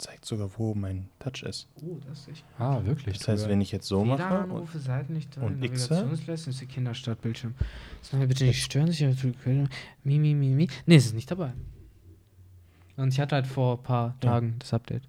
zeigt 0.00 0.24
sogar, 0.24 0.50
wo 0.56 0.74
mein 0.74 1.08
Touch 1.18 1.42
ist. 1.42 1.68
Oh, 1.82 1.98
das 2.08 2.20
ist 2.20 2.28
echt. 2.28 2.44
Ah, 2.58 2.80
wirklich. 2.84 3.18
Das 3.18 3.28
heißt, 3.28 3.48
wenn 3.48 3.60
ich 3.60 3.70
jetzt 3.72 3.86
so 3.86 4.04
mache. 4.04 4.22
Und, 4.22 4.30
WLAN-Anrufe, 4.30 4.78
Seiten 4.78 5.12
nicht 5.12 5.36
drin, 5.36 5.44
und 5.44 5.64
X? 5.64 5.90
Navigationsleiste 5.90 6.50
ist 6.50 6.60
der 6.60 6.68
Kinderstartbildschirm. 6.68 7.54
Das 8.00 8.10
soll 8.10 8.26
bitte 8.26 8.44
nicht 8.44 8.62
stören, 8.62 8.90
sich 8.90 9.06
Mi, 10.04 10.18
mi, 10.18 10.34
mi, 10.34 10.48
mi. 10.54 10.68
Nee, 10.86 10.96
es 10.96 11.06
ist 11.06 11.14
nicht 11.14 11.30
dabei. 11.30 11.52
Und 12.96 13.12
ich 13.12 13.20
hatte 13.20 13.34
halt 13.34 13.46
vor 13.46 13.78
ein 13.78 13.82
paar 13.82 14.14
Ja. 14.22 14.30
Tagen 14.30 14.56
das 14.58 14.74
Update. 14.74 15.02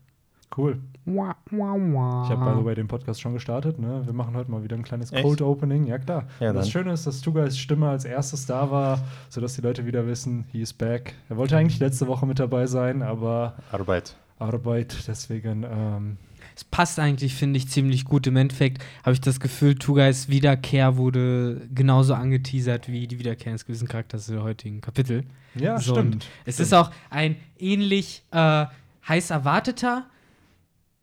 Cool. 0.56 0.82
Wah, 1.06 1.36
wah, 1.52 1.76
wah. 1.78 2.24
Ich 2.26 2.30
habe, 2.30 2.52
by 2.52 2.60
the 2.60 2.66
way, 2.66 2.76
den 2.76 2.88
Podcast 2.88 3.22
schon 3.22 3.34
gestartet. 3.34 3.80
Ne? 3.80 4.02
Wir 4.06 4.14
machen 4.14 4.36
heute 4.36 4.52
mal 4.52 4.64
wieder 4.64 4.76
ein 4.76 4.84
kleines 4.84 5.12
Echt? 5.14 5.24
Cold 5.24 5.42
Opening. 5.42 5.88
Ja, 5.88 5.98
klar. 5.98 6.28
Ja, 6.42 6.50
Und 6.50 6.58
das. 6.58 6.70
Schöne 6.70 6.92
ist, 6.92 7.08
dass 7.08 7.22
Tugas 7.22 7.58
Stimme 7.58 7.88
als 7.90 8.04
erstes 8.04 8.46
da 8.46 8.70
war, 8.70 9.02
sodass 9.30 9.56
die 9.56 9.62
Leute 9.62 9.86
wieder 9.86 10.06
wissen, 10.08 10.44
he 10.52 10.62
is 10.62 10.74
back. 10.74 11.16
Er 11.30 11.38
wollte 11.38 11.56
eigentlich 11.58 11.80
letzte 11.80 12.06
Woche 12.08 12.26
mit 12.26 12.40
dabei 12.40 12.68
sein, 12.68 13.02
aber 13.02 13.56
Arbeit. 13.72 14.16
Arbeit, 14.42 14.96
deswegen. 15.08 15.64
Ähm, 15.64 16.18
Es 16.56 16.64
passt 16.64 17.00
eigentlich, 17.00 17.34
finde 17.36 17.58
ich, 17.58 17.70
ziemlich 17.70 18.04
gut. 18.06 18.28
Im 18.28 18.36
Endeffekt 18.36 18.84
habe 19.04 19.14
ich 19.14 19.22
das 19.22 19.40
Gefühl, 19.40 19.76
Two 19.76 19.94
Guys 19.94 20.28
Wiederkehr 20.30 20.98
wurde 20.98 21.68
genauso 21.74 22.14
angeteasert 22.14 22.88
wie 22.90 23.08
die 23.08 23.20
Wiederkehr 23.20 23.52
eines 23.52 23.66
gewissen 23.66 23.88
Charakters 23.88 24.26
der 24.28 24.44
heutigen 24.44 24.82
Kapitel. 24.82 25.24
ja, 25.56 25.80
So, 25.80 25.94
stimmt. 25.96 26.28
Es 26.46 26.60
ist 26.60 26.74
auch 26.74 26.92
ein 27.10 27.36
ähnlich 27.58 28.24
äh, 28.32 28.66
heiß 29.08 29.30
erwarteter, 29.32 30.06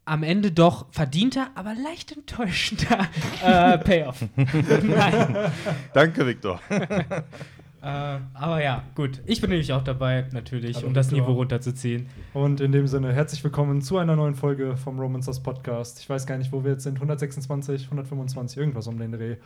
am 0.05 0.23
Ende 0.23 0.51
doch 0.53 0.87
verdienter, 0.91 1.49
aber 1.55 1.75
leicht 1.75 2.13
enttäuschender 2.13 3.09
äh, 3.45 3.77
Payoff. 3.85 4.25
Danke, 5.95 6.27
Viktor. 6.27 6.61
Äh, 7.81 8.19
aber 8.35 8.63
ja, 8.63 8.83
gut. 8.97 9.21
Ich 9.27 9.41
bin 9.41 9.51
nämlich 9.51 9.73
auch 9.73 9.85
dabei, 9.85 10.27
natürlich, 10.33 10.77
Hallo, 10.79 10.89
um 10.89 10.95
das. 10.95 11.13
Niveau 11.13 11.33
runterzuziehen. 11.33 12.09
Und 12.35 12.61
in 12.61 12.73
dem 12.73 12.89
Sinne, 12.89 13.13
herzlich 13.13 13.43
willkommen 13.45 13.83
zu 13.83 13.99
einer 13.99 14.17
neuen 14.17 14.35
Folge 14.35 14.77
vom 14.77 14.99
Romancers 14.99 15.41
Podcast. 15.41 16.01
Ich 16.01 16.11
weiß 16.11 16.27
gar 16.27 16.39
nicht, 16.39 16.51
wo 16.51 16.65
wir 16.65 16.73
jetzt 16.73 16.83
sind. 16.83 16.97
126, 16.97 17.85
125, 17.85 18.59
irgendwas 18.59 18.89
um 18.89 18.99
den 18.99 19.13
Dreh. 19.13 19.37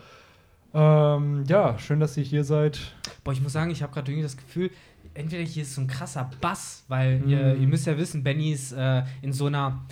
Ähm, 0.73 1.43
ja, 1.47 1.77
schön, 1.77 1.99
dass 1.99 2.17
ihr 2.17 2.23
hier 2.23 2.43
seid. 2.43 2.79
Boah, 3.23 3.33
ich 3.33 3.41
muss 3.41 3.53
sagen, 3.53 3.69
ich 3.69 3.83
habe 3.83 3.93
gerade 3.93 4.11
irgendwie 4.11 4.23
das 4.23 4.35
Gefühl, 4.35 4.71
entweder 5.13 5.43
hier 5.43 5.61
ist 5.61 5.75
so 5.75 5.81
ein 5.81 5.87
krasser 5.87 6.31
Bass, 6.41 6.85
weil 6.87 7.21
ihr, 7.27 7.53
Mhm. 7.53 7.61
ihr 7.61 7.67
müsst 7.67 7.85
ja 7.85 7.95
wissen, 7.99 8.23
Benny 8.23 8.51
ist 8.51 8.71
äh, 8.71 9.03
in 9.21 9.31
so 9.31 9.45
einer, 9.45 9.85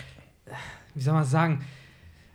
äh, 0.48 0.52
wie 0.96 1.02
soll 1.02 1.14
man 1.14 1.26
sagen, 1.26 1.64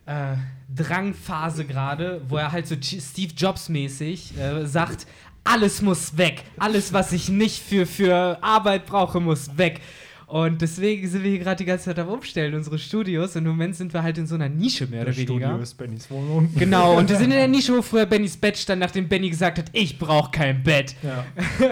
äh, 0.06 0.36
Drangphase 0.72 1.64
gerade, 1.64 2.20
wo 2.28 2.36
er 2.36 2.52
halt 2.52 2.68
so 2.68 2.76
Steve 2.80 3.32
Jobs 3.36 3.68
mäßig 3.68 4.38
äh, 4.38 4.64
sagt, 4.64 5.08
alles 5.46 5.80
muss 5.80 6.16
weg, 6.16 6.42
alles, 6.58 6.92
was 6.92 7.12
ich 7.12 7.28
nicht 7.28 7.62
für, 7.62 7.86
für 7.86 8.38
Arbeit 8.42 8.86
brauche, 8.86 9.20
muss 9.20 9.56
weg. 9.56 9.80
Und 10.28 10.60
deswegen 10.60 11.08
sind 11.08 11.22
wir 11.22 11.30
hier 11.30 11.38
gerade 11.38 11.58
die 11.58 11.64
ganze 11.64 11.84
Zeit 11.84 12.00
am 12.00 12.08
Umstellen, 12.08 12.54
unsere 12.54 12.80
Studios. 12.80 13.36
Und 13.36 13.44
im 13.44 13.50
Moment 13.52 13.76
sind 13.76 13.94
wir 13.94 14.02
halt 14.02 14.18
in 14.18 14.26
so 14.26 14.34
einer 14.34 14.48
Nische 14.48 14.88
mehr 14.88 15.02
oder 15.02 15.10
Das 15.10 15.18
weniger. 15.18 15.46
Studio 15.46 15.62
ist 15.62 15.74
Bennys 15.74 16.10
Wohnung. 16.10 16.50
Genau, 16.56 16.98
und 16.98 17.08
wir 17.08 17.16
sind 17.16 17.30
in 17.30 17.36
der 17.36 17.46
Nische, 17.56 17.76
wo 17.76 17.80
früher 17.80 18.06
Bennys 18.06 18.36
Bett 18.36 18.56
stand, 18.56 18.80
nachdem 18.80 19.08
Benny 19.08 19.30
gesagt 19.30 19.58
hat, 19.58 19.66
ich 19.72 20.00
brauche 20.00 20.32
kein 20.32 20.64
Bett. 20.64 20.96
Ja. 21.02 21.24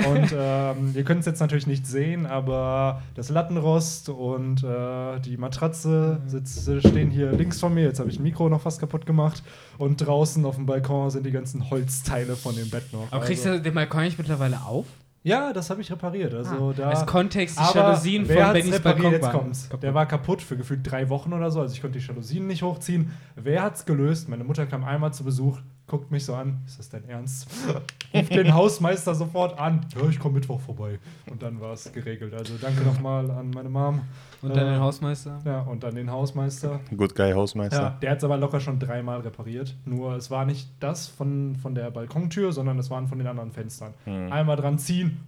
Und 0.08 0.32
ähm, 0.38 0.92
ihr 0.94 1.02
könnt 1.02 1.20
es 1.20 1.26
jetzt 1.26 1.40
natürlich 1.40 1.66
nicht 1.66 1.84
sehen, 1.84 2.26
aber 2.26 3.02
das 3.16 3.28
Lattenrost 3.28 4.08
und 4.10 4.62
äh, 4.62 5.18
die 5.18 5.36
Matratze 5.36 6.20
sitz, 6.26 6.70
stehen 6.78 7.10
hier 7.10 7.32
links 7.32 7.58
von 7.58 7.74
mir. 7.74 7.82
Jetzt 7.82 7.98
habe 7.98 8.08
ich 8.08 8.20
ein 8.20 8.22
Mikro 8.22 8.48
noch 8.48 8.60
fast 8.60 8.78
kaputt 8.78 9.04
gemacht. 9.04 9.42
Und 9.78 9.96
draußen 9.96 10.44
auf 10.44 10.54
dem 10.54 10.66
Balkon 10.66 11.10
sind 11.10 11.26
die 11.26 11.32
ganzen 11.32 11.70
Holzteile 11.70 12.36
von 12.36 12.54
dem 12.54 12.70
Bett 12.70 12.92
noch. 12.92 13.08
Aber 13.10 13.24
kriegst 13.24 13.44
also, 13.46 13.58
du 13.58 13.64
den 13.64 13.74
Balkon 13.74 14.04
nicht 14.04 14.16
mittlerweile 14.16 14.62
auf? 14.62 14.86
Ja, 15.24 15.52
das 15.52 15.70
habe 15.70 15.80
ich 15.80 15.90
repariert. 15.90 16.34
Also 16.34 16.72
da. 16.72 16.90
Als 16.90 17.06
Kontext 17.06 17.58
die 17.58 17.76
Jalousien 17.76 18.26
von 18.26 18.34
Bennys 18.36 18.74
repariert? 18.74 19.12
Jetzt 19.12 19.22
Balkon 19.22 19.40
kommt's. 19.40 19.68
Der 19.82 19.94
war 19.94 20.06
kaputt 20.06 20.42
für 20.42 20.56
gefühlt 20.56 20.80
drei 20.82 21.08
Wochen 21.08 21.32
oder 21.32 21.50
so. 21.50 21.60
Also 21.60 21.74
ich 21.74 21.80
konnte 21.80 21.98
die 21.98 22.04
Jalousien 22.04 22.46
nicht 22.46 22.62
hochziehen. 22.62 23.10
Wer 23.34 23.62
hat's 23.62 23.86
gelöst? 23.86 24.28
Meine 24.28 24.44
Mutter 24.44 24.66
kam 24.66 24.84
einmal 24.84 25.12
zu 25.12 25.24
Besuch, 25.24 25.58
guckt 25.86 26.10
mich 26.10 26.24
so 26.24 26.34
an. 26.34 26.62
Ist 26.66 26.78
das 26.78 26.88
dein 26.88 27.08
Ernst? 27.08 27.48
Ruft 28.14 28.34
den 28.34 28.54
Hausmeister 28.54 29.14
sofort 29.14 29.58
an. 29.58 29.84
Ja, 29.94 30.08
ich 30.08 30.18
komme 30.18 30.34
Mittwoch 30.34 30.60
vorbei. 30.60 30.98
Und 31.30 31.42
dann 31.42 31.60
war 31.60 31.72
es 31.72 31.92
geregelt. 31.92 32.32
Also 32.32 32.54
danke 32.60 32.82
nochmal 32.82 33.30
an 33.30 33.50
meine 33.50 33.68
Mom. 33.68 34.00
Und 34.40 34.56
dann 34.56 34.66
Äh, 34.66 34.70
den 34.72 34.80
Hausmeister. 34.80 35.40
Ja, 35.44 35.60
und 35.62 35.84
an 35.84 35.94
den 35.94 36.10
Hausmeister. 36.10 36.80
Good 36.96 37.14
Guy 37.14 37.32
Hausmeister. 37.32 37.82
Ja, 37.82 37.90
der 38.00 38.10
hat 38.12 38.18
es 38.18 38.24
aber 38.24 38.36
locker 38.36 38.60
schon 38.60 38.78
dreimal 38.78 39.20
repariert. 39.20 39.74
Nur 39.84 40.14
es 40.14 40.30
war 40.30 40.44
nicht 40.44 40.68
das 40.80 41.06
von, 41.08 41.56
von 41.56 41.74
der 41.74 41.90
Balkontür, 41.90 42.52
sondern 42.52 42.78
es 42.78 42.88
waren 42.90 43.06
von 43.08 43.18
den 43.18 43.26
anderen 43.26 43.52
Fenstern. 43.52 43.94
Hm. 44.04 44.32
Einmal 44.32 44.56
dran 44.56 44.78
ziehen. 44.78 45.20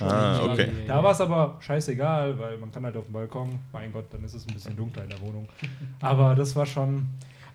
Ah, 0.00 0.40
okay. 0.44 0.68
Da 0.86 1.02
war 1.02 1.10
es 1.10 1.20
aber 1.20 1.56
scheißegal, 1.60 2.38
weil 2.38 2.56
man 2.58 2.70
kann 2.70 2.84
halt 2.84 2.96
auf 2.96 3.04
dem 3.04 3.12
Balkon. 3.12 3.58
Mein 3.72 3.92
Gott, 3.92 4.04
dann 4.10 4.22
ist 4.24 4.34
es 4.34 4.46
ein 4.46 4.54
bisschen 4.54 4.76
dunkler 4.76 5.02
in 5.04 5.10
der 5.10 5.20
Wohnung. 5.20 5.48
Aber 6.00 6.34
das 6.34 6.54
war 6.54 6.66
schon. 6.66 7.06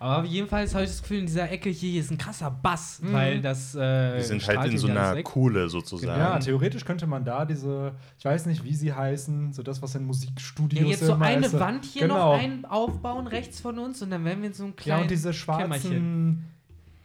Aber 0.04 0.26
jedenfalls 0.26 0.74
habe 0.74 0.84
ich 0.84 0.90
das 0.90 1.00
Gefühl, 1.02 1.20
in 1.20 1.26
dieser 1.26 1.50
Ecke 1.50 1.70
hier 1.70 2.00
ist 2.00 2.10
ein 2.10 2.18
krasser 2.18 2.50
Bass, 2.50 3.00
Mhm. 3.00 3.12
weil 3.12 3.40
das. 3.40 3.74
Äh, 3.74 4.16
Die 4.18 4.22
sind 4.22 4.46
halt 4.46 4.70
in 4.72 4.78
so 4.78 4.86
einer 4.88 5.14
weg. 5.16 5.24
Kuhle 5.24 5.68
sozusagen. 5.68 6.18
Ja, 6.20 6.38
theoretisch 6.38 6.84
könnte 6.84 7.06
man 7.06 7.24
da 7.24 7.44
diese, 7.44 7.92
ich 8.18 8.24
weiß 8.24 8.46
nicht, 8.46 8.62
wie 8.64 8.74
sie 8.74 8.92
heißen, 8.92 9.52
so 9.52 9.62
das, 9.62 9.80
was 9.80 9.94
in 9.94 10.04
Musikstudios 10.04 10.82
Ja, 10.82 10.88
jetzt 10.88 11.04
so 11.04 11.14
eine 11.14 11.46
ist. 11.46 11.58
Wand 11.58 11.84
hier 11.86 12.02
Genau. 12.02 12.34
noch 12.34 12.42
ein 12.42 12.64
aufbauen, 12.64 13.26
rechts 13.26 13.60
von 13.60 13.78
uns, 13.78 14.02
und 14.02 14.10
dann 14.10 14.24
werden 14.24 14.40
wir 14.42 14.48
in 14.48 14.54
so 14.54 14.64
einem 14.64 14.72
Ja, 14.76 14.82
kleinen. 14.82 15.02
und 15.02 15.10
diese 15.10 15.30
Kämmerchen. 15.30 15.72
schwarzen 15.80 16.44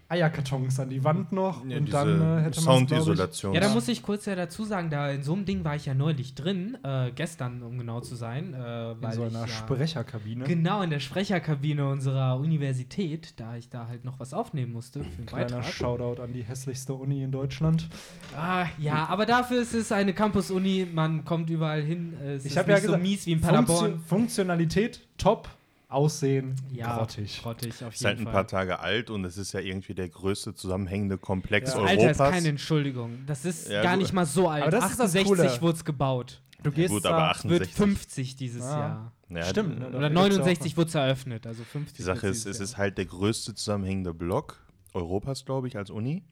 Eierkartons 0.09 0.79
an 0.79 0.89
die 0.89 1.03
Wand 1.03 1.31
noch. 1.31 1.63
Ja, 1.65 1.77
und 1.77 1.85
diese 1.85 1.97
dann 1.97 2.39
äh, 2.39 2.41
hätte 2.41 2.61
man 2.61 2.87
Soundisolation. 2.87 3.53
Ja, 3.53 3.61
da 3.61 3.69
muss 3.69 3.87
ich 3.87 4.01
kurz 4.01 4.25
ja 4.25 4.35
dazu 4.35 4.65
sagen, 4.65 4.89
da 4.89 5.09
in 5.11 5.21
so 5.21 5.33
einem 5.33 5.45
Ding 5.45 5.63
war 5.63 5.75
ich 5.75 5.85
ja 5.85 5.93
neulich 5.93 6.33
drin, 6.33 6.77
äh, 6.83 7.11
gestern, 7.13 7.61
um 7.61 7.77
genau 7.77 8.01
zu 8.01 8.15
sein. 8.15 8.53
Äh, 8.55 8.91
in 8.93 9.01
weil 9.03 9.13
so 9.13 9.25
ich 9.25 9.29
einer 9.29 9.41
ja, 9.41 9.47
Sprecherkabine. 9.47 10.45
Genau, 10.45 10.81
in 10.81 10.89
der 10.89 10.99
Sprecherkabine 10.99 11.87
unserer 11.87 12.37
Universität, 12.39 13.39
da 13.39 13.55
ich 13.55 13.69
da 13.69 13.87
halt 13.87 14.03
noch 14.03 14.19
was 14.19 14.33
aufnehmen 14.33 14.73
musste 14.73 15.03
für 15.03 15.17
einen 15.17 15.25
Kleiner 15.27 15.45
Beitrag. 15.57 15.65
Shoutout 15.65 16.21
an 16.21 16.33
die 16.33 16.41
hässlichste 16.43 16.93
Uni 16.95 17.21
in 17.21 17.31
Deutschland. 17.31 17.87
Ah, 18.35 18.65
ja, 18.79 19.05
aber 19.07 19.27
dafür 19.27 19.61
ist 19.61 19.75
es 19.75 19.91
eine 19.91 20.13
Campus-Uni, 20.13 20.87
man 20.91 21.23
kommt 21.23 21.49
überall 21.51 21.81
hin. 21.83 22.13
äh, 22.23 22.33
Es 22.33 22.45
Ich 22.45 22.51
ist 22.53 22.57
habe 22.57 22.71
nicht 22.71 22.79
ja 22.79 22.85
gesagt, 22.87 23.03
so 23.03 23.07
mies 23.09 23.25
wie 23.27 23.31
in 23.33 23.41
Paderborn. 23.41 23.99
Funktionalität 24.07 25.01
top, 25.17 25.49
Aussehen 25.89 26.55
Ja, 26.71 26.97
grottig. 26.97 27.41
grottig 27.41 27.83
auf 27.83 27.95
Ist 27.95 28.05
halt 28.05 28.17
jeden 28.19 28.21
ein 28.21 28.31
Fall. 28.33 28.45
paar 28.45 28.47
Tage 28.47 28.79
alt 28.79 29.09
und 29.09 29.25
es 29.25 29.37
ist 29.37 29.53
ja 29.53 29.59
irgendwie 29.59 29.95
der 29.95 30.07
größte 30.07 30.53
zusammenhängende 30.53 31.17
Komplex 31.17 31.71
Ja. 31.73 31.77
Europas. 31.79 31.97
Alter, 31.97 32.11
ist 32.11 32.33
keine 32.33 32.47
Entschuldigung. 32.49 33.19
Das 33.25 33.43
ist 33.43 33.69
Ja, 33.69 33.81
gar 33.81 33.93
gut. 33.93 34.03
nicht 34.03 34.13
mal 34.13 34.25
so 34.27 34.47
alt. 34.47 34.61
Aber 34.61 34.71
das 34.71 34.91
ist 34.91 34.99
das 34.99 35.15
68 35.15 35.27
Coole. 35.49 35.61
wurde 35.61 35.77
es 35.77 35.85
gebaut. 35.85 36.41
Du 36.61 36.71
gehst 36.71 36.89
Gut, 36.93 37.05
da, 37.05 37.09
aber 37.11 37.31
Es 37.35 37.43
wird 37.45 37.61
68. 37.63 37.75
50 37.75 38.35
dieses 38.35 38.61
Ah. 38.63 38.79
Jahr. 38.79 39.11
Ja, 39.29 39.43
Stimmt, 39.45 39.79
ne? 39.79 39.87
Oder 39.89 40.09
gibt's 40.09 40.13
69 40.13 40.71
ja 40.73 40.77
wurde 40.77 40.87
es 40.89 40.95
eröffnet, 40.95 41.47
also 41.47 41.63
50. 41.63 41.97
Die 41.97 42.03
Sache 42.03 42.27
ist, 42.27 42.45
es 42.45 42.59
ist 42.59 42.77
halt 42.77 42.97
der 42.97 43.05
größte 43.05 43.55
zusammenhängende 43.55 44.13
Block 44.13 44.57
Europas, 44.93 45.45
glaube 45.45 45.67
ich, 45.67 45.77
als 45.77 45.89
Uni. 45.89 46.23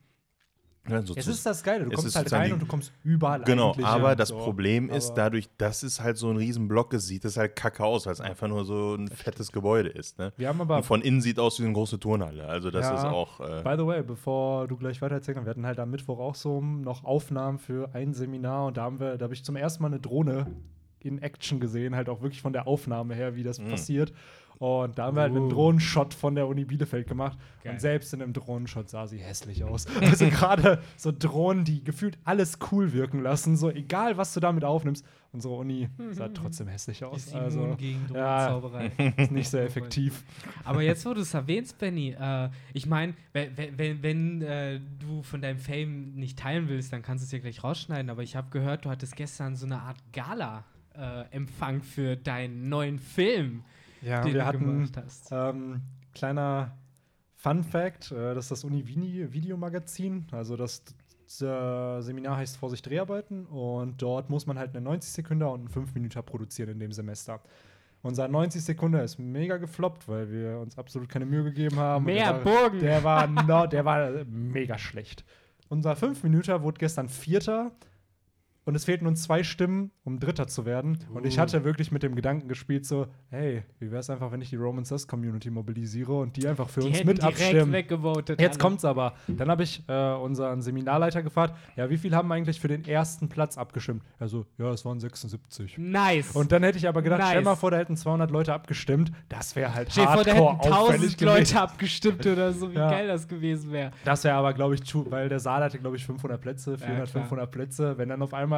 Ja, 0.88 1.02
so 1.02 1.14
Es 1.16 1.26
ist 1.26 1.44
das 1.44 1.62
Geile, 1.62 1.84
du 1.84 1.90
kommst 1.90 2.16
halt 2.16 2.32
rein 2.32 2.52
und 2.52 2.62
du 2.62 2.66
kommst 2.66 2.92
überall 3.04 3.42
Genau, 3.44 3.74
aber 3.82 4.16
das 4.16 4.30
so. 4.30 4.38
Problem 4.38 4.88
ist, 4.88 5.12
dadurch, 5.14 5.48
dass 5.58 5.82
es 5.82 6.00
halt 6.00 6.16
so 6.16 6.30
ein 6.30 6.36
riesen 6.38 6.66
Block 6.66 6.94
ist, 6.94 7.06
sieht 7.06 7.24
es 7.26 7.36
halt 7.36 7.56
kacke 7.56 7.84
aus, 7.84 8.06
weil 8.06 8.14
es 8.14 8.20
einfach 8.22 8.48
nur 8.48 8.64
so 8.64 8.94
ein 8.94 9.08
fettes 9.08 9.52
Gebäude 9.52 9.90
ist. 9.90 10.18
Ne? 10.18 10.32
Wir 10.38 10.48
haben 10.48 10.60
aber 10.62 10.76
Und 10.78 10.84
von 10.84 11.02
innen 11.02 11.20
sieht 11.20 11.38
aus 11.38 11.60
wie 11.60 11.64
eine 11.64 11.74
große 11.74 12.00
Turnhalle. 12.00 12.46
Also 12.46 12.70
das 12.70 12.86
Ja. 12.86 12.94
ist 12.96 13.04
auch. 13.04 13.40
Äh, 13.40 13.62
By 13.62 13.74
the 13.76 13.86
way, 13.86 14.02
bevor 14.02 14.66
du 14.66 14.76
gleich 14.78 15.02
weiter 15.02 15.16
erzählst, 15.16 15.44
wir 15.44 15.50
hatten 15.50 15.66
halt 15.66 15.78
am 15.78 15.90
Mittwoch 15.90 16.18
auch 16.20 16.34
so 16.34 16.60
noch 16.62 17.04
Aufnahmen 17.04 17.58
für 17.58 17.90
ein 17.94 18.14
Seminar 18.14 18.66
und 18.68 18.76
da 18.78 18.82
haben 18.84 18.98
wir, 18.98 19.18
da 19.18 19.24
habe 19.24 19.34
ich 19.34 19.44
zum 19.44 19.56
ersten 19.56 19.82
Mal 19.82 19.88
eine 19.88 20.00
Drohne 20.00 20.46
in 21.00 21.20
Action 21.22 21.60
gesehen, 21.60 21.94
halt 21.94 22.08
auch 22.08 22.22
wirklich 22.22 22.40
von 22.42 22.52
der 22.52 22.66
Aufnahme 22.66 23.14
her, 23.14 23.36
wie 23.36 23.42
das 23.42 23.58
Mhm. 23.60 23.68
passiert. 23.68 24.12
Und 24.58 24.98
da 24.98 25.06
haben 25.06 25.16
wir 25.16 25.22
halt 25.22 25.32
einen 25.32 25.46
Uh. 25.46 25.50
Drohnenshot 25.50 26.14
von 26.14 26.34
der 26.34 26.48
Uni 26.48 26.64
Bielefeld 26.64 27.06
gemacht. 27.06 27.38
Geil. 27.62 27.74
Und 27.74 27.80
selbst 27.80 28.12
in 28.12 28.22
einem 28.22 28.32
Drohnenshot 28.32 28.88
sah 28.88 29.06
sie 29.06 29.18
hässlich 29.18 29.64
aus. 29.64 29.86
Also 30.00 30.26
gerade 30.26 30.80
so 30.96 31.12
Drohnen, 31.16 31.64
die 31.64 31.84
gefühlt 31.84 32.18
alles 32.24 32.58
cool 32.72 32.92
wirken 32.92 33.22
lassen, 33.22 33.56
so 33.56 33.70
egal 33.70 34.16
was 34.16 34.34
du 34.34 34.40
damit 34.40 34.64
aufnimmst. 34.64 35.04
Unsere 35.30 35.54
Uni 35.54 35.88
sah 36.10 36.28
trotzdem 36.28 36.68
hässlich 36.68 37.02
ist 37.02 37.06
aus. 37.06 37.26
immun 37.28 37.42
Also 37.42 37.76
gegen 37.76 38.00
ja. 38.14 38.48
Drohnenzauberei. 38.48 39.12
ist 39.18 39.30
nicht 39.30 39.48
sehr 39.48 39.64
effektiv. 39.66 40.24
Aber 40.64 40.82
jetzt, 40.82 41.04
wo 41.04 41.12
du 41.12 41.20
es 41.20 41.34
erwähnst, 41.34 41.78
Benny, 41.78 42.16
äh, 42.18 42.48
ich 42.72 42.86
meine, 42.86 43.14
wenn, 43.32 43.56
wenn, 43.76 44.02
wenn 44.02 44.42
äh, 44.42 44.80
du 44.98 45.22
von 45.22 45.42
deinem 45.42 45.58
Fame 45.58 46.14
nicht 46.14 46.38
teilen 46.38 46.68
willst, 46.68 46.92
dann 46.92 47.02
kannst 47.02 47.22
du 47.22 47.26
es 47.26 47.32
ja 47.32 47.38
gleich 47.38 47.62
rausschneiden. 47.62 48.10
Aber 48.10 48.22
ich 48.22 48.36
habe 48.36 48.48
gehört, 48.50 48.86
du 48.86 48.90
hattest 48.90 49.16
gestern 49.16 49.54
so 49.54 49.66
eine 49.66 49.82
Art 49.82 49.98
Gala-Empfang 50.12 51.82
für 51.82 52.16
deinen 52.16 52.68
neuen 52.70 52.98
Film, 52.98 53.64
Ja, 54.02 54.22
den 54.22 54.34
wir 54.34 54.46
hatten. 54.46 54.90
Ähm, 55.30 55.82
kleiner 56.14 56.76
Fun 57.34 57.62
Fact: 57.62 58.12
äh, 58.12 58.34
Das 58.34 58.46
ist 58.46 58.50
das 58.50 58.64
Uni 58.64 58.86
Vini 58.86 59.32
Videomagazin. 59.32 60.26
Also, 60.32 60.56
das, 60.56 60.82
das 61.38 61.38
Seminar 62.04 62.36
heißt 62.36 62.56
Vorsicht 62.56 62.86
Dreharbeiten. 62.86 63.46
Und 63.46 64.00
dort 64.00 64.30
muss 64.30 64.46
man 64.46 64.58
halt 64.58 64.74
eine 64.74 64.80
90 64.82 65.10
Sekunden 65.10 65.44
und 65.44 65.60
einen 65.60 65.68
5 65.68 65.94
Minuten 65.94 66.22
produzieren 66.24 66.70
in 66.70 66.78
dem 66.80 66.92
Semester. 66.92 67.40
Unser 68.02 68.28
90 68.28 68.62
Sekunden 68.62 69.00
ist 69.00 69.18
mega 69.18 69.56
gefloppt, 69.56 70.08
weil 70.08 70.30
wir 70.30 70.58
uns 70.60 70.78
absolut 70.78 71.08
keine 71.08 71.26
Mühe 71.26 71.44
gegeben 71.44 71.76
haben. 71.76 72.04
Mehr 72.04 72.32
der 72.32 72.44
war, 72.44 72.60
Burgen. 72.60 72.78
Der 72.80 73.04
war, 73.04 73.26
no, 73.46 73.66
der 73.66 73.84
war 73.84 74.24
mega 74.24 74.78
schlecht. 74.78 75.24
Unser 75.68 75.96
5 75.96 76.22
Minuten 76.22 76.62
wurde 76.62 76.78
gestern 76.78 77.08
Vierter. 77.08 77.72
Und 78.68 78.74
es 78.74 78.84
fehlten 78.84 79.06
uns 79.06 79.22
zwei 79.22 79.42
Stimmen, 79.44 79.92
um 80.04 80.20
Dritter 80.20 80.46
zu 80.46 80.66
werden. 80.66 80.98
Und 81.14 81.24
ich 81.24 81.38
hatte 81.38 81.64
wirklich 81.64 81.90
mit 81.90 82.02
dem 82.02 82.14
Gedanken 82.14 82.48
gespielt, 82.48 82.84
so, 82.84 83.06
hey, 83.30 83.62
wie 83.78 83.90
wäre 83.90 84.00
es 84.00 84.10
einfach, 84.10 84.30
wenn 84.30 84.42
ich 84.42 84.50
die 84.50 84.56
Roman 84.56 84.84
Says 84.84 85.08
Community 85.08 85.48
mobilisiere 85.48 86.12
und 86.12 86.36
die 86.36 86.46
einfach 86.46 86.68
für 86.68 86.80
Die 86.80 86.88
uns 86.88 86.98
mit 87.04 87.16
direkt 87.22 87.40
abstimmen. 87.40 87.72
weggevotet. 87.72 88.38
Jetzt 88.38 88.56
alle. 88.56 88.68
kommt's 88.68 88.84
aber. 88.84 89.14
Dann 89.26 89.48
habe 89.50 89.62
ich 89.62 89.82
äh, 89.88 90.12
unseren 90.16 90.60
Seminarleiter 90.60 91.22
gefragt, 91.22 91.54
ja, 91.76 91.88
wie 91.88 91.96
viel 91.96 92.14
haben 92.14 92.30
eigentlich 92.30 92.60
für 92.60 92.68
den 92.68 92.84
ersten 92.84 93.30
Platz 93.30 93.56
abgestimmt? 93.56 94.02
Er 94.18 94.28
so, 94.28 94.44
ja, 94.58 94.70
es 94.70 94.84
waren 94.84 95.00
76. 95.00 95.78
Nice. 95.78 96.32
Und 96.36 96.52
dann 96.52 96.62
hätte 96.62 96.76
ich 96.76 96.86
aber 96.88 97.00
gedacht, 97.00 97.20
Nice. 97.20 97.30
stell 97.30 97.42
mal 97.44 97.56
vor, 97.56 97.70
da 97.70 97.78
hätten 97.78 97.96
200 97.96 98.30
Leute 98.30 98.52
abgestimmt. 98.52 99.12
Das 99.30 99.56
wäre 99.56 99.72
halt 99.72 99.90
Stell 99.92 100.04
dir 100.04 100.12
vor, 100.12 100.24
da 100.24 100.30
hardcore 100.32 100.58
hätten 100.58 100.72
auffällig 100.74 101.12
1000 101.14 101.20
Leute 101.22 101.40
gewesen. 101.40 101.56
abgestimmt 101.58 102.26
oder 102.26 102.52
so, 102.52 102.70
wie 102.70 102.76
Ja. 102.76 102.90
geil 102.90 103.06
das 103.08 103.26
gewesen 103.26 103.72
wäre. 103.72 103.92
Das 104.04 104.24
wäre 104.24 104.34
aber, 104.36 104.52
glaube 104.52 104.74
ich, 104.74 104.82
true, 104.82 105.06
weil 105.08 105.30
der 105.30 105.40
Saal 105.40 105.62
hatte, 105.64 105.78
glaube 105.78 105.96
ich, 105.96 106.04
500 106.04 106.38
Plätze, 106.38 106.76
400, 106.76 107.10
klar. 107.10 107.22
500 107.24 107.50
Plätze. 107.50 107.96
Wenn 107.96 108.10
dann 108.10 108.20
auf 108.20 108.34
einmal 108.34 108.57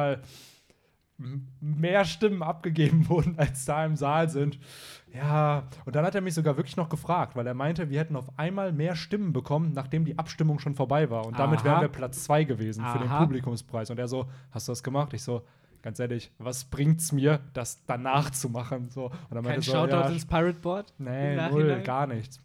m- 1.19 1.47
mehr 1.59 2.05
Stimmen 2.05 2.43
abgegeben 2.43 3.07
wurden, 3.09 3.37
als 3.37 3.65
da 3.65 3.85
im 3.85 3.95
Saal 3.95 4.29
sind. 4.29 4.59
Ja, 5.13 5.63
und 5.85 5.95
dann 5.95 6.05
hat 6.05 6.15
er 6.15 6.21
mich 6.21 6.33
sogar 6.33 6.55
wirklich 6.57 6.77
noch 6.77 6.87
gefragt, 6.89 7.35
weil 7.35 7.45
er 7.45 7.53
meinte, 7.53 7.89
wir 7.89 7.99
hätten 7.99 8.15
auf 8.15 8.37
einmal 8.39 8.71
mehr 8.71 8.95
Stimmen 8.95 9.33
bekommen, 9.33 9.73
nachdem 9.73 10.05
die 10.05 10.17
Abstimmung 10.17 10.59
schon 10.59 10.73
vorbei 10.75 11.09
war. 11.09 11.25
Und 11.25 11.37
damit 11.37 11.59
Aha. 11.59 11.65
wären 11.65 11.81
wir 11.81 11.89
Platz 11.89 12.23
zwei 12.23 12.43
gewesen 12.45 12.85
für 12.85 12.99
den 12.99 13.09
Aha. 13.09 13.19
Publikumspreis. 13.23 13.89
Und 13.89 13.99
er 13.99 14.07
so, 14.07 14.27
hast 14.51 14.67
du 14.67 14.71
das 14.71 14.83
gemacht? 14.83 15.13
Ich 15.13 15.23
so, 15.23 15.41
ganz 15.81 15.99
ehrlich, 15.99 16.31
was 16.37 16.63
bringt's 16.63 17.11
mir, 17.11 17.41
das 17.53 17.83
danach 17.87 18.29
zu 18.29 18.47
machen? 18.49 18.89
So. 18.89 19.05
Und 19.07 19.15
dann 19.35 19.43
Kein 19.43 19.61
so, 19.61 19.71
Shoutout 19.73 19.91
ja, 19.95 20.07
ins 20.07 20.25
Pirate 20.25 20.59
Board? 20.61 20.93
Nee, 20.97 21.35
null, 21.49 21.81
gar 21.83 22.07
nichts. 22.07 22.39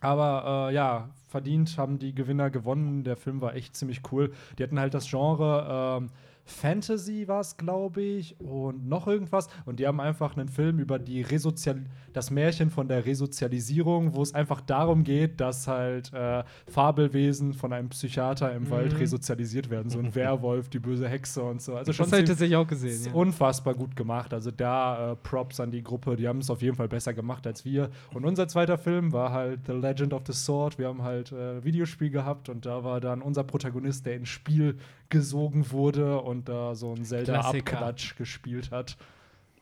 Aber 0.00 0.68
äh, 0.70 0.74
ja, 0.74 1.08
verdient 1.28 1.78
haben 1.78 1.98
die 1.98 2.14
Gewinner 2.14 2.50
gewonnen. 2.50 3.04
Der 3.04 3.16
Film 3.16 3.40
war 3.40 3.54
echt 3.54 3.74
ziemlich 3.74 4.02
cool. 4.12 4.32
Die 4.58 4.62
hatten 4.62 4.78
halt 4.78 4.92
das 4.92 5.08
Genre 5.08 5.98
ähm, 6.02 6.10
Fantasy 6.46 7.28
war 7.28 7.40
es, 7.40 7.56
glaube 7.56 8.00
ich, 8.00 8.40
und 8.40 8.88
noch 8.88 9.06
irgendwas. 9.06 9.48
Und 9.66 9.80
die 9.80 9.86
haben 9.86 10.00
einfach 10.00 10.36
einen 10.36 10.48
Film 10.48 10.78
über 10.78 10.98
die 10.98 11.22
Resozial 11.22 11.82
das 12.12 12.30
Märchen 12.30 12.70
von 12.70 12.88
der 12.88 13.04
Resozialisierung, 13.04 14.14
wo 14.14 14.22
es 14.22 14.32
einfach 14.34 14.62
darum 14.62 15.04
geht, 15.04 15.38
dass 15.38 15.68
halt 15.68 16.12
äh, 16.14 16.44
Fabelwesen 16.66 17.52
von 17.52 17.72
einem 17.74 17.90
Psychiater 17.90 18.54
im 18.54 18.70
Wald 18.70 18.98
resozialisiert 18.98 19.68
werden. 19.68 19.90
So 19.90 19.98
ein 19.98 20.14
Werwolf, 20.14 20.70
die 20.70 20.78
böse 20.78 21.08
Hexe 21.08 21.42
und 21.42 21.60
so. 21.60 21.74
Also 21.74 21.92
schon 21.92 22.08
Das 22.10 22.30
habe 22.30 22.46
ich 22.46 22.56
auch 22.56 22.66
gesehen. 22.66 22.90
ist 22.90 23.06
Ja. 23.06 23.12
unfassbar 23.12 23.74
gut 23.74 23.96
gemacht. 23.96 24.32
Also 24.32 24.50
da 24.50 25.12
äh, 25.12 25.16
Props 25.16 25.60
an 25.60 25.70
die 25.70 25.82
Gruppe, 25.82 26.16
die 26.16 26.26
haben 26.26 26.38
es 26.38 26.48
auf 26.48 26.62
jeden 26.62 26.76
Fall 26.76 26.88
besser 26.88 27.12
gemacht 27.12 27.46
als 27.46 27.64
wir. 27.64 27.90
Und 28.14 28.24
unser 28.24 28.48
zweiter 28.48 28.78
Film 28.78 29.12
war 29.12 29.32
halt 29.32 29.66
The 29.66 29.72
Legend 29.72 30.14
of 30.14 30.22
the 30.26 30.32
Sword. 30.32 30.78
Wir 30.78 30.88
haben 30.88 31.02
halt 31.02 31.32
äh, 31.32 31.62
Videospiel 31.64 32.08
gehabt 32.10 32.48
und 32.48 32.64
da 32.64 32.82
war 32.82 33.00
dann 33.00 33.20
unser 33.20 33.44
Protagonist, 33.44 34.06
der 34.06 34.16
ins 34.16 34.28
Spiel 34.30 34.78
gesogen 35.08 35.70
wurde 35.70 36.20
und 36.20 36.48
da 36.48 36.74
so 36.74 36.94
ein. 36.94 37.04
Zelda-Abklatsch 37.04 38.16
gespielt 38.16 38.70
hat. 38.70 38.96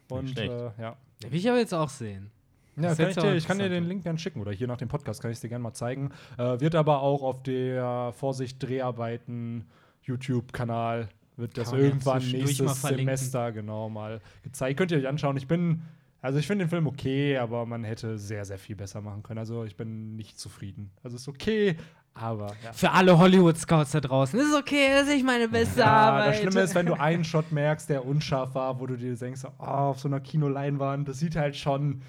Und 0.08 0.38
äh, 0.38 0.46
ja. 0.46 0.96
Ja, 1.22 1.30
will 1.30 1.38
ich 1.38 1.48
aber 1.48 1.58
jetzt 1.58 1.74
auch 1.74 1.88
sehen. 1.88 2.30
Ja, 2.76 2.94
kann 2.94 3.10
ich, 3.10 3.16
dir, 3.16 3.34
ich 3.34 3.46
kann 3.46 3.58
dir 3.58 3.68
den. 3.68 3.84
Link 3.84 4.02
gerne 4.02 4.18
schicken 4.18 4.40
oder 4.40 4.50
hier 4.50 4.66
nach 4.66 4.76
dem 4.76 4.88
Podcast 4.88 5.22
kann 5.22 5.30
ich 5.30 5.36
es 5.36 5.40
dir 5.40 5.48
gerne 5.48 5.62
mal 5.62 5.74
zeigen. 5.74 6.10
Äh, 6.38 6.60
wird 6.60 6.74
aber 6.74 7.02
auch 7.02 7.22
auf 7.22 7.42
der 7.42 8.12
Vorsicht 8.16 8.62
Dreharbeiten 8.62 9.66
YouTube-Kanal 10.02 11.08
wird 11.36 11.56
das 11.58 11.70
Kann 11.70 11.80
irgendwann 11.80 12.22
mal 12.22 12.38
nächstes. 12.38 12.82
Semester 12.82 13.52
genau 13.52 13.88
mal 13.88 14.20
gezeigt. 14.42 14.78
Könnt 14.78 14.92
ihr 14.92 14.98
euch 14.98 15.08
anschauen. 15.08 15.36
Ich 15.36 15.48
bin, 15.48 15.82
also 16.20 16.38
ich 16.38 16.46
finde 16.46 16.64
den 16.64 16.70
Film 16.70 16.86
okay, 16.86 17.36
aber 17.38 17.66
man 17.66 17.84
hätte 17.84 18.18
sehr, 18.18 18.44
sehr 18.44 18.58
viel 18.58 18.76
besser 18.76 19.00
machen 19.00 19.22
können. 19.22 19.38
Also 19.38 19.64
ich 19.64 19.76
bin 19.76 20.16
nicht 20.16 20.38
zufrieden. 20.38 20.90
Also 21.02 21.16
ist 21.16 21.28
okay, 21.28 21.76
aber 22.14 22.52
ja. 22.64 22.72
Für 22.72 22.92
alle 22.92 23.18
Hollywood-Scouts 23.18 23.92
da 23.92 24.00
draußen. 24.00 24.38
Ist 24.38 24.54
okay, 24.56 24.88
das 24.92 25.08
ist 25.08 25.14
nicht 25.14 25.26
meine 25.26 25.48
beste 25.48 25.80
Ja, 25.80 25.86
Arbeit. 25.86 26.28
das 26.28 26.38
Schlimme 26.40 26.60
ist, 26.60 26.74
wenn 26.74 26.86
du 26.86 26.94
einen 26.94 27.24
Shot 27.24 27.50
merkst, 27.52 27.88
der 27.88 28.06
unscharf 28.06 28.54
war, 28.54 28.78
wo 28.80 28.86
du 28.86 28.96
dir 28.96 29.14
denkst, 29.16 29.42
oh, 29.44 29.62
auf 29.62 30.00
so 30.00 30.08
einer 30.08 30.20
Kinoleinwand, 30.20 31.08
das 31.08 31.18
sieht 31.18 31.34
halt 31.36 31.56
schon 31.56 32.02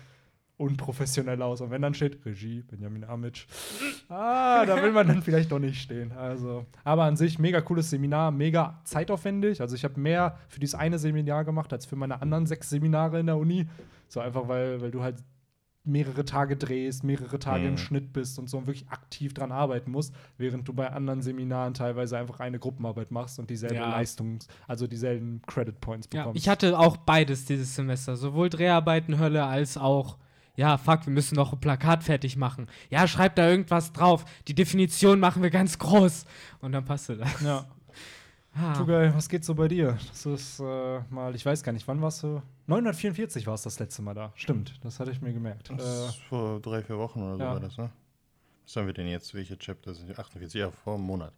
unprofessionell 0.57 1.41
aus. 1.41 1.59
Und 1.61 1.71
wenn 1.71 1.81
dann 1.81 1.93
steht 1.93 2.25
Regie, 2.25 2.61
Benjamin 2.61 3.03
Amic, 3.03 3.45
ah, 4.07 4.65
da 4.65 4.81
will 4.81 4.91
man 4.91 5.07
dann 5.07 5.21
vielleicht 5.21 5.51
doch 5.51 5.59
nicht 5.59 5.81
stehen. 5.81 6.11
Also, 6.13 6.65
aber 6.83 7.03
an 7.03 7.17
sich 7.17 7.39
mega 7.39 7.59
cooles 7.61 7.89
Seminar, 7.89 8.31
mega 8.31 8.79
zeitaufwendig. 8.85 9.59
Also 9.59 9.75
ich 9.75 9.83
habe 9.83 9.99
mehr 9.99 10.37
für 10.47 10.59
dieses 10.59 10.75
eine 10.75 10.97
Seminar 10.97 11.43
gemacht 11.43 11.73
als 11.73 11.85
für 11.85 11.95
meine 11.97 12.21
anderen 12.21 12.45
sechs 12.45 12.69
Seminare 12.69 13.19
in 13.19 13.25
der 13.25 13.37
Uni. 13.37 13.67
So 14.07 14.21
einfach, 14.21 14.47
weil, 14.47 14.79
weil 14.81 14.91
du 14.91 15.03
halt 15.03 15.17
mehrere 15.85 16.25
Tage 16.25 16.57
drehst, 16.57 17.03
mehrere 17.03 17.37
Tage 17.39 17.65
im 17.65 17.73
Mhm. 17.73 17.77
Schnitt 17.77 18.13
bist 18.13 18.39
und 18.39 18.49
so 18.49 18.57
und 18.57 18.67
wirklich 18.67 18.87
aktiv 18.89 19.33
dran 19.33 19.51
arbeiten 19.51 19.91
musst, 19.91 20.13
während 20.37 20.67
du 20.67 20.73
bei 20.73 20.91
anderen 20.91 21.21
Seminaren 21.21 21.73
teilweise 21.73 22.17
einfach 22.17 22.39
eine 22.39 22.59
Gruppenarbeit 22.59 23.11
machst 23.11 23.37
und 23.39 23.49
dieselbe 23.49 23.75
Ja. 23.75 23.89
Leistungs-, 23.91 24.47
also 24.67 24.87
dieselben 24.87 25.41
Credit 25.45 25.79
Points 25.79 26.07
ja, 26.13 26.21
bekommst. 26.23 26.41
ich 26.41 26.49
hatte 26.49 26.77
auch 26.79 26.97
beides 26.97 27.45
dieses 27.45 27.75
Semester. 27.75 28.15
Sowohl 28.15 28.49
Dreharbeiten 28.49 29.19
Hölle 29.19 29.45
als 29.45 29.77
auch, 29.77 30.17
ja, 30.55 30.77
fuck, 30.77 31.05
wir 31.05 31.13
müssen 31.13 31.35
noch 31.35 31.53
ein 31.53 31.59
Plakat 31.59 32.03
fertig 32.03 32.37
machen. 32.37 32.67
Ja, 32.89 33.07
schreib 33.07 33.35
da 33.35 33.49
irgendwas 33.49 33.91
drauf. 33.93 34.25
Die 34.47 34.55
Definition 34.55 35.19
machen 35.19 35.43
wir 35.43 35.49
ganz 35.49 35.77
groß. 35.77 36.25
Und 36.61 36.71
dann 36.71 36.85
passte 36.85 37.17
das. 37.17 37.41
ja. 37.41 37.65
Ah. 38.57 38.73
Tugay, 38.73 39.13
was 39.13 39.27
geht 39.27 39.43
so 39.43 39.53
bei 39.53 39.67
dir? 39.67 39.97
Das 40.09 40.25
ist 40.25 40.59
äh, 40.61 40.99
mal, 41.09 41.35
ich 41.35 41.45
weiß 41.45 41.61
gar 41.63 41.73
nicht, 41.73 41.87
wann 41.87 42.01
warst 42.01 42.23
du? 42.23 42.41
944 42.67 43.45
war 43.47 43.53
es 43.55 43.63
das 43.63 43.79
letzte 43.79 44.01
Mal 44.01 44.13
da. 44.13 44.31
Stimmt, 44.35 44.73
das 44.81 44.99
hatte 44.99 45.11
ich 45.11 45.21
mir 45.21 45.33
gemerkt. 45.33 45.69
Das 45.69 45.83
Äh, 45.83 46.07
ist 46.09 46.15
vor 46.29 46.59
drei, 46.61 46.81
vier 46.81 46.97
Wochen 46.97 47.21
oder 47.21 47.33
so 47.37 47.43
ja. 47.43 47.51
war 47.53 47.59
das, 47.59 47.77
ne? 47.77 47.89
Was 48.65 48.75
haben 48.77 48.87
wir 48.87 48.93
denn 48.93 49.07
jetzt? 49.07 49.33
Welche 49.33 49.57
Chapter 49.57 49.93
sind 49.93 50.07
die? 50.09 50.15
48? 50.17 50.59
Ja, 50.59 50.71
vor 50.71 50.95
einem 50.95 51.03
Monat. 51.03 51.33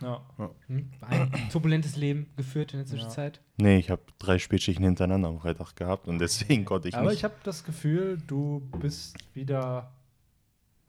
ja. 0.00 0.20
Hm, 0.68 0.90
Ein 1.00 1.32
turbulentes 1.50 1.96
Leben 1.96 2.28
geführt 2.36 2.72
in 2.72 2.78
der 2.78 2.86
Zwischenzeit. 2.86 3.40
Nee, 3.56 3.78
ich 3.78 3.90
habe 3.90 4.02
drei 4.18 4.38
Spätschichten 4.38 4.84
hintereinander 4.84 5.28
am 5.28 5.40
Freitag 5.40 5.74
gehabt 5.74 6.06
und 6.08 6.18
deswegen 6.20 6.64
konnte 6.64 6.88
ich 6.88 6.94
Aber 6.94 7.08
nicht. 7.08 7.18
ich 7.18 7.24
habe 7.24 7.34
das 7.42 7.64
Gefühl, 7.64 8.18
du 8.26 8.60
bist 8.80 9.16
wieder. 9.34 9.90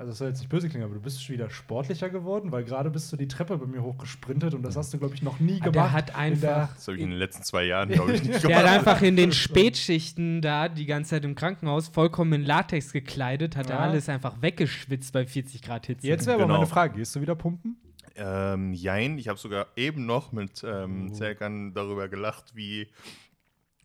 Also, 0.03 0.11
das 0.11 0.17
soll 0.17 0.27
jetzt 0.27 0.39
nicht 0.39 0.49
böse 0.49 0.67
klingen, 0.67 0.83
aber 0.83 0.95
du 0.95 0.99
bist 0.99 1.29
wieder 1.29 1.49
sportlicher 1.49 2.09
geworden, 2.09 2.51
weil 2.51 2.65
gerade 2.65 2.89
bist 2.89 3.09
du 3.13 3.15
die 3.15 3.27
Treppe 3.29 3.57
bei 3.57 3.65
mir 3.65 3.81
hochgesprintet 3.81 4.53
und 4.53 4.61
das 4.63 4.75
hast 4.75 4.93
du, 4.93 4.97
glaube 4.97 5.15
ich, 5.15 5.21
noch 5.23 5.39
nie 5.39 5.59
Ah, 5.61 5.69
gemacht. 5.69 5.75
Der 5.75 5.91
hat 5.93 6.09
in 6.09 6.15
einfach. 6.15 6.73
das 6.75 6.87
habe 6.87 6.97
ich 6.97 7.03
in 7.03 7.09
den 7.11 7.19
letzten 7.19 7.43
zwei 7.43 7.63
Jahren, 7.63 7.87
glaube 7.89 8.11
ich, 8.13 8.21
nicht 8.23 8.43
Der 8.43 8.57
hat 8.57 8.63
gemacht. 8.65 8.77
einfach 8.89 9.01
in 9.01 9.15
den 9.15 9.31
Spätschichten 9.73 10.41
da 10.41 10.67
die 10.67 10.85
ganze 10.85 11.11
Zeit 11.11 11.23
im 11.23 11.35
Krankenhaus 11.35 11.87
vollkommen 11.87 12.33
in 12.33 12.43
Latex 12.43 12.91
gekleidet, 12.91 13.55
hat 13.55 13.69
er 13.69 13.77
Ja. 13.77 13.81
alles 13.83 14.09
einfach 14.09 14.41
weggeschwitzt 14.41 15.13
bei 15.13 15.25
40 15.25 15.61
Grad 15.61 15.85
Hitze. 15.87 16.05
Jetzt 16.05 16.25
wäre 16.25 16.35
aber 16.35 16.43
Genau. 16.47 16.55
meine 16.57 16.67
Frage: 16.67 16.95
Gehst 16.97 17.15
du 17.15 17.21
wieder 17.21 17.35
pumpen? 17.35 17.77
Ähm, 18.17 18.73
jein, 18.73 19.17
ich 19.17 19.27
habe 19.29 19.39
sogar 19.39 19.67
eben 19.77 20.05
noch 20.05 20.33
mit 20.33 20.63
ähm, 20.67 21.07
Oh. 21.11 21.13
Zerkan 21.13 21.73
darüber 21.73 22.09
gelacht, 22.09 22.55
wie 22.55 22.87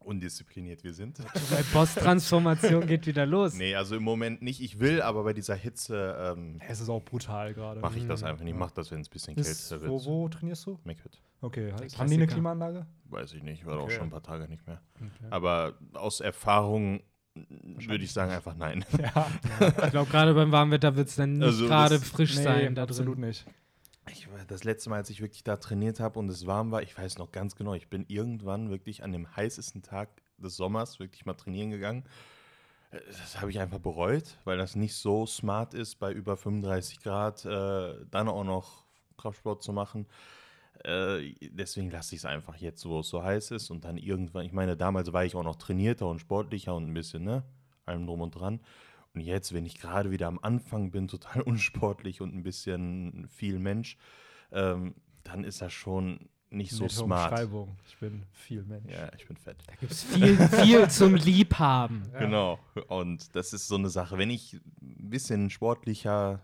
undiszipliniert 0.08 0.82
wir 0.82 0.92
sind. 0.94 1.18
Bei 1.50 1.62
Posttransformation 1.72 2.86
geht 2.86 3.06
wieder 3.06 3.26
los. 3.26 3.54
nee, 3.54 3.74
also 3.74 3.94
im 3.96 4.02
Moment 4.02 4.42
nicht. 4.42 4.60
Ich 4.60 4.80
will, 4.80 5.02
aber 5.02 5.22
bei 5.24 5.32
dieser 5.34 5.54
Hitze 5.54 6.34
ähm, 6.36 6.58
Es 6.66 6.80
ist 6.80 6.88
auch 6.88 7.02
brutal 7.04 7.54
gerade. 7.54 7.80
mache 7.80 7.98
ich 7.98 8.06
das 8.06 8.22
einfach 8.24 8.42
nicht. 8.44 8.54
Ich 8.54 8.58
mache 8.58 8.72
das, 8.74 8.90
wenn 8.90 9.00
es 9.00 9.08
ein 9.08 9.12
bisschen 9.12 9.36
Ist, 9.36 9.68
kälter 9.68 9.86
wo, 9.88 9.92
wird. 9.98 10.06
wo 10.06 10.28
trainierst 10.28 10.66
du? 10.66 10.78
Meckhüt. 10.84 11.20
Okay, 11.40 11.72
heißt, 11.72 11.98
haben 11.98 12.08
die 12.08 12.16
eine 12.16 12.26
Klimaanlage? 12.26 12.86
Weiß 13.04 13.32
ich 13.34 13.42
nicht, 13.42 13.64
war 13.64 13.78
auch 13.78 13.84
Okay. 13.84 13.94
schon 13.94 14.04
ein 14.04 14.10
paar 14.10 14.22
Tage 14.22 14.48
nicht 14.48 14.66
mehr. 14.66 14.80
Okay. 14.96 15.26
Aber 15.30 15.74
aus 15.94 16.20
Erfahrung 16.20 17.00
würde 17.34 18.02
ich 18.02 18.12
sagen 18.12 18.32
einfach 18.32 18.56
nein. 18.56 18.84
Ja, 18.98 19.26
Ich 19.84 19.90
glaube, 19.92 20.10
gerade 20.10 20.34
beim 20.34 20.50
Warmwetter 20.50 20.96
wird 20.96 21.08
es 21.08 21.14
dann 21.16 21.34
nicht 21.34 21.44
Also 21.44 21.66
gerade 21.66 22.00
frisch 22.00 22.36
nee, 22.36 22.42
sein 22.42 22.74
da 22.74 22.82
absolut 22.82 23.16
drin. 23.18 23.26
nicht. 23.28 23.46
Ich, 24.10 24.28
das 24.46 24.64
letzte 24.64 24.90
Mal, 24.90 24.96
als 24.96 25.10
ich 25.10 25.20
wirklich 25.20 25.44
da 25.44 25.56
trainiert 25.56 26.00
habe 26.00 26.18
und 26.18 26.28
es 26.28 26.46
warm 26.46 26.70
war, 26.70 26.82
ich 26.82 26.96
weiß 26.96 27.18
noch 27.18 27.32
ganz 27.32 27.56
genau, 27.56 27.74
ich 27.74 27.88
bin 27.88 28.04
irgendwann 28.08 28.70
wirklich 28.70 29.02
an 29.02 29.12
dem 29.12 29.34
heißesten 29.36 29.82
Tag 29.82 30.08
des 30.38 30.56
Sommers 30.56 30.98
wirklich 31.00 31.26
mal 31.26 31.34
trainieren 31.34 31.70
gegangen. 31.70 32.04
Äh, 32.90 33.00
Das 33.10 33.40
habe 33.40 33.50
ich 33.50 33.60
einfach 33.60 33.78
bereut, 33.78 34.38
weil 34.44 34.58
das 34.58 34.76
nicht 34.76 34.94
so 34.94 35.26
smart 35.26 35.74
ist, 35.74 35.96
bei 35.96 36.12
über 36.12 36.36
35 36.36 37.00
Grad 37.02 37.44
äh, 37.44 37.94
dann 38.10 38.28
auch 38.28 38.44
noch 38.44 38.84
Kraftsport 39.16 39.62
zu 39.62 39.72
machen. 39.72 40.06
Äh, 40.84 41.34
deswegen 41.50 41.90
lasse 41.90 42.14
ich 42.14 42.20
es 42.20 42.24
einfach 42.24 42.56
jetzt, 42.56 42.86
wo 42.86 43.00
es 43.00 43.08
so 43.08 43.22
heiß 43.22 43.50
ist 43.50 43.70
und 43.70 43.84
dann 43.84 43.98
irgendwann, 43.98 44.46
ich 44.46 44.52
meine, 44.52 44.76
damals 44.76 45.12
war 45.12 45.24
ich 45.24 45.34
auch 45.34 45.42
noch 45.42 45.56
trainierter 45.56 46.06
und 46.06 46.20
sportlicher 46.20 46.74
und 46.74 46.88
ein 46.88 46.94
bisschen, 46.94 47.24
ne, 47.24 47.42
allem 47.84 48.06
drum 48.06 48.20
und 48.20 48.30
dran. 48.32 48.60
Und 49.14 49.22
jetzt, 49.22 49.52
wenn 49.52 49.66
ich 49.66 49.80
gerade 49.80 50.10
wieder 50.10 50.26
am 50.26 50.38
Anfang 50.40 50.90
bin, 50.90 51.08
total 51.08 51.42
unsportlich 51.46 52.20
und 52.20 52.34
ein 52.34 52.42
bisschen 52.42 53.26
viel 53.28 53.58
Mensch, 53.58 53.96
ähm, 54.52 54.94
dann 55.24 55.44
ist 55.44 55.60
das 55.60 55.72
schon 55.72 56.28
nicht 56.50 56.72
so 56.72 56.84
Nette 56.84 56.94
smart. 56.94 57.30
Umschreibung. 57.32 57.76
Ich 57.86 57.96
bin 57.98 58.24
viel 58.32 58.62
Mensch. 58.62 58.90
Ja, 58.92 59.10
ich 59.16 59.26
bin 59.26 59.36
fett. 59.36 59.56
Da 59.66 59.74
gibt 59.74 59.92
es 59.92 60.04
viel, 60.04 60.36
viel 60.36 60.88
zum 60.90 61.14
Liebhaben. 61.14 62.02
Ja. 62.12 62.20
Genau. 62.20 62.58
Und 62.88 63.34
das 63.36 63.52
ist 63.52 63.68
so 63.68 63.76
eine 63.76 63.90
Sache. 63.90 64.18
Wenn 64.18 64.30
ich 64.30 64.54
ein 64.80 65.10
bisschen 65.10 65.50
sportlicheren 65.50 66.40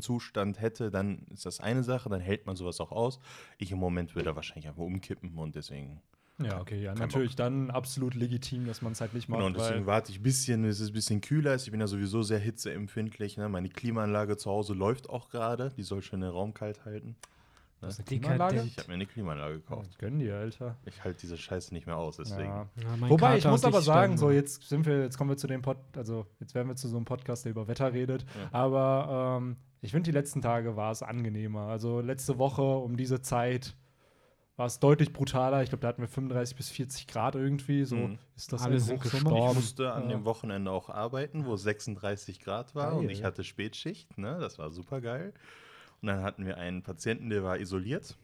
Zustand 0.00 0.60
hätte, 0.60 0.90
dann 0.90 1.26
ist 1.30 1.44
das 1.44 1.60
eine 1.60 1.82
Sache, 1.82 2.08
dann 2.08 2.20
hält 2.20 2.46
man 2.46 2.56
sowas 2.56 2.80
auch 2.80 2.92
aus. 2.92 3.20
Ich 3.58 3.72
im 3.72 3.78
Moment 3.78 4.14
würde 4.14 4.34
wahrscheinlich 4.34 4.68
einfach 4.68 4.82
umkippen 4.82 5.36
und 5.36 5.54
deswegen. 5.54 6.00
Ja, 6.40 6.60
okay, 6.60 6.80
ja, 6.82 6.92
Kein 6.92 7.00
natürlich 7.00 7.36
dann 7.36 7.70
absolut 7.70 8.14
legitim, 8.14 8.66
dass 8.66 8.82
man 8.82 8.92
es 8.92 9.00
halt 9.00 9.14
nicht 9.14 9.28
macht. 9.28 9.38
Genau, 9.38 9.46
und 9.46 9.56
deswegen 9.56 9.80
weil, 9.80 9.86
warte 9.86 10.12
ich 10.12 10.20
ein 10.20 10.22
bisschen, 10.22 10.62
bis 10.62 10.80
es 10.80 10.88
ein 10.88 10.94
bisschen 10.94 11.20
kühler 11.20 11.54
ist. 11.54 11.64
Ich 11.64 11.70
bin 11.70 11.80
ja 11.80 11.86
sowieso 11.86 12.22
sehr 12.22 12.38
hitzeempfindlich. 12.38 13.36
Ne? 13.36 13.48
Meine 13.48 13.68
Klimaanlage 13.68 14.36
zu 14.36 14.50
Hause 14.50 14.74
läuft 14.74 15.10
auch 15.10 15.28
gerade. 15.28 15.72
Die 15.76 15.82
soll 15.82 16.02
schön 16.02 16.20
den 16.20 16.30
Raum 16.30 16.54
kalt 16.54 16.84
halten. 16.84 17.16
Hast 17.82 17.98
eine. 17.98 18.06
Klimaanlage? 18.06 18.62
Ich 18.62 18.78
habe 18.78 18.88
mir 18.88 18.94
eine 18.94 19.06
Klimaanlage 19.06 19.54
gekauft. 19.56 19.90
Oh, 19.92 19.96
gönn 19.98 20.18
dir, 20.18 20.36
Alter. 20.36 20.76
Ich 20.84 21.02
halte 21.04 21.20
diese 21.20 21.36
Scheiße 21.36 21.74
nicht 21.74 21.86
mehr 21.86 21.96
aus, 21.96 22.16
deswegen. 22.16 22.48
Ja. 22.48 22.68
Ja, 22.76 23.10
Wobei, 23.10 23.36
ich 23.36 23.42
Kater 23.42 23.50
muss 23.50 23.64
und 23.64 23.68
aber 23.68 23.82
sagen, 23.82 24.16
so 24.16 24.30
jetzt 24.30 24.68
sind 24.68 24.86
wir, 24.86 25.02
jetzt 25.02 25.18
kommen 25.18 25.30
wir 25.30 25.36
zu 25.36 25.46
dem 25.46 25.62
Pod, 25.62 25.78
also 25.96 26.26
jetzt 26.40 26.54
werden 26.54 26.68
wir 26.68 26.76
zu 26.76 26.88
so 26.88 26.96
einem 26.96 27.04
Podcast, 27.04 27.44
der 27.44 27.50
über 27.50 27.68
Wetter 27.68 27.92
redet. 27.92 28.22
Ja. 28.22 28.48
Aber 28.52 29.38
ähm, 29.40 29.56
ich 29.80 29.90
finde, 29.90 30.10
die 30.10 30.16
letzten 30.16 30.40
Tage 30.42 30.76
war 30.76 30.92
es 30.92 31.02
angenehmer. 31.02 31.62
Also 31.62 32.00
letzte 32.00 32.38
Woche 32.38 32.62
um 32.62 32.96
diese 32.96 33.20
Zeit 33.20 33.74
war 34.56 34.66
es 34.66 34.78
deutlich 34.78 35.12
brutaler. 35.12 35.62
Ich 35.62 35.70
glaube, 35.70 35.82
da 35.82 35.88
hatten 35.88 36.02
wir 36.02 36.08
35 36.08 36.56
bis 36.56 36.68
40 36.70 37.06
Grad 37.06 37.34
irgendwie. 37.34 37.84
So 37.84 37.96
Mhm. 37.96 38.18
ist 38.36 38.52
das 38.52 38.62
Alle 38.62 38.78
sind 38.80 38.96
Hochsommer. 38.96 39.16
Ich 39.16 39.22
gestorben. 39.24 39.54
musste 39.54 39.92
an 39.92 40.02
Ja. 40.04 40.08
dem 40.10 40.24
Wochenende 40.24 40.70
auch 40.70 40.88
arbeiten, 40.90 41.46
wo 41.46 41.54
es 41.54 41.62
36 41.62 42.40
Grad 42.40 42.74
war 42.74 42.96
und 42.96 43.06
Geil. 43.06 43.12
ich 43.12 43.24
hatte 43.24 43.44
Spätschicht, 43.44 44.18
ne? 44.18 44.38
Das 44.40 44.58
war 44.58 44.70
super 44.70 45.00
geil. 45.00 45.32
Und 46.00 46.08
dann 46.08 46.22
hatten 46.22 46.44
wir 46.44 46.58
einen 46.58 46.82
Patienten, 46.82 47.30
der 47.30 47.44
war 47.44 47.58
isoliert. 47.58 48.16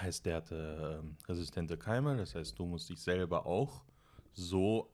Heißt, 0.00 0.24
der 0.26 0.36
hatte 0.36 1.00
ähm, 1.02 1.16
resistente 1.28 1.76
Keime, 1.76 2.16
das 2.16 2.34
heißt, 2.34 2.58
du 2.58 2.64
musst 2.64 2.88
dich 2.88 3.00
selber 3.00 3.44
auch 3.46 3.82
so 4.34 4.88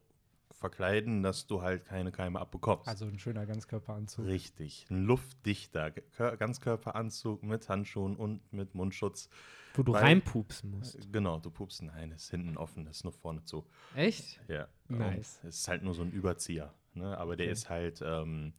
verkleiden, 0.58 1.22
dass 1.22 1.46
du 1.46 1.62
halt 1.62 1.84
keine 1.86 2.12
Keime 2.12 2.40
abbekommst. 2.40 2.88
Also 2.88 3.06
ein 3.06 3.18
schöner 3.18 3.46
Ganzkörperanzug. 3.46 4.26
Richtig. 4.26 4.86
Ein 4.90 5.04
luftdichter 5.04 5.88
Kör- 6.16 6.36
Ganzkörperanzug 6.36 7.42
mit 7.42 7.68
Handschuhen 7.68 8.16
und 8.16 8.52
mit 8.52 8.74
Mundschutz. 8.74 9.28
Wo 9.74 9.82
du 9.82 9.92
weil- 9.92 10.02
reinpupsen 10.02 10.70
musst. 10.70 11.12
Genau, 11.12 11.38
du 11.38 11.50
pupst. 11.50 11.82
Nein, 11.82 12.10
ist 12.12 12.30
hinten 12.30 12.56
offen, 12.56 12.86
ist 12.86 13.04
nur 13.04 13.12
vorne 13.12 13.44
zu. 13.44 13.66
Echt? 13.94 14.40
Ja. 14.48 14.66
Nice. 14.88 15.38
Und 15.42 15.48
Es 15.50 15.58
ist 15.60 15.68
halt 15.68 15.82
nur 15.82 15.94
so 15.94 16.02
ein 16.02 16.10
Überzieher. 16.10 16.74
Ne? 16.94 17.16
Aber 17.16 17.36
der 17.36 17.46
Okay. 17.46 17.52
ist 17.52 17.70
halt 17.70 18.02
ähm, 18.04 18.52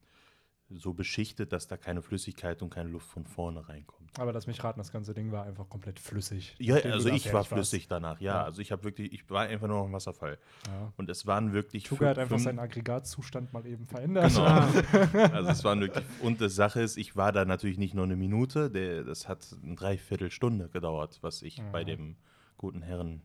so 0.71 0.93
beschichtet, 0.93 1.51
dass 1.51 1.67
da 1.67 1.77
keine 1.77 2.01
Flüssigkeit 2.01 2.61
und 2.61 2.69
keine 2.69 2.89
Luft 2.89 3.07
von 3.07 3.25
vorne 3.25 3.67
reinkommt. 3.67 3.99
Aber 4.19 4.33
lass 4.33 4.45
mich 4.47 4.63
raten, 4.63 4.79
das 4.79 4.91
ganze 4.91 5.13
Ding 5.13 5.31
war 5.31 5.43
einfach 5.45 5.67
komplett 5.69 5.99
flüssig. 5.99 6.55
Ja, 6.59 6.75
also 6.75 6.85
ich 6.88 6.93
war 6.93 7.09
fertig 7.09 7.33
warst. 7.33 7.49
flüssig 7.49 7.88
danach, 7.88 8.19
ja. 8.21 8.33
Ja. 8.35 8.43
Also 8.43 8.61
ich 8.61 8.71
habe 8.71 8.83
wirklich, 8.83 9.11
ich 9.13 9.29
war 9.29 9.43
einfach 9.43 9.67
nur 9.67 9.77
noch 9.79 9.85
ein 9.85 9.93
Wasserfall. 9.93 10.38
Ja. 10.67 10.93
Und 10.97 11.09
es 11.09 11.25
waren 11.25 11.53
wirklich. 11.53 11.83
Tuga 11.83 12.09
hat 12.09 12.19
einfach 12.19 12.39
seinen 12.39 12.59
Aggregatzustand 12.59 13.51
mal 13.53 13.65
eben 13.65 13.85
verändert. 13.85 14.33
Genau. 14.33 15.29
Also 15.33 15.49
es 15.49 15.63
waren 15.63 15.79
wirklich. 15.81 16.03
Und 16.21 16.41
die 16.41 16.49
Sache 16.49 16.81
ist, 16.81 16.97
ich 16.97 17.15
war 17.15 17.31
da 17.31 17.45
natürlich 17.45 17.77
nicht 17.77 17.93
nur 17.93 18.05
eine 18.05 18.15
Minute, 18.15 18.69
der, 18.69 19.03
das 19.03 19.27
hat 19.27 19.47
eine 19.63 19.75
Dreiviertelstunde 19.75 20.69
gedauert, 20.69 21.19
was 21.21 21.41
ich 21.41 21.61
bei 21.71 21.83
Mhm. 21.83 21.88
dem 21.88 22.15
guten 22.57 22.81
Herren. 22.81 23.21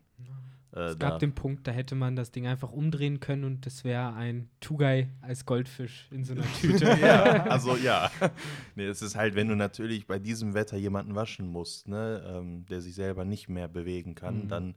Äh, 0.75 0.79
es 0.89 0.97
da, 0.97 1.09
gab 1.09 1.19
den 1.19 1.33
Punkt, 1.33 1.65
da 1.67 1.71
hätte 1.71 1.95
man 1.95 2.15
das 2.15 2.31
Ding 2.31 2.47
einfach 2.47 2.71
umdrehen 2.71 3.19
können 3.19 3.43
und 3.45 3.65
das 3.65 3.83
wäre 3.83 4.13
ein 4.13 4.49
Tugai 4.59 5.09
als 5.21 5.45
Goldfisch 5.45 6.07
in 6.11 6.23
so 6.25 6.33
einer 6.33 6.43
Tüte. 6.59 6.85
ja, 7.01 7.43
also 7.49 7.75
ja. 7.77 8.11
Nee, 8.75 8.85
es 8.85 9.01
ist 9.01 9.15
halt, 9.15 9.35
wenn 9.35 9.47
du 9.47 9.55
natürlich 9.55 10.07
bei 10.07 10.19
diesem 10.19 10.53
Wetter 10.53 10.77
jemanden 10.77 11.15
waschen 11.15 11.47
musst, 11.47 11.87
ne, 11.87 12.23
ähm, 12.27 12.65
der 12.65 12.81
sich 12.81 12.95
selber 12.95 13.25
nicht 13.25 13.47
mehr 13.49 13.67
bewegen 13.67 14.15
kann, 14.15 14.43
Mhm. 14.43 14.47
dann 14.49 14.75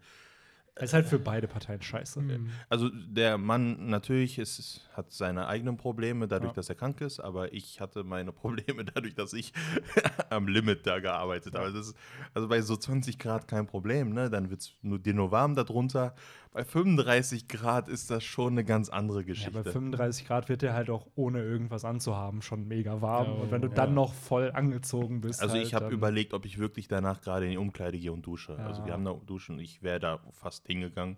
ist 0.82 0.94
halt 0.94 1.06
für 1.06 1.18
beide 1.18 1.48
Parteien 1.48 1.82
scheiße. 1.82 2.20
Hm. 2.20 2.50
Also 2.68 2.88
der 2.90 3.38
Mann 3.38 3.88
natürlich 3.88 4.38
ist, 4.38 4.88
hat 4.92 5.12
seine 5.12 5.46
eigenen 5.46 5.76
Probleme 5.76 6.28
dadurch, 6.28 6.52
Ja. 6.52 6.54
dass 6.56 6.68
er 6.68 6.74
krank 6.74 7.00
ist, 7.00 7.20
aber 7.20 7.52
ich 7.52 7.80
hatte 7.80 8.04
meine 8.04 8.32
Probleme 8.42 8.84
dadurch, 8.84 9.14
dass 9.14 9.32
ich 9.32 9.52
am 10.30 10.48
Limit 10.48 10.86
da 10.86 10.98
gearbeitet 11.00 11.54
habe. 11.54 11.72
Das 11.72 11.88
ist, 11.88 11.96
also 12.34 12.48
bei 12.48 12.60
so 12.60 12.76
20 12.76 13.18
Grad 13.18 13.48
kein 13.48 13.66
Problem, 13.66 14.12
ne? 14.12 14.30
Dann 14.30 14.50
wird 14.50 14.60
es 14.60 14.74
nur 14.82 14.98
dir 14.98 15.14
nur 15.14 15.30
warm 15.30 15.54
darunter. 15.54 16.14
Bei 16.52 16.64
35 16.64 17.46
Grad 17.48 17.88
ist 17.88 18.10
das 18.10 18.24
schon 18.24 18.52
eine 18.54 18.64
ganz 18.64 18.88
andere 18.88 19.20
Ja, 19.20 19.26
Geschichte. 19.26 19.62
bei 19.62 19.70
35 19.70 20.26
Grad 20.26 20.48
wird 20.48 20.62
der 20.62 20.72
halt 20.74 20.90
auch 20.90 21.06
ohne 21.14 21.42
irgendwas 21.42 21.84
anzuhaben 21.84 22.42
schon 22.42 22.66
mega 22.66 23.00
warm. 23.02 23.26
Ja, 23.26 23.32
und 23.42 23.50
wenn 23.50 23.60
du 23.62 23.68
ja. 23.68 23.74
dann 23.74 23.94
noch 23.94 24.14
voll 24.14 24.50
angezogen 24.52 25.20
bist. 25.20 25.40
also 25.42 25.54
halt, 25.54 25.66
ich 25.66 25.74
habe 25.74 25.92
überlegt, 25.92 26.32
ob 26.34 26.44
ich 26.46 26.58
wirklich 26.58 26.88
danach 26.88 27.20
gerade 27.20 27.44
in 27.44 27.50
die 27.52 27.58
Umkleide 27.58 27.98
gehe 27.98 28.12
und 28.12 28.22
dusche. 28.26 28.58
Also 28.58 28.80
Ja. 28.80 28.86
wir 28.86 28.92
haben 28.94 29.04
da 29.04 29.12
duschen, 29.26 29.58
ich 29.58 29.82
wäre 29.82 30.00
da 30.00 30.20
fast 30.32 30.66
hingegangen, 30.66 31.16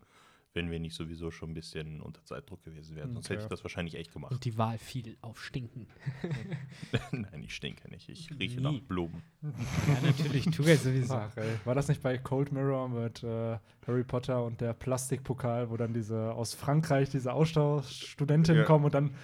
wenn 0.53 0.71
wir 0.71 0.81
nicht 0.81 0.95
sowieso 0.97 1.31
schon 1.31 1.51
ein 1.51 1.55
bisschen 1.55 2.01
unter 2.01 2.25
Zeitdruck 2.25 2.63
gewesen 2.65 2.97
wären. 2.97 3.13
Sonst 3.13 3.31
hätte 3.31 3.43
ich 3.43 3.49
das 3.49 3.63
wahrscheinlich 3.63 3.95
echt 3.95 4.13
gemacht. 4.13 4.33
Und 4.33 4.45
die 4.45 4.59
Wahl 4.59 4.79
fiel 4.79 5.17
auf 5.21 5.41
Stinken. 5.43 5.87
Nein, 7.13 7.43
ich 7.45 7.55
stinke 7.55 7.89
nicht. 7.91 8.09
Ich 8.09 8.31
rieche 8.39 8.57
Nie. 8.57 8.63
nach 8.63 8.81
Blumen. 8.89 9.23
Ja, 9.43 10.01
natürlich, 10.03 10.45
Tugai 10.47 10.77
sowieso. 10.77 11.15
Ach. 11.15 11.31
War 11.65 11.75
das 11.75 11.89
nicht 11.89 12.03
bei 12.03 12.19
Cold 12.19 12.51
Mirror 12.53 12.89
mit 12.89 13.23
äh, 13.23 13.59
Harry 13.87 14.05
Potter 14.05 14.45
und 14.45 14.61
der 14.61 14.73
Plastikpokal, 14.73 15.71
wo 15.71 15.77
dann 15.77 15.93
diese 15.95 16.33
aus 16.33 16.55
Frankreich 16.55 17.11
diese 17.11 17.33
Austauschstudentinnen 17.33 18.63
Ja. 18.63 18.67
kommen 18.67 18.85
und 18.87 18.95
dann 18.95 19.15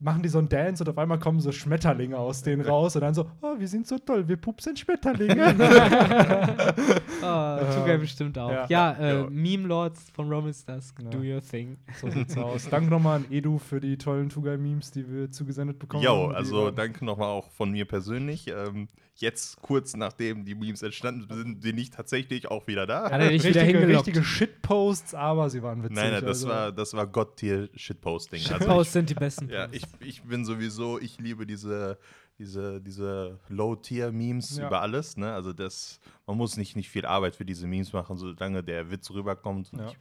machen 0.00 0.22
die 0.22 0.28
so 0.28 0.38
einen 0.38 0.48
Dance 0.48 0.82
und 0.84 0.88
auf 0.90 0.96
einmal 0.98 1.18
kommen 1.18 1.40
so 1.40 1.50
Schmetterlinge 1.50 2.16
aus 2.16 2.42
denen 2.42 2.62
raus 2.64 2.94
und 2.94 3.02
dann 3.02 3.14
so, 3.14 3.28
oh, 3.42 3.54
wir 3.58 3.66
sind 3.66 3.86
so 3.86 3.98
toll, 3.98 4.28
wir 4.28 4.36
pupsen 4.36 4.76
Schmetterlinge. 4.76 5.34
Oh, 7.20 7.58
Tugai 7.74 7.98
bestimmt 7.98 8.38
auch. 8.38 8.50
Ja. 8.50 8.66
Ja, 8.68 8.92
äh, 8.92 9.14
Ja. 9.22 9.26
Meme-Lords 9.28 10.10
von 10.14 10.30
Romans 10.32 10.64
Dusk, 10.64 11.00
Ja. 11.02 11.10
do 11.10 11.18
your 11.18 11.42
thing. 11.42 11.76
so 12.00 12.08
sieht's 12.10 12.36
aus. 12.36 12.68
Danke 12.68 12.90
nochmal 12.90 13.16
an 13.18 13.26
Edu 13.30 13.58
für 13.58 13.80
die 13.80 13.98
tollen 13.98 14.28
Tugai-Memes, 14.28 14.92
die 14.92 15.08
wir 15.10 15.30
zugesendet 15.30 15.78
bekommen 15.80 16.04
Jo, 16.04 16.10
haben. 16.10 16.30
Die 16.30 16.36
also 16.36 16.64
waren- 16.66 16.76
danke 16.76 17.04
nochmal 17.04 17.28
auch 17.28 17.50
von 17.50 17.72
mir 17.72 17.86
persönlich. 17.86 18.46
Ähm, 18.48 18.86
jetzt, 19.16 19.60
kurz 19.60 19.96
nachdem 19.96 20.44
die 20.44 20.54
Memes 20.54 20.80
entstanden 20.82 21.26
sind, 21.34 21.60
bin 21.60 21.76
ich 21.76 21.90
tatsächlich 21.90 22.48
auch 22.48 22.68
wieder 22.68 22.86
da. 22.86 23.10
Hat 23.10 23.20
er 23.20 23.30
dich 23.30 23.42
wieder 23.42 23.62
richtige, 23.62 23.88
richtige 23.88 24.22
Shitposts, 24.22 25.14
aber 25.14 25.50
sie 25.50 25.60
waren 25.62 25.82
witzig. 25.82 25.96
Nein, 25.96 26.12
nein, 26.12 26.20
das 26.24 26.44
also. 26.44 26.48
war, 26.48 26.70
das 26.72 26.94
war 26.94 27.06
Gott-Tier-Shitposting. 27.08 28.42
Also 28.52 28.64
Posts 28.64 28.92
sind 28.92 29.10
die 29.10 29.14
besten. 29.14 29.48
Ja, 29.50 29.66
ich, 29.72 29.82
ich 30.00 30.22
bin 30.22 30.44
sowieso, 30.44 30.98
ich 31.00 31.18
liebe 31.18 31.46
diese, 31.46 31.98
diese, 32.38 32.80
diese 32.80 33.38
Low-Tier-Memes 33.48 34.58
Ja. 34.58 34.66
über 34.68 34.80
alles. 34.80 35.16
Ne? 35.16 35.32
Also 35.32 35.52
das, 35.52 36.00
man 36.26 36.36
muss 36.36 36.56
nicht, 36.56 36.76
nicht 36.76 36.88
viel 36.88 37.06
Arbeit 37.06 37.34
für 37.36 37.44
diese 37.44 37.66
Memes 37.66 37.92
machen, 37.92 38.16
solange 38.16 38.62
der 38.62 38.90
Witz 38.90 39.10
rüberkommt. 39.10 39.70
Ja. 39.76 39.88
ich, 39.88 39.96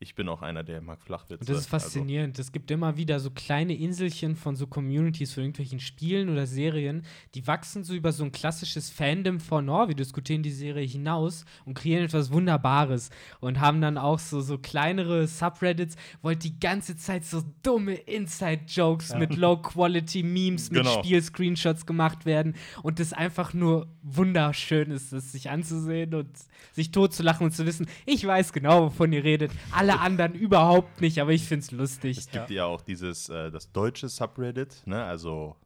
ich 0.00 0.14
bin 0.14 0.28
auch 0.28 0.42
einer, 0.42 0.62
der 0.62 0.80
mag 0.80 1.02
Flachwitze. 1.02 1.40
Und 1.40 1.48
das 1.48 1.58
ist 1.58 1.66
faszinierend. 1.66 2.38
Es 2.38 2.52
gibt 2.52 2.70
immer 2.70 2.96
wieder 2.96 3.18
so 3.18 3.30
kleine 3.30 3.74
Inselchen 3.74 4.36
von 4.36 4.54
so 4.54 4.68
Communities 4.68 5.34
von 5.34 5.42
irgendwelchen 5.42 5.80
Spielen 5.80 6.28
oder 6.28 6.46
Serien, 6.46 7.02
die 7.34 7.44
wachsen 7.48 7.82
so 7.82 7.94
über 7.94 8.12
so 8.12 8.22
ein 8.22 8.30
klassisches 8.30 8.90
Fandom 8.90 9.40
von, 9.40 9.68
oh, 9.68 9.88
wir 9.88 9.96
diskutieren 9.96 10.44
die 10.44 10.52
Serie 10.52 10.86
hinaus 10.86 11.44
und 11.64 11.74
kreieren 11.74 12.04
etwas 12.04 12.30
Wunderbares 12.30 13.10
und 13.40 13.58
haben 13.58 13.80
dann 13.80 13.98
auch 13.98 14.20
so, 14.20 14.40
so 14.40 14.56
kleinere 14.58 15.26
Subreddits, 15.26 15.96
wo 16.22 16.28
halt 16.28 16.44
die 16.44 16.60
ganze 16.60 16.96
Zeit 16.96 17.24
so 17.24 17.42
dumme 17.64 17.94
Inside-Jokes 17.94 19.10
Ja. 19.10 19.18
mit 19.18 19.34
Low-Quality-Memes, 19.36 20.70
mit 20.70 20.82
Genau. 20.82 21.02
Spiel-Screenshots 21.02 21.86
gemacht 21.86 22.24
werden 22.24 22.54
und 22.82 23.00
das 23.00 23.12
einfach 23.12 23.52
nur 23.52 23.88
wunderschön 24.02 24.90
ist, 24.90 25.12
das 25.12 25.32
sich 25.32 25.50
anzusehen 25.50 26.14
und 26.14 26.28
sich 26.72 26.90
totzulachen 26.92 27.46
und 27.46 27.52
zu 27.52 27.66
wissen, 27.66 27.86
ich 28.06 28.24
weiß 28.26 28.52
genau, 28.52 28.86
wovon 28.86 29.12
ihr 29.12 29.24
redet, 29.24 29.50
alle 29.72 29.87
anderen 29.96 30.34
überhaupt 30.34 31.00
nicht, 31.00 31.20
aber 31.20 31.32
ich 31.32 31.44
find's 31.44 31.70
lustig. 31.70 32.18
Es 32.18 32.30
gibt 32.30 32.50
ja, 32.50 32.64
auch 32.66 32.80
dieses, 32.82 33.28
äh, 33.28 33.50
das 33.50 33.72
deutsche 33.72 34.08
Subreddit, 34.08 34.82
ne? 34.86 35.04
also 35.04 35.56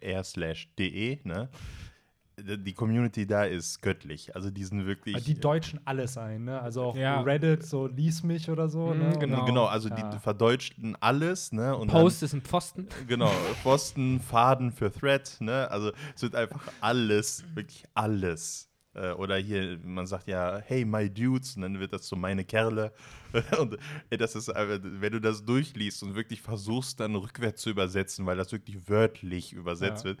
r 0.00 0.24
slash 0.24 0.68
de, 0.78 1.18
ne? 1.24 1.48
Die 2.40 2.72
Community 2.72 3.26
da 3.26 3.42
ist 3.42 3.82
göttlich. 3.82 4.36
Also 4.36 4.48
die 4.50 4.62
sind 4.62 4.86
wirklich. 4.86 5.24
Die 5.24 5.34
deutschen 5.34 5.80
alles 5.84 6.16
ein, 6.16 6.44
ne? 6.44 6.60
Also 6.60 6.82
auch 6.84 6.96
Ja. 6.96 7.20
Reddit, 7.22 7.66
so 7.66 7.88
lies 7.88 8.22
mich 8.22 8.48
oder 8.48 8.68
so. 8.68 8.94
Mhm, 8.94 8.98
ne? 9.00 9.16
genau. 9.18 9.44
Genau, 9.44 9.64
also 9.64 9.88
Ja. 9.88 9.96
die 9.96 10.18
verdeutschten 10.20 10.96
alles, 11.00 11.50
ne? 11.50 11.76
Und 11.76 11.88
Post 11.88 12.22
ist 12.22 12.34
ein 12.34 12.42
Pfosten. 12.42 12.86
Dann, 12.88 13.06
genau, 13.08 13.30
Pfosten, 13.62 14.20
Faden 14.20 14.70
für 14.70 14.92
Thread, 14.92 15.36
ne? 15.40 15.68
Also 15.68 15.90
es 16.14 16.22
wird 16.22 16.36
einfach 16.36 16.62
alles, 16.80 17.42
wirklich 17.56 17.82
alles. 17.94 18.67
Äh, 18.98 19.12
Oder 19.12 19.36
hier, 19.36 19.78
man 19.84 20.06
sagt 20.06 20.28
ja, 20.28 20.58
hey, 20.66 20.84
my 20.84 21.08
dudes, 21.08 21.56
und 21.56 21.62
dann 21.62 21.78
wird 21.80 21.92
das 21.92 22.06
so 22.08 22.16
meine 22.16 22.44
Kerle. 22.44 22.92
Und 23.60 23.76
das 24.10 24.34
ist 24.34 24.48
einfach, 24.48 24.80
wenn 24.82 25.12
du 25.12 25.20
das 25.20 25.44
durchliest 25.44 26.02
und 26.02 26.14
wirklich 26.14 26.40
versuchst, 26.40 26.98
dann 27.00 27.14
rückwärts 27.14 27.60
zu 27.62 27.70
übersetzen, 27.70 28.24
weil 28.26 28.36
das 28.38 28.52
wirklich 28.52 28.88
wörtlich 28.88 29.52
übersetzt 29.52 30.04
Ja. 30.04 30.10
wird. 30.10 30.20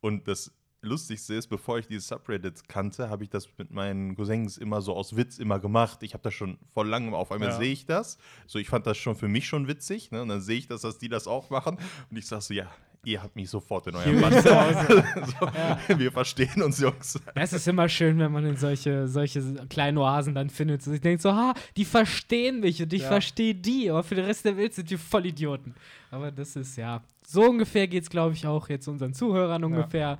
Und 0.00 0.26
das 0.26 0.50
Lustigste 0.82 1.34
ist, 1.34 1.48
bevor 1.48 1.78
ich 1.78 1.86
dieses 1.86 2.08
Subreddit 2.08 2.68
kannte, 2.68 3.10
habe 3.10 3.24
ich 3.24 3.30
das 3.30 3.48
mit 3.58 3.70
meinen 3.72 4.14
Cousins 4.14 4.56
immer 4.56 4.80
so 4.80 4.94
aus 4.94 5.16
Witz 5.16 5.38
immer 5.38 5.58
gemacht. 5.58 6.02
Ich 6.02 6.14
habe 6.14 6.22
das 6.22 6.32
schon 6.34 6.58
vor 6.72 6.84
langem, 6.86 7.12
auf 7.12 7.32
einmal 7.32 7.48
Ja. 7.50 7.56
sehe 7.56 7.72
ich 7.72 7.86
das. 7.86 8.18
So, 8.46 8.58
ich 8.58 8.68
fand 8.68 8.86
das 8.86 8.96
schon 8.96 9.16
für 9.16 9.28
mich 9.28 9.46
schon 9.46 9.68
witzig. 9.68 10.10
Ne? 10.12 10.22
Und 10.22 10.28
dann 10.28 10.40
sehe 10.40 10.58
ich 10.58 10.66
das, 10.68 10.82
dass 10.82 10.98
die 10.98 11.08
das 11.08 11.26
auch 11.26 11.50
machen. 11.50 11.78
Und 12.10 12.16
ich 12.16 12.26
sage 12.26 12.42
so, 12.42 12.54
ja, 12.54 12.70
ihr 13.06 13.22
habt 13.22 13.36
mich 13.36 13.48
sofort 13.48 13.86
in 13.86 13.94
eurem 13.94 14.20
Band. 14.20 14.34
so, 14.42 15.98
Wir 15.98 16.10
verstehen 16.10 16.60
uns, 16.62 16.80
Jungs. 16.80 17.20
Es 17.34 17.52
ist 17.52 17.68
immer 17.68 17.88
schön, 17.88 18.18
wenn 18.18 18.32
man 18.32 18.44
in 18.44 18.56
solche, 18.56 19.06
solche 19.06 19.40
kleinen 19.68 19.96
Oasen 19.98 20.34
dann 20.34 20.50
findet. 20.50 20.82
So, 20.82 20.92
ich 20.92 21.00
denke 21.00 21.22
so, 21.22 21.32
ha, 21.32 21.54
die 21.76 21.84
verstehen 21.84 22.60
mich 22.60 22.82
und 22.82 22.92
ich 22.92 23.02
Ja. 23.02 23.08
verstehe 23.08 23.54
die, 23.54 23.88
aber 23.90 24.02
für 24.02 24.16
den 24.16 24.24
Rest 24.24 24.44
der 24.44 24.56
Welt 24.56 24.74
sind 24.74 24.90
wir 24.90 24.98
voll 24.98 25.24
Idioten. 25.26 25.74
Aber 26.10 26.30
das 26.32 26.56
ist 26.56 26.76
ja, 26.76 27.02
so 27.26 27.42
ungefähr 27.48 27.86
geht 27.86 28.02
es, 28.02 28.10
glaube 28.10 28.34
ich, 28.34 28.46
auch 28.46 28.68
jetzt 28.68 28.88
unseren 28.88 29.14
Zuhörern 29.14 29.62
ungefähr. 29.64 30.18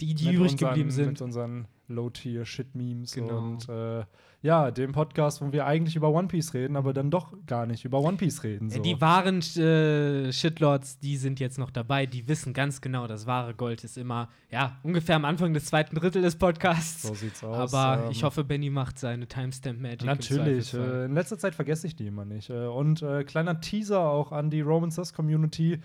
die, 0.00 0.14
die 0.14 0.26
mit 0.26 0.34
übrig 0.34 0.52
unseren, 0.52 0.68
geblieben 0.70 0.90
sind. 0.90 1.06
Mit 1.08 1.20
unseren 1.22 1.66
Low-Tier-Shit-Memes 1.88 3.12
Genau. 3.12 3.38
und 3.38 3.68
äh, 3.68 4.04
ja, 4.42 4.72
dem 4.72 4.90
Podcast, 4.90 5.40
wo 5.40 5.52
wir 5.52 5.66
eigentlich 5.66 5.94
über 5.94 6.08
One 6.10 6.26
Piece 6.26 6.52
reden, 6.52 6.74
aber 6.76 6.92
dann 6.92 7.10
doch 7.12 7.32
gar 7.46 7.64
nicht 7.64 7.84
über 7.84 8.00
One 8.00 8.16
Piece 8.16 8.42
reden. 8.42 8.70
So. 8.70 8.78
Äh, 8.78 8.82
Die 8.82 9.00
wahren 9.00 9.38
äh, 9.38 10.32
Shitlords, 10.32 10.98
die 10.98 11.16
sind 11.16 11.38
jetzt 11.38 11.58
noch 11.58 11.70
dabei, 11.70 12.06
die 12.06 12.26
wissen 12.26 12.52
ganz 12.52 12.80
genau, 12.80 13.06
das 13.06 13.26
wahre 13.26 13.54
Gold 13.54 13.84
ist 13.84 13.96
immer, 13.96 14.28
ja, 14.50 14.78
ungefähr 14.82 15.14
am 15.14 15.24
Anfang 15.24 15.54
des 15.54 15.66
zweiten 15.66 15.94
Drittel 15.94 16.22
des 16.22 16.34
Podcasts. 16.36 17.02
so 17.02 17.14
sieht's 17.14 17.44
aus. 17.44 17.72
Aber 17.72 18.04
Ähm, 18.06 18.10
ich 18.10 18.24
hoffe, 18.24 18.42
Benny 18.42 18.68
macht 18.68 18.98
seine 18.98 19.28
Timestamp-Magic. 19.28 20.00
im 20.02 20.06
Natürlich, 20.06 20.74
äh, 20.74 21.04
in 21.04 21.14
letzter 21.14 21.38
Zeit 21.38 21.54
vergesse 21.54 21.86
ich 21.86 21.94
die 21.94 22.08
immer 22.08 22.24
nicht. 22.24 22.50
Äh, 22.50 22.66
und 22.66 23.00
äh, 23.02 23.22
kleiner 23.22 23.60
Teaser 23.60 24.00
auch 24.00 24.32
an 24.32 24.50
die 24.50 24.60
Roman 24.60 24.90
Sus 24.90 25.12
Community, 25.14 25.80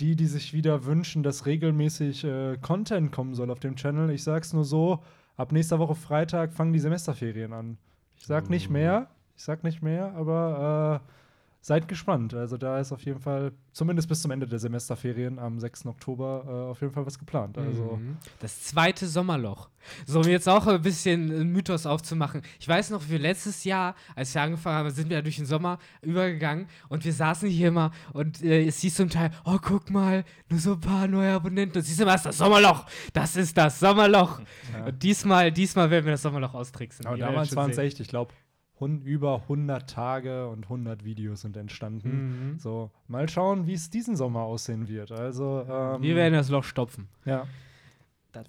die, 0.00 0.14
die 0.14 0.26
sich 0.26 0.52
wieder 0.52 0.84
wünschen, 0.84 1.22
dass 1.22 1.46
regelmäßig 1.46 2.24
äh, 2.24 2.58
Content 2.60 3.12
kommen 3.12 3.34
soll 3.34 3.50
auf 3.50 3.60
dem 3.60 3.76
Channel. 3.76 4.10
Ich 4.10 4.24
sag's 4.24 4.52
nur 4.52 4.64
so: 4.64 5.02
ab 5.36 5.52
nächster 5.52 5.78
Woche 5.78 5.94
Freitag 5.94 6.52
fangen 6.52 6.72
die 6.74 6.80
Semesterferien 6.80 7.52
an. 7.54 7.78
Ich 8.24 8.28
sag 8.28 8.48
nicht 8.48 8.70
mehr, 8.70 9.08
ich 9.36 9.44
sag 9.44 9.64
nicht 9.64 9.82
mehr, 9.82 10.14
aber 10.16 11.02
äh, 11.04 11.23
seid 11.64 11.88
gespannt. 11.88 12.34
Also 12.34 12.58
da 12.58 12.78
ist 12.78 12.92
auf 12.92 13.02
jeden 13.06 13.20
Fall, 13.20 13.52
zumindest 13.72 14.06
bis 14.06 14.20
zum 14.20 14.30
Ende 14.30 14.46
der 14.46 14.58
Semesterferien 14.58 15.38
am 15.38 15.58
6. 15.58 15.86
Oktober, 15.86 16.44
äh, 16.46 16.70
auf 16.70 16.82
jeden 16.82 16.92
Fall 16.92 17.06
was 17.06 17.18
geplant. 17.18 17.56
Also. 17.56 17.96
Mhm. 17.96 18.18
Das 18.40 18.64
zweite 18.64 19.06
Sommerloch. 19.06 19.70
So, 20.04 20.20
um 20.20 20.28
jetzt 20.28 20.46
auch 20.46 20.66
ein 20.66 20.82
bisschen 20.82 21.32
einen 21.32 21.52
Mythos 21.52 21.86
aufzumachen. 21.86 22.42
Ich 22.60 22.68
weiß 22.68 22.90
noch, 22.90 23.08
wir 23.08 23.18
letztes 23.18 23.64
Jahr, 23.64 23.94
als 24.14 24.34
wir 24.34 24.42
angefangen 24.42 24.76
haben, 24.76 24.90
sind 24.90 25.08
wir 25.08 25.16
ja 25.16 25.22
durch 25.22 25.36
den 25.36 25.46
Sommer 25.46 25.78
übergegangen 26.02 26.66
und 26.90 27.02
wir 27.02 27.14
saßen 27.14 27.48
hier 27.48 27.68
immer 27.68 27.92
und 28.12 28.42
äh, 28.42 28.66
es 28.66 28.80
hieß 28.80 28.96
zum 28.96 29.08
Teil, 29.08 29.30
oh, 29.46 29.56
guck 29.60 29.88
mal, 29.88 30.24
nur 30.50 30.60
so 30.60 30.72
ein 30.74 30.80
paar 30.80 31.08
neue 31.08 31.32
Abonnenten. 31.32 31.78
Und 31.78 31.84
siehst 31.84 31.98
du, 31.98 32.04
was 32.04 32.16
ist 32.16 32.26
das 32.26 32.38
Sommerloch? 32.38 32.84
Das 33.14 33.36
ist 33.36 33.56
das 33.56 33.80
Sommerloch. 33.80 34.40
Ja. 34.74 34.84
Und 34.84 35.02
diesmal, 35.02 35.50
diesmal 35.50 35.90
werden 35.90 36.04
wir 36.04 36.12
das 36.12 36.22
Sommerloch 36.22 36.52
austricksen. 36.52 37.06
Aber 37.06 37.16
damals 37.16 37.56
waren 37.56 37.70
es 37.70 37.78
echt, 37.78 38.00
ich 38.00 38.08
glaube, 38.08 38.34
über 38.80 39.42
100 39.42 39.88
Tage 39.88 40.48
und 40.48 40.64
100 40.64 41.04
Videos 41.04 41.42
sind 41.42 41.56
entstanden. 41.56 42.52
Mhm. 42.52 42.58
So, 42.58 42.90
mal 43.08 43.28
schauen, 43.28 43.66
wie 43.66 43.74
es 43.74 43.88
diesen 43.90 44.16
Sommer 44.16 44.40
aussehen 44.40 44.88
wird. 44.88 45.12
Also, 45.12 45.64
ähm, 45.68 46.02
Wir 46.02 46.16
werden 46.16 46.34
das 46.34 46.50
Loch 46.50 46.64
stopfen. 46.64 47.08
ja, 47.24 47.46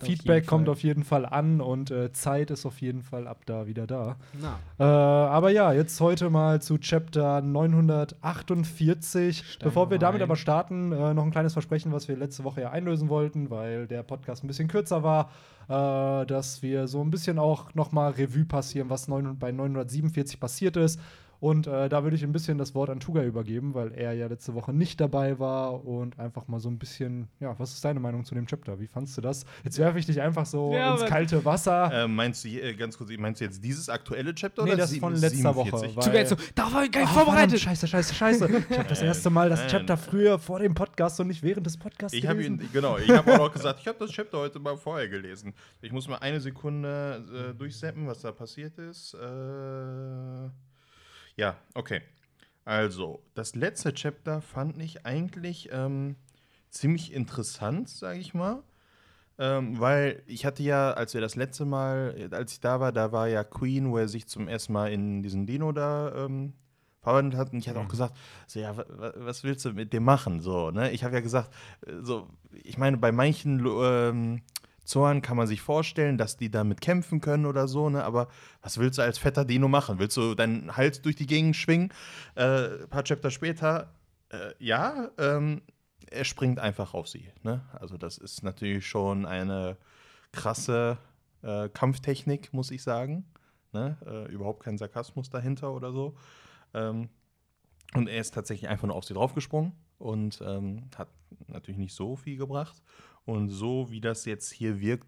Feedback 0.01 0.45
kommt 0.45 0.69
auf 0.69 0.83
jeden 0.83 1.03
Fall 1.03 1.25
an 1.25 1.61
und 1.61 1.91
äh, 1.91 2.11
Zeit 2.11 2.51
ist 2.51 2.65
auf 2.65 2.81
jeden 2.81 3.03
Fall 3.03 3.27
ab 3.27 3.41
da 3.45 3.67
wieder 3.67 3.87
da. 3.87 4.17
Na, 4.41 4.59
Äh, 4.79 4.83
aber 4.83 5.49
ja, 5.49 5.73
jetzt 5.73 5.99
heute 6.01 6.29
mal 6.29 6.61
zu 6.61 6.77
Chapter 6.77 7.41
948. 7.41 9.37
Steigen 9.37 9.63
Bevor 9.63 9.89
wir 9.89 9.99
damit 9.99 10.21
aber 10.21 10.35
starten, 10.35 10.91
äh, 10.91 11.13
noch 11.13 11.23
ein 11.23 11.31
kleines 11.31 11.53
Versprechen, 11.53 11.91
was 11.91 12.07
wir 12.07 12.17
letzte 12.17 12.43
Woche 12.43 12.61
ja 12.61 12.71
einlösen 12.71 13.09
wollten, 13.09 13.49
weil 13.49 13.87
der 13.87 14.03
Podcast 14.03 14.43
ein 14.43 14.47
bisschen 14.47 14.67
kürzer 14.67 15.03
war, 15.03 15.29
äh, 15.67 16.25
dass 16.25 16.61
wir 16.61 16.87
so 16.87 17.01
ein 17.01 17.11
bisschen 17.11 17.39
auch 17.39 17.73
noch 17.73 17.91
mal 17.91 18.11
Revue 18.11 18.45
passieren, 18.45 18.89
was 18.89 19.07
neun, 19.07 19.37
bei 19.37 19.51
947 19.51 20.39
passiert 20.39 20.77
ist. 20.77 20.99
Und 21.39 21.67
äh, 21.67 21.89
da 21.89 22.03
würde 22.03 22.15
ich 22.15 22.23
ein 22.23 22.31
bisschen 22.31 22.57
das 22.57 22.73
Wort 22.75 22.89
an 22.89 22.99
Tuga 22.99 23.23
übergeben, 23.23 23.73
weil 23.73 23.91
er 23.93 24.13
ja 24.13 24.27
letzte 24.27 24.53
Woche 24.53 24.73
nicht 24.73 24.99
dabei 25.01 25.37
war 25.39 25.85
und 25.85 26.17
einfach 26.19 26.47
mal 26.47 26.59
so 26.59 26.69
ein 26.69 26.77
bisschen, 26.79 27.27
ja, 27.39 27.53
was 27.59 27.73
ist 27.73 27.83
deine 27.85 27.99
Meinung 27.99 28.23
zu 28.25 28.33
dem 28.35 28.47
Chapter? 28.47 28.79
Wie 28.79 28.87
fandst 28.87 29.17
du 29.17 29.21
das? 29.21 29.45
Jetzt 29.63 29.77
werfe 29.77 29.99
ich 29.99 30.05
dich 30.05 30.21
einfach 30.21 30.45
so 30.45 30.73
Ja, 30.73 30.93
ins 30.93 31.05
kalte 31.05 31.43
Wasser. 31.45 31.91
Äh, 32.03 32.07
meinst 32.07 32.43
du, 32.45 32.49
äh, 32.49 32.73
ganz 32.73 32.97
kurz, 32.97 33.09
meinst 33.17 33.41
du 33.41 33.45
jetzt 33.45 33.63
dieses 33.63 33.89
aktuelle 33.89 34.33
Chapter 34.33 34.63
Nee, 34.63 34.69
oder 34.71 34.77
das 34.77 34.95
von 34.97 35.13
letzter 35.13 35.29
47? 35.53 35.95
Woche, 35.95 36.07
weil- 36.07 36.15
jetzt 36.15 36.29
so, 36.29 36.35
da 36.55 36.71
war 36.73 36.83
ich 36.83 36.91
gar 36.91 37.01
nicht 37.01 37.09
Ah, 37.11 37.13
vorbereitet. 37.13 37.59
verdammt, 37.59 37.59
Scheiße, 37.61 37.87
scheiße, 37.87 38.13
scheiße. 38.15 38.49
Ich 38.69 38.77
habe 38.77 38.89
das 38.89 39.01
erste 39.01 39.29
Mal 39.29 39.49
das. 39.49 39.67
Chapter 39.67 39.97
früher 39.97 40.39
vor 40.39 40.59
dem 40.59 40.73
Podcast 40.73 41.19
und 41.19 41.27
nicht 41.27 41.43
während 41.43 41.65
des 41.65 41.77
Podcasts 41.77 42.17
Ich 42.17 42.25
habe 42.27 42.37
gelesen. 42.37 42.61
ihn, 42.61 42.69
genau, 42.71 42.97
ich 42.97 43.09
habe 43.09 43.33
auch 43.33 43.37
noch 43.37 43.51
gesagt, 43.53 43.79
ich 43.81 43.87
habe 43.87 43.97
das 43.99 44.11
Chapter 44.11 44.37
heute 44.39 44.59
mal 44.59 44.77
vorher 44.77 45.07
gelesen. 45.09 45.53
Ich 45.81 45.91
muss 45.91 46.07
mal 46.07 46.17
eine 46.17 46.39
Sekunde 46.39 47.51
äh, 47.51 47.53
durchseppen, 47.57 48.07
was 48.07 48.21
da 48.21 48.31
passiert 48.31 48.77
ist. 48.77 49.13
Äh, 49.15 50.49
ja, 51.35 51.57
okay. 51.73 52.01
Also, 52.63 53.21
das 53.35 53.55
letzte 53.55 53.93
Chapter 53.93 54.41
fand 54.41 54.81
ich 54.81 55.05
eigentlich 55.05 55.69
ähm, 55.71 56.15
ziemlich 56.69 57.13
interessant, 57.13 57.89
sage 57.89 58.19
ich 58.19 58.33
mal. 58.33 58.63
Ähm, 59.37 59.79
weil 59.79 60.23
ich 60.27 60.45
hatte 60.45 60.63
ja, 60.63 60.91
als 60.91 61.13
wir 61.13 61.21
das 61.21 61.35
letzte 61.35 61.65
Mal, 61.65 62.29
als 62.31 62.53
ich 62.53 62.59
da 62.61 62.79
war, 62.79 62.91
da 62.93 63.11
war 63.11 63.27
ja 63.27 63.43
Queen, 63.43 63.91
wo 63.91 63.97
er 63.97 64.07
sich 64.07 64.27
zum 64.27 64.47
ersten 64.47 64.73
Mal 64.73 64.91
in 64.93 65.21
diesen 65.23 65.45
Dino 65.45 65.73
da 65.73 66.25
ähm, 66.25 66.53
verwandelt 67.01 67.37
hat. 67.37 67.51
Und 67.51 67.59
ich 67.59 67.67
hatte 67.69 67.79
auch 67.81 67.87
gesagt, 67.89 68.15
so, 68.47 68.59
ja, 68.59 68.77
wa- 68.77 68.85
wa- 68.87 69.13
was 69.17 69.43
willst 69.43 69.65
du 69.65 69.73
mit 69.73 69.91
dem 69.93 70.03
machen? 70.05 70.39
So, 70.41 70.71
ne? 70.71 70.91
Ich 70.91 71.03
habe 71.03 71.15
ja 71.15 71.19
gesagt, 71.21 71.53
äh, 71.85 71.91
so, 72.01 72.29
ich 72.63 72.77
meine, 72.77 72.97
bei 72.97 73.11
manchen 73.11 73.65
ähm, 73.65 74.41
Zorn 74.85 75.21
kann 75.21 75.35
man 75.35 75.47
sich 75.47 75.61
vorstellen, 75.61 76.17
dass 76.17 76.37
die 76.37 76.49
damit 76.49 76.79
kämpfen 76.79 77.19
können 77.19 77.45
oder 77.45 77.67
so, 77.67 77.89
ne? 77.89 78.03
Aber 78.03 78.27
was 78.61 78.77
willst 78.77 78.97
du 78.97 79.01
als 79.01 79.17
fetter 79.17 79.43
Dino 79.43 79.67
machen? 79.67 79.99
Willst 79.99 80.15
du 80.15 80.35
deinen 80.35 80.77
Hals 80.77 81.01
durch 81.01 81.15
die 81.15 81.27
Gegend 81.27 81.55
schwingen? 81.55 81.91
Äh, 82.35 82.83
ein 82.83 82.89
paar 82.89 83.03
Chapter 83.03 83.31
später, 83.31 83.93
äh, 84.29 84.53
ja, 84.59 85.09
ähm, 85.17 85.61
er 86.09 86.23
springt 86.23 86.59
einfach 86.59 86.93
auf 86.93 87.07
sie. 87.07 87.29
Ne? 87.43 87.61
Also 87.73 87.97
das 87.97 88.17
ist 88.17 88.43
natürlich 88.43 88.87
schon 88.87 89.25
eine 89.25 89.77
krasse 90.31 90.97
äh, 91.41 91.69
Kampftechnik, 91.69 92.53
muss 92.53 92.71
ich 92.71 92.83
sagen. 92.83 93.25
Ne? 93.73 93.97
Äh, 94.05 94.31
überhaupt 94.31 94.63
kein 94.63 94.77
Sarkasmus 94.77 95.29
dahinter 95.29 95.73
oder 95.73 95.91
so. 95.91 96.15
Ähm, 96.73 97.09
und 97.93 98.07
er 98.07 98.19
ist 98.19 98.33
tatsächlich 98.33 98.69
einfach 98.69 98.87
nur 98.87 98.95
auf 98.95 99.05
sie 99.05 99.13
draufgesprungen 99.13 99.73
und 99.97 100.41
ähm, 100.45 100.89
hat 100.97 101.09
natürlich 101.47 101.77
nicht 101.77 101.95
so 101.95 102.15
viel 102.15 102.37
gebracht. 102.37 102.81
Und 103.25 103.49
so 103.49 103.89
wie 103.89 104.01
das 104.01 104.25
jetzt 104.25 104.51
hier 104.51 104.79
wirkt, 104.79 105.07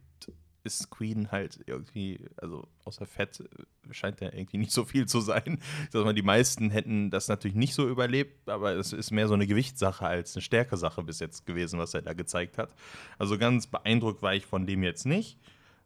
ist 0.68 0.90
Queen 0.90 1.32
halt 1.32 1.62
irgendwie, 1.66 2.20
also 2.36 2.68
außer 2.84 3.06
Fett 3.06 3.40
äh, 3.40 3.94
scheint 3.94 4.22
er 4.22 4.34
irgendwie 4.34 4.58
nicht 4.58 4.74
so 4.74 4.84
viel 4.84 5.08
zu 5.08 5.22
sein. 5.22 5.60
Ich 5.86 5.92
sag 5.92 6.04
mal, 6.04 6.14
die 6.14 6.22
meisten 6.22 6.70
hätten 6.70 7.10
das 7.10 7.30
natürlich 7.30 7.56
nicht 7.56 7.74
so 7.74 7.88
überlebt, 7.88 8.50
aber 8.50 8.76
es 8.76 8.92
ist 8.92 9.12
mehr 9.12 9.28
so 9.28 9.34
eine 9.34 9.48
Gewichtssache 9.48 10.06
als 10.06 10.36
eine 10.36 10.42
Stärkesache 10.42 11.02
bis 11.04 11.20
jetzt 11.20 11.46
gewesen, 11.46 11.80
was 11.80 11.94
er 11.94 12.02
da 12.02 12.14
gezeigt 12.14 12.58
hat. 12.58 12.76
Also 13.18 13.38
ganz 13.38 13.68
beeindruckt 13.68 14.22
war 14.22 14.36
ich 14.36 14.46
von 14.46 14.68
dem 14.68 14.84
jetzt 14.84 15.06
nicht. 15.06 15.40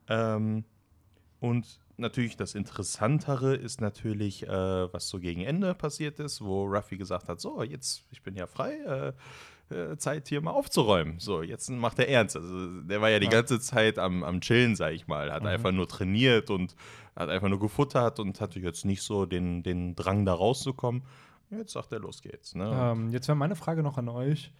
Ähm, 0.09 0.65
und 1.39 1.79
natürlich 1.97 2.35
das 2.35 2.55
Interessantere 2.55 3.55
ist 3.55 3.81
natürlich, 3.81 4.47
äh, 4.47 4.93
was 4.93 5.07
so 5.07 5.19
gegen 5.19 5.41
Ende 5.41 5.73
passiert 5.75 6.19
ist, 6.19 6.41
wo 6.41 6.65
Ruffy 6.65 6.97
gesagt 6.97 7.29
hat: 7.29 7.39
So, 7.39 7.63
jetzt, 7.63 8.03
ich 8.11 8.21
bin 8.23 8.35
ja 8.35 8.47
frei, 8.47 8.77
äh, 8.77 9.13
Zeit 9.97 10.27
hier 10.27 10.41
mal 10.41 10.51
aufzuräumen. 10.51 11.19
So, 11.19 11.41
jetzt 11.41 11.69
macht 11.69 11.99
er 11.99 12.09
ernst. 12.09 12.35
Also, 12.35 12.81
der 12.81 13.01
war 13.01 13.09
ja 13.09 13.19
die 13.19 13.25
Ja. 13.25 13.31
ganze 13.31 13.59
Zeit 13.59 13.97
am, 13.99 14.23
am 14.23 14.41
Chillen, 14.41 14.75
sag 14.75 14.93
ich 14.93 15.07
mal. 15.07 15.31
Hat 15.31 15.41
Mhm. 15.43 15.47
einfach 15.49 15.71
nur 15.71 15.87
trainiert 15.87 16.49
und 16.49 16.75
hat 17.15 17.29
einfach 17.29 17.49
nur 17.49 17.59
gefuttert 17.59 18.19
und 18.19 18.39
hatte 18.41 18.59
jetzt 18.59 18.85
nicht 18.85 19.01
so 19.01 19.25
den, 19.25 19.63
den 19.63 19.95
Drang, 19.95 20.25
da 20.25 20.33
rauszukommen. 20.33 21.03
Jetzt 21.49 21.73
sagt 21.73 21.91
er, 21.91 21.99
los 21.99 22.21
geht's. 22.21 22.55
Ne? 22.55 22.69
Ähm, 22.73 23.09
jetzt 23.11 23.27
wäre 23.27 23.35
meine 23.37 23.55
Frage 23.55 23.83
noch 23.83 23.97
an 23.97 24.07
euch. 24.07 24.51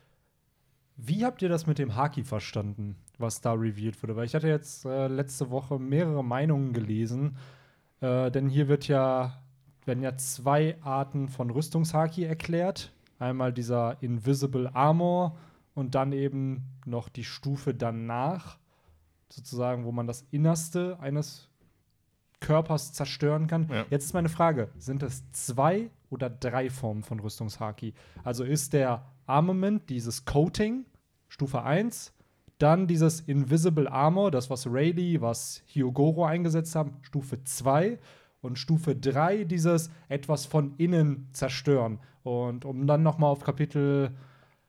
Wie 0.97 1.23
habt 1.25 1.41
ihr 1.41 1.49
das 1.49 1.65
mit 1.65 1.79
dem 1.79 1.95
Haki 1.95 2.23
verstanden, 2.23 2.95
was 3.17 3.41
da 3.41 3.53
revealed 3.53 4.01
wurde? 4.03 4.15
Weil 4.15 4.25
ich 4.25 4.35
hatte 4.35 4.47
jetzt 4.49 4.85
äh, 4.85 5.07
letzte 5.07 5.49
Woche 5.49 5.79
mehrere 5.79 6.23
Meinungen 6.23 6.73
gelesen. 6.73 7.37
Äh, 8.01 8.29
denn 8.29 8.49
hier 8.49 8.67
wird 8.67 8.87
ja, 8.87 9.41
werden 9.85 10.03
ja 10.03 10.15
zwei 10.17 10.77
Arten 10.81 11.29
von 11.29 11.49
Rüstungshaki 11.49 12.23
erklärt. 12.25 12.91
Einmal 13.21 13.53
dieser 13.53 14.01
Invisible 14.01 14.71
Armor 14.73 15.37
und 15.75 15.95
dann 15.95 16.11
eben 16.11 16.63
noch 16.85 17.07
die 17.07 17.23
Stufe 17.23 17.73
danach, 17.73 18.57
sozusagen, 19.29 19.85
wo 19.85 19.91
man 19.91 20.07
das 20.07 20.25
Innerste 20.31 20.97
eines 20.99 21.47
Körpers 22.39 22.93
zerstören 22.93 23.45
kann. 23.45 23.69
Ja. 23.69 23.85
Jetzt 23.91 24.05
ist 24.05 24.13
meine 24.13 24.29
Frage: 24.29 24.69
Sind 24.77 25.03
es 25.03 25.23
zwei 25.31 25.91
oder 26.09 26.29
drei 26.29 26.69
Formen 26.69 27.03
von 27.03 27.19
Rüstungshaki? 27.19 27.93
Also 28.23 28.43
ist 28.43 28.73
der 28.73 29.05
Armament, 29.27 29.89
dieses 29.89 30.25
Coating, 30.25 30.85
Stufe 31.29 31.61
1, 31.61 32.13
dann 32.57 32.87
dieses 32.87 33.21
Invisible 33.21 33.87
Armor, 33.87 34.31
das, 34.31 34.49
was 34.49 34.65
Rayleigh, 34.67 35.21
was 35.21 35.61
Hyogoro 35.67 36.25
eingesetzt 36.25 36.75
haben, 36.75 36.97
Stufe 37.01 37.43
2 37.43 37.99
und 38.41 38.57
Stufe 38.57 38.95
3 38.95 39.43
dieses 39.43 39.91
etwas 40.09 40.45
von 40.47 40.73
innen 40.77 41.27
zerstören. 41.31 41.99
Und 42.23 42.65
um 42.65 42.87
dann 42.87 43.03
noch 43.03 43.17
mal 43.17 43.27
auf 43.27 43.43
Kapitel 43.43 44.11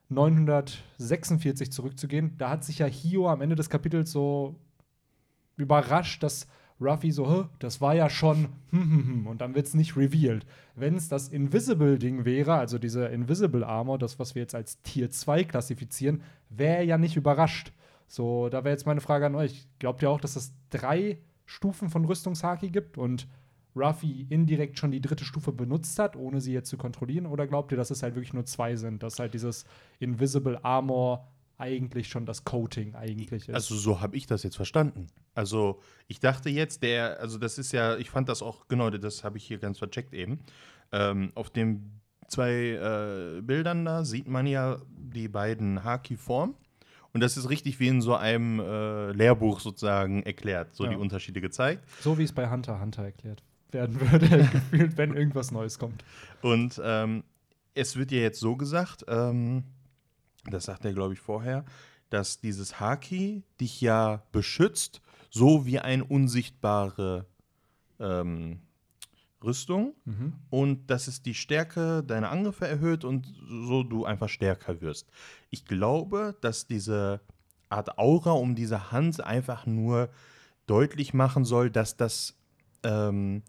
946 0.09 1.71
zurückzugehen, 1.71 2.35
da 2.37 2.49
hat 2.49 2.63
sich 2.63 2.79
ja 2.79 2.85
Hio 2.85 3.29
am 3.29 3.41
Ende 3.41 3.55
des 3.55 3.69
Kapitels 3.69 4.11
so 4.11 4.55
überrascht, 5.55 6.23
dass 6.23 6.47
Ruffy 6.81 7.11
so, 7.11 7.29
"Hä, 7.29 7.45
das 7.59 7.81
war 7.81 7.95
ja 7.95 8.09
schon, 8.09 8.49
hm, 8.71 8.91
hm, 8.91 9.07
hm, 9.07 9.27
und 9.27 9.41
dann 9.41 9.55
wird 9.55 9.67
es 9.67 9.73
nicht 9.73 9.95
revealed. 9.95 10.45
Wenn 10.75 10.95
es 10.95 11.07
das 11.07 11.29
Invisible-Ding 11.29 12.25
wäre, 12.25 12.55
also 12.55 12.77
diese 12.77 13.05
Invisible 13.05 13.63
Armor, 13.65 13.97
das, 13.97 14.19
was 14.19 14.35
wir 14.35 14.41
jetzt 14.41 14.55
als 14.55 14.81
Tier 14.81 15.09
2 15.11 15.43
klassifizieren, 15.43 16.23
wäre 16.49 16.83
ja 16.83 16.97
nicht 16.97 17.15
überrascht. 17.15 17.71
So, 18.07 18.49
da 18.49 18.63
wäre 18.63 18.73
jetzt 18.73 18.85
meine 18.85 19.01
Frage 19.01 19.25
an 19.25 19.35
euch. 19.35 19.67
Glaubt 19.79 20.01
ihr 20.01 20.09
auch, 20.09 20.19
dass 20.19 20.35
es 20.35 20.53
drei 20.69 21.19
Stufen 21.45 21.89
von 21.89 22.05
Rüstungshaki 22.05 22.69
gibt 22.69 22.97
und 22.97 23.27
Ruffy 23.75 24.27
indirekt 24.29 24.77
schon 24.79 24.91
die 24.91 25.01
dritte 25.01 25.25
Stufe 25.25 25.51
benutzt 25.51 25.97
hat, 25.99 26.15
ohne 26.15 26.41
sie 26.41 26.53
jetzt 26.53 26.69
zu 26.69 26.77
kontrollieren? 26.77 27.25
Oder 27.25 27.47
glaubt 27.47 27.71
ihr, 27.71 27.77
dass 27.77 27.91
es 27.91 28.03
halt 28.03 28.15
wirklich 28.15 28.33
nur 28.33 28.45
zwei 28.45 28.75
sind, 28.75 29.03
dass 29.03 29.19
halt 29.19 29.33
dieses 29.33 29.65
Invisible 29.99 30.63
Armor 30.63 31.27
eigentlich 31.57 32.07
schon 32.07 32.25
das 32.25 32.43
Coating 32.43 32.95
eigentlich 32.95 33.47
ist. 33.47 33.55
Also 33.55 33.75
so 33.75 34.01
habe 34.01 34.17
ich 34.17 34.25
das 34.27 34.43
jetzt 34.43 34.55
verstanden. 34.55 35.07
Also 35.35 35.79
ich 36.07 36.19
dachte 36.19 36.49
jetzt, 36.49 36.83
der, 36.83 37.19
also 37.19 37.37
das 37.37 37.57
ist 37.57 37.71
ja, 37.71 37.95
ich 37.97 38.09
fand 38.09 38.27
das 38.27 38.41
auch, 38.41 38.67
genau, 38.67 38.89
das 38.89 39.23
habe 39.23 39.37
ich 39.37 39.45
hier 39.45 39.59
ganz 39.59 39.77
vercheckt 39.77 40.13
eben. 40.13 40.39
Ähm, 40.91 41.31
auf 41.35 41.49
den 41.49 42.01
zwei 42.27 42.51
äh, 43.37 43.41
Bildern 43.41 43.85
da 43.85 44.03
sieht 44.03 44.27
man 44.27 44.47
ja 44.47 44.79
die 44.89 45.27
beiden 45.27 45.83
Haki-Formen. 45.83 46.55
Und 47.13 47.21
das 47.21 47.37
ist 47.37 47.47
richtig 47.49 47.79
wie 47.79 47.87
in 47.87 48.01
so 48.01 48.15
einem 48.15 48.59
äh, 48.59 49.11
Lehrbuch 49.11 49.59
sozusagen 49.59 50.23
erklärt, 50.23 50.73
so 50.73 50.83
Ja. 50.85 50.89
die 50.89 50.95
Unterschiede 50.95 51.41
gezeigt. 51.41 51.83
so 52.01 52.17
wie 52.17 52.23
es 52.23 52.33
bei 52.33 52.49
Hunter 52.49 52.81
Hunter 52.81 53.03
erklärt 53.03 53.43
werden 53.73 53.99
würde, 53.99 54.27
gefühlt, 54.51 54.97
wenn 54.97 55.15
irgendwas 55.15 55.51
Neues 55.51 55.79
kommt. 55.79 56.03
Und 56.41 56.81
ähm, 56.83 57.23
es 57.73 57.95
wird 57.95 58.11
ja 58.11 58.19
jetzt 58.19 58.39
so 58.39 58.55
gesagt, 58.55 59.05
ähm, 59.07 59.63
das 60.45 60.65
sagt 60.65 60.85
er, 60.85 60.93
glaube 60.93 61.13
ich, 61.13 61.19
vorher, 61.19 61.65
dass 62.09 62.39
dieses 62.39 62.79
Haki 62.79 63.43
dich 63.59 63.81
ja 63.81 64.23
beschützt, 64.31 65.01
so 65.29 65.65
wie 65.65 65.79
eine 65.79 66.03
unsichtbare 66.03 67.25
ähm, 67.99 68.59
Rüstung. 69.43 69.95
Mhm. 70.05 70.33
Und 70.49 70.87
dass 70.87 71.07
es 71.07 71.21
die 71.21 71.33
Stärke 71.33 72.03
deiner 72.03 72.29
Angriffe 72.29 72.67
erhöht 72.67 73.03
und 73.03 73.33
so 73.67 73.83
du 73.83 74.05
einfach 74.05 74.29
stärker 74.29 74.81
wirst. 74.81 75.09
Ich 75.49 75.65
glaube, 75.65 76.35
dass 76.41 76.67
diese 76.67 77.21
Art 77.69 77.97
Aura 77.97 78.31
um 78.31 78.55
diese 78.55 78.91
Hand 78.91 79.23
einfach 79.23 79.65
nur 79.65 80.09
deutlich 80.67 81.13
machen 81.13 81.45
soll, 81.45 81.71
dass 81.71 81.97
das 81.97 82.35
ähm, 82.83 83.43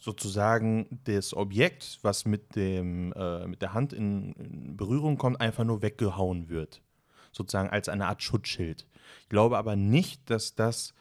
sozusagen 0.00 1.00
das 1.04 1.34
Objekt, 1.34 1.98
was 2.02 2.24
mit, 2.24 2.56
dem, 2.56 3.12
äh, 3.12 3.46
mit 3.46 3.62
der 3.62 3.74
Hand 3.74 3.92
in, 3.92 4.32
in 4.32 4.76
Berührung 4.76 5.18
kommt, 5.18 5.40
einfach 5.40 5.64
nur 5.64 5.82
weggehauen 5.82 6.48
wird. 6.48 6.82
Sozusagen 7.32 7.70
als 7.70 7.88
eine 7.88 8.06
Art 8.06 8.22
Schutzschild. 8.22 8.86
Ich 9.22 9.28
glaube 9.28 9.58
aber 9.58 9.76
nicht, 9.76 10.30
dass 10.30 10.54
das 10.54 10.94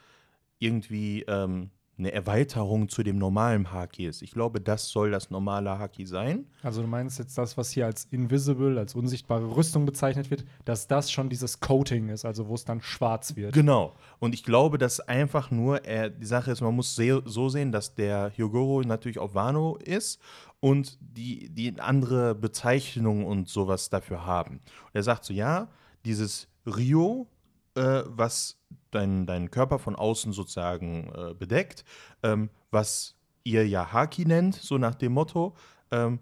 irgendwie 0.60 1.24
ähm, 1.24 1.72
eine 2.00 2.14
Erweiterung 2.14 2.88
zu 2.88 3.04
dem 3.04 3.18
normalen 3.18 3.72
Haki 3.72 4.08
ist. 4.08 4.22
Ich 4.22 4.32
glaube, 4.32 4.62
das 4.62 4.90
soll 4.90 5.12
das 5.12 5.30
normale 5.30 5.78
Haki 5.78 6.06
sein. 6.06 6.46
Also 6.64 6.82
du 6.82 6.88
meinst 6.88 7.20
jetzt 7.20 7.38
das, 7.38 7.58
was 7.58 7.72
hier 7.72 7.86
als 7.86 8.06
Invisible, 8.06 8.80
als 8.80 8.96
unsichtbare 8.96 9.56
Rüstung 9.56 9.86
bezeichnet 9.86 10.32
wird, 10.32 10.46
dass 10.64 10.88
das 10.88 11.12
schon 11.12 11.30
dieses 11.30 11.60
Coating 11.60 12.10
ist, 12.10 12.24
also 12.24 12.48
wo 12.48 12.56
es 12.56 12.64
dann 12.64 12.82
schwarz 12.82 13.36
wird. 13.36 13.54
Genau. 13.54 13.96
Und 14.20 14.34
ich 14.34 14.44
glaube, 14.44 14.78
dass 14.78 15.02
einfach 15.02 15.52
nur, 15.52 15.84
er, 15.86 16.10
die 16.10 16.26
Sache 16.26 16.52
ist, 16.52 16.62
man 16.62 16.76
muss 16.76 16.96
so 16.96 17.50
sehen, 17.50 17.72
dass 17.72 17.96
der 17.96 18.32
Hyogoro 18.36 18.82
natürlich 18.82 19.20
auf 19.20 19.36
Wano 19.36 19.78
ist 19.78 20.22
und 20.62 20.98
die, 21.02 21.50
die 21.50 21.80
andere 21.80 22.34
Bezeichnung 22.34 23.26
und 23.26 23.50
sowas 23.50 23.90
dafür 23.90 24.26
haben. 24.26 24.56
Und 24.56 24.94
er 24.94 25.04
sagt 25.04 25.26
so, 25.26 25.34
ja, 25.34 25.68
dieses 26.06 26.48
Rio, 26.66 27.28
äh, 27.76 28.04
was 28.06 28.58
deinen 28.92 29.26
deinen 29.26 29.52
Körper 29.52 29.80
von 29.80 29.96
außen 29.96 30.32
sozusagen 30.32 31.12
äh, 31.16 31.34
bedeckt, 31.34 31.84
ähm, 32.24 32.50
was 32.72 33.16
ihr 33.44 33.68
ja 33.68 33.92
Haki 33.92 34.26
nennt, 34.26 34.56
so 34.56 34.78
nach 34.78 34.96
dem 34.96 35.14
Motto, 35.14 35.56
ähm, 35.92 36.20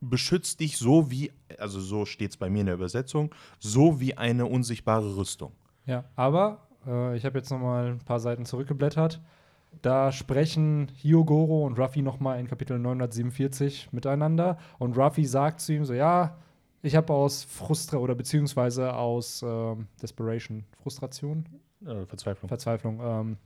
beschützt 0.00 0.60
dich 0.60 0.76
so 0.76 1.10
wie, 1.10 1.32
also 1.58 1.80
so 1.80 2.04
steht 2.04 2.30
es 2.30 2.36
bei 2.36 2.50
mir 2.50 2.60
in 2.60 2.66
der 2.66 2.74
Übersetzung, 2.74 3.34
so 3.58 4.00
wie 4.00 4.16
eine 4.16 4.46
unsichtbare 4.46 5.16
Rüstung. 5.16 5.52
Ja, 5.86 6.04
aber 6.16 6.66
äh, 6.86 7.16
ich 7.16 7.24
habe 7.24 7.38
jetzt 7.38 7.50
noch 7.50 7.58
mal 7.58 7.92
ein 7.92 7.98
paar 7.98 8.20
Seiten 8.20 8.44
zurückgeblättert. 8.44 9.20
Da 9.82 10.10
sprechen 10.12 10.90
Hyogoro 11.02 11.66
und 11.66 11.78
Ruffy 11.78 12.02
noch 12.02 12.18
mal 12.18 12.38
in 12.40 12.48
Kapitel 12.48 12.78
947 12.78 13.92
miteinander 13.92 14.58
und 14.78 14.96
Ruffy 14.96 15.24
sagt 15.24 15.60
zu 15.60 15.74
ihm 15.74 15.84
so, 15.84 15.92
ja, 15.92 16.36
ich 16.82 16.96
habe 16.96 17.12
aus 17.12 17.44
Frustra 17.44 17.98
oder 17.98 18.14
beziehungsweise 18.14 18.94
aus 18.94 19.42
ähm, 19.46 19.88
Desperation, 20.00 20.64
Frustration, 20.82 21.46
Äh, 21.84 22.06
Verzweiflung. 22.06 22.48
Verzweiflung, 22.48 23.00
ähm, 23.02 23.36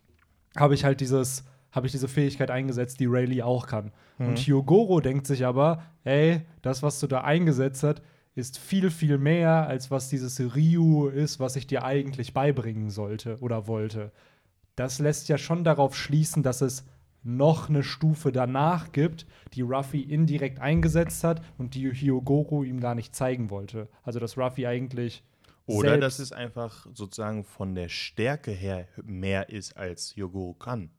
habe 0.57 0.75
ich 0.75 0.85
halt 0.85 1.01
dieses, 1.01 1.45
habe 1.73 1.87
ich 1.87 1.93
diese 1.93 2.09
Fähigkeit 2.09 2.51
eingesetzt, 2.51 3.01
die 3.01 3.07
Rayleigh 3.07 3.43
auch 3.43 3.67
kann. 3.67 3.93
Und 4.19 4.39
Hyogoro 4.39 5.01
denkt 5.01 5.27
sich 5.27 5.47
aber, 5.47 5.83
ey, 6.05 6.43
das, 6.61 6.83
was 6.83 7.01
du 7.01 7.07
da 7.07 7.23
eingesetzt 7.23 7.83
hast, 7.83 8.03
ist 8.35 8.59
viel, 8.59 8.91
viel 8.91 9.19
mehr, 9.19 9.67
als 9.67 9.91
was 9.91 10.09
dieses 10.09 10.41
Ryu 10.41 11.09
ist, 11.09 11.41
was 11.41 11.57
ich 11.57 11.67
dir 11.67 11.85
eigentlich 11.85 12.35
beibringen 12.35 12.91
sollte 12.91 13.39
oder 13.41 13.67
wollte. 13.67 14.13
Das 14.77 14.99
lässt 14.99 15.29
ja 15.29 15.39
schon 15.39 15.65
darauf 15.65 15.97
schließen, 15.97 16.43
dass 16.43 16.61
es 16.61 16.85
noch 17.23 17.69
eine 17.69 17.83
Stufe 17.83 18.33
danach 18.33 18.93
gibt, 18.93 19.27
die 19.53 19.63
Ruffy 19.63 20.01
indirekt 20.01 20.61
eingesetzt 20.61 21.25
hat 21.25 21.43
und 21.59 21.75
die 21.75 21.91
Hyogoro 21.91 22.63
ihm 22.63 22.81
gar 22.81 22.95
nicht 22.95 23.15
zeigen 23.15 23.51
wollte. 23.51 23.89
Also 24.03 24.21
dass 24.21 24.39
Ruffy 24.39 24.67
eigentlich 24.67 25.23
Oder 25.71 25.91
selbst- 25.91 26.05
dass 26.05 26.19
es 26.19 26.33
einfach 26.33 26.87
sozusagen 26.95 27.45
von 27.45 27.75
der 27.75 27.89
Stärke 27.89 28.51
her 28.51 28.89
mehr 29.03 29.49
ist 29.49 29.77
als 29.77 30.15
Yogoro 30.17 30.55
kann. 30.55 30.91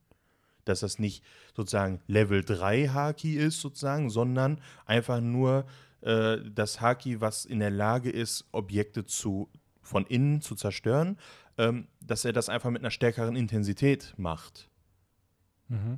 Dass 0.65 0.81
das 0.81 0.99
nicht 0.99 1.23
sozusagen 1.55 2.01
Level 2.07 2.43
3 2.43 2.88
Haki 2.89 3.36
ist, 3.36 3.62
sozusagen, 3.62 4.10
sondern 4.10 4.62
einfach 4.86 5.19
nur 5.21 5.65
äh, 6.01 6.38
das 6.53 6.81
Haki, 6.81 7.21
was 7.21 7.45
in 7.45 7.60
der 7.60 7.71
Lage 7.71 8.10
ist, 8.10 8.45
Objekte 8.51 9.05
zu, 9.05 9.49
von 9.81 10.05
innen 10.05 10.41
zu 10.41 10.55
zerstören, 10.55 11.17
ähm, 11.57 11.88
dass 11.99 12.25
er 12.25 12.34
das 12.34 12.49
einfach 12.49 12.69
mit 12.71 12.81
einer 12.81 12.91
stärkeren 12.91 13.36
Intensität 13.36 14.13
macht. 14.17 14.69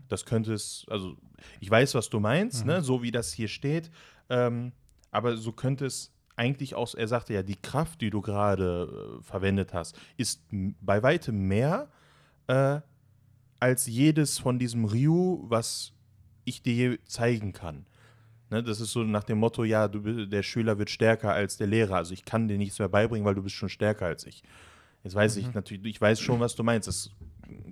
Das 0.08 0.26
könnte 0.26 0.54
es, 0.54 0.86
also 0.88 1.18
ich 1.60 1.70
weiß, 1.70 1.96
was 1.96 2.10
du 2.10 2.20
meinst, 2.20 2.64
ne? 2.66 2.82
so 2.84 3.02
wie 3.02 3.12
das 3.12 3.34
hier 3.34 3.48
steht, 3.48 3.90
ähm, 4.30 4.72
aber 5.10 5.36
so 5.36 5.52
könnte 5.52 5.86
es 5.88 6.13
eigentlich 6.36 6.76
auch, 6.76 6.94
er 6.96 7.08
sagte 7.08 7.34
ja, 7.34 7.44
die 7.44 7.56
Kraft, 7.56 8.02
die 8.02 8.10
du 8.10 8.22
gerade 8.22 9.20
äh, 9.20 9.24
verwendet 9.24 9.74
hast, 9.74 10.00
ist 10.18 10.42
bei 10.50 11.04
weitem 11.04 11.48
mehr 11.48 11.90
äh, 12.48 12.80
als 13.60 13.86
jedes 13.86 14.40
von 14.40 14.60
diesem 14.60 14.86
Ryu, 14.86 15.44
was 15.48 15.94
ich 16.44 16.62
dir 16.62 16.98
zeigen 17.06 17.54
kann. 17.54 17.86
Ne? 18.50 18.64
Das 18.64 18.82
ist 18.82 18.92
so 18.92 19.04
nach 19.04 19.24
dem 19.24 19.38
Motto, 19.38 19.64
ja, 19.64 19.88
du, 19.88 20.28
der 20.28 20.44
Schüler 20.44 20.78
wird 20.78 20.90
stärker 20.90 21.34
als 21.34 21.58
der 21.58 21.68
Lehrer, 21.68 21.96
also 21.96 22.14
ich 22.14 22.26
kann 22.26 22.48
dir 22.48 22.58
nichts 22.58 22.80
mehr 22.80 22.90
beibringen, 22.90 23.26
weil 23.26 23.36
du 23.36 23.44
bist 23.44 23.56
schon 23.56 23.70
stärker 23.70 24.06
als 24.06 24.26
ich. 24.26 24.44
Jetzt 25.04 25.16
weiß 25.16 25.38
ich 25.38 25.54
natürlich, 25.54 25.96
ich 25.96 26.02
weiß 26.02 26.20
schon, 26.20 26.40
was 26.40 26.56
du 26.56 26.64
meinst, 26.64 26.88
das 26.88 27.12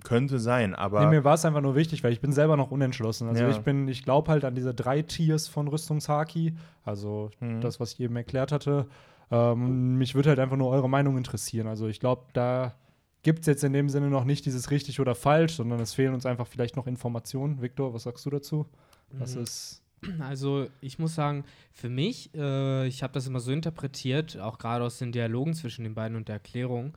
könnte 0.04 0.38
sein, 0.38 0.74
aber 0.74 1.00
Nee, 1.00 1.06
mir 1.06 1.24
war 1.24 1.34
es 1.34 1.44
einfach 1.44 1.60
nur 1.60 1.74
wichtig, 1.74 2.02
weil 2.04 2.12
ich 2.12 2.20
bin 2.20 2.32
selber 2.32 2.56
noch 2.56 2.70
unentschlossen. 2.70 3.28
Also 3.28 3.42
Ja. 3.44 3.50
ich 3.50 3.60
bin, 3.60 3.88
ich 3.88 4.02
glaube 4.02 4.30
halt 4.30 4.44
an 4.44 4.54
diese 4.54 4.74
drei 4.74 5.02
Tiers 5.02 5.48
von 5.48 5.68
Rüstungshaki, 5.68 6.54
also 6.84 7.30
Mhm. 7.40 7.60
das, 7.60 7.80
was 7.80 7.92
ich 7.94 8.00
eben 8.00 8.16
erklärt 8.16 8.52
hatte. 8.52 8.86
Ähm, 9.30 9.96
mich 9.98 10.14
würde 10.14 10.28
halt 10.28 10.38
einfach 10.38 10.56
nur 10.56 10.68
eure 10.68 10.88
Meinung 10.90 11.16
interessieren. 11.16 11.66
Also 11.66 11.88
ich 11.88 12.00
glaube, 12.00 12.22
da 12.34 12.74
gibt 13.22 13.40
es 13.40 13.46
jetzt 13.46 13.64
in 13.64 13.72
dem 13.72 13.88
Sinne 13.88 14.10
noch 14.10 14.24
nicht 14.24 14.44
dieses 14.46 14.70
richtig 14.70 15.00
oder 15.00 15.14
falsch, 15.14 15.54
sondern 15.54 15.80
es 15.80 15.94
fehlen 15.94 16.12
uns 16.12 16.26
einfach 16.26 16.46
vielleicht 16.46 16.76
noch 16.76 16.86
Informationen. 16.86 17.62
Viktor, 17.62 17.94
was 17.94 18.02
sagst 18.02 18.26
du 18.26 18.30
dazu? 18.30 18.66
Was 19.12 19.36
Mhm. 19.36 19.42
ist. 19.42 19.78
Also 20.18 20.66
ich 20.80 20.98
muss 20.98 21.14
sagen, 21.14 21.44
für 21.72 21.88
mich, 21.88 22.34
äh, 22.34 22.88
ich 22.88 23.04
habe 23.04 23.12
das 23.12 23.28
immer 23.28 23.38
so 23.38 23.52
interpretiert, 23.52 24.36
auch 24.36 24.58
gerade 24.58 24.84
aus 24.84 24.98
den 24.98 25.12
Dialogen 25.12 25.54
zwischen 25.54 25.84
den 25.84 25.94
beiden 25.94 26.16
und 26.16 26.26
der 26.26 26.34
Erklärung, 26.34 26.96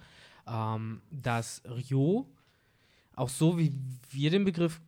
ähm, 0.52 1.02
dass 1.12 1.62
Ryo, 1.70 2.26
auch 3.16 3.30
so 3.30 3.58
wie 3.58 3.74
wir 4.10 4.30
den 4.30 4.44
Begriff, 4.46 4.82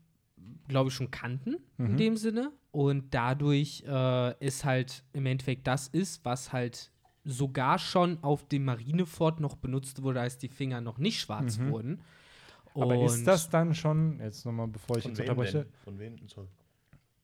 glaube 0.67 0.89
ich, 0.89 0.95
schon 0.95 1.11
kannten 1.11 1.57
in 1.77 1.93
Mhm. 1.93 1.97
dem 1.97 2.17
Sinne 2.17 2.51
und 2.71 3.13
dadurch 3.13 3.83
äh, 3.87 4.45
ist 4.45 4.65
halt 4.65 5.03
im 5.13 5.25
Endeffekt 5.25 5.65
das 5.67 5.87
ist, 5.87 6.23
was 6.25 6.51
halt 6.53 6.91
sogar 7.23 7.77
schon 7.79 8.21
auf 8.23 8.47
dem 8.47 8.65
Marinefort 8.65 9.39
noch 9.39 9.55
benutzt 9.55 10.01
wurde, 10.01 10.21
als 10.21 10.37
die 10.37 10.47
Finger 10.49 10.79
noch 10.81 10.97
nicht 10.97 11.19
schwarz 11.19 11.57
Mhm. 11.57 11.71
wurden. 11.71 12.01
Aber 12.73 13.03
ist 13.03 13.19
Und- 13.19 13.25
das 13.25 13.49
dann 13.49 13.73
schon, 13.75 14.19
jetzt 14.19 14.45
nochmal, 14.45 14.67
bevor 14.67 14.97
ich 14.97 15.03
von 15.03 15.11
jetzt 15.11 15.19
wem 15.19 15.29
unterbreche? 15.29 15.65
Von 15.83 15.97
wem? 15.99 16.15
So. 16.27 16.47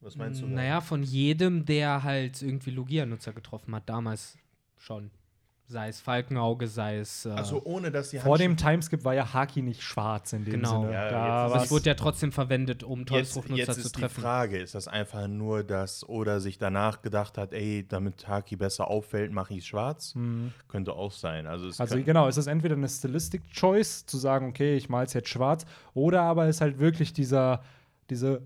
Was 0.01 0.15
meinst 0.17 0.41
du? 0.41 0.47
Naja, 0.47 0.81
von 0.81 1.03
jedem, 1.03 1.63
der 1.65 2.03
halt 2.03 2.41
irgendwie 2.41 2.71
Logia-Nutzer 2.71 3.31
getroffen 3.33 3.73
hat, 3.75 3.87
damals 3.87 4.37
schon. 4.77 5.11
Sei 5.65 5.87
es 5.87 6.01
Falkenauge, 6.01 6.67
sei 6.67 6.97
es. 6.97 7.25
Äh, 7.25 7.29
Also 7.29 7.61
ohne 7.63 7.89
dass 7.89 8.09
die 8.09 8.19
vor 8.19 8.37
dem 8.37 8.57
Timeskip 8.57 9.05
war 9.05 9.13
ja 9.13 9.33
Haki 9.33 9.61
nicht 9.61 9.81
schwarz 9.81 10.33
in 10.33 10.43
dem 10.43 10.55
Genau. 10.55 10.81
Sinne. 10.81 10.93
Ja, 10.93 11.09
da 11.09 11.63
es 11.63 11.71
wurde 11.71 11.85
ja 11.85 11.93
trotzdem 11.95 12.31
verwendet, 12.33 12.83
um 12.83 13.05
jetzt 13.09 13.33
zu 13.33 13.39
ist 13.39 13.95
die 13.95 14.01
treffen. 14.01 14.21
Frage, 14.21 14.57
ist 14.59 14.75
das 14.75 14.87
einfach 14.89 15.27
nur 15.27 15.63
das, 15.63 16.07
oder 16.07 16.41
sich 16.41 16.57
danach 16.57 17.01
gedacht 17.01 17.37
hat, 17.37 17.53
ey, 17.53 17.85
damit 17.87 18.27
Haki 18.27 18.57
besser 18.57 18.87
auffällt, 18.89 19.31
mache 19.31 19.53
ich 19.53 19.59
es 19.61 19.65
schwarz? 19.65 20.13
Könnte 20.67 20.93
auch 20.93 21.11
sein. 21.13 21.47
Also, 21.47 21.67
es 21.69 21.79
Also 21.79 21.95
genau, 22.03 22.27
es 22.27 22.35
ist 22.37 22.47
entweder 22.47 22.75
eine 22.75 22.89
Stylistic 22.89 23.49
Choice, 23.51 24.05
zu 24.05 24.17
sagen, 24.17 24.49
okay, 24.49 24.75
ich 24.75 24.89
mal's 24.89 25.13
jetzt 25.13 25.29
schwarz, 25.29 25.65
oder 25.93 26.23
aber 26.23 26.45
es 26.47 26.57
ist 26.57 26.61
halt 26.61 26.77
wirklich 26.77 27.13
dieser, 27.13 27.63
diese, 28.09 28.41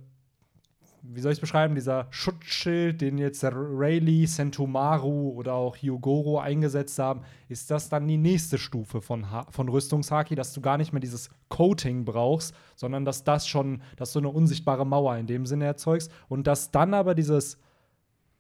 wie 1.01 1.21
soll 1.21 1.31
ich 1.31 1.38
es 1.38 1.41
beschreiben, 1.41 1.75
dieser 1.75 2.07
Schutzschild, 2.10 3.01
den 3.01 3.17
jetzt 3.17 3.43
Rayleigh, 3.43 4.25
Sentomaru 4.27 5.29
oder 5.29 5.53
auch 5.53 5.75
Hyogoro 5.75 6.39
eingesetzt 6.39 6.99
haben, 6.99 7.21
ist 7.49 7.71
das 7.71 7.89
dann 7.89 8.07
die 8.07 8.17
nächste 8.17 8.57
Stufe 8.57 9.01
von, 9.01 9.31
ha 9.31 9.45
von 9.49 9.69
Rüstungshaki, 9.69 10.36
dass 10.36 10.53
du 10.53 10.62
gar 10.62 10.77
nicht 10.77 10.93
mehr 10.93 10.99
dieses 10.99 11.29
Coating 11.49 12.05
brauchst, 12.05 12.53
sondern 12.75 13.05
dass 13.05 13.23
das 13.23 13.47
schon, 13.47 13.81
dass 13.95 14.13
du 14.13 14.19
eine 14.19 14.29
unsichtbare 14.29 14.86
Mauer 14.86 15.15
in 15.17 15.27
dem 15.27 15.45
Sinne 15.45 15.65
erzeugst 15.65 16.12
und 16.27 16.47
dass 16.47 16.71
dann 16.71 16.93
aber 16.93 17.15
dieses 17.15 17.57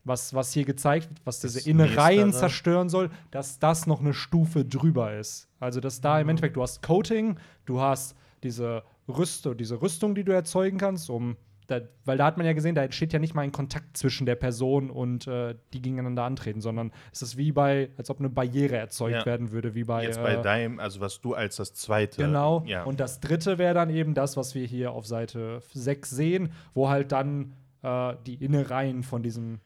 was, 0.07 0.33
was 0.33 0.53
hier 0.53 0.63
gezeigt 0.65 1.09
wird, 1.09 1.19
was 1.25 1.41
Das 1.41 1.53
diese 1.53 1.69
Innereien 1.69 2.27
Nächstere. 2.27 2.49
zerstören 2.49 2.89
soll, 2.89 3.09
dass 3.31 3.59
das 3.59 3.87
noch 3.87 3.99
eine 3.99 4.13
Stufe 4.13 4.63
drüber 4.65 5.13
ist. 5.17 5.49
Also, 5.59 5.79
dass 5.81 6.01
da 6.01 6.19
im 6.19 6.29
Endeffekt, 6.29 6.55
du 6.55 6.61
hast 6.61 6.81
Coating, 6.81 7.37
du 7.65 7.81
hast 7.81 8.15
diese 8.43 8.83
Rüstung, 9.07 9.57
diese 9.57 9.81
Rüstung, 9.81 10.15
die 10.15 10.23
du 10.23 10.31
erzeugen 10.31 10.77
kannst, 10.77 11.09
um 11.09 11.35
da, 11.67 11.81
weil 12.05 12.17
da 12.17 12.25
hat 12.25 12.37
man 12.37 12.45
ja 12.45 12.53
gesehen, 12.53 12.75
da 12.75 12.83
entsteht 12.83 13.13
ja 13.13 13.19
nicht 13.19 13.35
mal 13.35 13.41
ein 13.41 13.51
Kontakt 13.51 13.97
zwischen 13.97 14.25
der 14.25 14.35
Person 14.35 14.89
und 14.89 15.27
äh, 15.27 15.55
die 15.73 15.81
gegeneinander 15.81 16.23
antreten, 16.23 16.61
sondern 16.61 16.91
es 17.11 17.21
ist 17.21 17.37
wie 17.37 17.51
bei, 17.51 17.89
als 17.97 18.09
ob 18.09 18.19
eine 18.19 18.29
Barriere 18.29 18.77
erzeugt 18.77 19.17
Ja. 19.17 19.25
werden 19.25 19.51
würde, 19.51 19.75
wie 19.75 19.83
bei. 19.83 20.03
Jetzt 20.03 20.21
bei 20.21 20.35
äh, 20.35 20.41
deinem, 20.41 20.79
also 20.79 20.99
was 21.01 21.21
du 21.21 21.33
als 21.33 21.57
das 21.57 21.73
zweite. 21.73 22.23
Genau. 22.23 22.63
Ja. 22.65 22.83
Und 22.83 22.99
das 22.99 23.19
dritte 23.19 23.57
wäre 23.57 23.73
dann 23.73 23.89
eben 23.89 24.13
das, 24.13 24.37
was 24.37 24.55
wir 24.55 24.65
hier 24.65 24.91
auf 24.91 25.05
Seite 25.05 25.61
6 25.73 26.09
sehen, 26.09 26.51
wo 26.73 26.89
halt 26.89 27.11
dann 27.11 27.53
äh, 27.83 28.15
die 28.25 28.35
Innereien 28.35 29.03
von 29.03 29.21
diesem 29.21 29.59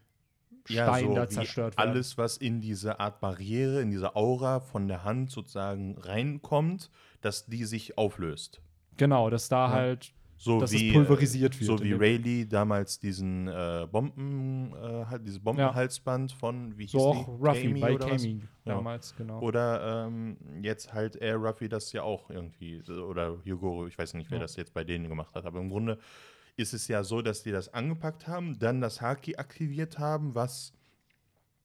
ja, 0.68 0.88
Stein 0.88 1.08
so 1.08 1.16
da 1.16 1.30
zerstört 1.30 1.78
werden. 1.78 1.90
Alles, 1.90 2.18
was 2.18 2.38
in 2.38 2.62
diese 2.62 3.00
Art 3.00 3.20
Barriere, 3.20 3.82
in 3.82 3.92
diese 3.92 4.16
Aura 4.16 4.60
von 4.60 4.88
der 4.88 5.04
Hand 5.04 5.32
sozusagen 5.32 5.98
reinkommt, 5.98 6.90
dass 7.22 7.46
die 7.46 7.66
sich 7.66 7.98
auflöst. 7.98 8.62
Genau, 8.98 9.30
dass 9.30 9.50
da 9.50 9.70
halt, 9.70 10.14
So 10.44 10.60
dass 10.60 10.72
wie, 10.72 10.88
es 10.88 10.94
pulverisiert 10.94 11.56
äh, 11.56 11.60
wird. 11.60 11.80
So 11.80 11.84
wie 11.84 11.94
Rayleigh 11.94 12.46
damals 12.48 12.98
diesen 12.98 13.48
äh, 13.48 13.88
Bomben, 13.92 14.74
äh, 14.74 15.06
halt 15.06 15.24
dieses 15.24 15.40
Bombenhalsband 15.40 16.32
von, 16.32 16.76
wie 16.80 16.84
hieß 16.86 16.92
So 16.94 17.10
auch? 17.10 17.28
Ruffy 17.28 17.68
Kami 17.68 17.80
bei? 17.80 17.96
Kami 17.96 18.42
Ja. 18.66 18.74
damals, 18.76 19.16
genau. 19.16 19.40
Oder 19.40 20.08
ähm, 20.08 20.38
jetzt 20.64 20.94
halt 20.94 21.16
Air 21.16 21.36
Ruffy 21.36 21.70
das 21.70 21.92
ja 21.94 22.02
auch 22.02 22.32
irgendwie, 22.32 22.82
oder 22.90 23.38
Hyogoro, 23.44 23.86
ich 23.86 23.96
weiß 24.00 24.16
nicht, 24.16 24.32
wer 24.32 24.40
Ja. 24.40 24.44
das 24.44 24.56
jetzt 24.56 24.74
bei 24.74 24.84
denen 24.84 25.08
gemacht 25.10 25.36
hat, 25.36 25.46
aber 25.46 25.60
im 25.60 25.70
Grunde 25.70 26.00
ist 26.58 26.74
es 26.74 26.88
ja 26.88 27.04
so, 27.04 27.22
dass 27.22 27.44
die 27.44 27.52
das 27.52 27.72
angepackt 27.74 28.28
haben, 28.28 28.58
dann 28.58 28.82
das 28.82 29.00
Haki 29.00 29.36
aktiviert 29.36 30.00
haben, 30.00 30.34
was 30.34 30.74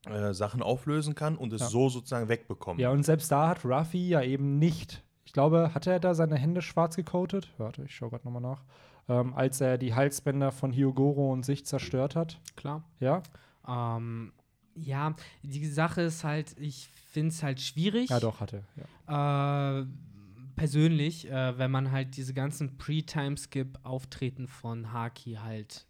äh, 0.07 0.35
Sachen 0.35 0.63
auflösen 0.63 1.15
kann 1.15 1.37
und 1.39 1.51
es 1.55 1.63
Ja. 1.63 1.69
so 1.69 1.89
sozusagen 1.89 2.29
wegbekommen. 2.29 2.79
Ja, 2.81 2.91
und 2.91 3.05
selbst 3.05 3.33
da 3.33 3.49
hat 3.49 3.65
Ruffy 3.65 4.07
ja 4.09 4.21
eben 4.23 4.59
nicht, 4.59 5.03
ich 5.27 5.33
glaube, 5.33 5.75
hat 5.75 5.87
er 5.87 5.99
da 5.99 6.15
seine 6.15 6.37
Hände 6.37 6.63
schwarz 6.63 6.97
gecoatet? 6.97 7.53
Warte, 7.59 7.83
ich 7.83 7.95
schau 7.95 8.09
gerade 8.09 8.25
nochmal 8.25 8.43
nach. 8.43 8.63
Ähm, 9.09 9.35
als 9.35 9.61
er 9.61 9.77
die 9.77 9.95
Halsbänder 9.95 10.53
von 10.53 10.73
Hyogoro 10.73 11.33
und 11.33 11.45
sich 11.45 11.67
zerstört 11.67 12.17
hat. 12.17 12.41
Klar. 12.55 12.85
Ja? 13.01 13.23
Ähm, 13.69 14.33
ja, 14.77 15.15
die 15.43 15.67
Sache 15.67 16.03
ist 16.03 16.25
halt, 16.25 16.59
ich 16.59 16.89
finde 17.11 17.31
es 17.31 17.43
halt 17.43 17.61
schwierig. 17.61 18.11
Ja, 18.11 18.21
doch, 18.21 18.41
hat 18.41 18.53
er. 18.53 18.63
Ja. 19.09 19.81
Äh, 19.81 19.87
persönlich, 20.55 21.29
äh, 21.31 21.59
wenn 21.59 21.71
man 21.71 21.91
halt 21.91 22.17
diese 22.17 22.33
ganzen 22.33 22.79
Pre-Time-Skip-Auftreten 22.79 24.47
von 24.47 24.93
Haki 24.93 25.39
halt 25.43 25.86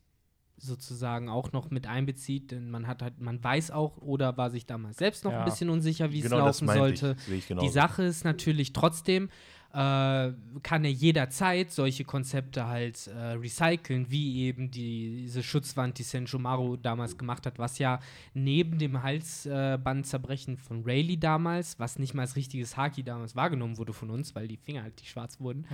sozusagen 0.59 1.29
auch 1.29 1.53
noch 1.53 1.71
mit 1.71 1.87
einbezieht, 1.87 2.51
denn 2.51 2.71
man 2.71 2.87
hat 2.87 3.03
halt, 3.03 3.21
man 3.21 3.43
weiß 3.43 3.71
auch 3.71 3.99
oder 3.99 4.37
war 4.37 4.51
sich 4.51 4.67
damals 4.67 4.97
selbst 4.97 5.25
noch 5.25 5.33
Ja. 5.33 5.41
ein 5.41 5.45
bisschen 5.45 5.69
unsicher, 5.71 6.13
wie 6.13 6.21
genau 6.23 6.39
es 6.49 6.59
das 6.59 6.61
laufen 6.63 6.79
sollte. 6.79 7.17
ich. 7.29 7.33
Ich 7.35 7.47
genau 7.49 7.63
Die 7.63 7.69
Sache 7.69 8.03
ist 8.05 8.25
natürlich 8.25 8.73
trotzdem, 8.73 9.29
kann 9.73 10.85
er 10.85 10.91
jederzeit 10.91 11.71
solche 11.71 12.05
Konzepte 12.05 12.67
halt 12.67 13.09
äh, 13.09 13.33
recyceln, 13.33 14.11
wie 14.11 14.45
eben 14.45 14.71
die, 14.71 15.23
diese 15.23 15.43
Schutzwand, 15.43 15.99
die 15.99 16.03
Senjomaru 16.03 16.77
damals 16.77 17.19
gemacht 17.19 17.45
hat, 17.47 17.59
was 17.59 17.79
ja 17.79 18.01
neben 18.33 18.79
dem 18.79 19.03
Halsbandzerbrechen 19.03 20.57
von 20.57 20.83
Rayleigh 20.85 21.19
damals, 21.19 21.79
was 21.79 21.99
nicht 21.99 22.15
mal 22.15 22.23
als 22.23 22.37
richtiges 22.37 22.77
Haki 22.77 23.03
damals 23.03 23.37
wahrgenommen 23.37 23.77
wurde 23.77 23.93
von 23.93 24.11
uns, 24.11 24.35
weil 24.35 24.49
die 24.49 24.57
Finger 24.57 24.83
halt 24.83 24.97
nicht 24.97 25.11
schwarz 25.11 25.41
wurden, 25.41 25.67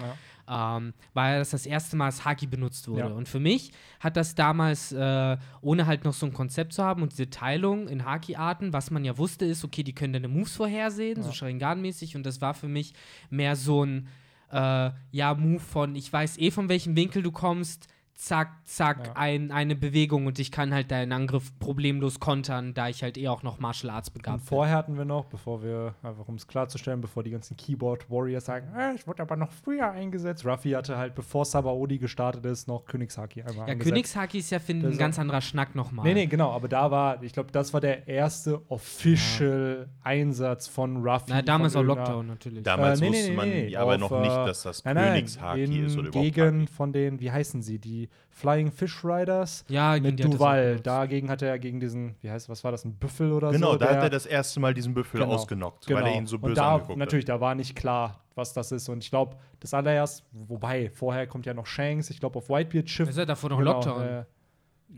ähm, 0.48 0.92
war 1.14 1.30
ja 1.30 1.38
das 1.38 1.50
das 1.50 1.66
erste 1.66 1.96
Mal, 1.96 2.06
dass 2.06 2.24
Haki 2.24 2.46
benutzt 2.46 2.88
wurde. 2.88 3.00
Ja. 3.00 3.14
Und 3.14 3.28
für 3.28 3.40
mich 3.40 3.72
hat 4.00 4.16
das 4.16 4.34
damals, 4.34 4.92
äh, 4.92 5.36
ohne 5.60 5.86
halt 5.86 6.04
noch 6.04 6.14
so 6.14 6.26
ein 6.26 6.32
Konzept 6.32 6.72
zu 6.72 6.82
haben 6.82 7.02
und 7.02 7.12
diese 7.12 7.30
Teilung 7.30 7.88
in 7.88 8.04
Haki-Arten, 8.04 8.72
was 8.72 8.90
man 8.90 9.04
ja 9.04 9.16
wusste, 9.16 9.44
ist, 9.44 9.64
okay, 9.64 9.82
die 9.82 9.94
können 9.94 10.12
deine 10.12 10.28
Moves 10.28 10.56
vorhersehen, 10.56 11.22
so 11.22 11.30
Sharingan-mäßig. 11.30 12.16
Und 12.16 12.26
das 12.26 12.40
war 12.40 12.54
für 12.54 12.68
mich 12.68 12.94
mehr 13.30 13.56
so 13.56 13.81
ein, 13.84 14.08
äh, 14.50 14.90
ja, 15.10 15.34
Move 15.34 15.60
von, 15.60 15.94
ich 15.96 16.12
weiß 16.12 16.38
eh, 16.38 16.50
von 16.50 16.68
welchem 16.68 16.96
Winkel 16.96 17.22
du 17.22 17.32
kommst, 17.32 17.88
zack, 18.24 18.52
zack, 18.64 19.06
Ja. 19.08 19.12
ein, 19.16 19.50
eine 19.50 19.74
Bewegung 19.74 20.26
und 20.26 20.38
ich 20.38 20.52
kann 20.52 20.72
halt 20.72 20.92
deinen 20.92 21.10
Angriff 21.10 21.58
problemlos 21.58 22.20
kontern, 22.20 22.72
da 22.72 22.88
ich 22.88 23.02
halt 23.02 23.18
eh 23.18 23.26
auch 23.26 23.42
noch 23.42 23.58
Martial 23.58 23.90
Arts 23.90 24.10
Und 24.10 24.14
begabt 24.14 24.38
bin. 24.38 24.46
vorher 24.46 24.76
hatten 24.76 24.96
wir 24.96 25.04
noch, 25.04 25.24
bevor 25.24 25.62
wir, 25.64 25.94
einfach 26.04 26.28
um 26.28 26.36
es 26.36 26.46
klarzustellen, 26.46 27.00
bevor 27.00 27.24
die 27.24 27.32
ganzen 27.32 27.56
Keyboard-Warriors 27.56 28.44
sagen, 28.44 28.68
äh, 28.76 28.94
ich 28.94 29.08
wurde 29.08 29.22
aber 29.22 29.34
noch 29.34 29.50
früher 29.50 29.90
eingesetzt. 29.90 30.46
Ruffy 30.46 30.70
hatte 30.70 30.96
halt, 30.96 31.16
bevor 31.16 31.44
Sabaody 31.44 31.98
gestartet 31.98 32.46
ist, 32.46 32.68
noch 32.68 32.84
Königshaki 32.84 33.40
einmal 33.42 33.56
Ja, 33.56 33.72
eingesetzt. 33.72 33.88
Königshaki 33.92 34.38
ist 34.38 34.50
ja, 34.50 34.60
finde 34.60 34.88
ich, 34.88 34.94
ein 34.94 34.98
ganz 34.98 35.18
anderer 35.18 35.40
Schnack 35.40 35.74
nochmal. 35.74 36.04
Nee, 36.06 36.14
nee, 36.14 36.26
genau, 36.26 36.52
aber 36.52 36.68
da 36.68 36.92
war, 36.92 37.20
ich 37.24 37.32
glaube, 37.32 37.50
das 37.50 37.72
war 37.74 37.80
der 37.80 38.06
erste 38.06 38.60
official 38.70 39.88
Einsatz 40.04 40.68
von 40.68 40.98
Ruffy. 40.98 41.24
Na, 41.30 41.42
damals 41.42 41.74
auch 41.76 41.82
Lockdown 41.82 42.26
natürlich. 42.28 42.62
Damals 42.62 43.00
Äh, 43.00 43.04
nee, 43.04 43.10
nee, 43.10 43.16
wusste 43.16 43.30
nee, 43.30 43.36
man 43.36 43.48
nee, 43.48 43.68
ja, 43.68 43.80
aber 43.80 43.94
auf, 43.94 44.00
noch 44.00 44.12
äh, 44.12 44.20
nicht, 44.20 44.36
dass 44.36 44.62
das 44.62 44.84
Nein, 44.84 44.94
nein, 44.94 45.12
Königshaki 45.14 45.80
ist 45.80 45.98
oder 45.98 46.08
überhaupt 46.08 46.24
gegen 46.34 46.60
Haki. 46.62 46.72
von 46.72 46.92
den, 46.92 47.20
wie 47.20 47.30
heißen 47.32 47.62
sie, 47.62 47.78
die 47.78 48.08
Flying 48.30 48.72
Fish 48.72 49.04
Riders 49.04 49.64
ja, 49.68 49.98
mit 50.00 50.22
Duval. 50.24 50.80
Dagegen 50.80 51.28
hat 51.28 51.42
er 51.42 51.58
gegen 51.58 51.80
diesen, 51.80 52.14
wie 52.22 52.30
heißt, 52.30 52.48
was 52.48 52.64
war 52.64 52.72
das, 52.72 52.84
ein 52.84 52.94
Büffel 52.94 53.30
oder 53.32 53.50
Genau, 53.50 53.72
so? 53.72 53.78
da 53.78 53.86
der- 53.86 53.96
hat 53.96 54.02
er 54.04 54.10
das 54.10 54.24
erste 54.26 54.58
Mal 54.60 54.72
diesen 54.72 54.94
Büffel 54.94 55.20
Genau, 55.20 55.32
ausgenockt, 55.34 55.88
weil 55.92 56.06
er 56.06 56.14
ihn 56.16 56.26
so 56.26 56.36
Und 56.36 56.42
böse 56.42 56.54
da, 56.54 56.74
angeguckt 56.76 56.98
natürlich, 56.98 57.26
da 57.26 57.40
war 57.40 57.54
nicht 57.54 57.76
klar, 57.76 58.20
was 58.34 58.54
das 58.54 58.72
ist. 58.72 58.88
Und 58.88 59.04
ich 59.04 59.10
glaube, 59.10 59.36
das 59.60 59.74
allererst, 59.74 60.24
wobei, 60.32 60.90
vorher 60.94 61.26
kommt 61.26 61.44
ja 61.44 61.52
noch 61.52 61.66
Shanks, 61.66 62.08
ich 62.08 62.20
glaube, 62.20 62.38
auf 62.38 62.48
Whitebeard 62.48 62.88
Schiff. 62.88 63.06
Das 63.06 63.16
ist 63.16 63.18
ja 63.18 63.26
davor 63.26 63.50
noch 63.50 63.58
Genau, 63.58 63.72
Lockdown. 63.74 64.02
äh. 64.02 64.24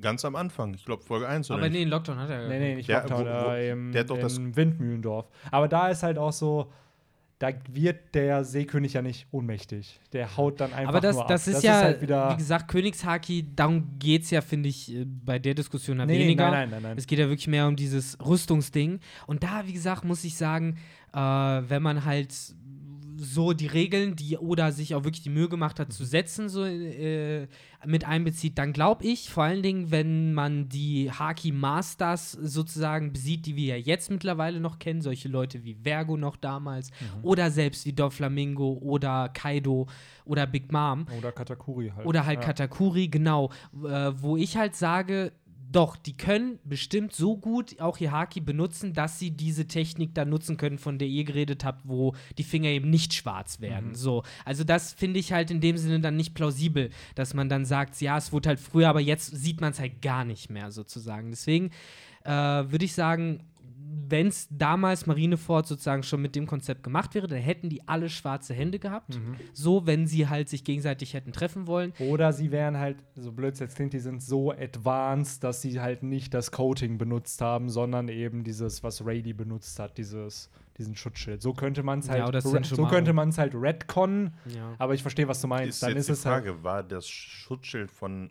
Ganz 0.00 0.24
am 0.24 0.34
Anfang, 0.36 0.74
ich 0.74 0.84
glaube 0.84 1.02
Folge 1.04 1.28
1 1.28 1.50
oder 1.50 1.58
aber 1.58 1.68
nicht? 1.68 1.76
nee, 1.76 1.82
in 1.82 1.88
Lockdown 1.88 2.18
hat 2.18 2.30
er. 2.30 2.48
Nee, 2.48 2.58
nee, 2.58 2.74
nicht 2.76 2.88
Der- 2.88 3.00
Lockdown, 3.00 3.26
wo- 3.26 3.46
wo- 3.46 3.50
äh, 3.52 3.70
im, 3.70 3.92
der 3.92 4.00
hat 4.02 4.10
doch 4.10 4.18
das- 4.18 4.38
im 4.38 4.56
Windmühlendorf. 4.56 5.28
Aber 5.52 5.68
da 5.68 5.88
ist 5.88 6.02
halt 6.02 6.18
auch 6.18 6.32
so, 6.32 6.72
da 7.44 7.52
wird 7.70 8.14
der 8.14 8.42
Seekönig 8.42 8.94
ja 8.94 9.02
nicht 9.02 9.26
ohnmächtig. 9.30 10.00
Der 10.12 10.36
haut 10.36 10.60
dann 10.60 10.72
einfach 10.72 10.88
Aber 10.88 11.00
das, 11.00 11.16
nur 11.16 11.26
das 11.26 11.46
ab. 11.46 11.54
ist 11.54 11.62
ja, 11.62 11.74
halt 11.74 12.00
wieder. 12.00 12.32
wie 12.32 12.36
gesagt, 12.36 12.68
Königshaki, 12.68 13.46
darum 13.54 13.98
geht 13.98 14.22
es 14.22 14.30
ja, 14.30 14.40
finde 14.40 14.70
ich, 14.70 14.94
äh, 14.94 15.04
bei 15.04 15.38
der 15.38 15.54
Diskussion 15.54 15.98
ja 15.98 16.06
nee, 16.06 16.18
weniger. 16.20 16.50
nein, 16.50 16.70
nein, 16.70 16.70
nein, 16.70 16.82
nein. 16.82 16.98
Es 16.98 17.06
geht 17.06 17.18
ja 17.18 17.28
wirklich 17.28 17.46
mehr 17.46 17.68
um 17.68 17.76
dieses 17.76 18.18
Rüstungsding. 18.24 18.98
Und 19.26 19.42
da, 19.42 19.66
wie 19.66 19.74
gesagt, 19.74 20.04
muss 20.04 20.24
ich 20.24 20.36
sagen, 20.36 20.78
äh, 21.12 21.18
wenn 21.18 21.82
man 21.82 22.06
halt 22.06 22.32
so 23.16 23.52
die 23.52 23.66
Regeln, 23.66 24.16
die 24.16 24.36
Oda 24.38 24.72
sich 24.72 24.94
auch 24.94 25.04
wirklich 25.04 25.22
die 25.22 25.30
Mühe 25.30 25.48
gemacht 25.48 25.78
hat 25.80 25.92
zu 25.92 26.04
setzen, 26.04 26.48
so 26.48 26.64
äh, 26.64 27.46
mit 27.84 28.06
einbezieht, 28.06 28.58
dann 28.58 28.72
glaube 28.72 29.04
ich, 29.04 29.30
vor 29.30 29.44
allen 29.44 29.62
Dingen, 29.62 29.90
wenn 29.90 30.34
man 30.34 30.68
die 30.68 31.10
Haki 31.10 31.52
Masters 31.52 32.32
sozusagen 32.32 33.12
besieht, 33.12 33.46
die 33.46 33.56
wir 33.56 33.76
ja 33.76 33.76
jetzt 33.76 34.10
mittlerweile 34.10 34.60
noch 34.60 34.78
kennen, 34.78 35.02
solche 35.02 35.28
Leute 35.28 35.64
wie 35.64 35.74
Vergo 35.82 36.16
noch 36.16 36.36
damals 36.36 36.90
oder 37.22 37.50
selbst 37.50 37.86
wie 37.86 37.92
Doflamingo 37.92 38.78
oder 38.80 39.28
Kaido 39.28 39.86
oder 40.24 40.46
Big 40.46 40.72
Mom, 40.72 41.06
Oder 41.18 41.32
Katakuri 41.32 41.92
halt. 41.94 42.06
oder 42.06 42.24
halt 42.24 42.40
ja. 42.40 42.46
Katakuri, 42.46 43.08
genau. 43.08 43.50
Äh, 43.84 44.12
wo 44.16 44.36
ich 44.36 44.56
halt 44.56 44.74
sage, 44.74 45.32
doch, 45.74 45.96
die 45.96 46.16
können 46.16 46.60
bestimmt 46.64 47.12
so 47.14 47.36
gut 47.36 47.80
auch 47.80 47.98
ihr 47.98 48.12
Haki 48.12 48.40
benutzen, 48.40 48.92
dass 48.92 49.18
sie 49.18 49.32
diese 49.32 49.66
Technik 49.66 50.14
dann 50.14 50.28
nutzen 50.28 50.56
können, 50.56 50.78
von 50.78 50.98
der 50.98 51.08
ihr 51.08 51.24
geredet 51.24 51.64
habt, 51.64 51.88
wo 51.88 52.14
die 52.38 52.44
Finger 52.44 52.68
eben 52.68 52.90
nicht 52.90 53.12
schwarz 53.12 53.60
werden. 53.60 53.90
Mhm. 53.90 53.94
So. 53.94 54.22
Also 54.44 54.62
das 54.62 54.92
finde 54.92 55.18
ich 55.18 55.32
halt 55.32 55.50
in 55.50 55.60
dem 55.60 55.76
Sinne 55.76 55.98
dann 55.98 56.16
nicht 56.16 56.34
plausibel, 56.34 56.90
dass 57.16 57.34
man 57.34 57.48
dann 57.48 57.64
sagt, 57.64 58.00
ja, 58.00 58.16
es 58.16 58.32
wurde 58.32 58.50
halt 58.50 58.60
früher, 58.60 58.88
aber 58.88 59.00
jetzt 59.00 59.36
sieht 59.36 59.60
man 59.60 59.72
es 59.72 59.80
halt 59.80 60.00
gar 60.00 60.24
nicht 60.24 60.48
mehr 60.48 60.70
sozusagen. 60.70 61.30
Deswegen 61.30 61.70
äh, 62.24 62.30
würde 62.30 62.84
ich 62.84 62.94
sagen, 62.94 63.40
wenn 64.08 64.26
es 64.28 64.48
damals 64.50 65.06
Marineford 65.06 65.66
sozusagen 65.66 66.02
schon 66.02 66.20
mit 66.22 66.34
dem 66.34 66.46
Konzept 66.46 66.82
gemacht 66.82 67.14
wäre, 67.14 67.26
dann 67.26 67.38
hätten 67.38 67.68
die 67.68 67.86
alle 67.86 68.08
schwarze 68.08 68.54
Hände 68.54 68.78
gehabt. 68.78 69.16
Mhm. 69.16 69.36
So, 69.52 69.86
wenn 69.86 70.06
sie 70.06 70.28
halt 70.28 70.48
sich 70.48 70.64
gegenseitig 70.64 71.14
hätten 71.14 71.32
treffen 71.32 71.66
wollen. 71.66 71.92
Oder 71.98 72.32
sie 72.32 72.50
wären 72.50 72.76
halt, 72.78 72.96
so 73.14 73.32
blöd 73.32 73.54
es 73.54 73.60
jetzt 73.60 73.76
klingt, 73.76 73.92
die 73.92 73.98
sind 74.00 74.22
so 74.22 74.50
advanced, 74.52 75.44
dass 75.44 75.62
sie 75.62 75.80
halt 75.80 76.02
nicht 76.02 76.34
das 76.34 76.50
Coating 76.50 76.98
benutzt 76.98 77.40
haben, 77.40 77.68
sondern 77.68 78.08
eben 78.08 78.44
dieses, 78.44 78.82
was 78.82 79.04
Rayleigh 79.04 79.34
benutzt 79.34 79.78
hat, 79.78 79.96
dieses, 79.98 80.50
diesen 80.76 80.96
Schutzschild. 80.96 81.40
So 81.40 81.52
könnte 81.52 81.82
man 81.82 82.00
es 82.00 82.06
Ja, 82.08 82.14
halt, 82.24 82.34
re- 82.34 82.64
so 82.64 82.86
könnte 82.86 83.12
man 83.12 83.28
es 83.28 83.38
halt 83.38 83.54
retconnen, 83.54 84.34
Ja. 84.54 84.74
aber 84.78 84.94
ich 84.94 85.02
verstehe, 85.02 85.28
was 85.28 85.40
du 85.40 85.46
meinst. 85.46 85.74
Ist 85.76 85.82
Dann 85.82 85.90
jetzt 85.90 86.00
ist 86.00 86.06
die 86.08 86.12
es 86.12 86.26
halt, 86.26 86.44
Frage, 86.44 86.64
war 86.64 86.82
das 86.82 87.06
Schutzschild 87.08 87.90
von 87.90 88.30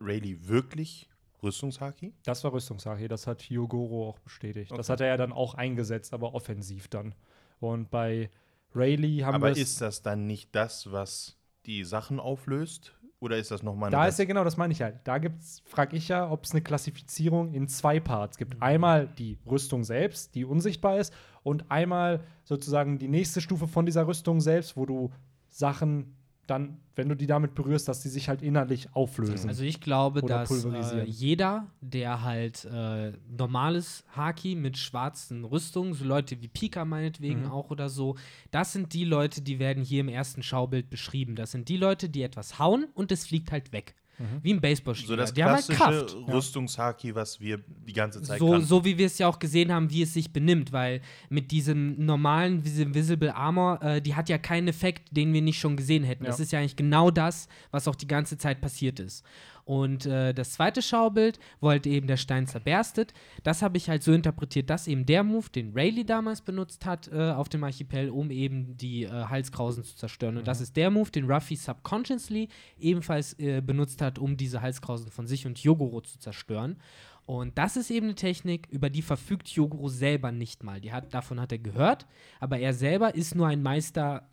Rayleigh 0.00 0.36
wirklich 0.48 1.07
Rüstungshaki? 1.42 2.12
das 2.24 2.42
war 2.44 2.52
Rüstungshaki, 2.52 3.08
das 3.08 3.26
hat 3.26 3.42
Hyogoro 3.42 4.08
auch 4.08 4.18
bestätigt. 4.18 4.70
Das 4.72 4.78
Okay. 4.80 4.92
hat 4.92 5.00
er 5.02 5.06
ja 5.08 5.16
dann 5.16 5.32
auch 5.32 5.54
eingesetzt, 5.54 6.12
aber 6.12 6.34
offensiv 6.34 6.88
dann. 6.88 7.14
Und 7.60 7.90
bei 7.90 8.30
Rayleigh 8.74 9.24
haben 9.24 9.34
Aber 9.36 9.46
wir 9.48 9.52
es- 9.52 9.58
ist 9.58 9.80
das 9.80 10.02
dann 10.02 10.26
nicht 10.26 10.54
das, 10.54 10.90
was 10.92 11.36
die 11.66 11.84
Sachen 11.84 12.20
auflöst? 12.20 12.94
Oder 13.20 13.36
ist 13.36 13.50
das 13.50 13.64
nochmal 13.64 13.90
Da 13.90 14.06
ist 14.06 14.18
ja 14.20 14.26
genau, 14.26 14.44
das 14.44 14.56
meine 14.56 14.72
ich 14.72 14.80
halt. 14.80 15.00
Da 15.02 15.18
gibt's, 15.18 15.60
frage 15.64 15.96
ich 15.96 16.06
ja, 16.06 16.30
ob 16.30 16.44
es 16.44 16.52
eine 16.52 16.60
Klassifizierung 16.62 17.52
in 17.52 17.66
zwei 17.66 17.98
Parts 17.98 18.36
gibt. 18.38 18.62
Einmal 18.62 19.08
die 19.08 19.38
Rüstung 19.44 19.82
selbst, 19.82 20.36
die 20.36 20.44
unsichtbar 20.44 20.98
ist, 20.98 21.12
und 21.42 21.68
einmal 21.68 22.20
sozusagen 22.44 22.98
die 23.00 23.08
nächste 23.08 23.40
Stufe 23.40 23.66
von 23.66 23.86
dieser 23.86 24.06
Rüstung 24.06 24.40
selbst, 24.40 24.76
wo 24.76 24.86
du 24.86 25.10
Sachen 25.48 26.14
dann, 26.48 26.78
wenn 26.96 27.08
du 27.08 27.14
die 27.14 27.26
damit 27.26 27.54
berührst, 27.54 27.88
dass 27.88 28.00
die 28.02 28.08
sich 28.08 28.28
halt 28.28 28.42
innerlich 28.42 28.94
auflösen. 28.94 29.48
Also 29.48 29.62
ich 29.62 29.80
glaube, 29.80 30.22
dass 30.22 30.50
äh, 30.64 31.04
jeder, 31.04 31.66
der 31.80 32.22
halt 32.22 32.64
äh, 32.64 33.12
normales 33.28 34.04
Haki 34.16 34.54
mit 34.54 34.76
schwarzen 34.78 35.44
Rüstungen, 35.44 35.94
so 35.94 36.04
Leute 36.04 36.40
wie 36.40 36.48
Pika 36.48 36.84
meinetwegen 36.84 37.42
Mhm. 37.42 37.50
auch 37.50 37.70
oder 37.70 37.88
so, 37.88 38.16
das 38.50 38.72
sind 38.72 38.94
die 38.94 39.04
Leute, 39.04 39.42
die 39.42 39.58
werden 39.58 39.82
hier 39.84 40.00
im 40.00 40.08
ersten 40.08 40.42
Schaubild 40.42 40.90
beschrieben. 40.90 41.36
Das 41.36 41.52
sind 41.52 41.68
die 41.68 41.76
Leute, 41.76 42.08
die 42.08 42.22
etwas 42.22 42.58
hauen 42.58 42.86
und 42.94 43.12
es 43.12 43.26
fliegt 43.26 43.52
halt 43.52 43.72
weg. 43.72 43.94
Mhm. 44.18 44.24
Wie 44.42 44.52
ein 44.54 44.60
Baseballspieler. 44.60 45.08
So 45.08 45.16
das 45.16 45.32
die 45.32 45.44
haben 45.44 45.52
halt 45.54 45.66
klassische 45.66 46.16
Kraft. 46.16 46.28
Rüstungshaki, 46.28 47.14
was 47.14 47.40
wir 47.40 47.60
die 47.86 47.92
ganze 47.92 48.20
Zeit 48.22 48.38
So, 48.40 48.50
kannten. 48.50 48.66
so 48.66 48.84
wie 48.84 48.98
wir 48.98 49.06
es 49.06 49.18
ja 49.18 49.28
auch 49.28 49.38
gesehen 49.38 49.72
haben, 49.72 49.90
wie 49.90 50.02
es 50.02 50.12
sich 50.14 50.32
benimmt, 50.32 50.72
weil 50.72 51.00
mit 51.28 51.50
diesem 51.50 52.04
normalen 52.04 52.64
Vis- 52.64 52.94
Visible 52.94 53.30
Armor, 53.34 53.80
äh, 53.82 54.00
die 54.02 54.14
hat 54.14 54.28
ja 54.28 54.38
keinen 54.38 54.68
Effekt, 54.68 55.16
den 55.16 55.32
wir 55.32 55.42
nicht 55.42 55.58
schon 55.60 55.76
gesehen 55.76 56.04
hätten. 56.04 56.24
Ja. 56.24 56.30
Das 56.30 56.40
ist 56.40 56.50
ja 56.52 56.58
eigentlich 56.58 56.76
genau 56.76 57.10
das, 57.10 57.48
was 57.70 57.86
auch 57.86 57.94
die 57.94 58.08
ganze 58.08 58.38
Zeit 58.38 58.60
passiert 58.60 58.98
ist. 59.00 59.24
Und 59.68 60.06
äh, 60.06 60.32
das 60.32 60.52
zweite 60.52 60.80
Schaubild, 60.80 61.38
wo 61.60 61.68
halt 61.68 61.86
eben 61.86 62.06
der 62.06 62.16
Stein 62.16 62.46
zerberstet, 62.46 63.12
das 63.42 63.60
habe 63.60 63.76
ich 63.76 63.90
halt 63.90 64.02
so 64.02 64.14
interpretiert, 64.14 64.70
dass 64.70 64.86
eben 64.86 65.04
der 65.04 65.22
Move, 65.22 65.50
den 65.54 65.74
Rayleigh 65.74 66.04
damals 66.04 66.40
benutzt 66.40 66.86
hat 66.86 67.12
äh, 67.12 67.32
auf 67.32 67.50
dem 67.50 67.62
Archipel, 67.64 68.08
um 68.08 68.30
eben 68.30 68.78
die 68.78 69.04
äh, 69.04 69.10
Halskrausen 69.10 69.84
zu 69.84 69.94
zerstören. 69.94 70.38
Und 70.38 70.48
das 70.48 70.62
ist 70.62 70.74
der 70.74 70.90
Move, 70.90 71.10
den 71.10 71.30
Ruffy 71.30 71.54
subconsciously 71.54 72.48
ebenfalls 72.78 73.38
äh, 73.38 73.60
benutzt 73.60 74.00
hat, 74.00 74.18
um 74.18 74.38
diese 74.38 74.62
Halskrausen 74.62 75.10
von 75.10 75.26
sich 75.26 75.44
und 75.44 75.58
Yogoro 75.58 76.00
zu 76.00 76.18
zerstören. 76.18 76.78
Und 77.26 77.58
das 77.58 77.76
ist 77.76 77.90
eben 77.90 78.06
eine 78.06 78.14
Technik, 78.14 78.68
über 78.70 78.88
die 78.88 79.02
verfügt 79.02 79.48
Yogoro 79.48 79.88
selber 79.88 80.32
nicht 80.32 80.64
mal. 80.64 80.80
Hat, 80.90 81.12
davon 81.12 81.42
hat 81.42 81.52
er 81.52 81.58
gehört, 81.58 82.06
aber 82.40 82.58
er 82.58 82.72
selber 82.72 83.14
ist 83.14 83.34
nur 83.34 83.48
ein 83.48 83.62
Meister 83.62 84.30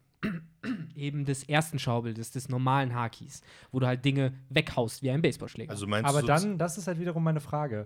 eben 0.96 1.26
des 1.26 1.44
ersten 1.44 1.80
Schaubildes, 1.80 2.32
des 2.32 2.50
normalen 2.50 2.94
Hakis, 2.94 3.42
wo 3.72 3.80
du 3.80 3.88
halt 3.88 4.04
Dinge 4.06 4.34
weghaust 4.50 5.02
wie 5.02 5.12
ein 5.12 5.22
Baseballschläger. 5.22 5.72
Also 5.72 5.88
meinst 5.88 6.10
Aber 6.10 6.22
du 6.22 6.28
dann, 6.28 6.58
das 6.58 6.78
ist 6.78 6.88
halt 6.88 7.00
wiederum 7.00 7.24
meine 7.24 7.42
Frage. 7.42 7.86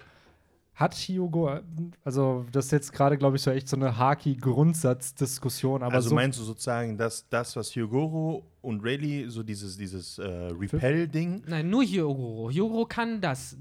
Hat 0.76 0.96
Hyugo, 0.96 1.60
also 2.06 2.46
das 2.54 2.68
ist 2.68 2.72
jetzt 2.72 2.94
gerade, 2.94 3.18
glaube 3.18 3.36
ich, 3.36 3.42
so 3.42 3.52
echt 3.52 3.68
so 3.68 3.76
eine 3.76 3.98
Haki-Grundsatzdiskussion, 3.98 5.84
aber 5.84 5.96
also 5.96 6.10
so 6.10 6.16
meinst 6.16 6.40
du 6.40 6.44
sozusagen, 6.44 6.98
dass 6.98 7.28
das, 7.28 7.54
was 7.58 7.76
Hyogoro 7.76 8.46
und 8.62 8.82
Rayleigh, 8.82 9.28
so 9.28 9.44
dieses, 9.44 9.76
dieses 9.76 10.20
äh, 10.20 10.24
Repel-Ding, 10.26 11.44
Nein, 11.48 11.70
nur 11.70 11.84
Hyogoro. 11.84 12.50
Hyogoro 12.50 12.86
kann 12.86 13.20
das. 13.20 13.58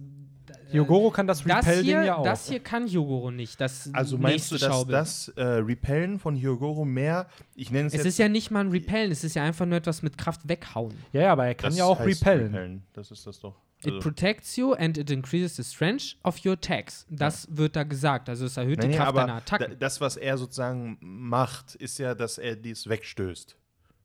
Hyogoro 0.71 1.11
kann 1.11 1.27
das 1.27 1.45
Das 1.45 1.67
Repel-Ding 1.67 1.85
hier, 1.85 2.03
ja 2.05 2.17
auch. 2.17 2.25
das 2.25 2.49
hier 2.49 2.61
kann 2.61 2.87
Hyogoro 2.89 3.31
nicht. 3.31 3.61
Das 3.61 3.91
also 3.93 4.19
meinst 4.19 4.51
du, 4.53 4.57
dass 4.59 4.69
Schaubild. 4.73 4.95
das 4.99 5.29
äh, 5.37 5.43
Repellen 5.43 6.19
von 6.19 6.37
Hyogoro 6.37 6.85
mehr, 6.85 7.27
ich 7.55 7.71
nenne 7.71 7.87
es, 7.89 7.95
Es 7.95 7.99
jetzt 7.99 8.07
ist 8.07 8.19
ja 8.19 8.29
nicht 8.29 8.51
mal 8.51 8.61
ein 8.61 8.71
Repellen, 8.71 9.11
es 9.11 9.25
ist 9.25 9.35
ja 9.35 9.43
einfach 9.45 9.67
nur 9.67 9.79
etwas 9.79 10.03
mit 10.03 10.19
Kraft 10.19 10.49
weghauen. 10.49 10.95
ja, 11.13 11.23
ja, 11.23 11.33
aber 11.33 11.47
er 11.47 11.55
kann 11.55 11.71
das 11.71 11.79
ja 11.79 11.85
auch 11.85 11.99
heißt 11.99 12.25
repellen. 12.27 12.83
Das 12.93 13.11
ist 13.11 13.27
das 13.27 13.41
doch. 13.41 13.55
It 13.81 13.93
Also, 13.93 14.01
protects 14.01 14.57
you 14.57 14.73
and 14.73 14.99
it 14.99 15.09
increases 15.09 15.55
the 15.55 15.63
strength 15.63 16.17
of 16.25 16.45
your 16.45 16.55
attacks. 16.55 17.07
Das 17.11 17.47
wird 17.51 17.77
da 17.77 17.85
gesagt. 17.85 18.29
Also 18.29 18.47
es 18.47 18.57
erhöht 18.57 18.81
nee, 18.81 18.89
die 18.89 18.95
Kraft 18.97 19.09
aber 19.09 19.21
deiner 19.21 19.35
Attacken. 19.37 19.77
das, 19.79 20.01
was 20.01 20.17
er 20.17 20.37
sozusagen 20.37 20.99
macht, 21.01 21.77
ist 21.77 21.99
ja, 21.99 22.17
dass 22.17 22.39
er 22.39 22.57
dies 22.57 22.89
wegstößt. 22.89 23.57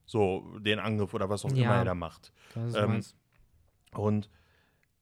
So, 0.05 0.59
den 0.59 0.77
Angriff 0.77 1.13
oder 1.15 1.27
was 1.29 1.43
auch 1.43 1.51
Ja. 1.53 1.63
immer 1.63 1.75
er 1.77 1.85
da 1.85 1.95
macht. 1.95 2.31
Das 2.53 2.67
ist 2.69 2.75
ähm. 2.75 3.01
Und 3.93 4.29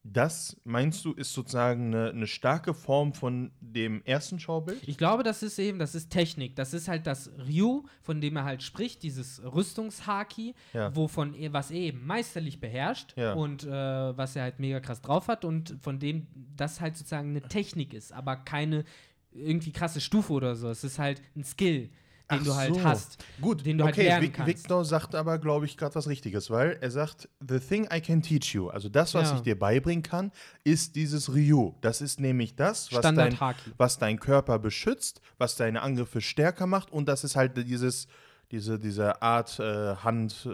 das, 0.03 0.57
meinst 0.63 1.05
du, 1.05 1.13
ist 1.13 1.31
sozusagen 1.33 1.93
eine, 1.93 2.09
eine 2.09 2.25
starke 2.25 2.73
Form 2.73 3.13
von 3.13 3.51
dem 3.61 4.01
ersten 4.03 4.39
Schaubild? 4.39 4.81
Ich 4.87 4.97
glaube, 4.97 5.21
das 5.21 5.43
ist 5.43 5.59
eben, 5.59 5.77
das 5.77 5.93
ist 5.93 6.09
Technik. 6.09 6.55
Das 6.55 6.73
ist 6.73 6.87
halt 6.87 7.05
das 7.05 7.29
Ryu, 7.37 7.83
von 8.01 8.19
dem 8.19 8.35
er 8.35 8.43
halt 8.43 8.63
spricht, 8.63 9.03
dieses 9.03 9.41
Rüstungshaki, 9.43 10.55
Ja. 10.73 10.95
wovon 10.95 11.33
er, 11.35 11.53
was 11.53 11.69
er 11.71 11.77
eben 11.77 12.05
meisterlich 12.05 12.59
beherrscht 12.59 13.13
Ja. 13.15 13.33
und 13.33 13.63
äh, 13.63 13.69
was 13.69 14.35
er 14.35 14.43
halt 14.43 14.59
mega 14.59 14.79
krass 14.79 15.01
drauf 15.01 15.27
hat 15.27 15.45
und 15.45 15.77
von 15.81 15.99
dem 15.99 16.25
das 16.55 16.81
halt 16.81 16.97
sozusagen 16.97 17.29
eine 17.29 17.41
Technik 17.41 17.93
ist, 17.93 18.11
aber 18.11 18.37
keine 18.37 18.83
irgendwie 19.31 19.71
krasse 19.71 20.01
Stufe 20.01 20.33
oder 20.33 20.55
so. 20.55 20.67
Es 20.69 20.83
ist 20.83 20.99
halt 20.99 21.21
ein 21.35 21.43
Skill, 21.43 21.89
den 22.31 22.39
Ach 22.39 22.43
du 22.45 22.55
halt 22.55 22.73
so. 22.75 22.83
hast. 22.83 23.23
Gut, 23.39 23.65
den 23.65 23.77
du 23.77 23.83
halt 23.85 23.93
okay, 23.95 24.05
lernen 24.05 24.23
Vic- 24.27 24.33
kannst. 24.33 24.47
Victor 24.47 24.83
sagt 24.85 25.13
aber, 25.15 25.37
glaube 25.37 25.65
ich, 25.65 25.77
gerade 25.77 25.93
was 25.95 26.07
Richtiges, 26.07 26.49
weil 26.49 26.77
er 26.81 26.89
sagt, 26.91 27.29
the 27.47 27.59
thing 27.59 27.87
I 27.93 28.01
can 28.01 28.21
teach 28.21 28.53
you, 28.53 28.69
also 28.69 28.89
das, 28.89 29.13
was 29.13 29.29
Ja. 29.29 29.35
ich 29.35 29.41
dir 29.41 29.57
beibringen 29.59 30.03
kann, 30.03 30.31
ist 30.63 30.95
dieses 30.95 31.33
Ryu. 31.33 31.73
Das 31.81 32.01
ist 32.01 32.19
nämlich 32.19 32.55
das, 32.55 32.91
was 32.91 33.01
dein, 33.01 33.37
was 33.77 33.99
dein 33.99 34.19
Körper 34.19 34.57
beschützt, 34.59 35.21
was 35.37 35.55
deine 35.55 35.81
Angriffe 35.81 36.21
stärker 36.21 36.65
macht 36.67 36.91
und 36.91 37.07
das 37.07 37.23
ist 37.23 37.35
halt 37.35 37.55
dieses, 37.67 38.07
diese, 38.51 38.77
diese 38.77 39.21
Art 39.21 39.59
äh, 39.59 39.95
Hand, 39.95 40.45
äh, 40.45 40.49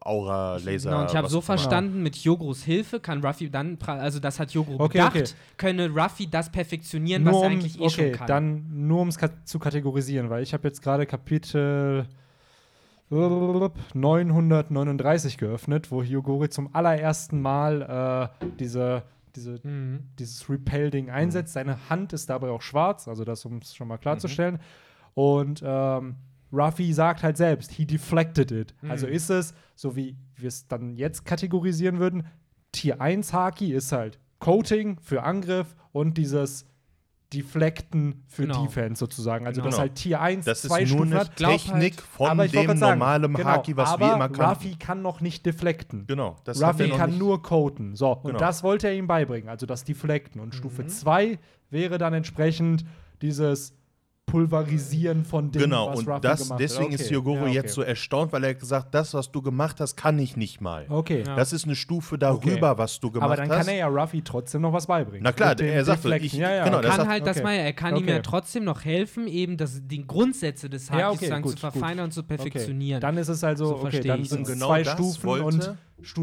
Aura, 0.00 0.58
Laser. 0.58 0.90
Genau, 0.90 1.02
und 1.02 1.10
ich 1.10 1.16
habe 1.16 1.28
so 1.28 1.40
verstanden, 1.40 2.02
mit 2.02 2.16
Yogoros 2.16 2.62
Hilfe 2.62 3.00
kann 3.00 3.24
Ruffy 3.24 3.50
dann, 3.50 3.78
also 3.86 4.20
das 4.20 4.38
hat 4.38 4.52
Yogoro 4.52 4.84
Okay, 4.84 4.98
gedacht, 4.98 5.16
okay. 5.16 5.24
könne 5.56 5.88
Ruffy 5.88 6.28
das 6.28 6.52
perfektionieren, 6.52 7.24
nur 7.24 7.32
was 7.32 7.40
er 7.42 7.46
um, 7.46 7.52
eigentlich 7.52 7.80
eh 7.80 7.84
okay, 7.84 7.90
schon 7.90 8.12
kann. 8.12 8.26
dann 8.26 8.86
nur 8.86 9.00
um 9.00 9.08
es 9.08 9.16
ka 9.16 9.30
zu 9.44 9.58
kategorisieren, 9.58 10.28
weil 10.28 10.42
ich 10.42 10.52
habe 10.52 10.68
jetzt 10.68 10.82
gerade 10.82 11.06
Kapitel 11.06 12.06
939 13.10 15.38
geöffnet, 15.38 15.90
wo 15.90 16.02
Hyogori 16.02 16.50
zum 16.50 16.74
allerersten 16.74 17.40
Mal 17.40 18.30
äh, 18.42 18.46
diese, 18.58 19.02
diese, 19.34 19.58
Mhm. 19.62 20.00
dieses 20.18 20.50
Repel-Ding 20.50 21.08
einsetzt. 21.10 21.54
Seine 21.54 21.88
Hand 21.88 22.12
ist 22.12 22.28
dabei 22.28 22.50
auch 22.50 22.60
schwarz, 22.62 23.08
also 23.08 23.24
das, 23.24 23.44
um 23.46 23.58
es 23.58 23.74
schon 23.74 23.88
mal 23.88 23.96
klarzustellen. 23.96 24.56
Mhm. 24.56 24.60
Und 25.14 25.62
ähm, 25.64 26.16
Ruffy 26.52 26.92
sagt 26.92 27.22
halt 27.22 27.36
selbst, 27.36 27.72
he 27.72 27.84
deflected 27.86 28.50
it. 28.50 28.74
Mhm. 28.82 28.90
Also 28.90 29.06
ist 29.06 29.30
es, 29.30 29.54
so 29.74 29.96
wie 29.96 30.16
wir 30.36 30.48
es 30.48 30.66
dann 30.68 30.96
jetzt 30.96 31.24
kategorisieren 31.24 31.98
würden, 31.98 32.26
Tier 32.72 33.00
1 33.00 33.32
Haki 33.32 33.72
ist 33.72 33.92
halt 33.92 34.18
Coating 34.38 34.98
für 35.00 35.22
Angriff 35.22 35.74
und 35.92 36.16
dieses 36.18 36.64
Deflecten 37.34 38.22
für 38.26 38.42
Genau. 38.46 38.64
Defense 38.64 38.98
sozusagen. 39.00 39.46
Also 39.46 39.60
Genau. 39.60 39.70
das 39.70 39.78
halt 39.78 39.94
Tier 39.96 40.20
1 40.22 40.46
Das 40.46 40.64
ist 40.64 40.70
zwei 40.70 40.80
nur 40.80 40.86
Stufen 40.88 41.12
eine 41.12 41.20
hat. 41.20 41.36
glaub 41.36 41.50
halt- 41.50 41.60
Technik 41.60 42.00
von 42.00 42.30
Aber 42.30 42.44
ich 42.46 42.52
dem 42.52 42.66
sagen, 42.68 42.80
normalen 42.80 43.34
genau, 43.34 43.48
Haki, 43.48 43.76
was 43.76 43.90
aber 43.90 44.06
wir 44.06 44.14
immer 44.14 44.28
kannten. 44.30 44.42
Ruffy 44.66 44.76
kann 44.78 45.02
noch 45.02 45.20
nicht 45.20 45.44
deflecten. 45.44 46.06
Genau, 46.06 46.36
das 46.44 46.62
Ruffy 46.62 46.88
noch 46.88 46.96
kann 46.96 47.10
nicht- 47.10 47.18
nur 47.18 47.42
coaten. 47.42 47.96
So, 47.96 48.12
und 48.12 48.22
Genau. 48.28 48.38
das 48.38 48.62
wollte 48.62 48.86
er 48.88 48.94
ihm 48.94 49.06
beibringen, 49.06 49.50
also 49.50 49.66
das 49.66 49.84
Deflecten. 49.84 50.40
Und 50.40 50.54
Mhm. 50.54 50.58
Stufe 50.58 50.86
2 50.86 51.38
wäre 51.68 51.98
dann 51.98 52.14
entsprechend 52.14 52.86
dieses 53.20 53.74
Pulverisieren 54.28 55.24
von 55.24 55.50
dem, 55.50 55.62
Genau, 55.62 55.88
was 55.90 55.98
und 56.00 56.08
Ruffy 56.08 56.20
das, 56.20 56.38
gemacht 56.42 56.52
hat. 56.52 56.60
deswegen 56.60 56.92
ist 56.92 57.04
Okay. 57.06 57.14
Yogoro 57.14 57.36
Ja, 57.36 57.42
okay. 57.42 57.52
jetzt 57.54 57.74
so 57.74 57.82
erstaunt, 57.82 58.32
weil 58.32 58.44
er 58.44 58.54
gesagt 58.54 58.94
das, 58.94 59.14
was 59.14 59.30
du 59.32 59.42
gemacht 59.42 59.80
hast, 59.80 59.96
kann 59.96 60.18
ich 60.18 60.36
nicht 60.36 60.60
mal. 60.60 60.86
Okay. 60.88 61.24
Ja. 61.26 61.34
Das 61.36 61.52
ist 61.52 61.64
eine 61.64 61.74
Stufe 61.74 62.18
darüber, 62.18 62.78
was 62.78 63.00
du 63.00 63.10
gemacht 63.10 63.24
Aber 63.26 63.36
dann 63.36 63.48
hast. 63.50 63.58
kann 63.66 63.68
er 63.68 63.74
ja 63.76 63.86
Ruffy 63.88 64.22
trotzdem 64.22 64.62
noch 64.62 64.72
was 64.72 64.86
beibringen. 64.86 65.22
Na 65.24 65.32
klar, 65.32 65.58
er 65.58 65.84
sagt, 65.84 66.04
Deflecten. 66.04 66.26
ich- 66.26 66.32
ja, 66.34 66.52
ja, 66.52 66.64
genau, 66.64 66.76
okay. 66.78 66.86
das 66.86 66.90
kann 66.96 67.00
sagt- 67.06 67.10
halt 67.12 67.26
das 67.26 67.36
okay. 67.38 67.44
mal, 67.44 67.52
er 67.54 67.72
kann 67.72 67.96
ihm 67.96 68.02
Okay. 68.04 68.12
ja 68.12 68.18
trotzdem 68.20 68.64
noch 68.64 68.84
helfen, 68.84 69.26
eben 69.26 69.56
das, 69.56 69.80
die 69.84 70.06
Grundsätze 70.06 70.68
des 70.70 70.90
Hakis 70.90 71.30
okay, 71.30 71.42
zu 71.42 71.56
verfeinern 71.56 72.04
und 72.06 72.12
zu 72.12 72.22
perfektionieren. 72.22 73.00
Dann 73.00 73.16
ist 73.16 73.28
es 73.28 73.42
also, 73.42 73.66
So 73.66 73.72
okay, 73.76 73.80
verstehe 73.90 74.12
dann 74.12 74.24
sind 74.24 74.46
genau 74.46 74.66
zwei 74.68 74.82
das 74.82 74.92
Stufen 74.94 75.22
wollte- 75.24 75.44
und 75.44 75.74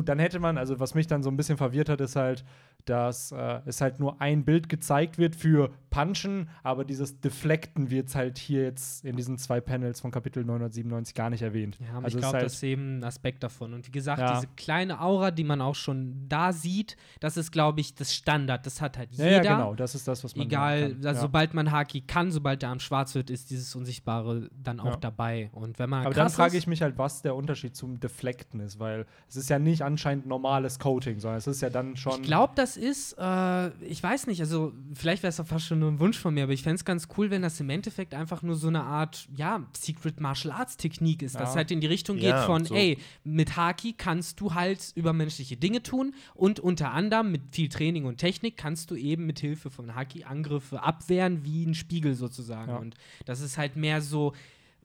dann 0.05 0.19
hätte 0.19 0.39
man, 0.39 0.57
also 0.57 0.79
was 0.79 0.95
mich 0.95 1.07
dann 1.07 1.23
so 1.23 1.29
ein 1.29 1.37
bisschen 1.37 1.57
verwirrt 1.57 1.89
hat, 1.89 2.01
ist 2.01 2.15
halt, 2.15 2.43
dass 2.85 3.31
äh, 3.31 3.61
es 3.65 3.81
halt 3.81 3.99
nur 3.99 4.21
ein 4.21 4.45
Bild 4.45 4.69
gezeigt 4.69 5.17
wird 5.17 5.35
für 5.35 5.71
Punchen, 5.89 6.49
aber 6.61 6.85
dieses 6.85 7.19
Deflecten 7.19 7.89
wird 7.89 8.13
halt 8.13 8.37
hier 8.37 8.63
jetzt 8.63 9.03
in 9.03 9.15
diesen 9.15 9.37
zwei 9.37 9.59
Panels 9.61 10.01
von 10.01 10.11
Kapitel 10.11 10.43
997 10.45 11.15
gar 11.15 11.29
nicht 11.29 11.41
erwähnt. 11.41 11.77
Ja, 11.79 11.95
aber 11.97 12.05
also 12.05 12.17
ich 12.17 12.21
glaube, 12.21 12.37
halt, 12.37 12.45
das 12.45 12.53
ist 12.55 12.63
eben 12.63 12.99
ein 12.99 13.03
Aspekt 13.03 13.41
davon. 13.43 13.73
Und 13.73 13.87
wie 13.87 13.91
gesagt, 13.91 14.19
Ja. 14.19 14.35
diese 14.35 14.47
kleine 14.55 15.01
Aura, 15.01 15.31
die 15.31 15.43
man 15.43 15.61
auch 15.61 15.73
schon 15.75 16.27
da 16.29 16.53
sieht, 16.53 16.95
das 17.21 17.37
ist, 17.37 17.51
glaube 17.51 17.79
ich, 17.81 17.95
das 17.95 18.13
Standard. 18.13 18.65
Das 18.65 18.81
hat 18.81 18.97
halt 18.97 19.11
ja, 19.13 19.25
jeder. 19.25 19.43
ja, 19.43 19.55
genau, 19.55 19.73
das 19.73 19.95
ist 19.95 20.07
das, 20.07 20.23
was 20.23 20.35
man 20.35 20.45
Egal, 20.45 20.93
also 20.97 21.07
ja. 21.07 21.13
sobald 21.15 21.53
man 21.53 21.71
Haki 21.71 22.01
kann, 22.01 22.31
sobald 22.31 22.61
der 22.61 22.69
Arm 22.69 22.79
schwarz 22.79 23.15
wird, 23.15 23.29
ist 23.29 23.49
dieses 23.49 23.73
Unsichtbare 23.75 24.49
dann 24.61 24.79
auch 24.79 24.85
Ja. 24.91 24.97
dabei. 24.97 25.49
Und 25.53 25.79
wenn 25.79 25.89
man 25.89 26.05
Aber 26.05 26.13
dann 26.13 26.29
frage 26.29 26.57
ich 26.57 26.67
mich 26.67 26.81
halt, 26.81 26.97
was 26.97 27.21
der 27.21 27.35
Unterschied 27.35 27.75
zum 27.75 27.99
Deflecten 27.99 28.59
ist, 28.59 28.79
weil 28.79 29.05
es 29.27 29.37
ist 29.37 29.49
ja 29.49 29.59
nicht 29.65 29.81
anscheinend 29.81 30.25
normales 30.25 30.79
Coating, 30.79 31.19
sondern 31.19 31.37
es 31.39 31.47
ist 31.47 31.61
ja 31.61 31.69
dann 31.69 31.97
schon. 31.97 32.21
Ich 32.21 32.21
glaube, 32.23 32.53
das 32.55 32.77
ist, 32.77 33.17
äh, 33.19 33.67
ich 33.83 34.01
weiß 34.01 34.27
nicht, 34.27 34.39
also 34.39 34.71
vielleicht 34.93 35.21
wäre 35.23 35.29
es 35.29 35.39
auch 35.41 35.45
fast 35.47 35.65
schon 35.65 35.79
nur 35.79 35.91
ein 35.91 35.99
Wunsch 35.99 36.17
von 36.17 36.33
mir, 36.33 36.43
aber 36.43 36.53
ich 36.53 36.63
fände 36.63 36.75
es 36.75 36.85
ganz 36.85 37.09
cool, 37.17 37.29
wenn 37.31 37.41
das 37.41 37.59
im 37.59 37.69
Endeffekt 37.69 38.13
einfach 38.13 38.41
nur 38.41 38.55
so 38.55 38.69
eine 38.69 38.83
Art, 38.83 39.27
ja, 39.35 39.63
Secret 39.77 40.21
Martial 40.21 40.53
Arts 40.53 40.77
Technik 40.77 41.21
ist, 41.21 41.35
dass 41.35 41.49
Ja. 41.49 41.55
halt 41.57 41.71
in 41.71 41.81
die 41.81 41.87
Richtung 41.87 42.17
Ja, 42.17 42.37
geht 42.39 42.45
von, 42.45 42.63
so. 42.63 42.73
ey, 42.75 42.97
mit 43.25 43.57
Haki 43.57 43.93
kannst 43.97 44.39
du 44.39 44.53
halt 44.53 44.93
übermenschliche 44.95 45.57
Dinge 45.57 45.83
tun 45.83 46.13
und 46.33 46.59
unter 46.61 46.91
anderem 46.93 47.31
mit 47.31 47.41
viel 47.51 47.67
Training 47.67 48.05
und 48.05 48.17
Technik 48.17 48.55
kannst 48.55 48.91
du 48.91 48.95
eben 48.95 49.25
mit 49.25 49.39
Hilfe 49.39 49.69
von 49.69 49.95
Haki 49.95 50.23
Angriffe 50.23 50.81
abwehren 50.83 51.43
wie 51.43 51.65
ein 51.65 51.73
Spiegel 51.73 52.13
sozusagen. 52.13 52.71
Ja. 52.71 52.77
Und 52.77 52.95
das 53.25 53.41
ist 53.41 53.57
halt 53.57 53.75
mehr 53.75 54.01
so, 54.01 54.33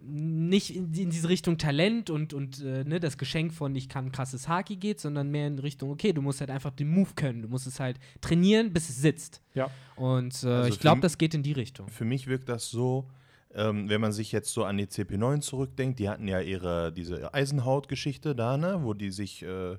nicht 0.02 0.74
in, 0.74 0.92
in 0.94 1.10
diese 1.10 1.28
Richtung 1.28 1.58
Talent 1.58 2.10
und, 2.10 2.32
und 2.32 2.60
äh, 2.60 2.84
ne, 2.84 3.00
das 3.00 3.18
Geschenk 3.18 3.52
von 3.52 3.74
ich 3.76 3.88
kann 3.88 4.12
krasses 4.12 4.48
Haki 4.48 4.76
geht, 4.76 5.00
sondern 5.00 5.30
mehr 5.30 5.46
in 5.46 5.58
Richtung, 5.58 5.90
okay, 5.90 6.12
du 6.12 6.22
musst 6.22 6.40
halt 6.40 6.50
einfach 6.50 6.70
den 6.70 6.88
Move 6.90 7.10
können. 7.14 7.42
Du 7.42 7.48
musst 7.48 7.66
es 7.66 7.80
halt 7.80 7.98
trainieren, 8.20 8.72
bis 8.72 8.88
es 8.88 8.96
sitzt. 8.96 9.42
ja. 9.54 9.70
Und 9.96 10.42
äh, 10.44 10.48
Also 10.48 10.68
ich 10.70 10.80
glaube, 10.80 11.02
das 11.02 11.18
geht 11.18 11.34
in 11.34 11.42
die 11.42 11.52
Richtung. 11.52 11.88
Für 11.88 12.04
mich 12.04 12.26
wirkt 12.26 12.48
das 12.48 12.70
so, 12.70 13.06
ähm, 13.54 13.88
wenn 13.88 14.00
man 14.00 14.12
sich 14.12 14.32
jetzt 14.32 14.52
so 14.52 14.64
an 14.64 14.78
die 14.78 14.86
CP9 14.86 15.40
zurückdenkt, 15.40 15.98
die 15.98 16.08
hatten 16.08 16.28
ja 16.28 16.40
ihre, 16.40 16.92
diese 16.92 17.34
Eisenhaut-Geschichte 17.34 18.34
da, 18.34 18.56
ne, 18.56 18.80
wo 18.82 18.94
die 18.94 19.10
sich, 19.10 19.42
äh, 19.42 19.76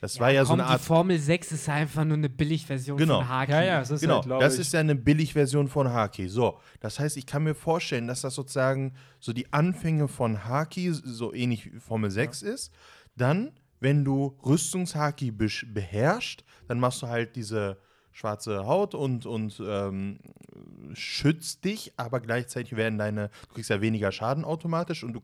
das 0.00 0.18
war 0.20 0.30
ja 0.30 0.44
so 0.44 0.50
komm, 0.52 0.60
eine 0.60 0.68
Art 0.68 0.80
Die 0.80 0.84
Formel 0.86 1.18
6 1.18 1.52
ist 1.52 1.68
einfach 1.68 2.04
nur 2.04 2.16
eine 2.16 2.28
Billigversion 2.28 2.96
Genau. 2.96 3.18
von 3.20 3.28
Haki. 3.28 3.52
Ja, 3.52 3.62
ja, 3.62 3.80
es 3.82 3.90
ist 3.90 4.00
Genau, 4.00 4.24
halt, 4.24 4.42
das 4.42 4.58
ist 4.58 4.72
ja 4.72 4.80
eine 4.80 4.94
Billigversion 4.94 5.68
von 5.68 5.88
Haki. 5.92 6.28
So, 6.28 6.58
das 6.80 6.98
heißt, 6.98 7.16
ich 7.16 7.26
kann 7.26 7.44
mir 7.44 7.54
vorstellen, 7.54 8.06
dass 8.06 8.22
das 8.22 8.34
sozusagen 8.34 8.94
so 9.18 9.32
die 9.32 9.52
Anfänge 9.52 10.08
von 10.08 10.44
Haki, 10.44 10.92
so 10.92 11.32
ähnlich 11.34 11.72
wie 11.72 11.78
Formel 11.80 12.10
6 12.10 12.42
ist. 12.42 12.72
Dann, 13.16 13.52
wenn 13.80 14.04
du 14.04 14.38
Rüstungshaki 14.44 15.30
besch- 15.30 15.72
beherrschst, 15.72 16.44
dann 16.68 16.80
machst 16.80 17.02
du 17.02 17.06
halt 17.08 17.36
diese 17.36 17.78
schwarze 18.12 18.66
Haut 18.66 18.94
und, 18.94 19.24
und 19.26 19.62
ähm, 19.64 20.18
schützt 20.94 21.64
dich, 21.64 21.92
aber 21.96 22.20
gleichzeitig 22.20 22.76
werden 22.76 22.98
deine, 22.98 23.28
du 23.48 23.54
kriegst 23.54 23.70
ja 23.70 23.80
weniger 23.80 24.12
Schaden 24.12 24.44
automatisch 24.44 25.04
und 25.04 25.12
du, 25.14 25.20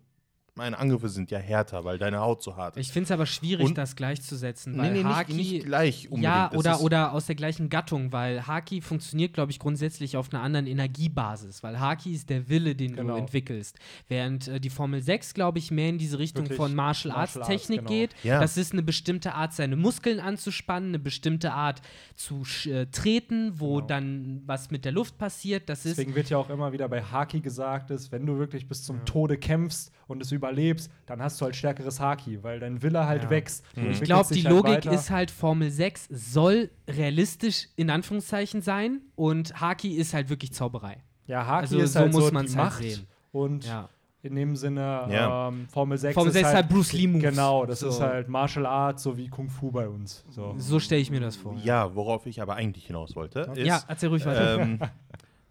meine 0.57 0.79
Angriffe 0.79 1.09
sind 1.09 1.31
ja 1.31 1.39
härter, 1.39 1.85
weil 1.85 1.99
deine 1.99 2.21
Haut 2.21 2.43
so 2.43 2.57
hart 2.57 2.77
ist. 2.77 2.87
Ich 2.87 2.93
finde 2.93 3.05
es 3.05 3.11
aber 3.11 3.27
schwierig, 3.27 3.67
Und- 3.67 3.79
das 3.79 3.95
gleichzusetzen, 3.95 4.73
Nee, 4.73 4.79
weil 4.79 4.93
nee, 4.93 5.03
nicht- 5.05 5.17
Haki 5.17 5.33
nicht 5.35 5.65
gleich 5.67 6.05
unbedingt. 6.07 6.25
Ja, 6.25 6.51
oder, 6.55 6.73
ist- 6.73 6.81
oder 6.81 7.13
aus 7.13 7.27
der 7.27 7.35
gleichen 7.35 7.69
Gattung, 7.69 8.11
weil 8.13 8.47
Haki 8.47 8.81
funktioniert, 8.81 9.35
glaube 9.35 9.53
ich, 9.53 9.59
grundsätzlich 9.59 10.17
auf 10.17 10.33
einer 10.33 10.43
anderen 10.43 10.67
Energiebasis, 10.67 11.63
weil 11.63 11.79
Haki 11.79 12.13
ist 12.13 12.31
der 12.31 12.49
Wille, 12.49 12.75
den 12.75 12.93
du 12.93 13.03
Genau. 13.03 13.17
entwickelst. 13.17 13.79
Während 14.09 14.49
äh, 14.49 14.61
die 14.61 14.71
Formel 14.71 15.03
6, 15.03 15.35
glaube 15.35 15.59
ich, 15.59 15.71
mehr 15.71 15.91
in 15.91 15.99
diese 15.99 16.19
Richtung 16.19 16.45
Wirklich 16.45 16.57
von 16.57 16.75
Martial 16.75 17.13
Arts 17.15 17.35
Martial 17.37 17.43
Arts, 17.43 17.63
Technik 17.63 17.79
genau. 17.81 17.91
geht. 17.91 18.15
Ja. 18.23 18.41
Das 18.41 18.57
ist 18.57 18.73
eine 18.73 18.83
bestimmte 18.83 19.35
Art, 19.35 19.53
seine 19.53 19.77
Muskeln 19.77 20.21
anzuspannen, 20.21 20.91
eine 20.91 20.99
bestimmte 20.99 21.53
Art 21.53 21.83
zu 22.15 22.43
äh, 22.67 22.87
treten, 22.87 23.53
wo 23.61 23.77
Genau. 23.77 23.87
dann 23.87 24.43
was 24.47 24.71
mit 24.71 24.85
der 24.85 24.93
Luft 24.93 25.19
passiert. 25.19 25.69
Das 25.69 25.85
ist 25.85 25.99
Deswegen 25.99 26.15
wird 26.15 26.31
ja 26.31 26.39
auch 26.39 26.49
immer 26.51 26.73
wieder 26.73 26.89
bei 26.89 27.03
Haki 27.03 27.41
gesagt, 27.41 27.91
ist, 27.91 28.11
wenn 28.13 28.25
du 28.27 28.39
wirklich 28.39 28.69
bis 28.69 28.83
zum 28.85 29.05
Tode 29.05 29.37
kämpfst 29.37 29.93
und 30.09 30.23
es 30.23 30.31
überlebst, 30.33 30.91
dann 31.07 31.21
hast 31.23 31.41
du 31.41 31.45
halt 31.47 31.57
stärkeres 31.57 31.99
Haki, 32.01 32.43
weil 32.43 32.61
dein 32.61 32.81
Wille 32.83 33.07
halt 33.07 33.25
Ja. 33.25 33.31
wächst. 33.31 33.65
Du 33.75 33.83
Ich 33.83 34.01
glaube, 34.03 34.33
die 34.35 34.45
halt 34.45 34.55
Logik 34.55 34.75
weiter. 34.77 34.93
ist 34.93 35.11
halt, 35.11 35.31
Formel 35.31 35.71
6 35.71 36.09
soll 36.11 36.71
realistisch 36.89 37.69
in 37.77 37.91
Anführungszeichen 37.91 38.61
sein 38.63 39.01
und 39.15 39.61
Haki 39.61 39.95
ist 39.97 40.15
halt 40.15 40.29
wirklich 40.29 40.53
Zauberei. 40.53 40.99
Ja, 41.27 41.45
Haki 41.47 41.61
also 41.63 41.79
ist 41.81 41.93
so 41.95 42.01
halt 42.01 42.13
muss 42.13 42.27
so 42.27 42.33
man's 42.33 42.53
die 42.53 42.59
halt 42.59 42.73
sehen. 42.75 43.07
und 43.33 43.65
Ja. 43.67 43.89
in 44.23 44.37
dem 44.37 44.55
Sinne 44.57 44.81
Ja. 45.11 45.49
ähm, 45.49 45.67
Formel 45.73 45.99
6 45.99 46.15
Formel 46.15 46.29
ist 46.29 46.35
6 46.35 46.49
ist 46.49 46.55
halt 46.55 46.69
Bruce 46.69 46.93
Lee 46.93 47.07
Moves. 47.09 47.23
Genau, 47.31 47.67
das 47.67 47.81
So. 47.81 47.89
ist 47.89 48.01
halt 48.01 48.29
Martial 48.29 48.67
Arts, 48.67 49.03
so 49.03 49.17
wie 49.17 49.29
Kung 49.29 49.49
Fu 49.51 49.71
bei 49.73 49.89
uns. 49.89 50.25
So. 50.31 50.55
So 50.59 50.79
stelle 50.79 51.01
ich 51.01 51.11
mir 51.11 51.21
das 51.21 51.35
vor. 51.37 51.57
Ja, 51.65 51.95
worauf 51.97 52.27
ich 52.27 52.41
aber 52.41 52.55
eigentlich 52.55 52.87
hinaus 52.87 53.17
wollte, 53.17 53.41
ist, 53.57 53.67
Ja, 53.67 53.83
erzähl 53.89 54.09
ruhig 54.11 54.25
weiter. 54.25 54.61
ähm, 54.61 54.79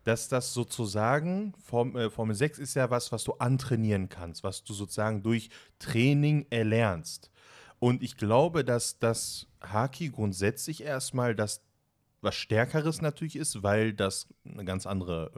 dass 0.05 0.29
das 0.29 0.53
sozusagen, 0.53 1.53
Form, 1.57 1.97
äh, 1.97 2.09
Formel 2.09 2.35
6 2.35 2.59
ist 2.59 2.75
ja 2.75 2.89
was, 2.89 3.11
was 3.11 3.23
du 3.23 3.33
antrainieren 3.33 4.07
kannst, 4.07 4.43
was 4.43 4.63
du 4.63 4.73
sozusagen 4.73 5.23
durch 5.23 5.49
Training 5.79 6.45
erlernst. 6.49 7.31
Und 7.79 8.01
ich 8.01 8.15
glaube, 8.15 8.63
dass 8.63 8.99
das 8.99 9.47
Haki 9.61 10.09
grundsätzlich 10.09 10.83
erstmal 10.83 11.35
das 11.35 11.61
was 12.21 12.35
Stärkeres 12.35 13.01
natürlich 13.01 13.35
ist, 13.35 13.61
weil 13.63 13.93
das 13.93 14.27
eine 14.45 14.65
ganz 14.65 14.85
andere, 14.85 15.31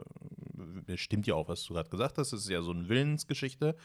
äh, 0.86 0.96
stimmt 0.96 1.26
ja 1.26 1.34
auch, 1.34 1.48
was 1.48 1.64
du 1.64 1.74
gerade 1.74 1.90
gesagt 1.90 2.18
hast, 2.18 2.32
das 2.32 2.40
ist 2.40 2.48
ja 2.48 2.62
so 2.62 2.70
eine 2.70 2.88
Willensgeschichte. 2.88 3.76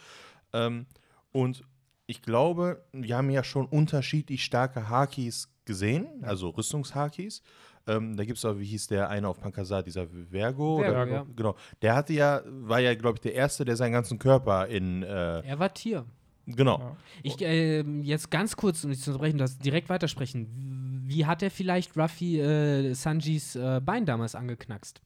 Ähm, 0.54 0.86
und 1.32 1.64
ich 2.08 2.22
glaube, 2.22 2.86
wir 2.92 3.18
haben 3.18 3.30
ja 3.30 3.44
schon 3.44 3.66
unterschiedlich 3.66 4.44
starke 4.44 4.90
Hakis 4.90 5.50
gesehen, 5.66 6.24
also 6.24 6.50
Rüstungshakis. 6.50 7.42
Ähm, 7.86 8.16
da 8.16 8.24
gibt 8.24 8.38
es 8.38 8.46
auch, 8.46 8.58
wie 8.58 8.66
hieß 8.66 8.88
der 8.88 9.10
eine 9.10 9.28
auf 9.28 9.40
Pankasat, 9.40 9.86
dieser 9.88 10.08
Vergo? 10.08 10.80
Vergo, 10.80 11.14
ja. 11.14 11.26
Genau. 11.36 11.56
Der 11.82 11.96
hatte 11.96 12.14
ja, 12.14 12.42
war 12.46 12.80
ja, 12.80 12.96
glaube 12.96 13.18
ich, 13.18 13.22
der 13.22 13.34
Erste, 13.34 13.66
der 13.66 13.76
seinen 13.76 13.92
ganzen 13.92 14.20
Körper 14.20 14.68
in, 14.68 15.04
äh, 15.04 15.42
Er 15.42 15.60
war 15.60 15.74
Tier. 15.74 16.06
genau. 16.46 16.80
Ja. 16.80 16.98
Ich 17.24 17.36
ähm, 17.42 18.04
jetzt 18.04 18.32
ganz 18.32 18.56
kurz, 18.56 18.84
um 18.84 18.92
dich 18.92 19.02
zu 19.02 19.12
unterbrechen, 19.12 19.38
das 19.38 19.58
direkt 19.58 19.90
weitersprechen. 19.90 21.04
Wie 21.06 21.26
hat 21.26 21.44
er 21.44 21.52
vielleicht 21.52 21.98
Ruffy 21.98 22.40
äh, 22.40 22.94
Sanjis 22.94 23.56
äh, 23.56 23.82
Bein 23.84 24.06
damals 24.06 24.36
angeknackst? 24.36 25.02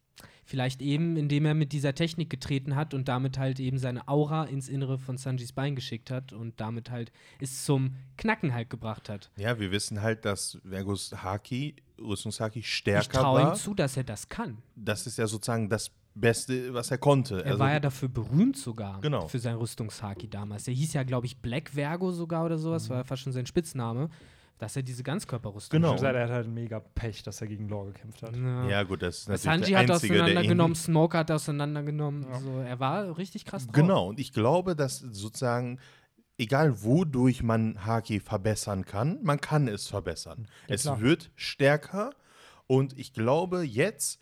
Vielleicht 0.46 0.82
eben, 0.82 1.18
indem 1.18 1.46
er 1.46 1.56
mit 1.56 1.74
dieser 1.74 1.94
Technik 1.94 2.30
getreten 2.30 2.78
hat 2.78 2.94
und 2.94 3.10
damit 3.10 3.38
halt 3.38 3.60
eben 3.60 3.80
seine 3.80 4.08
Aura 4.08 4.46
ins 4.46 4.70
Innere 4.70 4.98
von 4.98 5.18
Sanjis 5.18 5.52
Bein 5.52 5.76
geschickt 5.76 6.10
hat 6.10 6.32
und 6.32 6.62
damit 6.62 6.90
halt 6.90 7.12
es 7.42 7.66
zum 7.66 7.96
Knacken 8.18 8.54
halt 8.54 8.70
gebracht 8.70 9.10
hat. 9.10 9.30
Ja, 9.36 9.60
wir 9.60 9.72
wissen 9.72 10.02
halt, 10.02 10.24
dass 10.24 10.58
Vergos 10.64 11.12
Haki, 11.22 11.76
Rüstungshaki, 12.00 12.60
Ich 12.60 12.74
stärker 12.74 13.20
traue 13.22 13.42
ihm 13.42 13.48
war. 13.48 13.54
zu, 13.56 13.74
dass 13.74 13.98
er 13.98 14.04
das 14.04 14.28
kann. 14.30 14.58
Das 14.76 15.08
ist 15.08 15.18
ja 15.18 15.28
sozusagen 15.28 15.70
das 15.70 15.92
Beste, 16.16 16.74
was 16.74 16.90
er 16.92 16.98
konnte. 16.98 17.46
Er 17.46 17.60
war 17.60 17.72
ja 17.72 17.80
dafür 17.80 18.10
berühmt 18.10 18.58
sogar 18.58 19.00
Genau. 19.02 19.28
für 19.28 19.40
sein 19.40 19.56
Rüstungshaki 19.56 20.28
damals. 20.30 20.64
Der 20.64 20.74
hieß 20.74 20.94
ja, 20.94 21.04
glaube 21.04 21.28
ich, 21.28 21.38
Black 21.38 21.70
Vergo 21.70 22.12
sogar 22.12 22.46
oder 22.46 22.58
sowas, 22.58 22.90
war 22.90 22.98
ja 22.98 23.04
fast 23.04 23.22
schon 23.22 23.34
sein 23.34 23.46
Spitzname, 23.46 24.10
dass 24.58 24.76
er 24.76 24.82
diese 24.82 25.04
Ganzkörperrüstung 25.04 25.80
Genau. 25.80 25.90
Ich 25.92 25.98
gesagt, 25.98 26.16
er 26.16 26.24
hat 26.24 26.32
halt 26.32 26.48
mega 26.48 26.80
Pech, 26.80 27.22
dass 27.22 27.40
er 27.42 27.46
gegen 27.48 27.70
Lore 27.70 27.92
gekämpft 27.92 28.24
hat. 28.24 28.36
Ja. 28.36 28.68
ja, 28.68 28.84
gut, 28.84 29.04
das 29.04 29.20
ist 29.20 29.28
natürlich 29.30 29.44
Sanji 29.44 29.70
der 29.70 29.78
hat 29.80 29.92
Einzige, 29.92 30.14
der 30.16 30.24
auseinandergenommen, 30.24 30.76
Smoke 30.76 31.16
hat 31.20 31.30
auseinandergenommen. 31.30 32.24
Ja. 32.24 32.30
Also, 32.30 32.60
er 32.62 32.80
war 32.80 33.18
richtig 33.20 33.46
krass 33.46 33.68
drauf. 33.68 33.76
Genau, 33.76 34.08
und 34.10 34.20
ich 34.20 34.34
glaube, 34.34 34.76
dass 34.76 34.98
sozusagen, 34.98 35.78
egal 36.38 36.84
wodurch 36.84 37.44
man 37.44 37.86
Haki 37.86 38.20
verbessern 38.20 38.86
kann, 38.86 39.20
man 39.24 39.42
kann 39.42 39.68
es 39.68 39.88
verbessern. 39.88 40.48
Ja, 40.68 40.76
es 40.76 40.86
wird 41.00 41.32
stärker 41.36 42.12
und 42.68 42.98
ich 42.98 43.14
glaube 43.14 43.64
jetzt, 43.64 44.20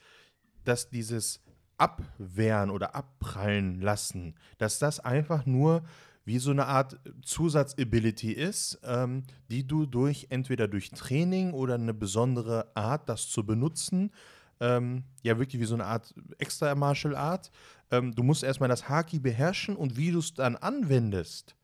dass 0.63 0.89
dieses 0.89 1.41
Abwehren 1.78 2.70
oder 2.70 2.95
Abprallen 2.95 3.82
lassen, 3.82 4.36
dass 4.57 4.80
das 4.80 4.99
einfach 4.99 5.45
nur 5.45 5.84
wie 6.24 6.39
so 6.39 6.51
eine 6.51 6.66
Art 6.66 6.99
Zusatzability 7.22 8.32
ist, 8.32 8.80
ähm, 8.84 9.24
die 9.51 9.68
du 9.68 9.86
durch 9.86 10.28
entweder 10.30 10.68
durch 10.68 10.89
Training 10.89 11.53
oder 11.53 11.76
eine 11.76 11.93
besondere 11.93 12.72
Art, 12.76 13.07
das 13.09 13.30
zu 13.30 13.45
benutzen, 13.45 14.11
ähm, 14.59 15.03
ja 15.22 15.38
wirklich 15.38 15.61
wie 15.61 15.66
so 15.66 15.76
eine 15.76 15.86
Art 15.86 16.16
extra 16.39 16.74
Martial 16.74 17.16
Art. 17.16 17.51
Ähm, 17.91 18.16
du 18.16 18.24
musst 18.24 18.43
erstmal 18.43 18.70
das 18.70 18.89
Haki 18.89 19.20
beherrschen 19.20 19.76
und 19.76 19.97
wie 19.97 20.11
du 20.11 20.20
es 20.20 20.34
dann 20.34 20.55
anwendest, 20.55 21.55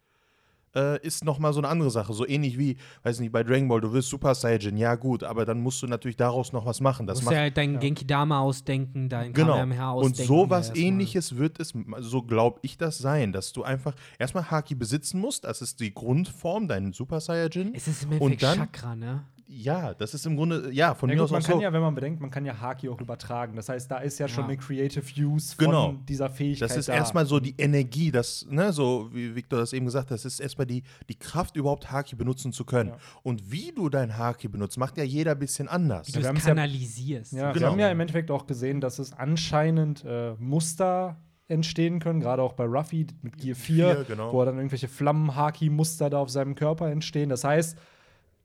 äh, 0.76 0.99
ist 1.05 1.24
nochmal 1.26 1.53
so 1.53 1.59
eine 1.59 1.67
andere 1.67 1.91
Sache. 1.91 2.13
So 2.13 2.28
ähnlich 2.28 2.57
wie, 2.57 2.78
weiß 3.03 3.19
nicht, 3.19 3.32
bei 3.32 3.43
Dragon 3.43 3.67
Ball, 3.67 3.82
du 3.82 3.91
willst 3.93 4.09
Super 4.09 4.36
Saiyan, 4.36 4.78
ja 4.78 4.95
gut, 4.95 5.24
aber 5.24 5.45
dann 5.45 5.61
musst 5.61 5.82
du 5.84 5.88
natürlich 5.88 6.17
daraus 6.17 6.53
noch 6.53 6.65
was 6.65 6.80
machen. 6.82 7.05
Du 7.07 7.11
Das 7.11 7.19
musst 7.19 7.26
macht 7.26 7.36
ja 7.36 7.41
halt 7.41 7.57
dein 7.57 7.80
Genki 7.80 8.05
Dama 8.07 8.39
ausdenken, 8.39 9.09
dein 9.09 9.34
Genau. 9.34 9.49
Kamehameha 9.53 9.91
ausdenken. 9.91 10.22
Und 10.22 10.28
sowas 10.28 10.76
ähnliches 10.76 11.38
wird 11.38 11.59
es, 11.59 11.74
so 11.99 12.22
glaube 12.24 12.59
ich, 12.63 12.78
das 12.78 12.97
sein, 12.97 13.32
dass 13.32 13.51
du 13.53 13.63
einfach 13.63 13.93
erstmal 14.19 14.49
Haki 14.49 14.76
besitzen 14.76 15.19
musst. 15.19 15.43
Das 15.43 15.61
ist 15.61 15.80
die 15.80 15.93
Grundform, 15.93 16.67
dein 16.67 16.93
Super 16.93 17.19
Saiyajin. 17.19 17.74
Es 17.76 17.88
ist 17.88 18.03
im 18.03 18.11
Und 18.13 18.32
Endeffekt 18.34 18.43
dann- 18.43 18.57
Chakra, 18.57 18.95
ne? 18.95 19.24
Ja, 19.53 19.93
das 19.93 20.13
ist 20.13 20.25
im 20.25 20.37
Grunde, 20.37 20.71
ja, 20.71 20.95
von 20.95 21.09
Ja, 21.09 21.15
mir 21.15 21.19
gut, 21.19 21.25
aus 21.25 21.31
man 21.31 21.41
auch 21.41 21.45
kann 21.45 21.55
so. 21.57 21.61
ja, 21.61 21.73
wenn 21.73 21.81
man 21.81 21.93
bedenkt, 21.93 22.21
man 22.21 22.31
kann 22.31 22.45
ja 22.45 22.57
Haki 22.61 22.87
auch 22.87 23.01
übertragen. 23.01 23.57
Das 23.57 23.67
heißt, 23.67 23.91
da 23.91 23.97
ist 23.97 24.17
ja 24.17 24.29
schon 24.29 24.45
Ja. 24.45 24.47
eine 24.47 24.57
Creative 24.57 25.03
Use 25.25 25.53
von 25.55 25.65
Genau. 25.65 25.93
dieser 26.07 26.29
Fähigkeit. 26.29 26.69
Das 26.69 26.77
ist 26.77 26.87
da. 26.87 26.93
erstmal 26.93 27.25
so 27.25 27.39
die 27.41 27.53
Energie, 27.57 28.11
das, 28.11 28.47
ne, 28.49 28.71
so 28.71 29.09
wie 29.11 29.35
Victor 29.35 29.59
das 29.59 29.73
eben 29.73 29.85
gesagt 29.85 30.05
hat, 30.09 30.15
das 30.15 30.23
ist 30.23 30.39
erstmal 30.39 30.67
die, 30.67 30.83
die 31.09 31.15
Kraft, 31.15 31.57
überhaupt 31.57 31.91
Haki 31.91 32.15
benutzen 32.15 32.53
zu 32.53 32.63
können. 32.63 32.91
Ja. 32.91 32.97
Und 33.23 33.51
wie 33.51 33.73
du 33.75 33.89
dein 33.89 34.17
Haki 34.17 34.47
benutzt, 34.47 34.77
macht 34.77 34.97
ja 34.97 35.03
jeder 35.03 35.31
ein 35.31 35.39
bisschen 35.39 35.67
anders. 35.67 36.07
Wie 36.07 36.13
du 36.13 36.19
es 36.21 36.43
kanalisierst. 36.45 37.33
Ja, 37.33 37.51
Genau. 37.51 37.65
wir 37.65 37.71
haben 37.71 37.79
ja 37.79 37.91
im 37.91 37.99
Endeffekt 37.99 38.31
auch 38.31 38.47
gesehen, 38.47 38.79
dass 38.79 38.99
es 38.99 39.11
anscheinend 39.11 40.05
äh, 40.05 40.33
Muster 40.39 41.17
entstehen 41.49 41.99
können, 41.99 42.21
gerade 42.21 42.41
auch 42.41 42.53
bei 42.53 42.63
Ruffy 42.63 43.07
mit 43.21 43.37
Gear 43.37 43.55
4, 43.57 43.95
Vier, 43.95 44.05
genau. 44.07 44.31
wo 44.31 44.45
dann 44.45 44.55
irgendwelche 44.55 44.87
Flammen-Haki-Muster 44.87 46.09
da 46.09 46.19
auf 46.19 46.29
seinem 46.29 46.55
Körper 46.55 46.89
entstehen. 46.89 47.27
Das 47.27 47.43
heißt, 47.43 47.77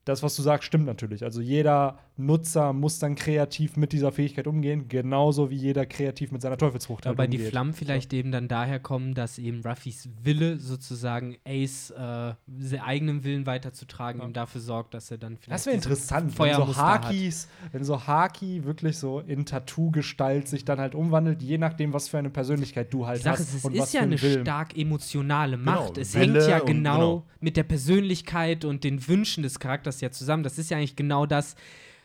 das, 0.06 0.22
was 0.22 0.34
du 0.36 0.42
sagst, 0.42 0.64
stimmt 0.66 0.86
natürlich. 0.86 1.24
Also 1.24 1.40
jeder 1.40 1.98
Nutzer 2.16 2.72
muss 2.72 2.98
dann 3.00 3.16
kreativ 3.16 3.76
mit 3.76 3.92
dieser 3.92 4.12
Fähigkeit 4.12 4.46
umgehen, 4.46 4.88
genauso 4.88 5.50
wie 5.50 5.56
jeder 5.56 5.84
kreativ 5.84 6.30
mit 6.32 6.40
seiner 6.40 6.56
Teufelsfrucht 6.56 7.04
halt 7.04 7.18
Wobei 7.18 7.26
die 7.26 7.36
umgeht. 7.36 7.50
Flammen 7.50 7.74
vielleicht 7.74 8.12
eben 8.14 8.30
dann 8.30 8.46
daher 8.48 8.78
kommen, 8.78 9.14
dass 9.14 9.36
eben 9.38 9.60
Ruffys 9.62 10.08
Wille 10.22 10.58
sozusagen 10.60 11.36
Ace 11.44 11.90
äh, 11.90 12.34
seinen 12.58 12.80
eigenen 12.82 13.24
Willen 13.24 13.46
weiterzutragen 13.46 14.20
Ja. 14.20 14.26
ihm 14.28 14.32
dafür 14.32 14.60
sorgt, 14.60 14.94
dass 14.94 15.10
er 15.10 15.18
dann 15.18 15.36
vielleicht 15.36 15.52
Das 15.52 15.66
wäre 15.66 15.74
interessant, 15.76 16.24
wenn 16.26 16.30
so 16.30 16.36
Feuermuster 16.36 16.86
hat. 16.86 17.04
Hakis, 17.06 17.48
wenn 17.72 17.84
so 17.84 18.06
Haki 18.06 18.64
wirklich 18.64 18.96
so 18.98 19.18
in 19.20 19.44
Tattoo-Gestalt 19.44 20.46
sich 20.48 20.64
dann 20.64 20.78
halt 20.78 20.94
umwandelt, 20.94 21.42
je 21.42 21.58
nachdem, 21.58 21.92
was 21.92 22.08
für 22.08 22.18
eine 22.18 22.30
Persönlichkeit 22.30 22.94
du 22.94 23.06
halt 23.06 23.18
Die 23.18 23.24
Sache 23.24 23.34
hast. 23.40 23.48
ist, 23.48 23.54
es 23.56 23.64
und 23.64 23.76
was 23.76 23.88
ist 23.88 23.92
ja 23.94 24.02
eine 24.02 24.22
Willen. 24.22 24.42
stark 24.42 24.78
emotionale 24.78 25.56
Macht. 25.56 25.94
Genau, 25.94 26.00
es 26.00 26.14
Wille 26.14 26.38
hängt 26.38 26.48
ja 26.48 26.58
genau, 26.60 26.94
genau. 26.94 27.26
mit 27.40 27.56
der 27.56 27.64
Persönlichkeit 27.64 28.64
und 28.64 28.84
den 28.84 29.06
Wünschen 29.08 29.42
des 29.42 29.58
Charakters 29.58 29.95
ja 30.00 30.10
zusammen. 30.10 30.42
Das 30.42 30.58
ist 30.58 30.70
ja 30.70 30.76
eigentlich 30.76 30.96
genau 30.96 31.26
das, 31.26 31.56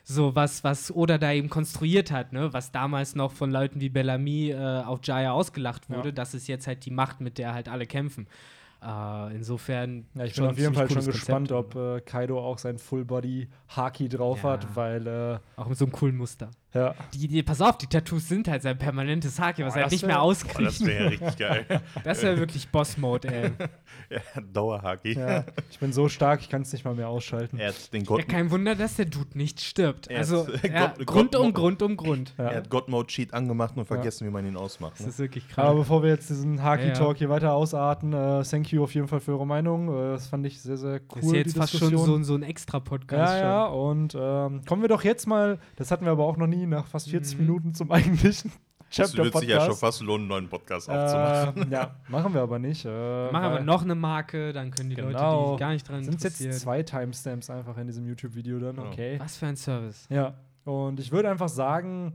so 0.04 0.34
was, 0.34 0.64
was 0.64 0.90
Oda 0.94 1.18
da 1.18 1.32
eben 1.32 1.48
konstruiert 1.48 2.10
hat, 2.10 2.32
ne? 2.32 2.52
was 2.52 2.72
damals 2.72 3.14
noch 3.14 3.32
von 3.32 3.50
Leuten 3.50 3.80
wie 3.80 3.88
Bellamy 3.88 4.50
äh, 4.50 4.56
auf 4.82 5.00
Jaya 5.04 5.32
ausgelacht 5.32 5.88
wurde. 5.90 6.08
Ja. 6.08 6.12
Das 6.12 6.34
ist 6.34 6.48
jetzt 6.48 6.66
halt 6.66 6.84
die 6.84 6.90
Macht, 6.90 7.20
mit 7.20 7.38
der 7.38 7.54
halt 7.54 7.68
alle 7.68 7.86
kämpfen. 7.86 8.26
Äh, 8.84 9.36
insofern. 9.36 10.06
Ja, 10.14 10.24
ich 10.24 10.34
bin 10.34 10.44
auf 10.46 10.58
jeden 10.58 10.74
Fall 10.74 10.88
schon 10.88 11.02
cooles 11.02 11.14
gespannt, 11.14 11.50
Konzept. 11.50 11.76
ob 11.76 11.98
äh, 11.98 12.00
Kaido 12.00 12.40
auch 12.40 12.58
sein 12.58 12.78
Full-Body 12.78 13.48
Haki 13.68 14.08
drauf 14.08 14.42
Ja. 14.42 14.50
hat, 14.50 14.74
weil 14.74 15.06
äh, 15.06 15.38
Auch 15.54 15.68
mit 15.68 15.78
so 15.78 15.84
einem 15.84 15.92
coolen 15.92 16.16
Muster. 16.16 16.50
Ja. 16.74 16.94
Die, 17.12 17.28
die, 17.28 17.42
pass 17.42 17.60
auf, 17.60 17.76
die 17.78 17.86
Tattoos 17.86 18.28
sind 18.28 18.48
halt 18.48 18.62
sein 18.62 18.78
permanentes 18.78 19.38
Haki, 19.38 19.64
was 19.64 19.74
Boah, 19.74 19.80
er 19.80 19.84
das 19.84 19.92
nicht 19.92 20.02
wär- 20.02 20.08
mehr 20.08 20.16
das 20.16 20.24
auskriegt. 20.24 20.86
wäre 20.86 21.10
richtig 21.10 21.36
geil. 21.36 21.66
Das 22.04 22.22
wäre 22.22 22.38
wirklich 22.38 22.68
Boss-Mode, 22.70 23.28
ey. 23.28 23.50
ja, 24.10 24.40
Dauerhaki. 24.52 25.12
ja. 25.18 25.44
Ich 25.70 25.78
bin 25.78 25.92
so 25.92 26.08
stark, 26.08 26.40
ich 26.40 26.48
kann 26.48 26.62
es 26.62 26.72
nicht 26.72 26.84
mal 26.84 26.94
mehr 26.94 27.08
ausschalten. 27.08 27.58
Er 27.58 27.68
hat 27.68 27.92
den 27.92 28.02
Ja, 28.02 28.06
God, 28.06 28.28
kein 28.28 28.50
Wunder, 28.50 28.74
dass 28.74 28.96
der 28.96 29.04
Dude 29.06 29.36
nicht 29.36 29.60
stirbt. 29.60 30.06
Er 30.08 30.18
Also, 30.18 30.44
ist- 30.44 30.64
ja, 30.64 30.88
Gott- 30.96 31.06
Grund 31.06 31.36
um 31.36 31.46
Gott- 31.52 31.54
Grund 31.54 31.82
um 31.82 31.96
Grund. 31.96 32.34
Ja. 32.38 32.44
er 32.48 32.56
hat 32.58 32.70
God 32.70 32.88
Mode 32.88 33.06
Cheat 33.08 33.34
angemacht 33.34 33.76
und 33.76 33.84
vergessen, 33.84 34.26
wie 34.26 34.30
man 34.30 34.46
ihn 34.46 34.56
ausmacht. 34.56 34.94
Das 34.94 35.02
Ne? 35.02 35.08
ist 35.08 35.18
wirklich 35.18 35.44
Aber 35.56 35.68
krass. 35.68 35.76
bevor 35.76 36.02
wir 36.02 36.10
jetzt 36.10 36.30
diesen 36.30 36.62
Haki-Talk 36.62 37.16
Ja. 37.16 37.18
hier 37.18 37.28
weiter 37.30 37.52
ausarten, 37.54 38.12
äh, 38.12 38.42
thank 38.44 38.72
you 38.72 38.82
auf 38.82 38.94
jeden 38.94 39.08
Fall 39.08 39.20
für 39.20 39.32
eure 39.32 39.46
Meinung. 39.46 39.88
Äh, 39.88 40.12
das 40.12 40.26
fand 40.28 40.46
ich 40.46 40.60
sehr, 40.60 40.76
sehr 40.76 41.00
cool. 41.14 41.20
Das 41.20 41.24
ist 41.26 41.32
jetzt 41.32 41.54
die 41.54 41.58
fast 41.58 41.76
schon 41.78 41.96
so, 41.96 42.16
ein- 42.16 42.24
so 42.24 42.34
ein 42.34 42.42
Extra-Podcast. 42.42 43.34
Ja, 43.34 43.40
ja, 43.40 43.64
und 43.66 44.16
ähm, 44.18 44.62
kommen 44.66 44.82
wir 44.82 44.88
doch 44.88 45.04
jetzt 45.04 45.26
mal, 45.26 45.58
das 45.76 45.90
hatten 45.90 46.04
wir 46.04 46.12
aber 46.12 46.24
auch 46.24 46.36
noch 46.36 46.46
nie, 46.46 46.61
nach 46.66 46.86
fast 46.86 47.08
40 47.10 47.38
Mhm. 47.38 47.46
Minuten 47.46 47.74
zum 47.74 47.90
eigentlichen 47.90 48.52
Es 48.94 49.16
wird 49.16 49.32
sich 49.38 49.48
ja 49.48 49.60
schon 49.60 49.68
Chapter-Podcast. 49.70 49.80
fast 49.80 50.00
lohnen, 50.02 50.20
einen 50.24 50.28
neuen 50.28 50.48
Podcast 50.50 50.90
aufzumachen. 50.90 51.72
Äh, 51.72 51.74
ja, 51.74 51.96
machen 52.08 52.34
wir 52.34 52.42
aber 52.42 52.58
nicht. 52.58 52.84
Äh, 52.84 53.30
Machen 53.32 53.52
wir 53.54 53.60
noch 53.60 53.82
eine 53.84 53.94
Marke, 53.94 54.52
dann 54.52 54.70
können 54.70 54.90
die 54.90 54.96
Leute, 54.96 55.14
Genau. 55.14 55.54
die 55.54 55.60
gar 55.60 55.72
nicht 55.72 55.88
dran 55.88 56.04
Sind 56.04 56.22
jetzt 56.22 56.60
zwei 56.60 56.82
Timestamps 56.82 57.48
einfach 57.48 57.78
in 57.78 57.86
diesem 57.86 58.06
YouTube-Video 58.06 58.58
dann? 58.58 58.78
Okay. 58.78 59.18
Was 59.18 59.38
für 59.38 59.46
ein 59.46 59.56
Service. 59.56 60.06
Ja, 60.10 60.34
und 60.64 61.00
ich 61.00 61.10
würde 61.10 61.30
einfach 61.30 61.48
sagen, 61.48 62.14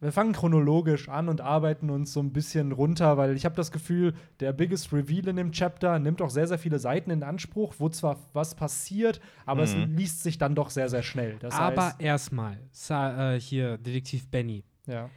wir 0.00 0.12
fangen 0.12 0.32
chronologisch 0.32 1.08
an 1.08 1.28
und 1.28 1.40
arbeiten 1.40 1.90
uns 1.90 2.12
so 2.12 2.20
ein 2.20 2.32
bisschen 2.32 2.72
runter, 2.72 3.16
weil 3.18 3.36
ich 3.36 3.44
habe 3.44 3.54
das 3.54 3.70
Gefühl, 3.70 4.14
der 4.40 4.52
biggest 4.52 4.92
Reveal 4.92 5.28
in 5.28 5.36
dem 5.36 5.52
Chapter 5.52 5.98
nimmt 5.98 6.22
auch 6.22 6.30
sehr, 6.30 6.46
sehr 6.46 6.58
viele 6.58 6.78
Seiten 6.78 7.10
in 7.10 7.22
Anspruch, 7.22 7.74
wo 7.78 7.88
zwar 7.90 8.16
was 8.32 8.54
passiert, 8.54 9.20
aber 9.46 9.62
es 9.62 9.74
Mhm. 9.76 9.94
liest 9.96 10.22
sich 10.22 10.38
dann 10.38 10.54
doch 10.54 10.70
sehr, 10.70 10.88
sehr 10.88 11.02
schnell. 11.02 11.36
Das 11.40 11.54
Aber 11.54 11.94
erstmal, 11.98 12.58
äh, 12.90 13.38
hier, 13.40 13.76
Detektiv 13.78 14.28
Benny. 14.28 14.64
ja. 14.86 15.10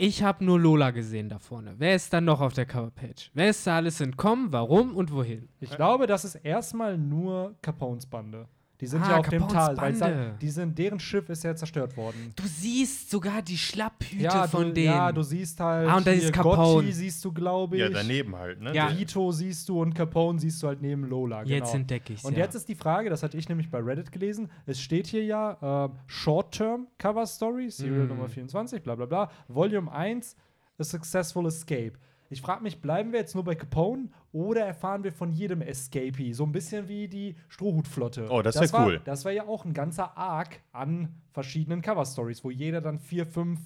Ich 0.00 0.22
habe 0.22 0.44
nur 0.44 0.60
Lola 0.60 0.92
gesehen 0.92 1.28
da 1.28 1.40
vorne. 1.40 1.74
Wer 1.78 1.96
ist 1.96 2.12
dann 2.12 2.24
noch 2.24 2.40
auf 2.40 2.52
der 2.52 2.66
Coverpage? 2.66 3.32
Wer 3.34 3.50
ist 3.50 3.66
da 3.66 3.74
alles 3.78 4.00
entkommen, 4.00 4.52
warum 4.52 4.94
und 4.94 5.10
wohin? 5.12 5.48
Ich 5.58 5.70
glaube, 5.74 6.06
das 6.06 6.24
ist 6.24 6.36
erstmal 6.36 6.96
nur 6.96 7.56
Capones 7.62 8.06
Bande. 8.06 8.46
Die 8.80 8.86
sind 8.86 9.02
Ah, 9.02 9.10
ja 9.10 9.16
auf 9.18 9.28
dem 9.28 9.40
Capones 9.42 9.52
Tal, 9.52 9.76
weil 9.76 9.92
Bande. 9.94 9.98
sa- 10.30 10.38
die 10.40 10.50
sind, 10.50 10.78
deren 10.78 11.00
Schiff 11.00 11.28
ist 11.28 11.42
ja 11.42 11.54
zerstört 11.56 11.96
worden. 11.96 12.32
Du 12.36 12.44
siehst 12.46 13.10
sogar 13.10 13.42
die 13.42 13.58
Schlapphüte 13.58 14.22
Ja, 14.22 14.46
von 14.46 14.66
du, 14.68 14.72
denen. 14.74 14.86
ja, 14.86 15.10
du 15.10 15.22
siehst 15.22 15.58
halt 15.58 15.88
Ah, 15.88 15.96
und 15.96 16.06
da 16.06 16.12
hier 16.12 16.22
ist 16.22 16.32
Capone. 16.32 16.56
Gotchi 16.56 16.92
siehst 16.92 17.24
du, 17.24 17.32
glaube 17.32 17.74
ich. 17.76 17.82
Ja, 17.82 17.88
daneben 17.90 18.36
halt, 18.36 18.60
ne? 18.60 18.72
Ja. 18.74 18.96
Vito 18.96 19.32
siehst 19.32 19.68
du 19.68 19.82
und 19.82 19.94
Capone 19.94 20.38
siehst 20.38 20.62
du 20.62 20.68
halt 20.68 20.80
neben 20.80 21.04
Lola. 21.04 21.42
Jetzt 21.42 21.64
genau. 21.72 21.74
entdecke 21.80 22.12
ich 22.12 22.24
Und 22.24 22.34
ja. 22.36 22.44
jetzt 22.44 22.54
ist 22.54 22.68
die 22.68 22.76
Frage, 22.76 23.10
das 23.10 23.24
hatte 23.24 23.36
ich 23.36 23.48
nämlich 23.48 23.68
bei 23.68 23.78
Reddit 23.80 24.12
gelesen, 24.12 24.48
es 24.64 24.80
steht 24.80 25.08
hier 25.08 25.24
ja 25.24 25.86
äh, 25.86 25.88
Short-Term 26.06 26.86
Cover 26.98 27.26
Story, 27.26 27.70
Serial 27.70 28.04
Mm. 28.04 28.08
Nummer 28.08 28.28
24, 28.28 28.82
bla 28.82 28.94
bla 28.94 29.06
bla, 29.06 29.30
Volume 29.48 29.90
1, 29.90 30.36
A 30.78 30.84
Successful 30.84 31.46
Escape. 31.46 31.94
Ich 32.30 32.42
frage 32.42 32.62
mich, 32.62 32.80
bleiben 32.80 33.12
wir 33.12 33.20
jetzt 33.20 33.34
nur 33.34 33.44
bei 33.44 33.54
Capone 33.54 34.08
oder 34.32 34.60
erfahren 34.66 35.02
wir 35.02 35.12
von 35.12 35.32
jedem 35.32 35.62
Escapee? 35.62 36.32
So 36.32 36.44
ein 36.44 36.52
bisschen 36.52 36.86
wie 36.88 37.08
die 37.08 37.36
Strohhutflotte. 37.48 38.28
Oh, 38.30 38.42
das 38.42 38.60
wär 38.60 38.72
war- 38.72 38.86
cool. 38.86 39.00
Das 39.04 39.24
wäre 39.24 39.34
ja 39.34 39.46
auch 39.46 39.64
ein 39.64 39.72
ganzer 39.72 40.16
Arc 40.16 40.60
an 40.72 41.14
verschiedenen 41.32 41.80
Cover-Stories, 41.80 42.44
wo 42.44 42.50
jeder 42.50 42.80
dann 42.80 42.98
vier, 42.98 43.24
fünf 43.26 43.60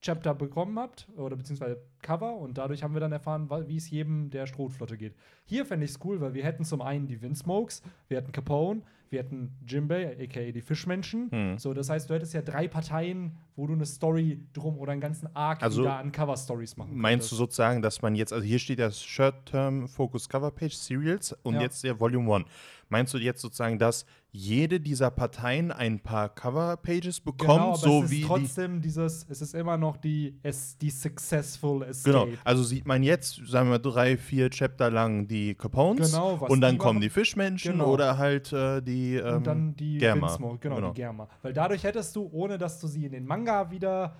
Chapter 0.00 0.32
bekommen 0.32 0.78
habt, 0.78 1.08
oder 1.16 1.34
beziehungsweise 1.34 1.82
Cover, 2.02 2.36
und 2.36 2.56
dadurch 2.56 2.84
haben 2.84 2.94
wir 2.94 3.00
dann 3.00 3.10
erfahren, 3.10 3.50
wie 3.66 3.76
es 3.76 3.90
jedem 3.90 4.30
der 4.30 4.46
Strohflotte 4.46 4.96
geht. 4.96 5.16
Hier 5.44 5.66
fände 5.66 5.84
ich 5.84 5.90
es 5.90 5.98
cool, 6.04 6.20
weil 6.20 6.34
wir 6.34 6.44
hätten 6.44 6.64
zum 6.64 6.80
einen 6.80 7.08
die 7.08 7.20
Windsmokes, 7.20 7.82
wir 8.06 8.18
hätten 8.18 8.30
Capone, 8.30 8.82
wir 9.10 9.18
hätten 9.18 9.56
Jimbei, 9.66 10.16
aka 10.22 10.52
die 10.52 10.60
Fischmenschen. 10.60 11.30
Hm. 11.32 11.58
So, 11.58 11.74
das 11.74 11.90
heißt, 11.90 12.08
du 12.08 12.14
hättest 12.14 12.32
ja 12.32 12.42
drei 12.42 12.68
Parteien, 12.68 13.36
wo 13.58 13.66
du 13.66 13.72
eine 13.72 13.84
Story 13.86 14.40
drum 14.52 14.78
oder 14.78 14.92
einen 14.92 15.00
ganzen 15.00 15.28
Arc 15.34 15.62
Also, 15.64 15.82
wieder 15.82 15.96
an 15.98 16.12
Cover-Stories 16.12 16.76
machen 16.76 16.96
Meinst 16.96 17.30
du 17.32 17.34
sozusagen, 17.36 17.82
dass 17.82 18.00
man 18.02 18.14
jetzt, 18.14 18.32
also 18.32 18.44
hier 18.44 18.60
steht 18.60 18.78
ja 18.78 18.88
Short-Term 18.90 19.88
Focus 19.88 20.28
Cover 20.28 20.52
Page 20.52 20.74
Serials 20.74 21.36
und 21.42 21.54
Ja. 21.56 21.62
jetzt 21.62 21.82
der 21.82 21.98
Volume 21.98 22.36
1. 22.36 22.44
Meinst 22.90 23.12
du 23.12 23.18
jetzt 23.18 23.42
sozusagen, 23.42 23.78
dass 23.78 24.06
jede 24.30 24.78
dieser 24.80 25.10
Parteien 25.10 25.72
ein 25.72 26.00
paar 26.00 26.28
Cover 26.34 26.76
Pages 26.76 27.20
bekommt, 27.20 27.50
Genau, 27.50 27.68
aber 27.70 27.76
so 27.76 27.98
es 27.98 28.04
ist 28.06 28.10
wie 28.12 28.16
die 28.20 28.24
trotzdem 28.26 28.80
dieses, 28.80 29.26
es 29.28 29.42
ist 29.42 29.54
immer 29.54 29.76
noch 29.76 29.96
die, 29.96 30.38
es, 30.42 30.76
die 30.78 30.90
Successful 30.90 31.82
Escape. 31.82 32.26
Genau, 32.26 32.38
also 32.44 32.62
sieht 32.62 32.86
man 32.86 33.02
jetzt, 33.02 33.40
sagen 33.46 33.70
wir, 33.70 33.78
drei, 33.78 34.16
vier 34.16 34.48
Chapter 34.50 34.90
lang 34.90 35.26
die 35.28 35.54
Capones 35.54 36.12
Genau, 36.12 36.40
was 36.40 36.50
und 36.50 36.60
dann 36.60 36.72
die 36.74 36.78
kommen 36.78 37.00
die 37.00 37.08
Fischmenschen 37.10 37.72
Genau. 37.72 37.90
oder 37.92 38.16
halt 38.18 38.52
äh, 38.52 38.80
die 38.82 39.16
ähm, 39.16 39.36
und 39.38 39.46
dann 39.46 39.76
die 39.76 39.98
Germa. 39.98 40.36
Genau, 40.36 40.56
Genau. 40.60 40.88
die 40.92 40.94
Germa. 41.00 41.28
Weil 41.42 41.52
dadurch 41.54 41.84
hättest 41.84 42.14
du, 42.16 42.28
ohne 42.32 42.56
dass 42.58 42.80
du 42.80 42.86
sie 42.86 43.06
in 43.06 43.12
den 43.12 43.26
Manga 43.26 43.47
wieder 43.70 44.16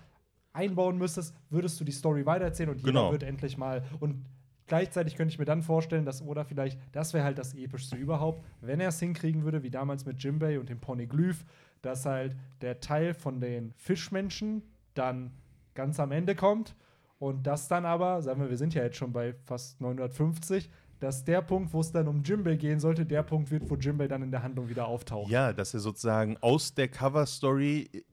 einbauen 0.53 0.99
müsstest, 0.99 1.35
würdest 1.51 1.79
du 1.81 1.85
die 1.85 1.93
Story 1.93 2.27
weitererzählen 2.27 2.71
und 2.71 2.79
jeder 2.79 2.89
Genau. 2.93 3.13
wird 3.13 3.23
endlich 3.23 3.57
mal 3.57 3.85
und 4.01 4.25
gleichzeitig 4.67 5.15
könnte 5.17 5.33
ich 5.33 5.39
mir 5.39 5.45
dann 5.45 5.63
vorstellen, 5.63 6.05
dass 6.05 6.21
Oda 6.23 6.45
vielleicht, 6.45 6.79
das 6.93 7.15
wäre 7.15 7.25
halt 7.25 7.39
das 7.39 7.55
epischste 7.55 7.97
überhaupt, 7.97 8.43
wenn 8.61 8.81
er 8.81 8.89
es 8.89 8.99
hinkriegen 8.99 9.45
würde, 9.45 9.63
wie 9.63 9.71
damals 9.71 10.05
mit 10.05 10.23
Jimbei 10.23 10.59
und 10.59 10.69
dem 10.69 10.81
Poneglyph, 10.81 11.45
dass 11.83 12.05
halt 12.07 12.37
der 12.61 12.81
Teil 12.81 13.15
von 13.15 13.41
den 13.41 13.73
Fischmenschen 13.77 14.63
dann 14.95 15.31
ganz 15.75 16.01
am 16.01 16.11
Ende 16.11 16.35
kommt 16.35 16.75
und 17.19 17.47
das 17.47 17.69
dann 17.69 17.85
aber, 17.85 18.21
sagen 18.23 18.41
wir, 18.41 18.51
wir 18.51 18.57
sind 18.59 18.75
ja 18.75 18.83
jetzt 18.83 18.97
schon 18.97 19.13
bei 19.13 19.35
fast 19.45 19.81
950, 19.81 20.69
dass 20.99 21.25
der 21.25 21.43
Punkt, 21.43 21.73
wo 21.73 21.81
es 21.81 21.93
dann 21.93 22.09
um 22.09 22.23
Jimbei 22.25 22.57
gehen 22.57 22.81
sollte, 22.81 23.07
der 23.07 23.23
Punkt 23.23 23.53
wird, 23.53 23.71
wo 23.71 23.77
Jimbei 23.77 24.09
dann 24.09 24.23
in 24.23 24.33
der 24.33 24.43
Handlung 24.43 24.69
wieder 24.69 24.89
auftaucht. 24.89 25.31
Ja, 25.31 25.53
dass 25.53 25.73
er 25.73 25.79
sozusagen 25.81 26.37
aus 26.39 26.75
der 26.75 26.89
Cover-Story 26.89 28.05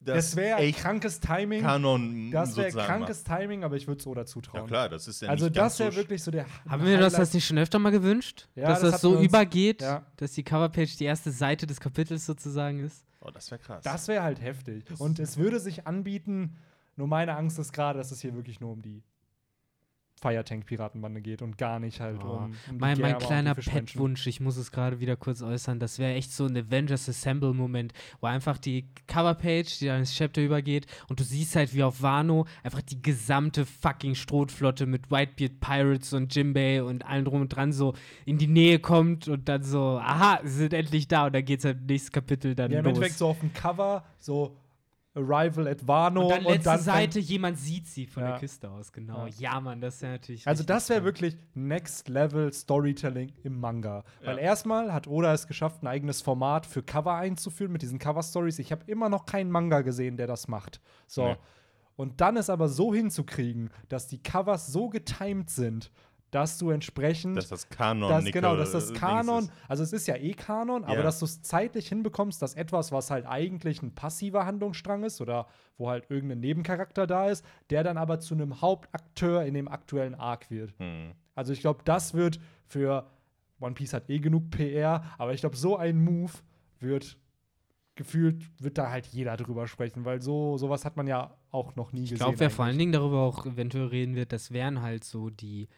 das 0.00 0.34
wäre 0.36 0.58
echt 0.58 0.78
krankes 0.80 1.20
Timing. 1.20 1.62
Kanon 1.62 2.30
Das 2.30 2.56
wäre 2.56 2.70
krankes 2.70 3.22
Timing, 3.24 3.64
aber 3.64 3.76
ich 3.76 3.86
würde 3.86 4.00
es 4.00 4.06
Oda 4.06 4.22
macht. 4.22 4.28
zutrauen. 4.28 4.62
Ja 4.62 4.66
klar, 4.66 4.88
das 4.88 5.06
ist 5.08 5.22
ja 5.22 5.28
also 5.28 5.46
nicht 5.46 5.56
das 5.56 5.78
wäre 5.78 5.92
so 5.92 5.96
wirklich 5.98 6.22
so 6.22 6.30
der 6.30 6.46
Haben 6.68 6.84
wir 6.86 6.98
das 6.98 7.14
Highlight- 7.14 7.34
nicht 7.34 7.46
schon 7.46 7.58
öfter 7.58 7.78
mal 7.78 7.90
gewünscht? 7.90 8.48
Ja, 8.54 8.68
dass 8.68 8.80
das 8.80 8.92
das, 8.92 9.00
so 9.02 9.20
übergeht, 9.20 9.82
ja. 9.82 10.04
dass 10.16 10.32
die 10.32 10.42
Coverpage 10.42 10.96
die 10.96 11.04
erste 11.04 11.30
Seite 11.30 11.66
des 11.66 11.80
Kapitels 11.80 12.26
sozusagen 12.26 12.80
ist? 12.80 13.04
Oh, 13.20 13.30
das 13.30 13.50
wäre 13.50 13.60
krass. 13.60 13.82
Das 13.84 14.08
wäre 14.08 14.22
halt 14.22 14.40
heftig. 14.40 14.84
Und 14.98 15.18
es 15.18 15.36
würde 15.36 15.60
sich 15.60 15.86
anbieten, 15.86 16.56
nur 16.96 17.06
meine 17.06 17.36
Angst 17.36 17.58
ist 17.58 17.72
gerade, 17.72 17.98
dass 17.98 18.10
es 18.10 18.20
hier 18.22 18.34
wirklich 18.34 18.60
nur 18.60 18.72
um 18.72 18.80
die 18.82 19.02
Firetank-Piratenbande 20.20 21.20
geht 21.20 21.42
und 21.42 21.58
gar 21.58 21.78
nicht 21.80 22.00
halt 22.00 22.20
Oh. 22.24 22.28
um, 22.36 22.44
um 22.70 22.78
Mein, 22.78 23.00
mein 23.00 23.18
kleiner. 23.18 23.54
Pet-Wunsch, 23.54 24.26
ich 24.26 24.40
muss 24.40 24.56
es 24.56 24.70
gerade 24.72 25.00
wieder 25.00 25.16
kurz 25.16 25.42
äußern, 25.42 25.78
das 25.78 25.98
wäre 25.98 26.14
echt 26.14 26.32
so 26.32 26.46
ein 26.46 26.56
Avengers 26.56 27.08
Assemble-Moment, 27.08 27.92
wo 28.20 28.26
einfach 28.26 28.58
die 28.58 28.86
Coverpage, 29.06 29.78
die 29.78 29.86
dann 29.86 30.00
ins 30.00 30.14
Chapter 30.14 30.42
übergeht 30.42 30.86
und 31.08 31.20
du 31.20 31.24
siehst 31.24 31.56
halt 31.56 31.74
wie 31.74 31.82
auf 31.82 32.02
Wano 32.02 32.46
einfach 32.62 32.82
die 32.82 33.00
gesamte 33.00 33.64
fucking 33.66 34.14
Strohflotte 34.14 34.86
mit 34.86 35.10
Whitebeard 35.10 35.60
Pirates 35.60 36.12
und 36.12 36.34
Jimbei 36.34 36.82
und 36.82 37.04
allem 37.06 37.24
drum 37.24 37.40
und 37.42 37.48
dran 37.48 37.72
so 37.72 37.94
in 38.26 38.38
die 38.38 38.46
Nähe 38.46 38.78
kommt 38.78 39.28
und 39.28 39.48
dann 39.48 39.62
so, 39.62 39.98
aha, 39.98 40.40
sie 40.44 40.58
sind 40.58 40.74
endlich 40.74 41.08
da 41.08 41.26
und 41.26 41.34
dann 41.34 41.44
geht's 41.44 41.64
halt 41.64 41.86
nächstes 41.86 42.12
Kapitel 42.12 42.54
dann 42.54 42.70
Ja, 42.70 42.78
im 42.80 42.84
los. 42.84 42.94
Endeffekt 42.94 43.18
so 43.18 43.28
auf 43.28 43.40
dem 43.40 43.52
Cover, 43.52 44.04
so 44.18 44.56
Arrival 45.14 45.66
at 45.66 45.86
Wano 45.88 46.22
und 46.22 46.30
dann 46.30 46.44
letzte 46.44 46.70
fängt- 46.70 46.82
Seite, 46.82 47.18
jemand 47.18 47.58
sieht 47.58 47.86
sie 47.88 48.06
von 48.06 48.22
Ja. 48.22 48.30
der 48.30 48.38
Küste 48.38 48.70
aus, 48.70 48.92
genau. 48.92 49.26
Ja. 49.26 49.32
Ja, 49.54 49.60
Mann, 49.60 49.80
das 49.80 50.00
wäre 50.02 50.12
natürlich 50.12 50.46
Also 50.46 50.62
das 50.62 50.88
wäre 50.88 51.02
wirklich 51.04 51.36
Next 51.54 52.08
Level 52.08 52.52
Storytelling 52.52 53.32
im 53.42 53.58
Manga. 53.58 54.04
Weil 54.22 54.36
Ja. 54.36 54.42
erstmal 54.42 54.92
hat 54.92 55.08
Oda 55.08 55.32
es 55.34 55.48
geschafft, 55.48 55.82
ein 55.82 55.88
eigenes 55.88 56.22
Format 56.22 56.64
für 56.64 56.82
Cover 56.82 57.14
einzuführen 57.14 57.72
mit 57.72 57.82
diesen 57.82 57.98
Cover 57.98 58.22
Stories. 58.22 58.60
Ich 58.60 58.70
habe 58.70 58.84
immer 58.86 59.08
noch 59.08 59.26
keinen 59.26 59.50
Manga 59.50 59.80
gesehen, 59.80 60.16
der 60.16 60.28
das 60.28 60.46
macht. 60.46 60.80
So. 61.08 61.26
Nee. 61.28 61.36
Und 61.96 62.20
dann 62.20 62.36
es 62.36 62.48
aber 62.48 62.68
so 62.68 62.94
hinzukriegen, 62.94 63.70
dass 63.88 64.06
die 64.06 64.22
Covers 64.22 64.68
so 64.68 64.88
getimed 64.88 65.50
sind, 65.50 65.90
dass 66.30 66.58
du 66.58 66.70
entsprechend 66.70 67.36
dass 67.36 67.48
das 67.48 67.68
Kanon 67.68 68.08
das, 68.08 68.24
Nickel- 68.24 68.40
genau, 68.42 68.56
dass 68.56 68.72
das 68.72 68.92
Kanon, 68.92 69.44
ist. 69.44 69.52
also 69.68 69.82
es 69.82 69.92
ist 69.92 70.06
ja 70.06 70.16
eh 70.16 70.32
Kanon, 70.32 70.84
aber 70.84 70.96
Ja. 70.98 71.02
dass 71.02 71.18
du 71.18 71.24
es 71.24 71.42
zeitlich 71.42 71.88
hinbekommst, 71.88 72.40
dass 72.40 72.54
etwas, 72.54 72.92
was 72.92 73.10
halt 73.10 73.26
eigentlich 73.26 73.82
ein 73.82 73.94
passiver 73.94 74.46
Handlungsstrang 74.46 75.02
ist 75.04 75.20
oder 75.20 75.46
wo 75.76 75.88
halt 75.88 76.10
irgendein 76.10 76.40
Nebencharakter 76.40 77.06
da 77.06 77.26
ist, 77.28 77.44
der 77.70 77.82
dann 77.82 77.96
aber 77.96 78.20
zu 78.20 78.34
einem 78.34 78.60
Hauptakteur 78.60 79.44
in 79.44 79.54
dem 79.54 79.66
aktuellen 79.68 80.14
Arc 80.14 80.50
wird. 80.50 80.72
Hm. 80.78 81.12
Also 81.34 81.52
ich 81.52 81.60
glaube, 81.60 81.80
das 81.84 82.14
wird 82.14 82.38
für 82.66 83.10
One 83.60 83.74
Piece 83.74 83.92
hat 83.92 84.08
eh 84.08 84.18
genug 84.20 84.50
PR, 84.50 85.02
aber 85.18 85.34
ich 85.34 85.40
glaube, 85.40 85.56
so 85.56 85.76
ein 85.76 86.02
Move 86.02 86.32
wird 86.78 87.18
gefühlt 87.96 88.48
wird 88.62 88.78
da 88.78 88.90
halt 88.90 89.06
jeder 89.08 89.36
drüber 89.36 89.66
sprechen, 89.66 90.04
weil 90.04 90.22
so 90.22 90.56
sowas 90.56 90.84
hat 90.84 90.96
man 90.96 91.06
ja 91.06 91.34
auch 91.50 91.76
noch 91.76 91.92
nie 91.92 92.02
gesehen. 92.02 92.14
Ich 92.14 92.20
glaube, 92.20 92.40
wer 92.40 92.50
vor 92.50 92.64
allen. 92.64 92.78
Dingen 92.78 92.92
darüber 92.92 93.18
auch 93.20 93.44
eventuell 93.44 93.86
reden 93.88 94.14
wird, 94.14 94.32
das 94.32 94.52
wären 94.52 94.80
halt 94.80 95.04
so 95.04 95.28
die 95.28 95.68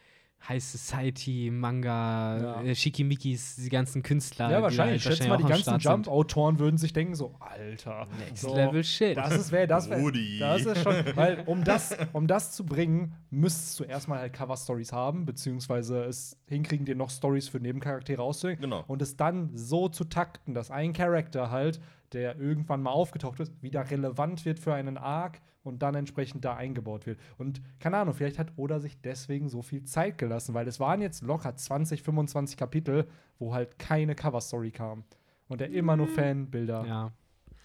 High 0.49 0.61
Society, 0.61 1.49
Manga, 1.51 2.37
Ja. 2.37 2.61
äh, 2.63 2.75
Schickimickis, 2.75 3.55
die 3.55 3.69
ganzen 3.69 4.03
Künstler. 4.03 4.49
ja, 4.51 4.57
die 4.57 4.63
wahrscheinlich. 4.63 4.97
Ich 4.97 5.03
schätze 5.15 5.29
mal, 5.29 5.37
die 5.37 5.43
ganzen. 5.45 5.79
Jump-Autoren 5.79 6.59
würden 6.59 6.77
sich 6.77 6.91
denken 6.91 7.15
so, 7.15 7.33
Alter, 7.39 8.07
Next 8.19 8.41
so, 8.41 8.53
Level 8.53 8.83
Shit. 8.83 9.15
Das 9.15 9.33
ist 9.35 9.51
wär, 9.53 9.67
das 9.67 9.89
wär, 9.89 9.99
Rudi. 9.99 10.39
das 10.39 10.65
ist 10.65 10.81
schon, 10.83 10.93
weil 11.15 11.43
um 11.45 11.63
das, 11.63 11.95
um 12.11 12.27
das 12.27 12.51
zu 12.51 12.65
bringen, 12.65 13.15
müsstest 13.29 13.79
du 13.79 13.83
erstmal 13.85 14.19
halt 14.19 14.33
Cover-Stories 14.33 14.91
haben, 14.91 15.25
beziehungsweise 15.25 16.03
es 16.03 16.37
hinkriegen, 16.47 16.85
dir 16.85 16.95
noch 16.95 17.09
Stories 17.09 17.47
für 17.47 17.59
Nebencharaktere 17.59 18.21
auszudenken 18.21 18.63
Genau. 18.63 18.83
und 18.87 19.01
es 19.01 19.15
dann 19.15 19.51
so 19.55 19.87
zu 19.87 20.03
takten, 20.03 20.53
dass 20.53 20.71
ein 20.71 20.91
Charakter 20.93 21.51
halt 21.51 21.79
der 22.13 22.37
irgendwann 22.39 22.81
mal 22.81 22.91
aufgetaucht 22.91 23.39
ist, 23.39 23.51
wieder 23.61 23.89
relevant 23.89 24.45
wird 24.45 24.59
für 24.59 24.73
einen 24.73 24.97
Arc 24.97 25.39
und 25.63 25.81
dann 25.81 25.95
entsprechend 25.95 26.43
da 26.45 26.55
eingebaut 26.55 27.05
wird. 27.05 27.19
Und 27.37 27.61
keine 27.79 27.97
Ahnung, 27.97 28.13
vielleicht 28.13 28.39
hat 28.39 28.53
Oda 28.57 28.79
sich 28.79 28.99
deswegen 29.01 29.49
so 29.49 29.61
viel 29.61 29.83
Zeit 29.83 30.17
gelassen, 30.17 30.53
weil 30.53 30.67
es 30.67 30.79
waren 30.79 31.01
jetzt 31.01 31.23
locker 31.23 31.55
20, 31.55 32.03
25 32.03 32.57
Kapitel, 32.57 33.07
wo 33.39 33.53
halt 33.53 33.79
keine 33.79 34.15
Cover-Story 34.15 34.71
kam. 34.71 35.03
Und 35.47 35.61
er 35.61 35.69
immer 35.69 35.95
nur 35.97 36.07
Fanbilder. 36.07 36.85
Ja. 36.85 37.11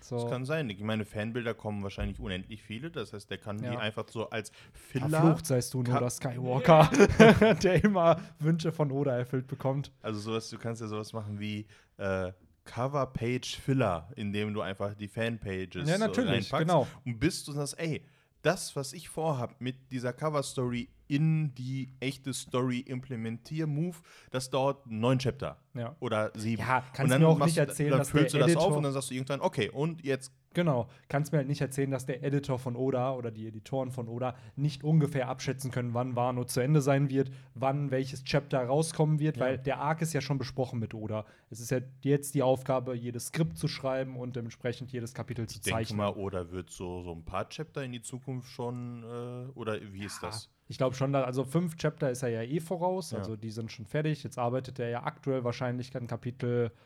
Das 0.00 0.08
So. 0.10 0.26
kann 0.28 0.44
sein. 0.44 0.70
Ich 0.70 0.80
meine, 0.80 1.04
Fanbilder 1.04 1.54
kommen 1.54 1.82
wahrscheinlich 1.82 2.20
unendlich 2.20 2.62
viele. 2.62 2.88
Das 2.90 3.12
heißt, 3.12 3.28
der 3.30 3.38
kann 3.38 3.58
die 3.58 3.64
Ja. 3.64 3.78
einfach 3.78 4.06
so 4.08 4.30
als 4.30 4.52
Filler. 4.72 5.08
Verflucht 5.08 5.46
seist 5.46 5.74
du, 5.74 5.82
Ka- 5.82 5.96
Oda 5.96 6.08
Skywalker, 6.08 6.88
der 7.62 7.82
immer 7.84 8.20
Wünsche 8.38 8.70
von 8.70 8.92
Oda 8.92 9.16
erfüllt 9.16 9.48
bekommt. 9.48 9.90
Also 10.00 10.20
sowas, 10.20 10.48
du 10.50 10.58
kannst 10.58 10.80
ja 10.82 10.86
sowas 10.86 11.12
machen 11.12 11.40
wie 11.40 11.66
äh, 11.96 12.32
Cover-Page-Filler, 12.68 14.08
indem 14.16 14.54
du 14.54 14.60
einfach 14.60 14.94
die 14.94 15.08
Fanpages 15.08 15.88
Ja, 15.88 15.98
natürlich, 15.98 16.52
reinpackst 16.52 16.66
genau. 16.68 16.86
und 17.04 17.18
bist 17.18 17.48
und 17.48 17.54
sagst, 17.56 17.78
ey, 17.78 18.02
das, 18.42 18.76
was 18.76 18.92
ich 18.92 19.08
vorhab 19.08 19.60
mit 19.60 19.90
dieser 19.90 20.12
Cover-Story 20.12 20.88
in 21.08 21.54
die 21.54 21.92
echte 22.00 22.32
Story 22.32 22.80
implementier-Move, 22.80 23.96
das 24.30 24.50
dauert 24.50 24.86
neun 24.86 25.18
Chapter. 25.18 25.56
Ja. 25.74 25.96
Oder 26.00 26.30
sieben. 26.34 26.60
Ja, 26.62 26.82
kannst 26.92 27.00
und 27.00 27.10
dann 27.10 27.20
mir 27.22 27.28
auch 27.28 27.44
nicht 27.44 27.56
du- 27.56 27.60
erzählen, 27.62 27.90
dann 27.90 27.98
dass 28.00 28.08
der 28.10 28.20
füllst 28.20 28.34
du 28.34 28.38
das 28.38 28.44
auf 28.56 28.62
Editor- 28.62 28.76
und 28.76 28.82
dann 28.84 28.92
sagst 28.92 29.10
du 29.10 29.14
irgendwann, 29.14 29.40
okay, 29.40 29.70
und 29.70 30.04
jetzt 30.04 30.32
Genau. 30.58 30.88
Kannst 31.08 31.30
mir 31.30 31.38
halt 31.38 31.46
nicht 31.46 31.60
erzählen, 31.60 31.92
dass 31.92 32.04
der 32.04 32.24
Editor 32.24 32.58
von 32.58 32.74
Oda 32.74 33.12
oder 33.14 33.30
die 33.30 33.46
Editoren 33.46 33.92
von 33.92 34.08
Oda 34.08 34.34
nicht 34.56 34.82
ungefähr 34.82 35.28
abschätzen 35.28 35.70
können, 35.70 35.94
wann 35.94 36.16
Wano 36.16 36.42
zu 36.42 36.58
Ende 36.58 36.80
sein 36.80 37.10
wird, 37.10 37.30
wann 37.54 37.92
welches 37.92 38.24
Chapter 38.24 38.64
rauskommen 38.64 39.20
wird, 39.20 39.38
weil 39.38 39.56
der 39.56 39.78
Arc 39.78 40.02
ist 40.02 40.14
ja 40.14 40.20
schon 40.20 40.36
besprochen 40.36 40.80
mit 40.80 40.94
Oda. 40.94 41.24
Es 41.48 41.60
ist 41.60 41.70
ja 41.70 41.78
jetzt 42.02 42.34
die 42.34 42.42
Aufgabe, 42.42 42.96
jedes 42.96 43.26
Skript 43.28 43.56
zu 43.56 43.68
schreiben 43.68 44.16
und 44.16 44.34
dementsprechend 44.34 44.90
jedes 44.90 45.14
Kapitel 45.14 45.46
zu 45.46 45.58
Ich 45.58 45.60
denke 45.62 45.78
zeichnen. 45.78 45.96
mal, 45.98 46.10
oder 46.14 46.50
wird 46.50 46.70
so, 46.70 47.02
so 47.02 47.12
ein 47.12 47.24
paar 47.24 47.48
Chapter 47.48 47.84
in 47.84 47.92
die 47.92 48.02
Zukunft 48.02 48.50
schon, 48.50 49.04
äh, 49.04 49.52
oder 49.56 49.78
wie 49.92 50.06
ist 50.06 50.20
das? 50.24 50.50
Ich 50.66 50.76
glaube 50.76 50.96
schon, 50.96 51.14
also 51.14 51.44
fünf 51.44 51.76
Chapter 51.76 52.10
ist 52.10 52.24
er 52.24 52.30
ja 52.30 52.42
eh 52.42 52.58
voraus, 52.58 53.12
Ja. 53.12 53.18
also 53.18 53.36
die 53.36 53.50
sind 53.52 53.70
schon 53.70 53.86
fertig. 53.86 54.24
Jetzt 54.24 54.38
arbeitet 54.38 54.80
er 54.80 54.88
ja 54.88 55.04
aktuell 55.04 55.44
wahrscheinlich 55.44 55.94
an 55.96 56.08
Kapitel 56.08 56.72
53, 56.72 56.78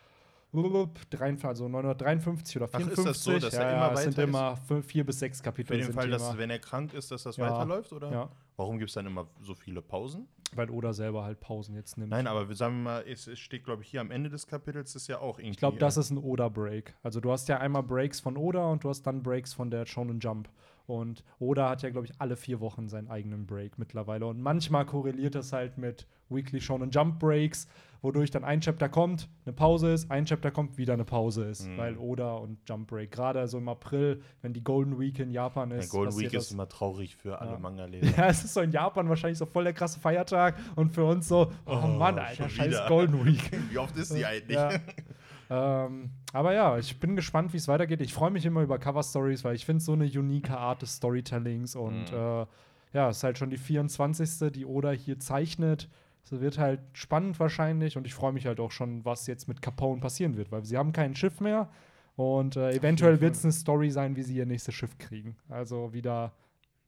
also 0.53 1.69
953 1.69 2.57
oder 2.57 2.69
Ach, 2.73 2.81
ist 2.81 2.87
54. 2.87 3.05
das 3.05 3.25
so, 3.25 3.39
dass 3.39 3.55
er 3.55 3.63
ja, 3.63 3.73
immer 3.73 3.89
ja, 3.89 3.97
sind 3.97 4.19
ist? 4.19 4.25
immer 4.25 4.57
fünf, 4.57 4.87
vier 4.87 5.05
bis 5.05 5.19
sechs 5.19 5.43
Kapitel. 5.43 5.77
Für 5.77 5.83
den 5.83 5.93
Fall, 5.93 6.11
dass, 6.11 6.37
wenn 6.37 6.51
er 6.51 6.59
krank 6.59 6.95
ist, 6.95 7.11
dass 7.11 7.23
das 7.23 7.37
Ja. 7.37 7.51
weiterläuft, 7.51 7.93
oder? 7.93 8.11
Ja. 8.11 8.29
Warum 8.57 8.79
gibt 8.79 8.91
es 8.91 8.95
dann 8.95 9.07
immer 9.07 9.27
so 9.41 9.55
viele 9.55 9.83
Pausen? 9.83 10.29
weil 10.55 10.71
Oda 10.71 10.93
selber 10.93 11.25
halt 11.25 11.41
Pausen 11.41 11.75
jetzt 11.75 11.97
nimmt. 11.97 12.11
Nein, 12.11 12.27
aber 12.27 12.49
wir 12.49 12.57
sagen 12.57 12.83
mal, 12.83 13.05
es, 13.07 13.27
es 13.27 13.39
steht, 13.39 13.65
glaube 13.65 13.83
ich, 13.83 13.89
hier 13.89 14.01
am 14.01 14.11
Ende 14.11 14.31
des 14.31 14.47
Kapitels 14.47 14.95
ist 14.95 15.09
ja 15.09 15.19
auch 15.19 15.39
irgendwie. 15.39 15.53
Ich 15.53 15.57
glaube, 15.57 15.79
das 15.79 15.97
ist 15.97 16.11
ein 16.11 16.19
Oda-Break. 16.19 16.95
Also 17.03 17.21
du 17.21 17.33
hast 17.33 17.49
ja 17.49 17.59
einmal 17.59 17.83
Breaks 17.83 18.21
von 18.21 18.37
Oda 18.37 18.67
und 18.67 18.85
du 18.85 18.89
hast 18.89 19.03
dann 19.03 19.23
Breaks 19.23 19.55
von 19.55 19.71
der 19.71 19.87
Shonen 19.87 20.21
Jump. 20.21 20.51
Und 20.87 21.25
Oda 21.39 21.71
hat 21.71 21.83
ja, 21.83 21.91
glaube 21.91 22.07
ich, 22.07 22.21
alle 22.21 22.37
vier 22.37 22.61
Wochen 22.61 22.89
seinen 22.89 23.09
eigenen 23.09 23.47
Break 23.47 23.79
mittlerweile. 23.79 24.27
Und 24.27 24.41
manchmal 24.41 24.85
korreliert 24.85 25.35
das 25.35 25.53
halt 25.53 25.79
mit 25.79 26.07
Weekly 26.29 26.61
Shonen 26.61 26.91
Jump 26.91 27.19
Breaks, 27.19 27.67
wodurch 28.03 28.31
dann 28.33 28.43
ein 28.45 28.61
Chapter 28.61 28.89
kommt, 28.89 29.29
eine 29.47 29.53
Pause 29.53 29.93
ist, 29.93 30.11
ein 30.11 30.25
Chapter 30.27 30.51
kommt, 30.51 30.77
wieder 30.77 30.93
eine 30.95 31.05
Pause 31.05 31.45
ist. 31.45 31.69
Mhm. 31.69 31.77
Weil 31.79 31.97
Oda 31.97 32.35
und 32.35 32.59
Jump 32.69 32.89
Break, 32.89 33.13
gerade 33.13 33.47
so 33.49 33.59
im 33.59 33.69
April, 33.69 34.21
wenn 34.43 34.53
die 34.53 34.63
Golden 34.65 34.99
Week 34.99 35.19
in 35.21 35.31
Japan 35.31 35.71
ist. 35.71 35.91
Golden 35.91 36.07
passiert 36.11 36.33
Week 36.33 36.39
das. 36.39 36.47
ist 36.47 36.53
immer 36.53 36.69
traurig 36.69 37.15
für 37.17 37.41
alle 37.41 37.53
Ja. 37.53 37.59
Manga-Leser. 37.59 38.07
Ja, 38.19 38.27
es 38.29 38.45
ist 38.45 38.55
so 38.55 38.61
in 38.61 38.73
Japan 38.73 39.09
wahrscheinlich 39.09 39.39
so 39.39 39.47
voll 39.47 39.65
der 39.65 39.73
krasse 39.73 40.01
Feiertag 40.01 40.57
und 40.77 40.93
für 40.93 41.05
uns 41.05 41.29
so, 41.29 41.53
oh, 41.65 41.81
Oh, 41.83 41.87
Mann, 41.87 42.19
Alter, 42.19 42.49
scheiß 42.49 42.67
wieder. 42.69 42.89
Golden 42.89 43.25
Week. 43.25 43.51
Wie 43.71 43.79
oft 43.79 43.97
ist 43.97 44.15
die 44.15 44.27
eigentlich? 44.27 44.57
Ja. 44.57 44.71
ähm, 45.87 46.11
aber 46.33 46.55
ja, 46.55 46.79
ich 46.79 46.99
bin 46.99 47.15
gespannt, 47.17 47.53
wie 47.53 47.57
es 47.59 47.69
weitergeht. 47.69 48.01
Ich 48.01 48.15
freue 48.15 48.31
mich 48.31 48.45
immer 48.47 48.63
über 48.63 48.79
Cover-Stories, 48.79 49.45
weil 49.45 49.55
ich 49.55 49.65
finde 49.67 49.83
so 49.83 49.93
eine 49.93 50.05
unique 50.07 50.51
Art 50.51 50.83
des 50.83 50.97
Storytellings 50.97 51.77
und 51.77 52.11
Mhm. 52.11 52.17
äh, 52.19 52.47
ja, 52.95 53.09
es 53.09 53.19
ist 53.19 53.25
halt 53.25 53.39
schon 53.39 53.51
die 53.51 53.57
24. 53.59 54.51
die 54.53 54.67
Oda 54.67 54.91
hier 54.91 55.19
zeichnet. 55.19 55.89
Es 56.25 56.31
wird 56.41 56.59
halt 56.59 56.81
spannend 56.93 57.39
wahrscheinlich 57.41 57.97
und 57.97 58.07
ich 58.07 58.15
freue 58.15 58.33
mich 58.33 58.47
halt 58.47 58.61
auch 58.61 58.71
schon, 58.71 59.05
was 59.05 59.27
jetzt 59.27 59.49
mit 59.49 59.61
Capone 59.61 60.01
passieren 60.01 60.37
wird, 60.37 60.51
weil 60.53 60.65
sie 60.65 60.79
haben 60.79 60.93
kein 60.93 61.15
Schiff 61.15 61.41
mehr 61.41 61.69
und 62.17 62.57
äh, 62.57 62.73
eventuell 62.73 63.21
wird 63.21 63.35
es 63.35 63.45
eine 63.45 63.53
Story 63.53 63.91
sein, 63.91 64.17
wie 64.17 64.23
sie 64.23 64.37
ihr 64.37 64.47
nächstes 64.47 64.75
Schiff 64.75 64.97
kriegen. 64.99 65.37
Also 65.49 65.93
wieder 65.93 66.33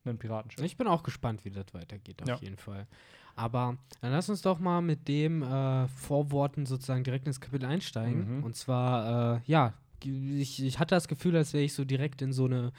ein 0.05 0.17
Piratenschiff. 0.17 0.63
Ich 0.63 0.77
bin 0.77 0.87
auch 0.87 1.03
gespannt, 1.03 1.45
wie 1.45 1.49
das 1.51 1.65
weitergeht, 1.73 2.21
auf 2.23 2.29
Ja. 2.29 2.37
jeden 2.37 2.57
Fall. 2.57 2.87
Aber 3.35 3.77
dann 4.01 4.11
lass 4.11 4.29
uns 4.29 4.41
doch 4.41 4.59
mal 4.59 4.81
mit 4.81 5.07
dem 5.07 5.41
äh, 5.43 5.87
Vorworten 5.89 6.65
sozusagen 6.65 7.03
direkt 7.03 7.27
ins 7.27 7.41
Kapitel 7.41 7.65
einsteigen. 7.65 8.37
Mhm. 8.37 8.43
Und 8.43 8.55
zwar, 8.55 9.37
äh, 9.37 9.41
ja, 9.45 9.73
ich, 10.03 10.63
ich 10.63 10.79
hatte 10.79 10.95
das 10.95 11.07
Gefühl, 11.07 11.35
als 11.35 11.51
wäre 11.53 11.63
ich 11.63 11.73
so 11.73 11.83
direkt 11.83 12.21
in 12.21 12.31
so 12.31 12.45
eine 12.45 12.71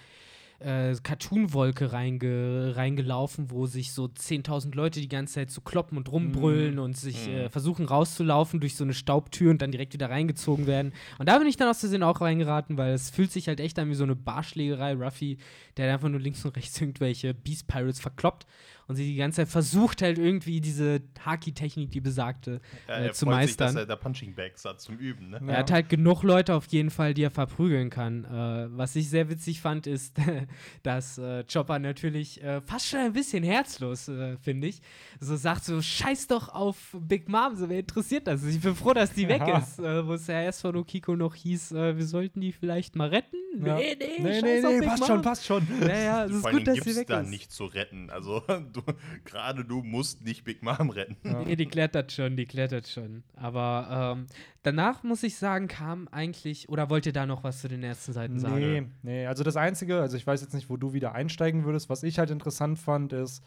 äh, 0.59 0.95
Cartoon-Wolke 1.03 1.93
reinge 1.93 2.73
reingelaufen, 2.77 3.51
wo 3.51 3.67
sich 3.67 3.93
so 3.93 4.05
10.000 4.07 4.75
Leute 4.75 5.01
die 5.01 5.09
ganze 5.09 5.35
Zeit 5.35 5.51
so 5.51 5.61
kloppen 5.61 5.99
und 5.99 6.11
rumbrüllen 6.11 6.75
Mhm. 6.75 6.81
und 6.81 6.97
sich 6.97 7.27
Mhm. 7.29 7.35
äh, 7.35 7.49
versuchen 7.51 7.87
rauszulaufen 7.87 8.61
durch 8.61 8.75
so 8.77 8.85
eine 8.85 8.95
Staubtür 8.95 9.51
und 9.51 9.61
dann 9.63 9.71
direkt 9.73 9.93
wieder 9.93 10.11
reingezogen 10.11 10.67
werden. 10.67 10.93
Und 11.19 11.29
da 11.29 11.39
bin 11.39 11.47
ich 11.47 11.57
dann 11.57 11.69
aus 11.69 11.81
Versehen 11.81 12.03
auch 12.03 12.21
reingeraten, 12.21 12.79
weil 12.79 12.95
es 12.95 13.11
fühlt 13.11 13.33
sich 13.33 13.49
halt 13.49 13.61
echt 13.61 13.79
an 13.79 13.89
wie 13.91 13.95
so 13.95 14.05
eine 14.05 14.17
Barschlägerei. 14.17 14.95
Ruffy, 14.95 15.39
der 15.77 15.93
einfach 15.93 16.09
nur 16.09 16.21
links 16.21 16.45
und 16.45 16.57
rechts 16.57 16.81
irgendwelche 16.81 17.35
Beast 17.35 17.67
Pirates 17.67 18.01
verkloppt 18.01 18.47
und 18.89 18.97
sie 18.97 19.05
die 19.05 19.17
ganze 19.17 19.37
Zeit 19.43 19.49
versucht 19.49 20.03
halt 20.03 20.19
irgendwie 20.19 20.61
diese 20.61 21.01
Haki-Technik, 21.25 21.91
die 21.91 22.01
besagte, 22.01 22.61
Ja, 22.89 22.95
äh, 22.99 23.07
er 23.07 23.13
zu 23.13 23.27
freut 23.27 23.47
sich, 23.47 23.57
dass 23.57 23.75
meistern. 23.75 23.83
er 23.83 23.87
da 23.87 23.97
Punching 23.97 24.35
Bags 24.35 24.65
hat 24.65 24.81
zum 24.81 24.97
Üben, 24.99 25.31
ne? 25.31 25.41
Ja. 25.43 25.49
Er 25.53 25.59
hat 25.59 25.71
halt 25.73 25.89
genug 25.89 26.23
Leute 26.23 26.55
auf 26.55 26.67
jeden 26.69 26.91
Fall, 26.91 27.15
die 27.15 27.23
er 27.23 27.31
verprügeln 27.31 27.91
kann. 27.91 28.25
Äh, 28.25 28.69
was 28.77 28.95
ich 28.97 29.09
sehr 29.11 29.29
witzig 29.29 29.61
fand, 29.61 29.87
ist, 29.87 30.17
dass 30.83 31.19
äh, 31.19 31.45
Chopper 31.53 31.79
natürlich 31.79 32.43
äh, 32.43 32.61
fast 32.61 32.87
schon 32.87 33.01
ein 33.01 33.13
bisschen 33.13 33.43
herzlos, 33.43 34.09
äh, 34.09 34.37
finde 34.39 34.69
ich, 34.69 34.81
so 35.21 35.37
sagt 35.37 35.65
so, 35.65 35.81
scheiß 35.83 36.29
doch 36.29 36.49
auf 36.49 36.97
Big 37.01 37.29
Mom, 37.29 37.57
so 37.57 37.69
wer 37.69 37.81
interessiert 37.81 38.27
das? 38.27 38.45
Ich 38.45 38.61
bin 38.61 38.75
froh, 38.75 38.93
dass 38.93 39.13
die 39.13 39.29
weg 39.29 39.43
Ja. 39.47 39.59
ist. 39.59 39.79
Äh, 39.79 40.07
Wo 40.07 40.15
es 40.15 40.27
ja 40.27 40.41
erst 40.43 40.61
von 40.63 40.77
Okiko 40.77 41.17
noch 41.17 41.35
hieß, 41.35 41.73
äh, 41.73 41.97
wir 41.97 42.07
sollten 42.07 42.41
die 42.41 42.53
vielleicht 42.53 42.97
mal 42.97 43.09
retten. 43.09 43.37
Ja. 43.65 43.77
Nee, 43.77 43.97
nee, 43.99 44.07
nee, 44.23 44.41
nee, 44.43 44.61
nee, 44.81 44.87
passt 44.87 45.01
Mom. 45.01 45.07
schon, 45.09 45.23
passt 45.23 45.47
schon. 45.47 45.67
Ja, 45.81 45.89
ja, 45.99 46.25
es 46.27 46.33
ist 46.33 46.43
Vor 46.43 46.51
gut, 46.51 46.69
allem 46.69 46.77
dass 46.77 46.85
sie 46.85 46.97
weg 46.97 47.07
da 47.07 47.21
ist. 47.21 47.29
nicht 47.31 47.51
zu 47.51 47.65
retten. 47.65 48.11
Also 48.11 48.43
du, 48.77 48.83
gerade 49.25 49.65
du 49.65 49.83
musst 49.83 50.25
nicht 50.25 50.45
Big 50.45 50.63
Mom 50.63 50.91
retten. 50.91 51.17
Ja. 51.25 51.43
Nee, 51.43 51.57
die 51.57 51.67
klettert 51.67 52.13
schon, 52.13 52.37
die 52.37 52.47
klettert 52.47 52.87
schon. 52.87 53.23
Aber 53.35 54.15
ähm, 54.17 54.27
danach 54.63 55.03
muss 55.03 55.23
ich 55.23 55.37
sagen, 55.37 55.69
kam 55.69 56.09
eigentlich, 56.09 56.69
oder 56.69 56.91
wollt 56.91 57.07
ihr 57.07 57.13
da 57.13 57.27
noch 57.27 57.45
was 57.45 57.61
zu 57.61 57.69
den 57.69 57.83
ersten 57.83 58.13
Seiten 58.13 58.39
sagen? 58.39 58.61
Nee, 58.61 58.87
nee, 59.03 59.27
also 59.27 59.43
das 59.45 59.57
Einzige, 59.57 60.01
also 60.01 60.17
ich 60.17 60.27
weiß 60.27 60.41
jetzt 60.41 60.55
nicht, 60.55 60.71
wo 60.71 60.77
du 60.77 60.93
wieder 60.93 61.15
einsteigen 61.15 61.65
würdest. 61.65 61.89
Was 61.89 62.03
ich 62.03 62.19
halt 62.19 62.31
interessant 62.31 62.79
fand, 62.79 63.13
ist 63.13 63.43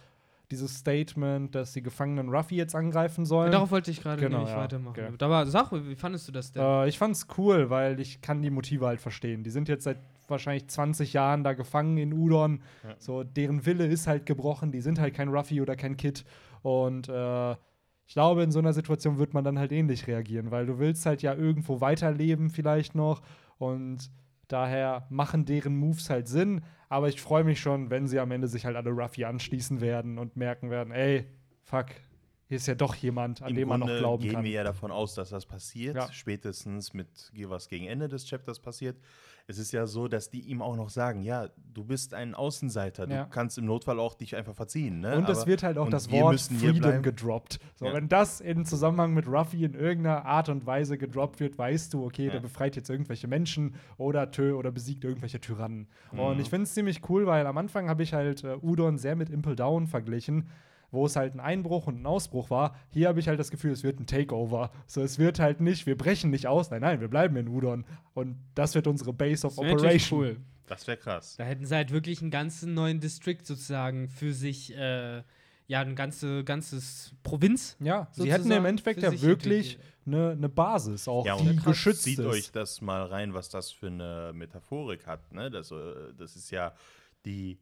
dieses 0.52 0.78
Statement, 0.78 1.54
dass 1.54 1.74
die 1.74 1.82
Gefangenen 1.84 2.30
Ruffy 2.30 2.56
jetzt 2.56 2.76
angreifen 2.76 3.26
sollen. 3.26 3.52
Darauf 3.52 3.72
wollte 3.72 3.92
ich 3.92 4.02
gerade 4.02 4.22
Genau, 4.22 4.38
nämlich 4.40 4.54
ja, 4.54 4.62
weitermachen. 4.62 5.06
okay. 5.14 5.24
Aber 5.24 5.46
sag, 5.46 5.72
wie 5.72 5.96
fandest 5.96 6.28
du 6.28 6.32
das 6.32 6.52
denn? 6.52 6.62
Äh, 6.64 6.88
ich 6.88 6.98
fand's 6.98 7.28
cool, 7.38 7.70
weil 7.70 8.00
ich 8.00 8.22
kann 8.22 8.42
die 8.42 8.50
Motive 8.50 8.88
halt 8.88 9.00
verstehen. 9.00 9.44
Die 9.44 9.52
sind 9.52 9.68
jetzt 9.70 9.84
seit 9.84 9.98
wahrscheinlich 10.28 10.68
20 10.68 11.14
Jahren 11.14 11.44
da 11.44 11.54
gefangen 11.54 11.98
in 11.98 12.14
Udon. 12.14 12.62
Ja. 12.84 12.96
So, 12.98 13.24
deren 13.24 13.66
Wille 13.66 13.86
ist 13.88 14.08
halt 14.08 14.26
gebrochen. 14.26 14.72
Die 14.72 14.82
sind 14.82 15.00
halt 15.00 15.14
kein 15.14 15.30
Ruffy 15.30 15.62
oder 15.62 15.76
kein 15.76 15.98
Kid. 15.98 16.24
Und 16.62 17.10
äh, 17.10 17.52
ich 18.08 18.14
glaube, 18.14 18.42
in 18.44 18.52
so 18.52 18.58
einer 18.60 18.74
Situation 18.74 19.20
wird 19.20 19.34
man 19.36 19.44
dann 19.44 19.60
halt 19.60 19.72
ähnlich 19.72 20.08
reagieren, 20.08 20.50
weil 20.50 20.66
du 20.66 20.80
willst 20.80 21.06
halt 21.06 21.22
ja 21.22 21.34
irgendwo 21.36 21.80
weiterleben 21.80 22.50
vielleicht 22.50 22.96
noch. 22.96 23.22
Und 23.60 24.10
daher 24.48 25.06
machen 25.10 25.46
deren 25.46 25.76
Moves 25.78 26.10
halt 26.10 26.28
Sinn. 26.28 26.62
Aber 26.90 27.08
ich 27.08 27.22
freue 27.22 27.44
mich 27.44 27.60
schon, 27.60 27.90
wenn 27.92 28.08
sie 28.08 28.20
am 28.20 28.32
Ende 28.32 28.48
sich 28.48 28.66
halt 28.66 28.76
alle 28.76 28.90
Ruffy 28.90 29.24
anschließen 29.24 29.80
werden 29.80 30.18
und 30.18 30.36
merken 30.36 30.72
werden, 30.72 30.92
ey, 30.92 31.28
fuck, 31.64 31.86
hier 32.48 32.58
ist 32.58 32.66
ja 32.66 32.74
doch 32.74 32.96
jemand, 32.96 33.44
an 33.44 33.50
Im 33.50 33.56
dem 33.56 33.68
man 33.68 33.80
noch 33.80 33.86
Grunde 33.86 34.00
glauben 34.02 34.24
gehen 34.24 34.34
kann. 34.34 34.44
wir 34.44 34.52
ja 34.52 34.64
davon 34.64 34.92
aus, 34.92 35.14
dass 35.14 35.30
das 35.30 35.46
passiert. 35.46 35.96
Ja. 35.96 36.12
Spätestens 36.12 36.96
mit 36.96 37.32
was 37.46 37.68
gegen 37.68 37.86
Ende 37.86 38.08
des 38.08 38.28
Chapters 38.28 38.60
passiert. 38.60 38.98
Es 39.50 39.58
ist 39.58 39.72
ja 39.72 39.88
so, 39.88 40.08
dass 40.08 40.30
die 40.30 40.42
ihm 40.42 40.62
auch 40.62 40.76
noch 40.76 40.90
sagen, 40.90 41.24
ja, 41.24 41.48
du 41.74 41.84
bist 41.84 42.14
ein 42.14 42.36
Außenseiter, 42.36 43.10
Ja. 43.10 43.24
du 43.24 43.30
kannst 43.32 43.58
im 43.58 43.66
Notfall 43.66 44.00
auch 44.00 44.14
dich 44.14 44.36
einfach 44.36 44.54
verziehen. 44.54 45.00
Ne? 45.00 45.18
Und 45.18 45.28
es 45.28 45.40
Aber- 45.40 45.48
wird 45.48 45.64
halt 45.64 45.80
auch 45.80 45.86
und 45.86 45.92
das 45.92 46.12
Wort 46.12 46.40
Freedom 46.40 47.02
gedroppt. 47.02 47.60
So, 47.76 47.86
Ja. 47.88 47.94
wenn 47.96 48.08
das 48.10 48.42
in 48.42 48.64
Zusammenhang 48.66 49.16
mit 49.16 49.28
Ruffy 49.28 49.64
in 49.66 49.74
irgendeiner 49.74 50.24
Art 50.24 50.50
und 50.50 50.68
Weise 50.68 51.00
gedroppt 51.00 51.40
wird, 51.40 51.58
weißt 51.58 51.92
du, 51.96 52.06
okay, 52.06 52.28
Ja. 52.28 52.34
der 52.34 52.40
befreit 52.42 52.76
jetzt 52.76 52.92
irgendwelche 52.92 53.28
Menschen 53.28 53.74
oder 53.98 54.30
tö 54.30 54.54
oder 54.54 54.72
besiegt 54.72 55.04
irgendwelche 55.04 55.40
Tyrannen. 55.42 55.88
Und 56.12 56.36
Mhm. 56.36 56.42
ich 56.42 56.50
finde 56.52 56.64
es 56.66 56.76
ziemlich 56.76 57.10
cool, 57.10 57.26
weil 57.26 57.48
am 57.48 57.58
Anfang 57.58 57.90
habe 57.90 58.04
ich 58.04 58.14
halt 58.14 58.44
äh, 58.44 58.56
Udon 58.62 59.00
sehr 59.00 59.16
mit 59.16 59.32
Impel 59.32 59.56
Down 59.56 59.88
verglichen. 59.88 60.48
Wo 60.92 61.06
es 61.06 61.16
halt 61.16 61.36
ein 61.36 61.40
Einbruch 61.40 61.88
und 61.88 62.02
ein 62.02 62.06
Ausbruch 62.06 62.50
war. 62.50 62.76
Hier 62.90 63.08
habe 63.10 63.20
ich 63.20 63.28
halt 63.28 63.40
das 63.40 63.52
Gefühl, 63.52 63.72
es 63.72 63.84
wird 63.84 64.00
ein 64.00 64.08
Takeover. 64.08 64.72
So, 64.88 65.02
es 65.02 65.20
wird 65.20 65.40
halt 65.40 65.62
nicht, 65.62 65.86
wir 65.86 65.98
brechen 65.98 66.32
nicht 66.32 66.48
aus. 66.48 66.72
Nein, 66.72 66.82
nein, 66.82 67.00
wir 67.00 67.08
bleiben 67.08 67.36
in 67.36 67.48
Udon. 67.48 67.86
Und 68.14 68.38
das 68.56 68.74
wird 68.76 68.88
unsere 68.88 69.14
Base 69.14 69.46
of 69.46 69.56
Das 69.56 69.60
Operation. 69.66 70.20
cool. 70.20 70.38
Das 70.66 70.86
wäre 70.88 70.98
krass. 70.98 71.36
Da 71.38 71.44
hätten 71.46 71.66
sie 71.66 71.76
halt 71.76 71.92
wirklich 71.92 72.22
einen 72.22 72.32
ganzen 72.32 72.74
neuen 72.74 73.00
District 73.00 73.40
sozusagen 73.44 74.08
für 74.10 74.34
sich, 74.34 74.76
äh, 74.76 75.24
ja, 75.68 75.82
ein 75.82 75.96
ganze, 75.96 76.44
ganzes 76.44 77.14
Provinz. 77.24 77.76
Ja, 77.80 78.08
sie 78.12 78.32
hätten 78.32 78.52
im 78.52 78.66
Endeffekt 78.66 79.02
ja 79.04 79.22
wirklich 79.22 79.78
eine 80.06 80.36
ne 80.36 80.50
Basis, 80.50 81.08
auch 81.08 81.26
Ja, 81.26 81.38
die 81.38 81.50
und 81.50 81.64
geschützt 81.64 82.04
Zieht 82.04 82.20
ist. 82.20 82.26
euch 82.26 82.52
das 82.52 82.82
mal 82.82 83.04
rein, 83.04 83.34
was 83.36 83.50
das 83.50 83.72
für 83.72 83.88
eine 83.88 84.32
Metaphorik 84.34 85.06
hat. 85.06 85.32
Ne? 85.32 85.52
Das, 85.52 85.70
äh, 85.72 85.76
das 86.18 86.36
ist 86.36 86.50
ja 86.52 86.74
die 87.26 87.60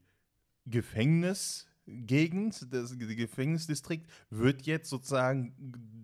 Gefängnisgegend, 1.87 2.73
das 2.73 2.97
die 2.97 3.15
Gefängnisdistrikt 3.15 4.09
wird 4.29 4.65
jetzt 4.65 4.89
sozusagen 4.89 5.53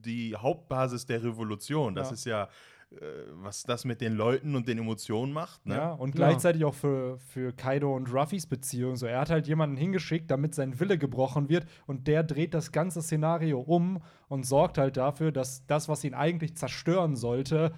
die 0.05 0.35
Hauptbasis 0.35 1.05
der 1.05 1.23
Revolution. 1.23 1.95
Das 1.95 2.09
Ja. 2.09 2.13
ist 2.13 2.25
ja, 2.25 2.43
äh, 2.91 2.95
was 3.31 3.63
das 3.63 3.85
mit 3.85 4.01
den 4.01 4.13
Leuten 4.13 4.55
und 4.55 4.67
den 4.67 4.77
Emotionen 4.77 5.33
macht. 5.33 5.65
Ne? 5.65 5.75
Ja, 5.75 5.93
und 5.93 6.09
Ja. 6.09 6.15
gleichzeitig 6.15 6.63
auch 6.65 6.73
für, 6.73 7.17
für 7.19 7.53
Kaido 7.53 7.95
und 7.95 8.13
Ruffys 8.13 8.45
Beziehung. 8.47 8.95
So, 8.95 9.05
er 9.05 9.19
hat 9.21 9.29
halt 9.29 9.47
jemanden 9.47 9.77
hingeschickt, 9.77 10.29
damit 10.31 10.55
sein 10.55 10.79
Wille 10.79 10.97
gebrochen 10.97 11.49
wird 11.49 11.65
und 11.85 12.07
der 12.07 12.23
dreht 12.23 12.53
das 12.53 12.71
ganze 12.71 13.01
Szenario 13.01 13.59
um 13.59 14.01
und 14.27 14.45
sorgt 14.45 14.77
halt 14.77 14.97
dafür, 14.97 15.31
dass 15.31 15.65
das, 15.67 15.89
was 15.89 16.03
ihn 16.03 16.13
eigentlich 16.13 16.55
zerstören 16.55 17.15
sollte, 17.15 17.73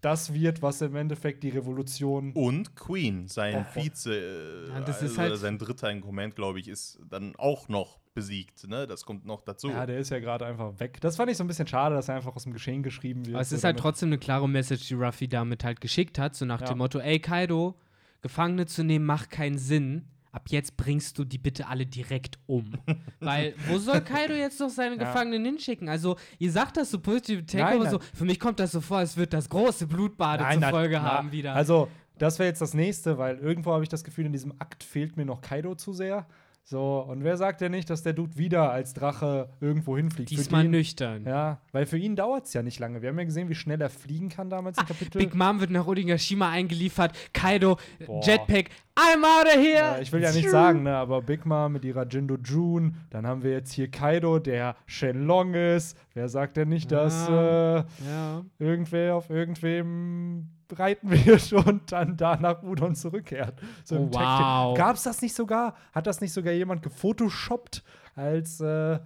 das 0.00 0.32
wird, 0.32 0.62
was 0.62 0.80
im 0.82 0.94
Endeffekt 0.96 1.42
die 1.42 1.48
Revolution. 1.50 2.32
Und 2.32 2.74
Queen, 2.76 3.26
sein 3.28 3.66
Oh. 3.68 3.74
Vize, 3.80 4.14
äh, 4.14 4.68
Ja, 4.68 4.80
das 4.80 4.96
also 5.02 5.06
ist 5.06 5.18
halt- 5.18 5.36
sein 5.38 5.58
dritter 5.58 5.90
in 5.90 6.00
Command, 6.00 6.36
glaube 6.36 6.60
ich, 6.60 6.68
ist 6.68 7.00
dann 7.08 7.34
auch 7.36 7.68
noch 7.68 7.98
besiegt. 8.14 8.66
Ne? 8.68 8.86
Das 8.86 9.04
kommt 9.04 9.24
noch 9.26 9.42
dazu. 9.42 9.68
Ja, 9.70 9.86
der 9.86 9.98
ist 9.98 10.10
ja 10.10 10.18
gerade 10.18 10.44
einfach 10.46 10.78
weg. 10.80 11.00
Das 11.00 11.16
fand 11.16 11.30
ich 11.30 11.36
so 11.36 11.44
ein 11.44 11.46
bisschen 11.46 11.66
schade, 11.68 11.94
dass 11.94 12.08
er 12.08 12.16
einfach 12.16 12.34
aus 12.34 12.42
dem 12.44 12.52
Geschehen 12.52 12.82
geschrieben 12.82 13.24
wird. 13.26 13.34
Aber 13.36 13.42
es 13.42 13.52
ist 13.52 13.62
halt 13.64 13.78
trotzdem 13.78 14.08
eine 14.08 14.18
klare 14.18 14.48
Message, 14.48 14.88
die 14.88 14.94
Ruffy 14.94 15.28
damit 15.28 15.62
halt 15.64 15.80
geschickt 15.80 16.18
hat, 16.18 16.34
so 16.34 16.44
nach 16.44 16.60
Ja. 16.62 16.66
dem 16.68 16.78
Motto, 16.78 16.98
ey 16.98 17.20
Kaido, 17.20 17.76
Gefangene 18.20 18.66
zu 18.66 18.82
nehmen 18.82 19.06
macht 19.06 19.30
keinen 19.30 19.58
Sinn. 19.58 20.04
Ab 20.38 20.50
jetzt 20.50 20.76
bringst 20.76 21.18
du 21.18 21.24
die 21.24 21.36
bitte 21.38 21.66
alle 21.66 21.84
direkt 21.84 22.38
um. 22.46 22.70
Weil, 23.20 23.54
wo 23.66 23.76
soll 23.78 24.00
Kaido 24.02 24.34
jetzt 24.34 24.60
noch 24.60 24.70
seine 24.70 24.96
Ja. 24.96 25.02
Gefangenen 25.02 25.44
hinschicken? 25.44 25.88
Also, 25.88 26.16
ihr 26.38 26.52
sagt 26.52 26.76
das 26.76 26.92
so 26.92 27.00
positiv 27.00 27.38
Nein, 27.40 27.46
Takeover 27.48 27.82
nein. 27.84 27.92
so, 27.92 27.98
für 28.14 28.24
mich 28.24 28.38
kommt 28.38 28.60
das 28.60 28.70
so 28.70 28.80
vor, 28.80 28.98
als 28.98 29.16
wird 29.16 29.32
das 29.32 29.48
große 29.48 29.88
Blutbade 29.88 30.44
zur 30.52 30.60
na- 30.60 30.70
Folge 30.70 30.94
na, 30.94 31.02
haben 31.02 31.32
wieder. 31.32 31.54
Also, 31.56 31.88
das 32.18 32.38
wäre 32.38 32.48
jetzt 32.48 32.60
das 32.60 32.72
nächste, 32.72 33.18
weil 33.18 33.38
irgendwo 33.38 33.72
habe 33.72 33.82
ich 33.82 33.88
das 33.88 34.04
Gefühl, 34.04 34.26
in 34.26 34.32
diesem 34.32 34.52
Akt 34.60 34.84
fehlt 34.84 35.16
mir 35.16 35.24
noch 35.24 35.40
Kaido 35.40 35.74
zu 35.74 35.92
sehr. 35.92 36.24
So, 36.70 36.98
und 37.08 37.24
wer 37.24 37.38
sagt 37.38 37.62
denn 37.62 37.72
nicht, 37.72 37.88
dass 37.88 38.02
der 38.02 38.12
Dude 38.12 38.36
wieder 38.36 38.70
als 38.70 38.92
Drache 38.92 39.48
irgendwo 39.58 39.96
hinfliegt? 39.96 40.28
Diesmal 40.28 40.64
den- 40.64 40.72
nüchtern. 40.72 41.24
Ja, 41.24 41.62
weil 41.72 41.86
für 41.86 41.96
ihn 41.96 42.14
dauert 42.14 42.44
es 42.44 42.52
ja 42.52 42.62
nicht 42.62 42.78
lange. 42.78 43.00
Wir 43.00 43.08
haben 43.08 43.18
ja 43.18 43.24
gesehen, 43.24 43.48
wie 43.48 43.54
schnell 43.54 43.80
er 43.80 43.88
fliegen 43.88 44.28
kann 44.28 44.50
damals 44.50 44.76
im 44.76 44.84
Kapitel. 44.84 45.16
Big 45.18 45.34
Mom 45.34 45.60
wird 45.60 45.70
nach 45.70 45.86
Onigashima 45.86 46.50
eingeliefert. 46.50 47.16
Kaido, 47.32 47.78
Boah. 48.04 48.22
Jetpack, 48.22 48.68
I'm 48.96 49.24
out 49.24 49.46
of 49.46 49.54
here! 49.54 49.76
ja, 49.78 49.98
ich 50.00 50.12
will 50.12 50.20
ja 50.22 50.30
nicht 50.30 50.50
sagen, 50.50 50.82
ne, 50.82 50.94
aber 50.94 51.22
Big 51.22 51.46
Mom 51.46 51.72
mit 51.72 51.86
ihrer 51.86 52.06
Jindo 52.06 52.36
June, 52.36 52.92
dann 53.08 53.26
haben 53.26 53.42
wir 53.42 53.52
jetzt 53.52 53.72
hier 53.72 53.90
Kaido, 53.90 54.38
der 54.38 54.76
Shenlong 54.84 55.54
ist. 55.54 55.96
Wer 56.12 56.28
sagt 56.28 56.58
denn 56.58 56.68
nicht, 56.68 56.92
dass 56.92 57.28
Ja. 57.28 57.78
äh, 57.78 57.84
Ja. 58.06 58.44
irgendwer 58.58 59.14
auf 59.16 59.30
irgendwem 59.30 60.48
reiten 60.76 61.10
wird 61.10 61.52
und 61.52 61.90
dann 61.92 62.16
da 62.16 62.36
nach 62.36 62.62
Udon 62.62 62.94
zurückkehrt? 62.94 63.54
So 63.84 63.96
Oh, 63.96 64.08
wow. 64.12 64.76
Gab's 64.76 65.02
das 65.04 65.22
nicht 65.22 65.34
sogar? 65.34 65.74
Hat 65.92 66.06
das 66.06 66.20
nicht 66.20 66.32
sogar 66.32 66.52
jemand 66.52 66.82
gefotoshoppt, 66.82 67.82
als 68.14 68.60
äh, 68.60 68.98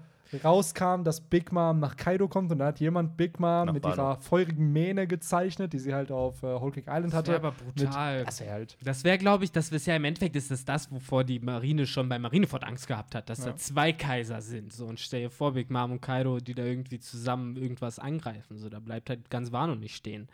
rauskam, 0.43 1.03
dass 1.05 1.21
Big 1.21 1.53
Mom 1.53 1.79
nach 1.81 1.95
Kaido 1.97 2.27
kommt 2.27 2.51
und 2.51 2.59
da 2.59 2.67
hat 2.69 2.81
jemand 2.81 3.19
Big 3.19 3.39
Mom 3.39 3.67
Nach 3.67 3.73
mit 3.75 3.85
Wano. 3.85 3.95
ihrer 3.95 4.17
feurigen 4.17 4.73
Mähne 4.73 5.07
gezeichnet, 5.07 5.75
die 5.75 5.79
sie 5.79 5.93
halt 5.93 6.11
auf 6.11 6.43
äh, 6.43 6.47
Whole 6.59 6.73
Cake 6.73 6.87
Island 6.91 7.13
Das 7.13 7.19
hatte. 7.19 7.31
wär 7.33 7.37
aber 7.37 7.53
brutal. 7.53 8.19
Mit, 8.21 8.29
das 8.29 8.41
wär 8.41 8.53
halt. 8.53 8.79
Das 8.83 9.05
wäre, 9.05 9.19
glaube 9.19 9.45
ich, 9.45 9.53
das 9.53 9.69
ist 9.71 9.87
ja 9.87 9.95
im 9.95 10.05
Endeffekt 10.05 10.35
ist 10.37 10.51
das 10.51 10.65
das, 10.65 10.91
wovor 10.91 11.25
die 11.25 11.39
Marine 11.39 11.87
schon 11.87 12.09
bei 12.09 12.19
Marineford 12.19 12.65
Angst 12.65 12.87
gehabt 12.87 13.15
hat, 13.15 13.29
dass 13.29 13.41
Ja. 13.41 13.51
da 13.51 13.57
zwei 13.57 13.93
Kaiser 13.93 14.41
sind. 14.41 14.73
So 14.73 14.87
und 14.87 14.99
stell 15.01 15.21
dir 15.21 15.31
vor, 15.31 15.53
Big 15.53 15.71
Mom 15.71 15.93
und 15.93 16.01
Kaido, 16.01 16.39
die 16.39 16.55
da 16.55 16.63
irgendwie 16.65 16.99
zusammen 16.99 17.57
irgendwas 17.59 17.99
angreifen. 17.99 18.57
So, 18.57 18.71
da 18.71 18.81
bleibt 18.81 19.11
halt 19.11 19.29
ganz 19.29 19.53
Wano 19.53 19.75
nicht 19.75 19.95
stehen. 19.97 20.29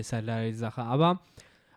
Ist 0.00 0.12
halt 0.12 0.26
leider 0.26 0.48
die 0.50 0.56
Sache. 0.56 0.82
Aber 0.82 1.20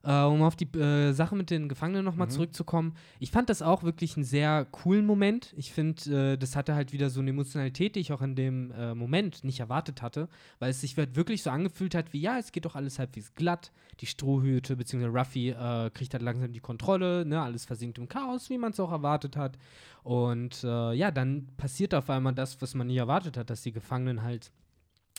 äh, 0.01 0.23
um 0.23 0.41
auf 0.43 0.55
die 0.55 0.65
äh, 0.79 1.11
Sache 1.11 1.35
mit 1.35 1.49
den 1.49 1.67
Gefangenen 1.67 2.05
nochmal 2.05 2.27
Mhm. 2.27 2.31
zurückzukommen, 2.31 2.95
ich 3.19 3.31
fand 3.31 3.49
das 3.49 3.61
auch 3.61 3.83
wirklich 3.83 4.15
einen 4.15 4.23
sehr 4.23 4.65
coolen 4.71 5.05
Moment. 5.05 5.53
Ich 5.57 5.73
finde, 5.73 6.33
äh, 6.33 6.37
das 6.37 6.55
hatte 6.55 6.73
halt 6.73 6.93
wieder 6.93 7.09
so 7.09 7.19
eine 7.19 7.31
Emotionalität, 7.31 7.95
die 7.95 7.99
ich 7.99 8.13
auch 8.13 8.21
in 8.21 8.33
dem 8.35 8.71
äh, 8.71 8.95
Moment 8.95 9.43
nicht 9.43 9.59
erwartet 9.59 10.01
hatte, 10.01 10.29
weil 10.59 10.69
es 10.69 10.79
sich 10.79 10.95
halt 10.95 11.17
wirklich 11.17 11.43
so 11.43 11.49
angefühlt 11.49 11.95
hat, 11.95 12.13
wie 12.13 12.21
ja, 12.21 12.37
es 12.39 12.53
geht 12.53 12.63
doch 12.63 12.75
alles 12.77 12.97
halbwegs 12.97 13.33
glatt. 13.35 13.71
Die 13.99 14.05
Strohhüte 14.05 14.77
bzw. 14.77 15.05
Ruffy 15.07 15.49
äh, 15.49 15.89
kriegt 15.93 16.13
halt 16.13 16.23
langsam 16.23 16.53
die 16.53 16.61
Kontrolle, 16.61 17.25
ne? 17.25 17.41
alles 17.41 17.65
versinkt 17.65 17.97
im 17.97 18.07
Chaos, 18.07 18.49
wie 18.49 18.57
man 18.57 18.71
es 18.71 18.79
auch 18.79 18.93
erwartet 18.93 19.35
hat. 19.35 19.57
Und 20.03 20.63
äh, 20.63 20.93
ja, 20.93 21.11
dann 21.11 21.49
passiert 21.57 21.93
auf 21.93 22.09
einmal 22.09 22.33
das, 22.33 22.61
was 22.61 22.73
man 22.73 22.87
nie 22.87 22.95
erwartet 22.97 23.35
hat, 23.35 23.49
dass 23.49 23.63
die 23.63 23.73
Gefangenen 23.73 24.23
halt 24.23 24.49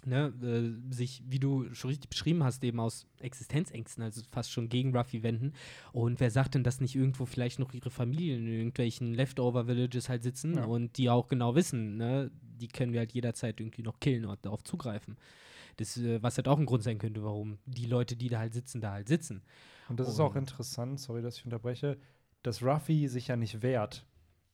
ne, 0.07 0.33
äh, 0.43 0.95
sich, 0.95 1.23
wie 1.27 1.39
du 1.39 1.73
schon 1.75 1.91
richtig 1.91 2.11
beschrieben 2.11 2.43
hast, 2.45 2.63
eben 2.65 2.81
aus 2.81 3.07
Existenzängsten, 3.21 4.03
also 4.03 4.23
fast 4.31 4.51
schon 4.53 4.69
gegen 4.69 4.97
Ruffy 4.97 5.23
wenden. 5.23 5.53
Und 5.93 6.21
wer 6.21 6.31
sagt 6.31 6.55
denn, 6.55 6.65
dass 6.65 6.81
nicht 6.81 6.95
irgendwo 6.97 7.27
vielleicht 7.27 7.59
noch 7.59 7.73
ihre 7.73 7.91
Familien 7.91 8.47
in 8.47 8.53
irgendwelchen 8.53 9.15
Leftover-Villages 9.15 10.09
halt 10.09 10.23
sitzen 10.23 10.57
Ja. 10.57 10.65
und 10.65 10.97
die 10.99 11.11
auch 11.11 11.29
genau 11.29 11.55
wissen, 11.55 11.97
ne, 11.97 12.31
die 12.61 12.69
können 12.69 12.93
wir 12.93 13.01
halt 13.01 13.13
jederzeit 13.13 13.61
irgendwie 13.61 13.83
noch 13.83 14.01
killen 14.01 14.25
und 14.27 14.45
darauf 14.45 14.63
zugreifen. 14.65 15.17
Das, 15.77 15.97
äh, 15.97 16.23
was 16.23 16.37
halt 16.37 16.49
auch 16.49 16.59
ein 16.59 16.67
Grund 16.67 16.83
sein 16.83 16.99
könnte, 16.99 17.23
warum 17.25 17.59
die 17.65 17.87
Leute, 17.87 18.17
die 18.17 18.29
da 18.29 18.39
halt 18.41 18.53
sitzen, 18.53 18.81
da 18.81 18.93
halt 18.93 19.09
sitzen. 19.09 19.43
Und 19.89 19.99
das 19.99 20.09
ist 20.09 20.21
auch 20.21 20.31
Und- 20.35 20.43
interessant, 20.43 21.01
sorry, 21.01 21.23
dass 21.23 21.39
ich 21.39 21.45
unterbreche, 21.45 21.97
dass 22.43 22.63
Ruffy 22.63 23.09
sich 23.09 23.29
ja 23.29 23.37
nicht 23.37 23.63
wehrt. 23.63 24.05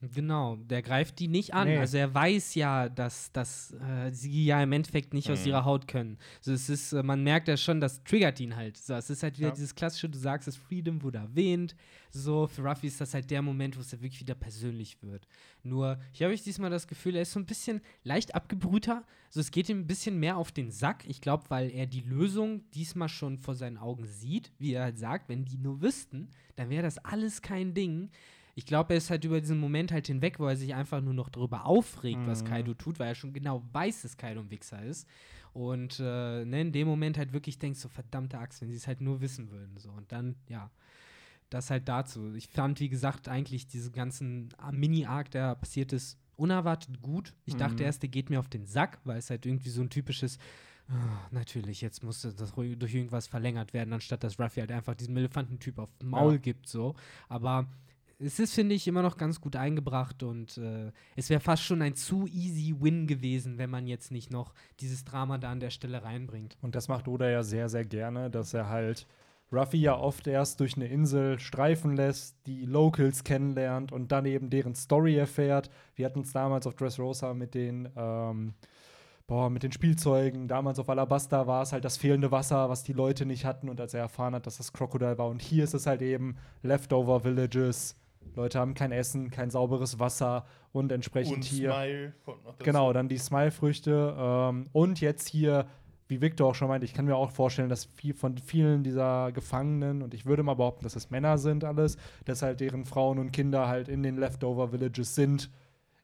Genau, 0.02 0.56
der 0.56 0.82
greift 0.82 1.18
die 1.20 1.26
nicht 1.28 1.54
an. 1.54 1.68
Nee. 1.68 1.78
Also 1.78 1.96
er 1.96 2.12
weiß 2.12 2.54
ja, 2.54 2.90
dass, 2.90 3.32
dass 3.32 3.72
äh, 3.72 4.10
sie 4.12 4.44
ja 4.44 4.62
im 4.62 4.72
Endeffekt 4.72 5.14
nicht 5.14 5.30
aus 5.30 5.40
Mhm. 5.40 5.46
ihrer 5.48 5.64
Haut 5.64 5.88
können. 5.88 6.18
Also 6.40 6.52
es 6.52 6.68
ist, 6.68 6.92
äh, 6.92 7.02
man 7.02 7.22
merkt 7.22 7.48
ja 7.48 7.56
schon, 7.56 7.80
das 7.80 8.04
triggert 8.04 8.38
ihn 8.38 8.56
halt. 8.56 8.76
So, 8.76 8.92
es 8.92 9.08
ist 9.08 9.22
halt 9.22 9.38
wieder 9.38 9.48
Ja. 9.48 9.54
dieses 9.54 9.74
klassische, 9.74 10.10
du 10.10 10.18
sagst, 10.18 10.48
das 10.48 10.56
Freedom 10.56 11.02
wurde 11.02 11.18
erwähnt. 11.18 11.74
So, 12.10 12.46
für 12.46 12.62
Ruffy 12.62 12.88
ist 12.88 13.00
das 13.00 13.14
halt 13.14 13.30
der 13.30 13.40
Moment, 13.40 13.74
wo 13.76 13.80
es 13.80 13.90
ja 13.90 14.00
wirklich 14.02 14.20
wieder 14.20 14.34
persönlich 14.34 15.02
wird. 15.02 15.26
Nur, 15.62 15.98
hier 16.12 16.26
habe 16.26 16.34
ich 16.34 16.42
diesmal 16.42 16.68
das 16.70 16.86
Gefühl, 16.86 17.16
er 17.16 17.22
ist 17.22 17.32
so 17.32 17.40
ein 17.40 17.46
bisschen 17.46 17.80
leicht 18.04 18.34
abgebrühter. 18.34 19.02
Also 19.28 19.40
es 19.40 19.50
geht 19.50 19.70
ihm 19.70 19.78
ein 19.80 19.86
bisschen 19.86 20.20
mehr 20.20 20.36
auf 20.36 20.52
den 20.52 20.70
Sack. 20.70 21.04
Ich 21.08 21.22
glaube, 21.22 21.44
weil 21.48 21.70
er 21.70 21.86
die 21.86 22.00
Lösung 22.02 22.70
diesmal 22.72 23.08
schon 23.08 23.38
vor 23.38 23.54
seinen 23.54 23.78
Augen 23.78 24.06
sieht, 24.06 24.52
wie 24.58 24.74
er 24.74 24.82
halt 24.84 24.98
sagt, 24.98 25.30
wenn 25.30 25.46
die 25.46 25.56
nur 25.58 25.80
wüssten, 25.80 26.28
dann 26.56 26.68
wäre 26.68 26.82
das 26.82 26.98
alles 26.98 27.40
kein 27.40 27.72
Ding. 27.72 28.10
Ich 28.58 28.64
glaube, 28.64 28.94
er 28.94 28.96
ist 28.98 29.10
halt 29.10 29.22
über 29.24 29.38
diesen 29.40 29.60
Moment 29.60 29.92
halt 29.92 30.06
hinweg, 30.06 30.40
wo 30.40 30.46
er 30.46 30.56
sich 30.56 30.74
einfach 30.74 31.02
nur 31.02 31.12
noch 31.12 31.28
darüber 31.28 31.66
aufregt, 31.66 32.26
was 32.26 32.42
Mhm. 32.42 32.48
Kaido 32.48 32.72
tut, 32.74 32.98
weil 32.98 33.08
er 33.08 33.14
schon 33.14 33.34
genau 33.34 33.62
weiß, 33.72 34.02
dass 34.02 34.16
Kaido 34.16 34.40
ein 34.40 34.50
Wichser 34.50 34.82
ist. 34.82 35.06
Und 35.52 36.00
äh, 36.00 36.44
ne, 36.44 36.62
in 36.62 36.72
dem 36.72 36.88
Moment 36.88 37.18
halt 37.18 37.34
wirklich 37.34 37.58
denkst, 37.58 37.78
so 37.78 37.88
verdammte 37.88 38.38
Axt, 38.38 38.62
wenn 38.62 38.70
sie 38.70 38.76
es 38.76 38.86
halt 38.86 39.02
nur 39.02 39.20
wissen 39.20 39.50
würden. 39.50 39.76
So. 39.76 39.90
Und 39.90 40.10
dann, 40.10 40.36
ja, 40.48 40.70
das 41.50 41.68
halt 41.70 41.86
dazu. 41.86 42.34
Ich 42.34 42.48
fand, 42.48 42.80
wie 42.80 42.88
gesagt, 42.88 43.28
eigentlich 43.28 43.66
diesen 43.66 43.92
ganzen 43.92 44.48
äh, 44.66 44.72
Mini-Arc, 44.72 45.30
der 45.30 45.54
passiert 45.54 45.92
ist, 45.92 46.18
unerwartet 46.36 47.00
gut. 47.02 47.34
Ich 47.44 47.56
dachte 47.56 47.82
Mhm. 47.82 47.86
erst, 47.86 48.02
der 48.02 48.08
geht 48.08 48.30
mir 48.30 48.40
auf 48.40 48.48
den 48.48 48.64
Sack, 48.66 49.00
weil 49.04 49.18
es 49.18 49.28
halt 49.28 49.44
irgendwie 49.44 49.70
so 49.70 49.82
ein 49.82 49.90
typisches 49.90 50.38
Ah, 50.88 51.26
natürlich, 51.32 51.80
jetzt 51.80 52.04
muss 52.04 52.22
das 52.22 52.36
durch 52.54 52.94
irgendwas 52.94 53.26
verlängert 53.26 53.74
werden, 53.74 53.92
anstatt 53.92 54.22
dass 54.22 54.38
Ruffy 54.38 54.60
halt 54.60 54.70
einfach 54.70 54.94
diesem 54.94 55.16
Elefantentyp 55.16 55.80
auf 55.80 55.90
Maul 56.00 56.34
Ja. 56.34 56.38
gibt, 56.38 56.68
so. 56.68 56.94
Aber 57.28 57.66
es 58.18 58.38
ist, 58.38 58.54
finde 58.54 58.74
ich, 58.74 58.88
immer 58.88 59.02
noch 59.02 59.16
ganz 59.16 59.40
gut 59.40 59.56
eingebracht 59.56 60.22
und 60.22 60.56
äh, 60.58 60.90
es 61.16 61.28
wäre 61.28 61.40
fast 61.40 61.62
schon 61.62 61.82
ein 61.82 61.94
zu 61.94 62.26
easy 62.26 62.74
Win 62.80 63.06
gewesen, 63.06 63.58
wenn 63.58 63.70
man 63.70 63.86
jetzt 63.86 64.10
nicht 64.10 64.30
noch 64.30 64.54
dieses 64.80 65.04
Drama 65.04 65.38
da 65.38 65.50
an 65.50 65.60
der 65.60 65.70
Stelle 65.70 66.02
reinbringt. 66.02 66.56
Und 66.62 66.74
das 66.74 66.88
macht 66.88 67.08
Oda 67.08 67.28
ja 67.28 67.42
sehr, 67.42 67.68
sehr 67.68 67.84
gerne, 67.84 68.30
dass 68.30 68.54
er 68.54 68.68
halt 68.68 69.06
Ruffy 69.52 69.78
ja 69.78 69.96
oft 69.96 70.26
erst 70.26 70.60
durch 70.60 70.76
eine 70.76 70.86
Insel 70.86 71.38
streifen 71.38 71.94
lässt, 71.94 72.36
die 72.46 72.64
Locals 72.64 73.22
kennenlernt 73.22 73.92
und 73.92 74.10
dann 74.10 74.26
eben 74.26 74.50
deren 74.50 74.74
Story 74.74 75.16
erfährt. 75.16 75.70
Wir 75.94 76.06
hatten 76.06 76.20
es 76.20 76.32
damals 76.32 76.66
auf 76.66 76.74
Dressrosa 76.74 77.32
mit 77.32 77.54
den, 77.54 77.88
ähm, 77.96 78.54
boah, 79.26 79.48
mit 79.48 79.62
den 79.62 79.72
Spielzeugen. 79.72 80.48
Damals 80.48 80.80
auf 80.80 80.88
Alabasta 80.88 81.46
war 81.46 81.62
es 81.62 81.72
halt 81.72 81.84
das 81.84 81.96
fehlende 81.96 82.32
Wasser, 82.32 82.68
was 82.68 82.82
die 82.82 82.92
Leute 82.92 83.24
nicht 83.24 83.44
hatten. 83.44 83.68
Und 83.68 83.80
als 83.80 83.94
er 83.94 84.00
erfahren 84.00 84.34
hat, 84.34 84.46
dass 84.46 84.56
das 84.56 84.72
Crocodile 84.72 85.16
war. 85.18 85.28
Und 85.28 85.42
hier 85.42 85.62
ist 85.62 85.74
es 85.74 85.86
halt 85.86 86.02
eben 86.02 86.36
Leftover 86.62 87.22
Villages. 87.22 87.94
Leute 88.34 88.58
haben 88.58 88.74
kein 88.74 88.92
Essen, 88.92 89.30
kein 89.30 89.50
sauberes 89.50 89.98
Wasser 89.98 90.44
und 90.72 90.92
entsprechend 90.92 91.36
Und 91.36 91.44
hier. 91.44 91.72
Smile. 91.72 92.12
Genau, 92.58 92.92
dann 92.92 93.08
die 93.08 93.18
Smile-Früchte. 93.18 94.14
Ähm, 94.18 94.66
und 94.72 95.00
jetzt 95.00 95.28
hier, 95.28 95.66
wie 96.08 96.20
Victor 96.20 96.48
auch 96.48 96.54
schon 96.54 96.68
meinte, 96.68 96.84
ich 96.84 96.94
kann 96.94 97.06
mir 97.06 97.16
auch 97.16 97.30
vorstellen, 97.30 97.68
dass 97.68 97.86
viel 97.86 98.14
von 98.14 98.38
vielen 98.38 98.82
dieser 98.82 99.32
Gefangenen, 99.32 100.02
und 100.02 100.14
ich 100.14 100.26
würde 100.26 100.42
mal 100.42 100.54
behaupten, 100.54 100.84
dass 100.84 100.96
es 100.96 101.10
Männer 101.10 101.38
sind 101.38 101.64
alles, 101.64 101.96
dass 102.24 102.42
halt 102.42 102.60
deren 102.60 102.84
Frauen 102.84 103.18
und 103.18 103.32
Kinder 103.32 103.68
halt 103.68 103.88
in 103.88 104.02
den 104.02 104.16
Leftover-Villages 104.16 105.14
sind, 105.14 105.50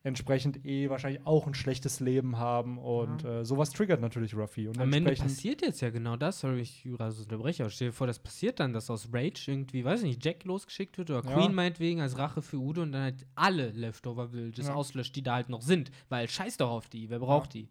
entsprechend 0.04 0.64
eh 0.66 0.90
wahrscheinlich 0.90 1.24
auch 1.26 1.46
ein 1.46 1.54
schlechtes 1.54 2.00
Leben 2.00 2.36
haben 2.38 2.78
und 2.78 3.24
äh, 3.24 3.44
sowas 3.44 3.70
triggert 3.70 4.00
natürlich 4.00 4.34
Ruffy. 4.34 4.66
Und 4.66 4.78
Am 4.78 4.92
Ende 4.92 5.10
entsprechend 5.10 5.24
passiert 5.36 5.62
jetzt 5.62 5.80
ja 5.80 5.90
genau 5.90 6.16
das, 6.16 6.40
sorry, 6.40 6.60
ich 6.60 6.84
also 6.98 7.22
unterbreche, 7.22 7.62
aber 7.62 7.70
stell 7.70 7.88
dir 7.88 7.92
vor, 7.92 8.06
das 8.08 8.18
passiert 8.18 8.58
dann, 8.58 8.72
dass 8.72 8.90
aus 8.90 9.08
Rage 9.12 9.44
irgendwie, 9.50 9.84
weiß 9.84 10.00
ich 10.02 10.06
nicht, 10.08 10.24
Jack 10.24 10.44
losgeschickt 10.44 10.98
wird 10.98 11.10
oder 11.10 11.24
Ja. 11.24 11.34
Queen 11.36 11.54
meinetwegen 11.54 12.00
als 12.00 12.18
Rache 12.18 12.42
für 12.42 12.56
Udo 12.56 12.82
und 12.82 12.92
dann 12.92 13.02
halt 13.02 13.26
alle 13.36 13.70
Leftover 13.70 14.32
Villages 14.32 14.66
Ja. 14.66 14.74
auslöscht, 14.74 15.14
die 15.14 15.22
da 15.22 15.34
halt 15.36 15.48
noch 15.48 15.62
sind, 15.62 15.90
weil 16.08 16.28
scheiß 16.28 16.56
doch 16.56 16.70
auf 16.70 16.88
die, 16.88 17.08
wer 17.08 17.20
braucht 17.20 17.54
die? 17.54 17.68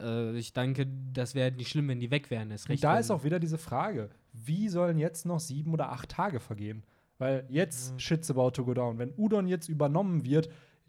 Äh, 0.00 0.36
ich 0.36 0.52
denke, 0.52 0.86
das 1.12 1.34
wäre 1.36 1.52
nicht 1.52 1.68
schlimm, 1.70 1.88
wenn 1.88 2.00
die 2.00 2.10
weg 2.10 2.30
wären. 2.30 2.50
Ist 2.50 2.66
Und 2.66 2.70
recht, 2.72 2.84
da 2.84 2.94
wenn- 2.94 3.00
ist 3.00 3.10
auch 3.12 3.22
wieder 3.24 3.38
diese 3.38 3.58
Frage, 3.58 4.10
wie 4.32 4.68
sollen 4.68 4.98
jetzt 4.98 5.26
noch 5.26 5.38
sieben 5.40 5.72
oder 5.72 5.90
acht 5.92 6.08
Tage 6.08 6.40
vergehen? 6.40 6.82
Weil 7.18 7.44
jetzt 7.48 8.00
shit's 8.00 8.30
about 8.30 8.50
to 8.52 8.64
go 8.64 8.74
down. 8.74 8.98
Wenn 8.98 9.12
Udon 9.16 9.48
jetzt 9.48 9.68
übernommen 9.68 10.24
wird, 10.24 10.48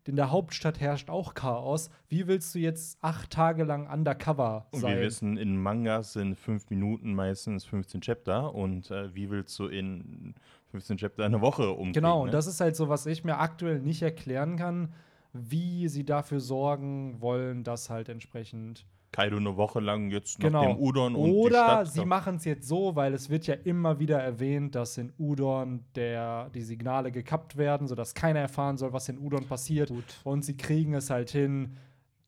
in 0.09 0.15
der 0.15 0.31
Hauptstadt 0.31 0.79
herrscht 0.79 1.09
auch 1.09 1.33
Chaos. 1.33 1.89
Wie 2.09 2.27
willst 2.27 2.53
du 2.53 2.59
jetzt 2.59 2.97
acht 3.01 3.29
Tage 3.29 3.63
lang 3.63 3.87
undercover 3.89 4.67
Und 4.71 4.81
sein? 4.81 4.95
wir 4.95 5.03
wissen, 5.03 5.37
in 5.37 5.55
Mangas 5.55 6.13
sind 6.13 6.35
fünf 6.35 6.69
Minuten 6.69 7.13
meistens 7.13 7.63
15 7.65 8.01
Chapter. 8.01 8.53
Und 8.53 8.91
äh, 8.91 9.13
wie 9.15 9.29
willst 9.29 9.57
du 9.59 9.67
in 9.67 10.33
15 10.71 10.97
Chapter 10.97 11.25
eine 11.25 11.41
Woche 11.41 11.69
umgehen? 11.69 11.93
genau, 11.93 12.21
und 12.21 12.27
ne? 12.27 12.31
das 12.31 12.47
ist 12.47 12.59
halt 12.59 12.75
so, 12.75 12.89
was 12.89 13.05
ich 13.05 13.23
mir 13.23 13.37
aktuell 13.37 13.79
nicht 13.79 14.01
erklären 14.01 14.57
kann, 14.57 14.93
wie 15.33 15.87
sie 15.87 16.05
dafür 16.05 16.39
sorgen 16.39 17.21
wollen, 17.21 17.63
dass 17.63 17.89
halt 17.89 18.09
entsprechend 18.09 18.85
Kaido 19.11 19.37
eine 19.37 19.57
Woche 19.57 19.79
lang 19.79 20.11
jetzt 20.11 20.37
nach 20.39 20.45
Genau. 20.47 20.61
dem 20.61 20.77
Udon 20.79 21.15
und 21.15 21.25
die 21.25 21.31
Oder 21.31 21.63
Stadt 21.63 21.87
sie 21.93 22.05
machen 22.05 22.35
es 22.35 22.45
jetzt 22.45 22.67
so, 22.67 22.95
weil 22.95 23.13
es 23.15 23.29
wird 23.29 23.47
ja 23.47 23.55
immer 23.55 23.99
wieder 23.99 24.19
erwähnt, 24.19 24.75
dass 24.75 24.97
in 24.99 25.11
Udon 25.17 25.83
der, 25.95 26.49
die 26.51 26.61
Signale 26.61 27.11
gekappt 27.11 27.57
werden, 27.57 27.87
sodass 27.87 28.13
keiner 28.13 28.39
erfahren 28.39 28.77
soll, 28.77 28.93
was 28.93 29.09
in 29.09 29.17
Udon 29.17 29.45
passiert. 29.47 29.89
Gut. 29.89 30.03
Und 30.23 30.45
sie 30.45 30.57
kriegen 30.57 30.93
es 30.93 31.09
halt 31.09 31.31
hin, 31.31 31.75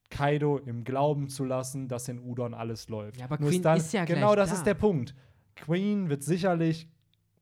Kaido 0.09 0.57
im 0.57 0.83
Glauben 0.83 1.29
zu 1.29 1.45
lassen, 1.45 1.87
dass 1.87 2.07
in 2.09 2.19
Udon 2.19 2.53
alles 2.55 2.89
läuft. 2.89 3.17
Ja, 3.19 3.25
aber 3.25 3.39
Nur 3.39 3.49
Queen 3.51 3.61
dann, 3.61 3.77
ist 3.77 3.93
ja 3.93 4.03
Genau 4.05 4.33
gleich 4.33 4.35
das 4.37 4.49
da. 4.49 4.55
ist 4.55 4.65
der 4.65 4.73
Punkt. 4.73 5.13
Queen 5.55 6.09
wird 6.09 6.23
sicherlich 6.23 6.87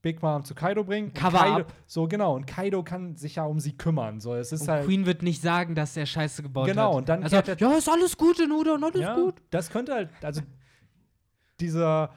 Big 0.02 0.22
Mom 0.22 0.46
zu 0.46 0.56
Kaido 0.56 0.84
bringen. 0.84 1.14
Cover 1.14 1.38
Kaido, 1.40 1.56
up. 1.62 1.74
So, 1.86 2.08
genau. 2.08 2.36
Und 2.36 2.48
Kaido 2.48 2.84
kann 2.84 3.16
sich 3.18 3.36
ja 3.36 3.44
um 3.44 3.60
sie 3.60 3.74
kümmern. 3.76 4.20
So, 4.22 4.34
es 4.36 4.52
ist 4.54 4.62
Und 4.62 4.68
halt. 4.70 4.86
Queen 4.86 5.06
wird 5.06 5.24
nicht 5.24 5.42
sagen, 5.42 5.76
dass 5.76 5.98
er 5.98 6.06
Scheiße 6.06 6.42
gebaut 6.44 6.68
Genau, 6.68 6.92
hat. 6.92 6.98
und 6.98 7.10
dann 7.10 7.24
also, 7.24 7.36
er- 7.36 7.58
ja, 7.58 7.72
ist 7.74 7.90
alles 7.90 8.16
gut 8.18 8.40
in 8.40 8.52
Udon, 8.52 8.84
alles 8.84 9.02
Ja, 9.02 9.16
gut. 9.16 9.36
Das 9.50 9.70
könnte 9.70 9.94
halt, 9.94 10.10
also 10.22 10.42
dieser, 11.60 12.12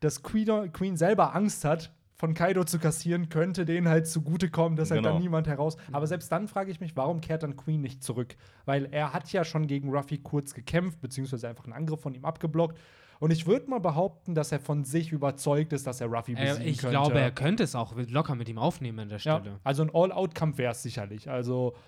dass 0.00 0.22
Queen, 0.22 0.72
Queen 0.72 0.96
selber 0.96 1.34
Angst 1.34 1.64
hat, 1.64 1.92
von 2.18 2.32
Kaido 2.32 2.64
zu 2.64 2.78
kassieren, 2.78 3.28
könnte 3.28 3.66
denen 3.66 3.88
halt 3.88 4.06
zugutekommen, 4.08 4.76
dass 4.76 4.90
halt 4.90 5.02
Genau. 5.02 5.14
dann 5.14 5.20
niemand 5.22 5.46
heraus. 5.48 5.76
Aber 5.92 6.06
selbst 6.06 6.32
dann 6.32 6.48
frage 6.48 6.70
ich 6.70 6.80
mich, 6.80 6.96
warum 6.96 7.20
kehrt 7.20 7.42
dann 7.42 7.56
Queen 7.56 7.82
nicht 7.82 8.02
zurück? 8.02 8.36
Weil 8.64 8.86
er 8.90 9.12
hat 9.12 9.30
ja 9.32 9.44
schon 9.44 9.66
gegen 9.66 9.90
Ruffy 9.94 10.16
kurz 10.18 10.54
gekämpft, 10.54 11.00
beziehungsweise 11.02 11.46
einfach 11.46 11.64
einen 11.64 11.74
Angriff 11.74 12.00
von 12.00 12.14
ihm 12.14 12.24
abgeblockt. 12.24 12.78
Und 13.18 13.30
ich 13.30 13.46
würde 13.46 13.70
mal 13.70 13.80
behaupten, 13.80 14.34
dass 14.34 14.52
er 14.52 14.60
von 14.60 14.84
sich 14.84 15.12
überzeugt 15.12 15.72
ist, 15.72 15.86
dass 15.86 16.00
er 16.00 16.08
Ruffy 16.08 16.34
besiegen 16.34 16.62
Äh, 16.62 16.68
ich 16.68 16.78
könnte. 16.78 16.90
glaube, 16.90 17.18
er 17.18 17.30
könnte 17.30 17.62
es 17.62 17.74
auch 17.74 17.94
locker 18.08 18.34
mit 18.34 18.48
ihm 18.48 18.58
aufnehmen 18.58 18.98
an 19.00 19.08
der 19.08 19.18
ja, 19.18 19.38
Stelle. 19.40 19.58
also 19.64 19.82
ein 19.82 19.90
All-Out-Kampf 19.94 20.58
wäre 20.58 20.72
es 20.72 20.82
sicherlich. 20.82 21.30
Also 21.30 21.72
Ja, 21.74 21.80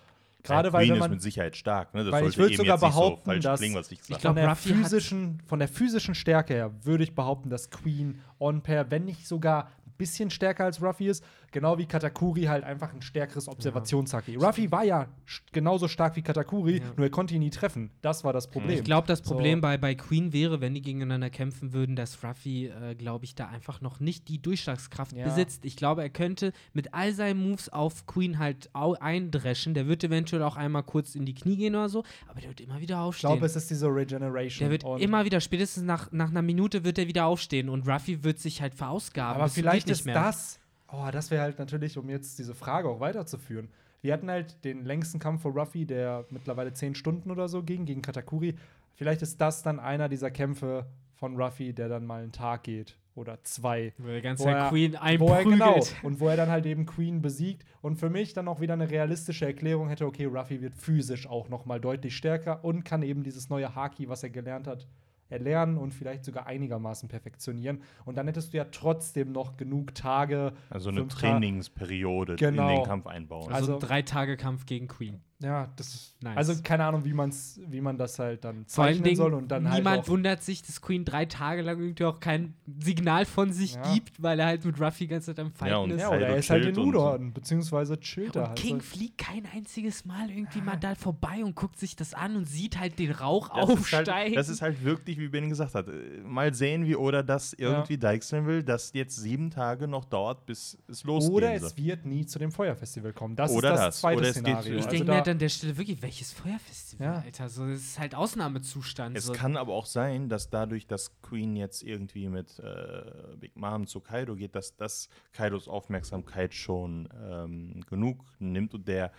gerade 0.43 0.73
weil 0.73 0.81
Queen 0.83 0.91
wenn 0.91 0.97
ist 0.97 1.01
man 1.01 1.11
mit 1.11 1.23
Sicherheit 1.23 1.57
stark. 1.57 1.93
Ne? 1.95 2.05
Das 2.05 2.13
Weil 2.13 2.27
ich 2.29 2.35
sollte 2.35 2.39
würd 2.39 2.51
eben 2.53 2.57
sogar 2.59 2.79
so 2.79 2.87
behaupten, 2.87 3.25
falsch 3.27 3.45
dass- 3.45 3.61
klingen, 3.61 3.75
was 3.77 3.91
ich 3.93 4.01
Ich 4.09 4.19
glaub, 4.19 4.39
von 4.39 4.57
physischen, 4.57 5.43
von 5.47 5.59
der 5.59 5.69
physischen 5.69 6.15
Stärke 6.15 6.55
her 6.55 6.71
würde 6.83 7.05
ich 7.05 7.15
behaupten, 7.15 7.51
dass 7.51 7.71
Queen 7.71 8.21
on 8.39 8.63
pair, 8.63 8.91
wenn 8.91 9.05
nicht 9.05 9.27
sogar 9.27 9.65
ein 9.87 9.93
bisschen 9.99 10.31
stärker 10.31 10.65
als 10.65 10.81
Ruffy 10.81 11.09
ist, 11.09 11.25
genau 11.53 11.79
wie 11.79 11.87
Katakuri 11.87 12.43
halt 12.45 12.65
einfach 12.65 12.93
ein 12.93 13.03
stärkeres 13.03 13.49
Observationshaki. 13.49 14.37
Ruffy 14.37 14.71
war 14.71 14.85
ja 14.85 15.07
genauso 15.53 15.89
stark 15.89 16.17
wie 16.17 16.23
Katakuri, 16.23 16.79
Ja. 16.79 16.85
nur 16.97 17.07
er 17.07 17.11
konnte 17.11 17.35
ihn 17.35 17.41
nie 17.41 17.51
treffen. 17.51 17.91
Das 18.03 18.25
war 18.25 18.33
das 18.33 18.51
Problem. 18.51 18.71
Ich 18.79 18.85
glaube, 18.85 19.07
das 19.07 19.21
So. 19.21 19.35
Problem 19.35 19.61
bei, 19.61 19.77
bei 19.79 19.95
Queen 19.95 20.33
wäre, 20.33 20.61
wenn 20.61 20.75
die 20.75 20.83
gegeneinander 20.83 21.31
kämpfen 21.31 21.73
würden, 21.73 21.97
dass 21.97 22.23
Ruffy, 22.25 22.67
äh, 22.67 22.95
glaube 22.95 23.25
ich, 23.25 23.35
da 23.35 23.49
einfach 23.49 23.81
noch 23.81 24.01
nicht 24.01 24.29
die 24.29 24.41
Durchschlagskraft 24.41 25.13
Ja. 25.13 25.25
besitzt. 25.25 25.65
Ich 25.65 25.77
glaube, 25.77 26.03
er 26.03 26.11
könnte 26.11 26.53
mit 26.73 26.95
all 26.95 27.13
seinen 27.13 27.41
Moves 27.49 27.69
auf 27.69 28.07
Queen 28.07 28.39
halt 28.39 28.71
au 28.75 28.95
eindreschen. 28.95 29.75
Der 29.75 29.87
wird 29.89 30.05
eventuell 30.05 30.43
auch 30.43 30.57
einmal 30.57 30.83
kurz 30.83 31.15
in 31.15 31.25
die 31.25 31.35
Knie 31.35 31.57
gehen 31.57 31.75
oder 31.75 31.89
so, 31.89 32.05
aber 32.29 32.41
der 32.41 32.51
wird 32.51 32.61
immer 32.61 32.81
wieder 32.81 32.97
ich 32.97 33.01
aufstehen. 33.01 33.31
glaube, 33.31 33.47
es 33.47 33.57
ist 33.57 33.71
diese 33.71 33.87
Regeneration. 33.89 34.67
der 34.67 34.71
wird 34.71 34.85
Und- 34.85 35.01
immer 35.01 35.25
wieder, 35.25 35.41
spätestens 35.41 35.85
nach, 35.85 36.13
nach 36.13 36.29
einer 36.31 36.43
Minute 36.43 36.85
wird 36.85 36.99
er 36.99 37.07
wieder 37.09 37.27
aufstehen 37.27 37.69
und 37.69 37.89
Ruffy 37.89 38.23
wird 38.25 38.39
sich 38.39 38.61
halt 38.63 38.75
verausgaben. 38.75 39.41
Aber 39.41 39.49
vielleicht 39.49 39.89
ist 39.91 40.05
mehr. 40.07 40.15
das, 40.15 40.59
oh, 40.93 41.09
das 41.13 41.31
wäre 41.31 41.43
halt 41.43 41.59
natürlich, 41.59 41.97
um 41.99 42.09
jetzt 42.09 42.39
diese 42.39 42.55
Frage 42.55 42.89
auch 42.89 43.01
weiterzuführen. 43.01 43.69
Wir 44.01 44.13
hatten 44.13 44.31
halt 44.31 44.65
den 44.65 44.85
längsten 44.85 45.19
Kampf 45.19 45.43
von 45.43 45.53
Ruffy, 45.59 45.85
der 45.87 46.25
mittlerweile 46.31 46.73
zehn 46.73 46.95
Stunden 46.95 47.31
oder 47.31 47.49
so 47.49 47.63
ging, 47.63 47.85
gegen 47.85 48.03
Katakuri. 48.03 48.55
Vielleicht 48.95 49.23
ist 49.23 49.41
das 49.41 49.63
dann 49.63 49.81
einer 49.81 50.09
dieser 50.09 50.31
Kämpfe 50.31 50.87
von 51.15 51.41
Ruffy, 51.41 51.73
der 51.73 51.89
dann 51.89 52.07
mal 52.07 52.23
einen 52.23 52.33
Tag 52.33 52.63
geht 52.65 52.97
oder 53.17 53.43
zwei. 53.43 53.93
Wo 53.99 54.07
er 54.09 54.15
die 54.17 54.23
ganze 54.23 54.45
Wo 54.45 54.49
er- 54.49 54.69
Queen 54.69 54.93
Wo 54.93 54.99
einprügelt. 54.99 55.45
genau, 55.59 55.81
und 56.05 56.21
wo 56.21 56.29
er 56.29 56.37
dann 56.37 56.49
halt 56.49 56.65
eben 56.67 56.87
Queen 56.87 57.21
besiegt 57.21 57.65
und 57.83 57.97
für 57.97 58.09
mich 58.11 58.33
dann 58.35 58.47
auch 58.47 58.61
wieder 58.61 58.75
eine 58.75 58.89
realistische 58.89 59.47
Erklärung 59.47 59.89
hätte, 59.89 60.07
okay, 60.07 60.27
Ruffy 60.27 60.61
wird 60.61 60.75
physisch 60.75 61.27
auch 61.29 61.49
noch 61.49 61.67
mal 61.67 61.81
deutlich 61.81 62.17
stärker 62.17 62.65
und 62.65 62.85
kann 62.85 63.03
eben 63.03 63.25
dieses 63.25 63.49
neue 63.51 63.75
Haki, 63.75 64.09
was 64.09 64.23
er 64.23 64.31
gelernt 64.31 64.69
hat, 64.69 64.87
erlernen 65.31 65.77
und 65.77 65.93
vielleicht 65.95 66.25
sogar 66.25 66.47
einigermaßen 66.47 67.09
perfektionieren. 67.09 67.83
Und 68.05 68.17
dann 68.17 68.27
hättest 68.27 68.53
du 68.53 68.57
ja 68.59 68.65
trotzdem 68.65 69.33
noch 69.33 69.57
genug 69.57 69.95
Tage. 69.95 70.53
Also 70.71 70.91
eine 70.91 71.07
Trainingsperiode 71.09 72.37
Genau. 72.37 72.69
in 72.71 72.75
den 72.77 72.85
Kampf 72.85 73.07
einbauen. 73.07 73.53
Also, 73.53 73.73
Also- 73.73 73.75
ein 73.75 73.81
Drei-Tage-Kampf 73.81 74.67
gegen 74.67 74.89
Queen. 74.89 75.21
Ja, 75.41 75.69
das 75.77 76.15
Nice. 76.21 76.37
Also 76.37 76.55
keine 76.65 76.85
Ahnung, 76.85 77.05
wie, 77.05 77.13
man's, 77.13 77.61
wie 77.69 77.81
man 77.81 77.97
das 77.97 78.19
halt 78.19 78.45
dann 78.45 78.67
zeichnen 78.67 79.05
Dingen, 79.05 79.15
soll 79.17 79.35
und 79.35 79.47
dann 79.47 79.63
niemand 79.63 79.87
halt 79.87 80.01
auch, 80.01 80.09
wundert 80.09 80.43
sich, 80.43 80.63
dass 80.63 80.81
Queen 80.83 81.05
drei 81.05 81.27
Tage 81.27 81.63
lang 81.63 81.79
irgendwie 81.79 82.05
auch 82.07 82.19
kein 82.19 82.55
Signal 82.81 83.25
von 83.25 83.53
sich 83.53 83.75
Ja. 83.77 83.95
gibt, 83.95 84.21
weil 84.21 84.41
er 84.41 84.47
halt 84.47 84.65
mit 84.65 84.81
Ruffy 84.81 85.05
die 85.05 85.09
ganze 85.09 85.27
Zeit 85.27 85.39
am 85.39 85.53
Fighten 85.53 85.71
Ja, 85.71 85.79
und 85.79 85.91
ist. 85.93 86.01
Ja, 86.01 86.09
oder 86.09 86.27
er 86.27 86.37
ist 86.39 86.51
halt 86.51 86.65
in 86.65 86.77
Udon, 86.77 87.33
beziehungsweise 87.33 88.01
chillt 88.01 88.35
er 88.35 88.43
Und 88.43 88.49
halt. 88.49 88.59
King 88.59 88.81
so. 88.81 88.87
fliegt 88.87 89.19
kein 89.19 89.47
einziges 89.55 90.05
Mal 90.05 90.29
irgendwie 90.29 90.61
mal 90.61 90.75
da 90.75 90.97
vorbei 90.97 91.45
und 91.45 91.55
guckt 91.55 91.79
sich 91.79 91.95
das 91.95 92.15
an 92.15 92.35
und 92.35 92.47
sieht 92.47 92.77
halt 92.81 92.99
den 92.99 93.13
Rauch 93.13 93.49
Das 93.51 93.69
ist, 93.69 93.71
aufsteigen. 93.79 94.11
halt, 94.13 94.37
das 94.37 94.49
ist 94.49 94.61
halt 94.61 94.83
wirklich, 94.85 95.19
wie 95.21 95.29
Ben 95.29 95.49
gesagt 95.49 95.75
hat, 95.77 95.87
äh, 95.87 95.93
mal 96.25 96.53
sehen, 96.53 96.85
wie 96.85 96.97
Oda 96.97 97.23
das 97.23 97.53
irgendwie 97.53 97.97
deichseln 97.97 98.45
will, 98.49 98.65
dass 98.65 98.93
jetzt 98.93 99.15
sieben 99.15 99.53
Tage 99.53 99.87
noch 99.87 100.05
dauert, 100.05 100.47
bis 100.47 100.77
es 100.89 101.05
losgeht. 101.05 101.33
Oder 101.33 101.55
es 101.55 101.77
wird 101.77 102.05
nie 102.07 102.27
zu 102.27 102.41
dem 102.41 102.51
Feuerfestival 102.51 103.13
kommen. 103.13 103.37
Das 103.37 103.53
Oder 103.53 103.69
ist 103.75 103.77
das, 103.79 103.87
das. 103.87 104.01
zweite 104.01 104.19
Oder 104.19 104.29
es 104.31 104.35
geht- 104.35 104.43
Szenario. 104.45 104.71
ich 104.73 104.77
Also 104.79 104.91
denke 104.91 105.07
da- 105.07 105.28
halt 105.29 105.37
an 105.37 105.39
der 105.39 105.49
Stelle 105.49 105.77
wirklich, 105.77 106.03
welches 106.03 106.33
Feuerfestival, 106.33 107.07
Ja. 107.07 107.21
Alter. 107.21 107.49
So, 107.49 107.67
das 107.67 107.81
ist 107.81 107.99
halt 107.99 108.15
Ausnahmezustand. 108.15 109.17
Es 109.17 109.27
so. 109.27 109.33
kann 109.33 109.57
aber 109.57 109.73
auch 109.75 109.87
sein, 109.87 110.29
dass 110.29 110.51
dadurch, 110.51 110.87
dass 110.87 111.21
Queen 111.23 111.55
jetzt 111.57 111.83
irgendwie 111.83 112.29
mit 112.29 112.59
äh, 112.59 113.37
Big 113.37 113.57
Mom 113.57 113.87
zu 113.87 114.01
Kaido 114.01 114.35
geht, 114.35 114.55
dass 114.55 114.77
das 114.77 115.09
Kaidos 115.33 115.69
Aufmerksamkeit 115.69 116.55
schon 116.55 117.09
ähm, 117.15 117.85
genug 117.89 118.25
nimmt 118.39 118.75
und 118.75 118.89
der 118.89 119.13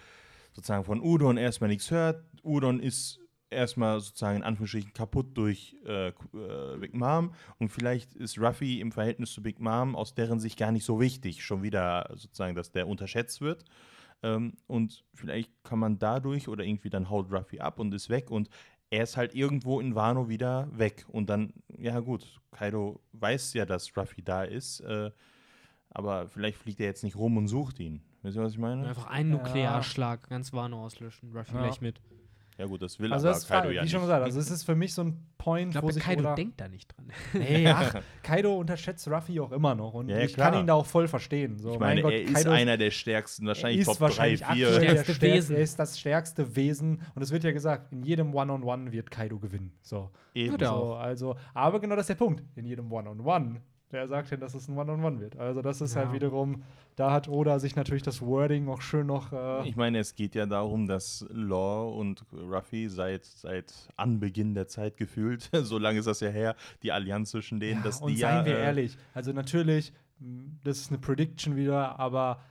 sozusagen 0.53 0.83
von 0.83 1.01
Udon 1.01 1.37
erstmal 1.37 1.69
nichts 1.69 1.91
hört. 1.91 2.25
Udon 2.43 2.79
ist 2.79 3.19
erstmal 3.49 3.99
sozusagen 3.99 4.37
in 4.37 4.43
Anführungsstrichen 4.43 4.93
kaputt 4.93 5.37
durch 5.37 5.75
äh, 5.85 6.09
äh, 6.09 6.13
Big 6.79 6.93
Mom 6.93 7.33
und 7.57 7.69
vielleicht 7.69 8.13
ist 8.15 8.37
Ruffy 8.39 8.79
im 8.79 8.91
Verhältnis 8.91 9.31
zu 9.31 9.41
Big 9.41 9.59
Mom 9.59 9.95
aus 9.95 10.13
deren 10.13 10.39
Sicht 10.39 10.57
gar 10.57 10.71
nicht 10.71 10.85
so 10.85 10.99
wichtig. 10.99 11.43
Schon 11.43 11.63
wieder 11.63 12.09
sozusagen, 12.15 12.55
dass 12.55 12.71
der 12.71 12.87
unterschätzt 12.87 13.41
wird. 13.41 13.65
Ähm, 14.21 14.53
und 14.67 15.05
vielleicht 15.13 15.51
kann 15.63 15.79
man 15.79 15.97
dadurch 15.99 16.47
oder 16.47 16.63
irgendwie 16.63 16.89
dann 16.89 17.09
haut 17.09 17.31
Ruffy 17.31 17.59
ab 17.59 17.79
und 17.79 17.93
ist 17.93 18.09
weg 18.09 18.29
und 18.31 18.49
er 18.91 19.03
ist 19.03 19.17
halt 19.17 19.35
irgendwo 19.35 19.79
in 19.79 19.93
Wano 19.95 20.29
wieder 20.29 20.67
weg. 20.77 21.05
Und 21.09 21.29
dann, 21.29 21.53
ja 21.77 21.99
gut, 21.99 22.25
Kaido 22.51 22.99
weiß 23.13 23.53
ja, 23.53 23.65
dass 23.65 23.95
Ruffy 23.95 24.21
da 24.23 24.43
ist, 24.43 24.79
äh, 24.81 25.11
aber 25.91 26.27
vielleicht 26.27 26.57
fliegt 26.57 26.79
er 26.79 26.87
jetzt 26.87 27.03
nicht 27.03 27.15
rum 27.15 27.37
und 27.37 27.47
sucht 27.47 27.79
ihn. 27.79 28.01
Wisst 28.21 28.35
ihr, 28.37 28.43
was 28.43 28.51
ich 28.53 28.57
meine? 28.57 28.87
Einfach 28.87 29.05
einen 29.07 29.31
Ja. 29.31 29.37
Nuklearschlag, 29.37 30.27
ganz 30.29 30.51
Wano 30.53 30.83
auslöschen. 30.83 31.31
Ruffy 31.35 31.53
Ja. 31.53 31.61
gleich 31.61 31.81
mit. 31.81 32.01
Ja 32.59 32.65
gut, 32.65 32.81
das 32.81 32.99
will 32.99 33.11
Also 33.13 33.27
aber 33.29 33.35
das 33.35 33.47
Kaido 33.47 33.69
wie 33.69 33.75
ja 33.75 33.81
nicht. 33.83 33.91
schon 33.91 34.01
gesagt, 34.01 34.21
also 34.21 34.37
es 34.37 34.51
ist 34.51 34.63
für 34.63 34.75
mich 34.75 34.93
so 34.93 35.03
ein 35.03 35.25
Point, 35.37 35.69
Ich 35.69 35.75
wo 35.77 35.79
glaube, 35.79 35.93
sich 35.93 36.03
Kaido 36.03 36.19
Oda 36.23 36.35
denkt 36.35 36.59
da 36.59 36.67
nicht 36.67 36.93
dran. 36.93 37.05
Nee, 37.33 37.65
ach, 37.67 37.95
Kaido 38.21 38.57
unterschätzt 38.57 39.07
Ruffy 39.07 39.39
auch 39.39 39.53
immer 39.53 39.75
noch 39.75 39.93
und 39.93 40.09
Ja, 40.09 40.17
ja, 40.17 40.25
ich 40.25 40.33
klar. 40.33 40.51
kann 40.51 40.59
ihn 40.59 40.67
da 40.67 40.73
auch 40.73 40.85
voll 40.85 41.07
verstehen. 41.07 41.57
So, 41.57 41.71
ich 41.71 41.79
mein 41.79 41.89
meine, 41.89 42.01
Gott, 42.01 42.11
er 42.11 42.21
ist 42.23 42.33
Kaido 42.33 42.51
einer 42.51 42.75
der 42.75 42.91
stärksten, 42.91 43.47
wahrscheinlich 43.47 43.79
ist 43.79 43.85
Top 43.87 43.95
3, 43.97 44.01
wahrscheinlich 44.01 44.39
4. 44.41 44.47
aktuell 44.49 44.71
der 44.73 44.79
Stärkste 44.89 45.13
stärkste, 45.13 45.37
Wesen. 45.37 45.55
er 45.55 45.61
ist 45.61 45.79
das 45.79 45.99
stärkste 45.99 46.55
Wesen 46.57 47.01
und 47.15 47.21
es 47.21 47.31
wird 47.31 47.45
ja 47.45 47.51
gesagt, 47.53 47.93
in 47.93 48.03
jedem 48.03 48.35
One-on-One 48.35 48.91
wird 48.91 49.09
Kaido 49.09 49.39
gewinnen. 49.39 49.71
So. 49.81 50.09
Eben. 50.33 50.59
So 50.59 50.93
also, 50.95 51.37
aber 51.53 51.79
genau 51.79 51.95
das 51.95 52.03
ist 52.03 52.09
der 52.09 52.15
Punkt. 52.15 52.43
In 52.57 52.65
jedem 52.65 52.91
One-on-One, 52.91 53.61
der 53.91 54.07
sagt 54.07 54.29
ja, 54.31 54.37
dass 54.37 54.53
es 54.53 54.67
ein 54.67 54.77
One-on-One 54.77 55.19
wird. 55.19 55.37
Also 55.37 55.61
das 55.61 55.81
ist 55.81 55.95
Ja. 55.95 56.01
halt 56.01 56.13
wiederum, 56.13 56.63
da 56.95 57.11
hat 57.11 57.27
Oda 57.27 57.59
sich 57.59 57.75
natürlich 57.75 58.03
das 58.03 58.21
Wording 58.21 58.67
auch 58.69 58.81
schön 58.81 59.07
noch 59.07 59.31
äh, 59.33 59.67
Ich 59.67 59.75
meine, 59.75 59.99
es 59.99 60.15
geht 60.15 60.35
ja 60.35 60.45
darum, 60.45 60.87
dass 60.87 61.25
Law 61.29 61.89
und 61.97 62.23
Ruffy 62.33 62.87
seit, 62.89 63.25
seit 63.25 63.73
Anbeginn 63.97 64.53
der 64.53 64.67
Zeit 64.67 64.97
gefühlt, 64.97 65.49
so 65.53 65.77
lange 65.77 65.99
ist 65.99 66.05
das 66.05 66.19
ja 66.19 66.29
her, 66.29 66.55
die 66.83 66.91
Allianz 66.91 67.31
zwischen 67.31 67.59
denen, 67.59 67.79
Ja, 67.79 67.83
dass 67.85 68.01
und 68.01 68.11
die 68.11 68.17
seien 68.17 68.39
ja. 68.39 68.45
wir 68.45 68.57
äh, 68.57 68.63
ehrlich, 68.63 68.97
also 69.13 69.31
natürlich, 69.33 69.91
das 70.63 70.79
ist 70.79 70.91
eine 70.91 70.99
Prediction 70.99 71.55
wieder, 71.55 71.97
aber 71.99 72.41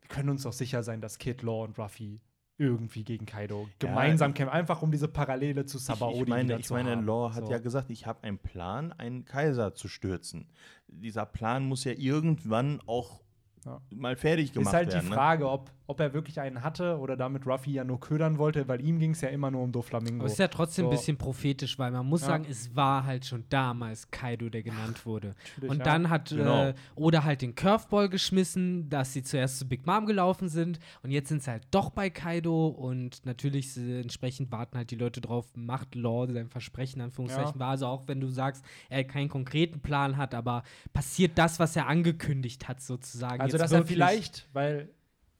wir 0.00 0.08
können 0.08 0.28
uns 0.28 0.44
auch 0.46 0.52
sicher 0.52 0.82
sein, 0.82 1.00
dass 1.00 1.18
Kid 1.18 1.42
Law 1.42 1.64
und 1.64 1.78
Ruffy 1.78 2.20
irgendwie 2.56 3.02
gegen 3.04 3.26
Kaido 3.26 3.68
gemeinsam 3.78 4.32
kämpfen, 4.34 4.52
einfach 4.54 4.80
um 4.82 4.90
diese 4.92 5.08
Parallele 5.08 5.66
zu 5.66 5.78
Sabaody 5.78 6.14
Ich, 6.16 6.22
ich 6.22 6.28
meine, 6.28 6.58
ich 6.58 6.70
meine. 6.70 6.94
Law 6.94 7.34
hat 7.34 7.46
So. 7.46 7.50
ja 7.52 7.58
gesagt, 7.58 7.90
ich 7.90 8.06
habe 8.06 8.22
einen 8.22 8.38
Plan, 8.38 8.92
einen 8.92 9.24
Kaiser 9.24 9.74
zu 9.74 9.88
stürzen. 9.88 10.48
Dieser 10.86 11.26
Plan 11.26 11.64
muss 11.66 11.84
ja 11.84 11.92
irgendwann 11.92 12.80
auch 12.86 13.22
Ja. 13.64 13.80
mal 13.90 14.14
fertig 14.16 14.52
gemacht 14.52 14.68
Ist 14.68 14.74
halt 14.74 14.88
werden. 14.92 15.04
die 15.04 15.08
ne? 15.10 15.14
Frage, 15.16 15.48
ob, 15.50 15.70
ob 15.86 16.00
er 16.00 16.14
wirklich 16.14 16.40
einen 16.40 16.62
hatte 16.62 16.98
oder 16.98 17.16
damit 17.16 17.46
Ruffy 17.46 17.72
ja 17.72 17.84
nur 17.84 18.00
ködern 18.00 18.38
wollte, 18.38 18.66
weil 18.68 18.80
ihm 18.80 18.98
ging 18.98 19.10
es 19.10 19.20
ja 19.20 19.28
immer 19.28 19.50
nur 19.50 19.62
um 19.62 19.70
Doflamingo. 19.72 20.20
Aber 20.20 20.26
es 20.26 20.32
ist 20.32 20.38
ja 20.38 20.48
trotzdem 20.48 20.84
So. 20.86 20.90
ein 20.90 20.96
bisschen 20.96 21.16
prophetisch, 21.18 21.78
weil 21.78 21.90
man 21.90 22.06
muss 22.06 22.22
Ja. 22.22 22.28
sagen, 22.28 22.46
es 22.48 22.74
war 22.74 23.04
halt 23.04 23.26
schon 23.26 23.44
damals 23.50 24.10
Kaido, 24.10 24.48
der 24.48 24.62
genannt 24.62 25.04
wurde. 25.04 25.34
Natürlich, 25.56 25.70
Und 25.70 25.78
ja. 25.78 25.84
dann 25.84 26.08
hat 26.08 26.30
Genau. 26.30 26.64
äh, 26.68 26.74
Oda 26.94 27.24
halt 27.24 27.42
den 27.42 27.54
Curveball 27.54 28.08
geschmissen, 28.08 28.88
dass 28.88 29.12
sie 29.12 29.22
zuerst 29.22 29.58
zu 29.58 29.68
Big 29.68 29.86
Mom 29.86 30.06
gelaufen 30.06 30.48
sind 30.48 30.78
und 31.02 31.10
jetzt 31.10 31.28
sind 31.28 31.42
sie 31.42 31.50
halt 31.50 31.66
doch 31.70 31.90
bei 31.90 32.08
Kaido 32.08 32.68
und 32.68 33.24
natürlich 33.26 33.76
äh, 33.76 34.00
entsprechend 34.00 34.50
warten 34.52 34.78
halt 34.78 34.90
die 34.90 34.96
Leute 34.96 35.20
drauf, 35.20 35.46
macht 35.54 35.94
Law 35.94 36.26
sein 36.32 36.48
Versprechen, 36.48 37.00
in 37.00 37.04
Anführungszeichen, 37.06 37.54
Ja. 37.54 37.60
war. 37.60 37.68
Also 37.70 37.86
auch 37.88 38.08
wenn 38.08 38.20
du 38.20 38.28
sagst, 38.28 38.64
er 38.88 39.04
keinen 39.04 39.28
konkreten 39.28 39.80
Plan 39.80 40.16
hat, 40.16 40.34
aber 40.34 40.62
passiert 40.92 41.32
das, 41.36 41.58
was 41.58 41.76
er 41.76 41.88
angekündigt 41.88 42.68
hat, 42.68 42.80
sozusagen. 42.80 43.40
Also, 43.42 43.56
jetzt 43.56 43.62
dass 43.64 43.72
er 43.72 43.84
vielleicht, 43.84 44.48
weil 44.52 44.88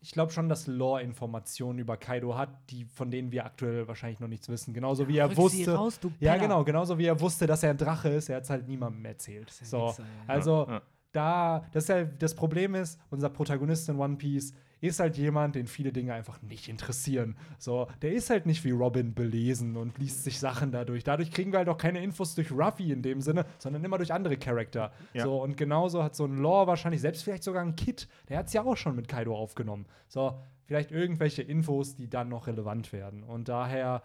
ich 0.05 0.13
glaube 0.13 0.31
schon, 0.33 0.51
dass 0.51 0.67
Lore 0.67 1.01
Informationen 1.01 1.79
über 1.79 1.97
Kaido 1.97 2.37
hat, 2.37 2.51
die, 2.69 2.85
von 2.85 3.11
denen 3.11 3.33
wir 3.33 3.47
aktuell 3.47 3.89
wahrscheinlich 3.89 4.21
noch 4.21 4.29
nichts 4.29 4.51
wissen. 4.51 4.75
Genauso 4.75 5.09
wie 5.09 5.17
er 5.17 5.31
Rück 5.31 5.39
wusste. 5.39 5.75
raus, 5.75 5.99
ja, 6.21 6.37
genau, 6.37 6.63
genauso 6.63 6.99
wie 6.99 7.07
er 7.07 7.19
wusste, 7.19 7.47
dass 7.47 7.63
er 7.63 7.71
ein 7.71 7.79
Drache 7.79 8.11
ist, 8.11 8.29
er 8.29 8.37
hat 8.37 8.45
es 8.45 8.51
halt 8.51 8.69
niemandem 8.69 9.03
erzählt. 9.07 9.51
ein 9.63 9.67
So. 9.67 9.89
Wichser, 9.89 10.03
ja. 10.03 10.09
Also, 10.27 10.67
Ja, 10.69 10.75
ja. 10.75 10.83
Da, 11.15 11.65
das, 11.73 11.85
ist 11.85 11.89
ja, 11.89 12.05
das 12.05 12.35
Problem 12.35 12.75
ist, 12.75 13.01
unser 13.11 13.31
Protagonist 13.31 13.89
in 13.89 13.97
One 13.97 14.17
Piece 14.17 14.53
ist 14.81 15.01
halt 15.01 15.17
jemand, 15.17 15.55
den 15.55 15.67
viele 15.67 15.93
Dinge 15.93 16.13
einfach 16.13 16.43
nicht 16.43 16.69
interessieren. 16.69 17.37
So, 17.59 17.89
der 18.03 18.13
ist 18.13 18.29
halt 18.29 18.45
nicht 18.45 18.65
wie 18.65 18.71
Robin 18.73 19.15
belesen 19.15 19.77
und 19.77 19.99
liest 19.99 20.25
sich 20.25 20.39
Sachen 20.39 20.73
dadurch. 20.73 21.05
Dadurch 21.05 21.31
kriegen 21.31 21.53
wir 21.53 21.59
halt 21.59 21.69
auch 21.71 21.79
keine 21.79 22.03
Infos 22.03 22.35
durch 22.35 22.53
Ruffy 22.53 22.93
in 22.93 23.01
dem 23.01 23.23
Sinne, 23.23 23.47
sondern 23.59 23.83
immer 23.83 23.97
durch 23.97 24.13
andere 24.13 24.37
Charakter. 24.37 24.93
Ja. 25.15 25.25
So, 25.25 25.43
und 25.43 25.57
genauso 25.57 26.03
hat 26.03 26.15
so 26.15 26.27
ein 26.27 26.37
Lore 26.37 26.67
wahrscheinlich, 26.67 27.01
selbst 27.01 27.25
vielleicht 27.25 27.45
sogar 27.45 27.63
ein 27.63 27.77
Kid, 27.77 28.09
der 28.29 28.39
hat 28.39 28.49
es 28.49 28.53
ja 28.53 28.63
auch 28.63 28.77
schon 28.77 28.95
mit 28.95 29.09
Kaido 29.09 29.35
aufgenommen. 29.35 29.87
So, 30.09 30.39
vielleicht 30.67 30.91
irgendwelche 30.91 31.43
Infos, 31.43 31.95
die 31.95 32.11
dann 32.11 32.29
noch 32.29 32.47
relevant 32.47 32.93
werden. 32.93 33.23
Und 33.23 33.49
daher 33.49 34.03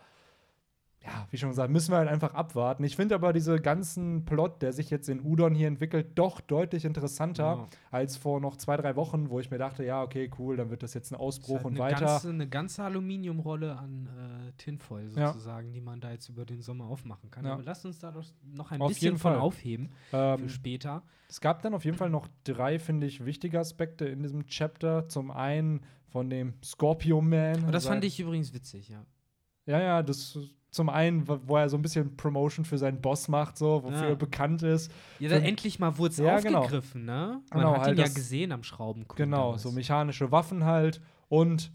ja, 1.01 1.27
wie 1.31 1.37
schon 1.37 1.49
gesagt, 1.49 1.71
müssen 1.71 1.91
wir 1.93 1.97
halt 1.97 2.09
einfach 2.09 2.33
abwarten. 2.33 2.83
Ich 2.83 2.97
finde 2.97 3.15
aber 3.15 3.31
diese 3.31 3.59
ganzen 3.61 4.25
Plot, 4.25 4.61
der 4.61 4.73
sich 4.73 4.89
jetzt 4.89 5.07
in 5.07 5.21
Udon 5.25 5.55
hier 5.55 5.67
entwickelt, 5.69 6.07
doch 6.15 6.41
deutlich 6.41 6.83
interessanter 6.83 7.43
Ja. 7.43 7.67
als 7.89 8.17
vor 8.17 8.41
noch 8.41 8.57
zwei, 8.57 8.75
drei 8.75 8.95
Wochen, 8.97 9.29
wo 9.29 9.39
ich 9.39 9.49
mir 9.49 9.57
dachte, 9.57 9.85
ja, 9.85 10.03
okay, 10.03 10.29
cool, 10.37 10.57
dann 10.57 10.69
wird 10.69 10.83
das 10.83 10.93
jetzt 10.93 11.11
ein 11.11 11.15
Ausbruch 11.15 11.55
halt 11.57 11.65
und 11.65 11.71
eine 11.73 11.79
weiter. 11.79 12.05
Ganze, 12.05 12.29
eine 12.29 12.49
ganze 12.49 12.83
Aluminiumrolle 12.83 13.77
an 13.77 14.07
äh, 14.07 14.51
Tinfoil 14.57 15.09
Ja. 15.15 15.27
sozusagen, 15.31 15.71
die 15.71 15.79
man 15.79 16.01
da 16.01 16.11
jetzt 16.11 16.27
über 16.27 16.45
den 16.45 16.61
Sommer 16.61 16.85
aufmachen 16.85 17.31
kann. 17.31 17.45
Ja. 17.45 17.53
Aber 17.53 17.63
lasst 17.63 17.85
uns 17.85 17.99
da 17.99 18.11
doch 18.11 18.25
noch 18.53 18.71
ein 18.71 18.81
Auf 18.81 18.89
bisschen 18.89 19.17
von 19.17 19.35
aufheben 19.35 19.89
Ähm, 20.11 20.37
für 20.39 20.49
später. 20.49 21.03
es 21.29 21.39
gab 21.39 21.61
dann 21.61 21.73
auf 21.73 21.85
jeden 21.85 21.97
Fall 21.97 22.09
noch 22.09 22.27
drei, 22.43 22.77
finde 22.77 23.07
ich, 23.07 23.23
wichtige 23.25 23.57
Aspekte 23.59 24.05
in 24.05 24.21
diesem 24.21 24.47
Chapter. 24.47 25.07
Zum 25.07 25.31
einen 25.31 25.79
von 26.09 26.29
dem 26.29 26.55
Scorpio 26.61 27.21
Man. 27.21 27.63
Und 27.63 27.71
das 27.71 27.83
sein- 27.83 27.93
fand 27.93 28.03
ich 28.03 28.19
übrigens 28.19 28.53
witzig, 28.53 28.89
ja. 28.89 29.05
Ja, 29.65 29.79
ja, 29.79 30.03
das 30.03 30.37
zum 30.71 30.89
einen, 30.89 31.27
wo 31.27 31.57
er 31.57 31.67
so 31.69 31.77
ein 31.77 31.81
bisschen 31.81 32.15
Promotion 32.15 32.63
für 32.65 32.77
seinen 32.77 33.01
Boss 33.01 33.27
macht, 33.27 33.57
so, 33.57 33.83
wofür 33.83 34.03
Ja. 34.03 34.09
er 34.09 34.15
bekannt 34.15 34.61
ist. 34.63 34.91
Ja, 35.19 35.29
dann 35.29 35.41
endlich 35.43 35.79
mal 35.79 35.97
wurde 35.97 36.11
es 36.11 36.17
Ja, 36.19 36.39
genau. 36.39 36.59
aufgegriffen, 36.59 37.05
ne? 37.05 37.41
Man 37.51 37.59
Genau, 37.61 37.73
hat 37.73 37.81
halt 37.81 37.97
ihn 37.97 38.01
ja 38.05 38.07
gesehen 38.07 38.51
am 38.51 38.63
Schraubenkuh. 38.63 39.15
Genau, 39.15 39.57
so 39.57 39.71
mechanische 39.71 40.31
Waffen 40.31 40.65
halt 40.65 41.01
und 41.27 41.71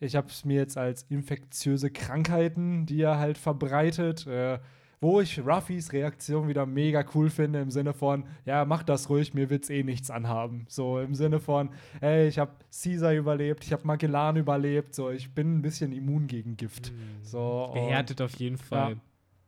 ich 0.00 0.14
habe 0.16 0.28
es 0.28 0.44
mir 0.44 0.56
jetzt 0.56 0.76
als 0.78 1.02
infektiöse 1.08 1.90
Krankheiten, 1.90 2.86
die 2.86 3.00
er 3.02 3.18
halt 3.18 3.38
verbreitet, 3.38 4.26
äh, 4.26 4.58
wo 5.00 5.20
ich 5.20 5.38
Ruffys 5.44 5.92
Reaktion 5.92 6.48
wieder 6.48 6.66
mega 6.66 7.04
cool 7.14 7.30
finde, 7.30 7.60
im 7.60 7.70
Sinne 7.70 7.92
von, 7.92 8.24
ja, 8.44 8.64
mach 8.64 8.82
das 8.82 9.08
ruhig, 9.08 9.32
mir 9.34 9.48
wird's 9.50 9.70
eh 9.70 9.82
nichts 9.82 10.10
anhaben. 10.10 10.66
So 10.68 10.98
im 10.98 11.14
Sinne 11.14 11.38
von, 11.40 11.70
ey, 12.00 12.28
ich 12.28 12.38
habe 12.38 12.52
Caesar 12.82 13.12
überlebt, 13.14 13.64
ich 13.64 13.72
habe 13.72 13.86
Magellan 13.86 14.36
überlebt, 14.36 14.94
so 14.94 15.10
ich 15.10 15.32
bin 15.34 15.58
ein 15.58 15.62
bisschen 15.62 15.92
immun 15.92 16.26
gegen 16.26 16.56
Gift. 16.56 16.92
So, 17.22 17.64
und- 17.72 17.74
Gehärtet 17.74 18.20
auf 18.20 18.34
jeden 18.36 18.58
Fall. 18.58 18.92
Ja, 18.92 18.96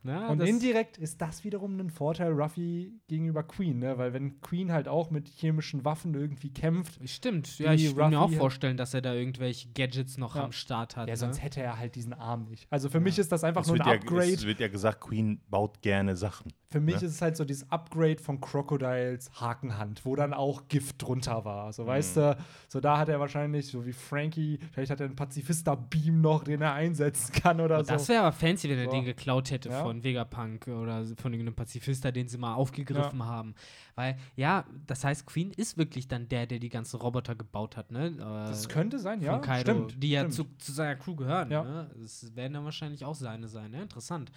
und 0.03 0.39
das- 0.39 0.49
indirekt 0.49 0.97
ist 0.99 1.21
das 1.21 1.45
wiederum 1.45 1.79
ein 1.79 1.91
Vorteil 1.91 2.33
Ruffy 2.33 2.93
gegenüber 3.09 3.43
Queen, 3.43 3.79
ne? 3.79 3.99
Weil 3.99 4.13
wenn 4.13 4.41
Queen 4.41 4.73
halt 4.73 4.89
auch 4.89 5.11
mit 5.11 5.29
chemischen 5.29 5.85
Waffen 5.85 6.15
irgendwie 6.15 6.53
kämpft, 6.53 7.01
Stimmt, 7.09 7.59
ja, 7.59 7.73
ich 7.75 7.95
würde 7.95 8.11
mir 8.11 8.21
auch 8.21 8.31
vorstellen, 8.33 8.77
dass 8.77 8.95
er 8.95 9.03
da 9.03 9.13
irgendwelche 9.15 9.69
Gadgets 9.75 10.17
noch 10.19 10.37
Ja. 10.37 10.45
am 10.45 10.53
Start 10.53 10.97
hat. 10.97 11.09
Ja, 11.09 11.13
ne? 11.13 11.17
sonst 11.19 11.43
hätte 11.43 11.61
er 11.63 11.79
halt 11.79 11.95
diesen 11.97 12.13
Arm 12.15 12.45
nicht. 12.45 12.67
Also 12.71 12.89
für 12.89 13.01
mich 13.01 13.19
ist 13.19 13.31
das 13.33 13.45
einfach 13.45 13.63
Es 13.63 13.69
nur 13.69 13.81
ein 13.81 13.87
ja, 13.87 13.95
Upgrade. 13.95 14.33
es 14.33 14.47
wird 14.47 14.61
ja 14.61 14.69
gesagt, 14.69 15.01
Queen 15.01 15.41
baut 15.49 15.83
gerne 15.83 16.17
Sachen. 16.17 16.53
Für 16.73 16.81
mich 16.81 17.01
ne? 17.01 17.07
ist 17.07 17.14
es 17.14 17.23
halt 17.23 17.37
so 17.37 17.45
dieses 17.45 17.68
Upgrade 17.71 18.18
von 18.18 18.41
Crocodiles 18.41 19.31
Hakenhand, 19.41 20.05
wo 20.05 20.14
dann 20.14 20.33
auch 20.33 20.68
Gift 20.68 21.03
drunter 21.03 21.45
war. 21.45 21.73
So, 21.73 21.85
weißt 21.85 22.16
Mhm. 22.16 22.21
du, 22.21 22.37
so 22.68 22.81
da 22.81 22.97
hat 22.99 23.09
er 23.09 23.18
wahrscheinlich, 23.18 23.66
so 23.66 23.85
wie 23.85 23.93
Frankie, 23.93 24.59
vielleicht 24.73 24.91
hat 24.93 25.01
er 25.01 25.07
einen 25.07 25.16
Pazifista-Beam 25.16 26.21
noch, 26.21 26.45
den 26.45 26.62
er 26.62 26.75
einsetzen 26.75 27.33
kann 27.33 27.61
oder 27.61 27.83
so. 27.85 27.93
Das 27.93 28.09
wäre 28.09 28.21
aber 28.23 28.33
fancy, 28.33 28.68
wenn 28.71 28.79
er 28.79 28.85
So. 28.85 28.91
den 28.93 29.05
geklaut 29.05 29.51
hätte 29.51 29.68
Ja. 29.71 29.83
von 29.83 30.05
Vegapunk 30.05 30.68
oder 30.68 31.05
von 31.16 31.33
irgendeinem 31.33 31.57
Pazifista, 31.57 32.12
den 32.12 32.29
sie 32.29 32.39
mal 32.39 32.55
aufgegriffen 32.55 33.25
haben. 33.25 33.55
Weil, 33.97 34.16
ja, 34.37 34.64
das 34.87 35.03
heißt, 35.05 35.27
Queen 35.27 35.51
ist 35.51 35.77
wirklich 35.77 36.07
dann 36.07 36.29
der, 36.29 36.47
der 36.47 36.61
die 36.61 36.68
ganzen 36.68 36.97
Roboter 37.01 37.35
gebaut 37.35 37.77
hat, 37.77 37.91
ne? 37.91 38.12
das 38.12 38.66
Äh, 38.66 38.68
könnte 38.68 38.99
sein, 39.01 39.21
ja. 39.21 39.39
Kaido, 39.41 39.73
stimmt. 39.73 40.03
die 40.03 40.11
ja 40.11 40.21
stimmt. 40.21 40.35
zu, 40.35 40.45
zu 40.59 40.73
seiner 40.73 40.95
Crew 40.97 41.16
gehören. 41.16 41.51
Ja. 41.51 41.64
Ne? 41.64 41.91
Das 42.01 42.35
werden 42.37 42.53
dann 42.55 42.64
wahrscheinlich 42.64 43.05
auch 43.05 43.14
seine 43.16 43.49
sein. 43.49 43.73
Ne? 43.73 43.83
Interessant. 43.83 44.31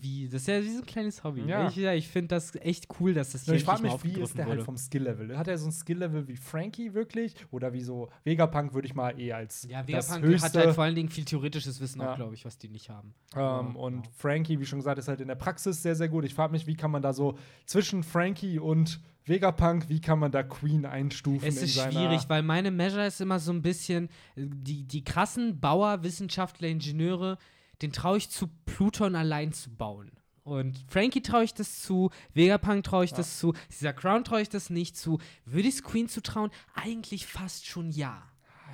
Wie, 0.00 0.28
das 0.28 0.42
ist 0.42 0.48
ja 0.48 0.62
wie 0.62 0.70
so 0.70 0.78
ein 0.80 0.86
kleines 0.86 1.22
Hobby. 1.22 1.42
Ja. 1.42 1.68
Ich, 1.68 1.76
ja, 1.76 1.92
ich 1.92 2.08
finde 2.08 2.28
das 2.28 2.54
echt 2.56 2.88
cool, 2.98 3.12
dass 3.14 3.32
das 3.32 3.44
hier 3.44 3.54
ich 3.54 3.64
frage 3.64 3.82
mich, 3.82 4.04
wie 4.04 4.20
ist 4.20 4.36
der 4.38 4.46
halt 4.46 4.56
wurde. 4.56 4.64
vom 4.64 4.76
Skill-Level? 4.76 5.36
Hat 5.36 5.48
er 5.48 5.58
so 5.58 5.66
ein 5.66 5.72
Skill-Level 5.72 6.28
wie 6.28 6.36
Frankie 6.36 6.94
wirklich? 6.94 7.34
Oder 7.50 7.72
wie 7.72 7.82
so 7.82 8.08
Vegapunk 8.24 8.72
würde 8.74 8.86
ich 8.86 8.94
mal 8.94 9.18
eh 9.18 9.32
als 9.32 9.66
Ja, 9.68 9.82
das 9.82 9.88
Vegapunk 10.08 10.24
höchste 10.24 10.46
hat 10.46 10.66
halt 10.66 10.74
vor 10.74 10.84
allen 10.84 10.94
Dingen 10.94 11.08
viel 11.08 11.24
theoretisches 11.24 11.80
Wissen 11.80 12.00
Ja. 12.00 12.12
auch, 12.12 12.16
glaube 12.16 12.34
ich, 12.34 12.44
was 12.44 12.58
die 12.58 12.68
nicht 12.68 12.88
haben. 12.88 13.14
Ähm, 13.36 13.76
und 13.76 14.06
ja. 14.06 14.12
Frankie, 14.16 14.58
wie 14.58 14.66
schon 14.66 14.78
gesagt, 14.78 14.98
ist 14.98 15.08
halt 15.08 15.20
in 15.20 15.28
der 15.28 15.34
Praxis 15.34 15.82
sehr, 15.82 15.94
sehr 15.94 16.08
gut. 16.08 16.24
Ich 16.24 16.34
frage 16.34 16.52
mich, 16.52 16.66
wie 16.66 16.74
kann 16.76 16.90
man 16.90 17.02
da 17.02 17.12
so 17.12 17.36
zwischen 17.66 18.02
Frankie 18.02 18.58
und 18.58 19.00
Vegapunk, 19.24 19.88
wie 19.88 20.00
kann 20.00 20.18
man 20.18 20.32
da 20.32 20.42
Queen 20.42 20.84
einstufen? 20.84 21.46
Es 21.46 21.62
ist 21.62 21.74
schwierig, 21.80 22.28
weil 22.28 22.42
meine 22.42 22.70
Measure 22.70 23.06
ist 23.06 23.20
immer 23.20 23.38
so 23.38 23.52
ein 23.52 23.62
bisschen, 23.62 24.08
äh, 24.36 24.46
die, 24.46 24.84
die 24.84 25.04
krassen 25.04 25.60
Bauer, 25.60 26.02
Wissenschaftler, 26.02 26.68
Ingenieure, 26.68 27.38
den 27.82 27.92
traue 27.92 28.18
ich 28.18 28.30
zu, 28.30 28.48
Pluton 28.66 29.14
allein 29.16 29.52
zu 29.52 29.70
bauen. 29.74 30.10
Und 30.44 30.84
Frankie 30.88 31.22
traue 31.22 31.44
ich 31.44 31.54
das 31.54 31.82
zu, 31.82 32.10
Vegapunk 32.34 32.82
traue 32.84 33.04
ich 33.04 33.12
das 33.12 33.38
zu, 33.38 33.54
dieser 33.70 33.92
Crown 33.92 34.24
traue 34.24 34.40
ich 34.42 34.48
das 34.48 34.70
nicht 34.70 34.96
zu. 34.96 35.18
Würde 35.44 35.68
ich 35.68 35.76
es 35.76 35.82
Queen 35.84 36.08
zutrauen? 36.08 36.50
Eigentlich 36.74 37.26
fast 37.26 37.66
schon 37.66 37.90
ja. 37.90 38.22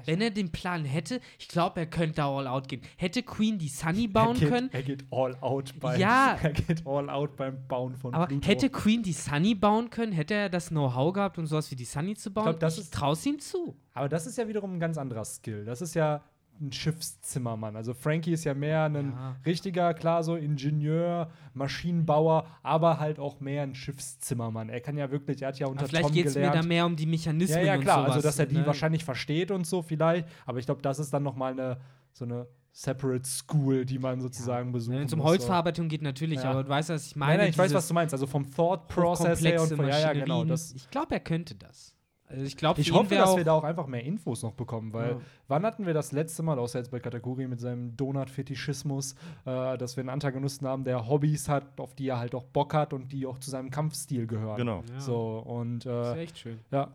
Wenn 0.06 0.20
er 0.20 0.30
den 0.30 0.52
Plan 0.52 0.84
hätte, 0.84 1.20
ich 1.40 1.48
glaube, 1.48 1.80
er 1.80 1.86
könnte 1.86 2.14
da 2.14 2.28
all 2.34 2.46
out 2.46 2.68
gehen. 2.68 2.80
Hätte 2.96 3.22
Queen 3.24 3.58
die 3.58 3.68
Sunny 3.68 4.06
bauen 4.06 4.36
er 4.36 4.40
geht, 4.40 4.48
können, 4.48 4.70
Er 4.72 4.82
geht 4.84 5.04
all 5.10 5.36
out 5.40 5.74
beim, 5.80 6.00
Ja. 6.00 6.38
er 6.42 6.52
geht 6.52 6.86
all 6.86 7.10
out 7.10 7.36
beim 7.36 7.66
Bauen 7.66 7.96
von 7.96 8.14
aber 8.14 8.28
Pluto. 8.28 8.46
hätte 8.46 8.70
Queen 8.70 9.02
die 9.02 9.12
Sunny 9.12 9.56
bauen 9.56 9.90
können, 9.90 10.12
hätte 10.12 10.34
er 10.34 10.48
das 10.48 10.68
Know-how 10.68 11.12
gehabt, 11.12 11.36
um 11.36 11.46
sowas 11.46 11.70
wie 11.72 11.76
die 11.76 11.84
Sunny 11.84 12.14
zu 12.14 12.30
bauen? 12.32 12.44
glaub, 12.44 12.60
das 12.60 12.78
ist- 12.78 12.94
traue 12.94 13.12
es 13.14 13.26
ihm 13.26 13.40
zu. 13.40 13.76
Aber 13.92 14.08
das 14.08 14.26
ist 14.26 14.38
ja 14.38 14.46
wiederum 14.46 14.74
ein 14.76 14.80
ganz 14.80 14.96
anderer 14.96 15.24
Skill. 15.24 15.64
Das 15.64 15.82
ist 15.82 15.94
ja 15.94 16.22
ein 16.60 16.72
Schiffszimmermann. 16.72 17.76
Also 17.76 17.94
Frankie 17.94 18.32
ist 18.32 18.44
ja 18.44 18.54
mehr 18.54 18.84
ein 18.84 19.12
Ja. 19.12 19.36
richtiger, 19.46 19.94
klar, 19.94 20.22
so 20.24 20.36
Ingenieur, 20.36 21.30
Maschinenbauer, 21.54 22.46
aber 22.62 22.98
halt 22.98 23.18
auch 23.18 23.40
mehr 23.40 23.62
ein 23.62 23.74
Schiffszimmermann. 23.74 24.68
Er 24.68 24.80
kann 24.80 24.96
ja 24.96 25.10
wirklich, 25.10 25.42
er 25.42 25.48
hat 25.48 25.58
ja 25.58 25.66
unter 25.66 25.80
Aber 25.80 25.88
vielleicht 25.88 26.06
Tom 26.06 26.14
geht 26.14 26.26
es 26.26 26.34
mir 26.34 26.50
da 26.50 26.62
mehr 26.62 26.86
um 26.86 26.96
die 26.96 27.06
Mechanismen 27.06 27.58
Ja, 27.60 27.74
ja, 27.74 27.78
klar. 27.78 27.98
und 27.98 28.04
sowas. 28.06 28.16
also, 28.16 28.28
dass 28.28 28.38
er 28.38 28.46
die 28.46 28.56
ne? 28.56 28.66
wahrscheinlich 28.66 29.04
versteht 29.04 29.50
und 29.50 29.66
so 29.66 29.82
vielleicht. 29.82 30.26
Aber 30.46 30.58
ich 30.58 30.66
glaube, 30.66 30.82
das 30.82 30.98
ist 30.98 31.12
dann 31.12 31.22
noch 31.22 31.36
mal 31.36 31.52
eine, 31.52 31.78
so 32.12 32.24
eine 32.24 32.46
separate 32.72 33.24
School, 33.28 33.84
die 33.84 33.98
man 33.98 34.20
sozusagen 34.20 34.70
besuchen 34.72 34.98
Wenn 34.98 35.06
es 35.06 35.12
um 35.12 35.18
muss, 35.18 35.26
so. 35.26 35.30
Holzverarbeitung 35.32 35.88
geht, 35.88 36.02
natürlich, 36.02 36.42
Ja. 36.42 36.50
aber 36.50 36.62
du 36.64 36.68
weißt, 36.68 36.90
was 36.90 37.06
ich 37.06 37.16
meine. 37.16 37.32
Nein, 37.32 37.38
nein, 37.40 37.50
ich 37.50 37.58
weiß, 37.58 37.74
was 37.74 37.88
du 37.88 37.94
meinst. 37.94 38.14
Also 38.14 38.26
vom 38.26 38.48
Thought 38.50 38.88
Process 38.88 39.42
her 39.42 39.62
und 39.62 39.74
von, 39.74 39.88
ja, 39.88 39.98
ja, 39.98 40.12
genau. 40.12 40.44
Das, 40.44 40.72
ich 40.72 40.88
glaube, 40.90 41.14
er 41.14 41.20
könnte 41.20 41.54
das. 41.54 41.94
Also 42.30 42.44
ich 42.44 42.56
glaube, 42.56 42.80
ich 42.80 42.92
hoffe, 42.92 43.14
dass 43.14 43.36
wir 43.36 43.44
da 43.44 43.52
auch 43.52 43.64
einfach 43.64 43.86
mehr 43.86 44.04
Infos 44.04 44.42
noch 44.42 44.52
bekommen, 44.52 44.92
weil 44.92 45.12
Ja. 45.12 45.20
wann 45.48 45.64
hatten 45.64 45.86
wir 45.86 45.94
das 45.94 46.12
letzte 46.12 46.42
Mal, 46.42 46.58
außer 46.58 46.78
jetzt 46.78 46.90
bei 46.90 47.00
Katakuri 47.00 47.46
mit 47.48 47.58
seinem 47.60 47.96
Donut-Fetischismus, 47.96 49.14
äh, 49.46 49.78
dass 49.78 49.96
wir 49.96 50.02
einen 50.02 50.10
Antagonisten 50.10 50.66
haben, 50.66 50.84
der 50.84 51.08
Hobbys 51.08 51.48
hat, 51.48 51.80
auf 51.80 51.94
die 51.94 52.08
er 52.08 52.18
halt 52.18 52.34
auch 52.34 52.44
Bock 52.44 52.74
hat 52.74 52.92
und 52.92 53.12
die 53.12 53.26
auch 53.26 53.38
zu 53.38 53.50
seinem 53.50 53.70
Kampfstil 53.70 54.26
gehören. 54.26 54.56
Genau. 54.56 54.82
Ja. 54.92 55.00
So, 55.00 55.38
und 55.46 55.86
Das 55.86 56.08
äh, 56.08 56.10
wäre 56.10 56.20
echt 56.20 56.38
schön, 56.38 56.58
ja. 56.70 56.88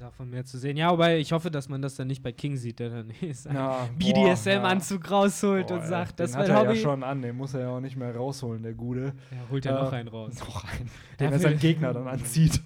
davon 0.00 0.30
mehr 0.30 0.44
zu 0.44 0.58
sehen. 0.58 0.76
Ja, 0.76 0.88
aber 0.90 1.14
ich 1.16 1.32
hoffe, 1.32 1.50
dass 1.50 1.68
man 1.68 1.80
das 1.82 1.94
dann 1.96 2.08
nicht 2.08 2.22
bei 2.22 2.32
King 2.32 2.56
sieht, 2.56 2.78
der 2.80 2.90
dann 2.90 3.12
seinen 3.32 3.54
ja 3.54 3.88
BDSM-Anzug 3.98 5.10
rausholt 5.10 5.68
Boah, 5.68 5.74
und 5.76 5.86
sagt, 5.86 6.18
das 6.18 6.34
er 6.34 6.56
Hobby. 6.58 6.70
ja 6.70 6.76
schon 6.76 7.02
an, 7.02 7.22
den 7.22 7.36
muss 7.36 7.54
er 7.54 7.60
ja 7.60 7.68
auch 7.68 7.80
nicht 7.80 7.96
mehr 7.96 8.16
rausholen, 8.16 8.62
der 8.62 8.74
Gute. 8.74 9.12
Ja, 9.30 9.36
holt 9.50 9.66
er 9.66 9.78
Äh, 9.78 9.82
noch 9.84 9.92
einen 9.92 10.08
raus. 10.08 10.34
Noch 10.40 10.64
einen, 10.64 10.86
Ja, 10.88 11.16
den 11.20 11.32
er 11.32 11.38
seinen 11.38 11.58
Gegner 11.58 11.92
dann 11.92 12.08
anzieht. 12.08 12.60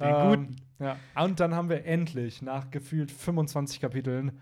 Den 0.00 0.06
Ähm, 0.08 0.56
ja. 0.78 0.96
Und 1.22 1.40
dann 1.40 1.54
haben 1.54 1.68
wir 1.68 1.84
endlich, 1.84 2.42
nach 2.42 2.70
gefühlt 2.70 3.10
25 3.10 3.80
Kapiteln, 3.80 4.32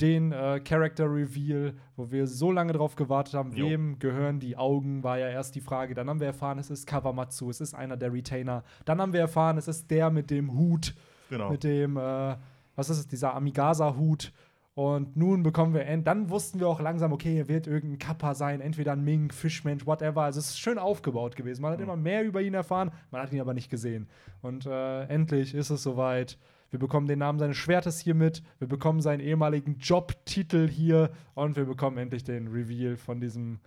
den 0.00 0.30
äh, 0.30 0.60
Character 0.60 1.06
Reveal, 1.12 1.74
wo 1.96 2.10
wir 2.12 2.26
so 2.28 2.52
lange 2.52 2.72
drauf 2.72 2.94
gewartet 2.94 3.34
haben, 3.34 3.52
Jo. 3.52 3.66
wem 3.68 3.98
gehören 3.98 4.38
die 4.38 4.56
Augen, 4.56 5.02
war 5.02 5.18
ja 5.18 5.28
erst 5.28 5.56
die 5.56 5.60
Frage. 5.60 5.94
Dann 5.94 6.08
haben 6.08 6.20
wir 6.20 6.28
erfahren, 6.28 6.58
es 6.60 6.70
ist 6.70 6.86
Kawamatsu, 6.86 7.50
es 7.50 7.60
ist 7.60 7.74
einer 7.74 7.96
der 7.96 8.12
Retainer. 8.12 8.62
Dann 8.84 9.00
haben 9.00 9.12
wir 9.12 9.20
erfahren, 9.20 9.58
es 9.58 9.66
ist 9.66 9.90
der 9.90 10.10
mit 10.10 10.30
dem 10.30 10.52
Hut, 10.56 10.94
Genau. 11.30 11.50
mit 11.50 11.64
dem, 11.64 11.96
äh, 11.96 12.36
was 12.76 12.90
ist 12.90 12.98
es, 12.98 13.06
dieser 13.08 13.34
Amigasa-Hut. 13.34 14.32
Und 14.78 15.16
nun 15.16 15.42
bekommen 15.42 15.74
wir, 15.74 15.86
end 15.86 16.06
dann 16.06 16.30
wussten 16.30 16.60
wir 16.60 16.68
auch 16.68 16.78
langsam, 16.78 17.12
okay, 17.12 17.36
er 17.36 17.48
wird 17.48 17.66
irgendein 17.66 17.98
Kappa 17.98 18.36
sein, 18.36 18.60
entweder 18.60 18.92
ein 18.92 19.02
Ming, 19.02 19.32
Fischmensch, 19.32 19.86
whatever. 19.86 20.22
Also 20.22 20.38
es 20.38 20.50
ist 20.50 20.60
schön 20.60 20.78
aufgebaut 20.78 21.34
gewesen. 21.34 21.62
Man 21.62 21.72
hat 21.72 21.80
immer 21.80 21.96
mehr 21.96 22.22
über 22.22 22.42
ihn 22.42 22.54
erfahren, 22.54 22.92
man 23.10 23.20
hat 23.20 23.32
ihn 23.32 23.40
aber 23.40 23.54
nicht 23.54 23.70
gesehen. 23.70 24.06
Und 24.40 24.66
äh, 24.66 25.02
endlich 25.06 25.52
ist 25.52 25.70
es 25.70 25.82
soweit. 25.82 26.38
Wir 26.70 26.78
bekommen 26.78 27.08
den 27.08 27.18
Namen 27.18 27.40
seines 27.40 27.56
Schwertes 27.56 27.98
hier 27.98 28.14
mit, 28.14 28.44
wir 28.60 28.68
bekommen 28.68 29.00
seinen 29.00 29.18
ehemaligen 29.18 29.78
Jobtitel 29.80 30.68
hier 30.68 31.10
und 31.34 31.56
wir 31.56 31.64
bekommen 31.64 31.98
endlich 31.98 32.22
den 32.22 32.46
Reveal 32.46 32.96
von 32.96 33.20
diesem 33.20 33.58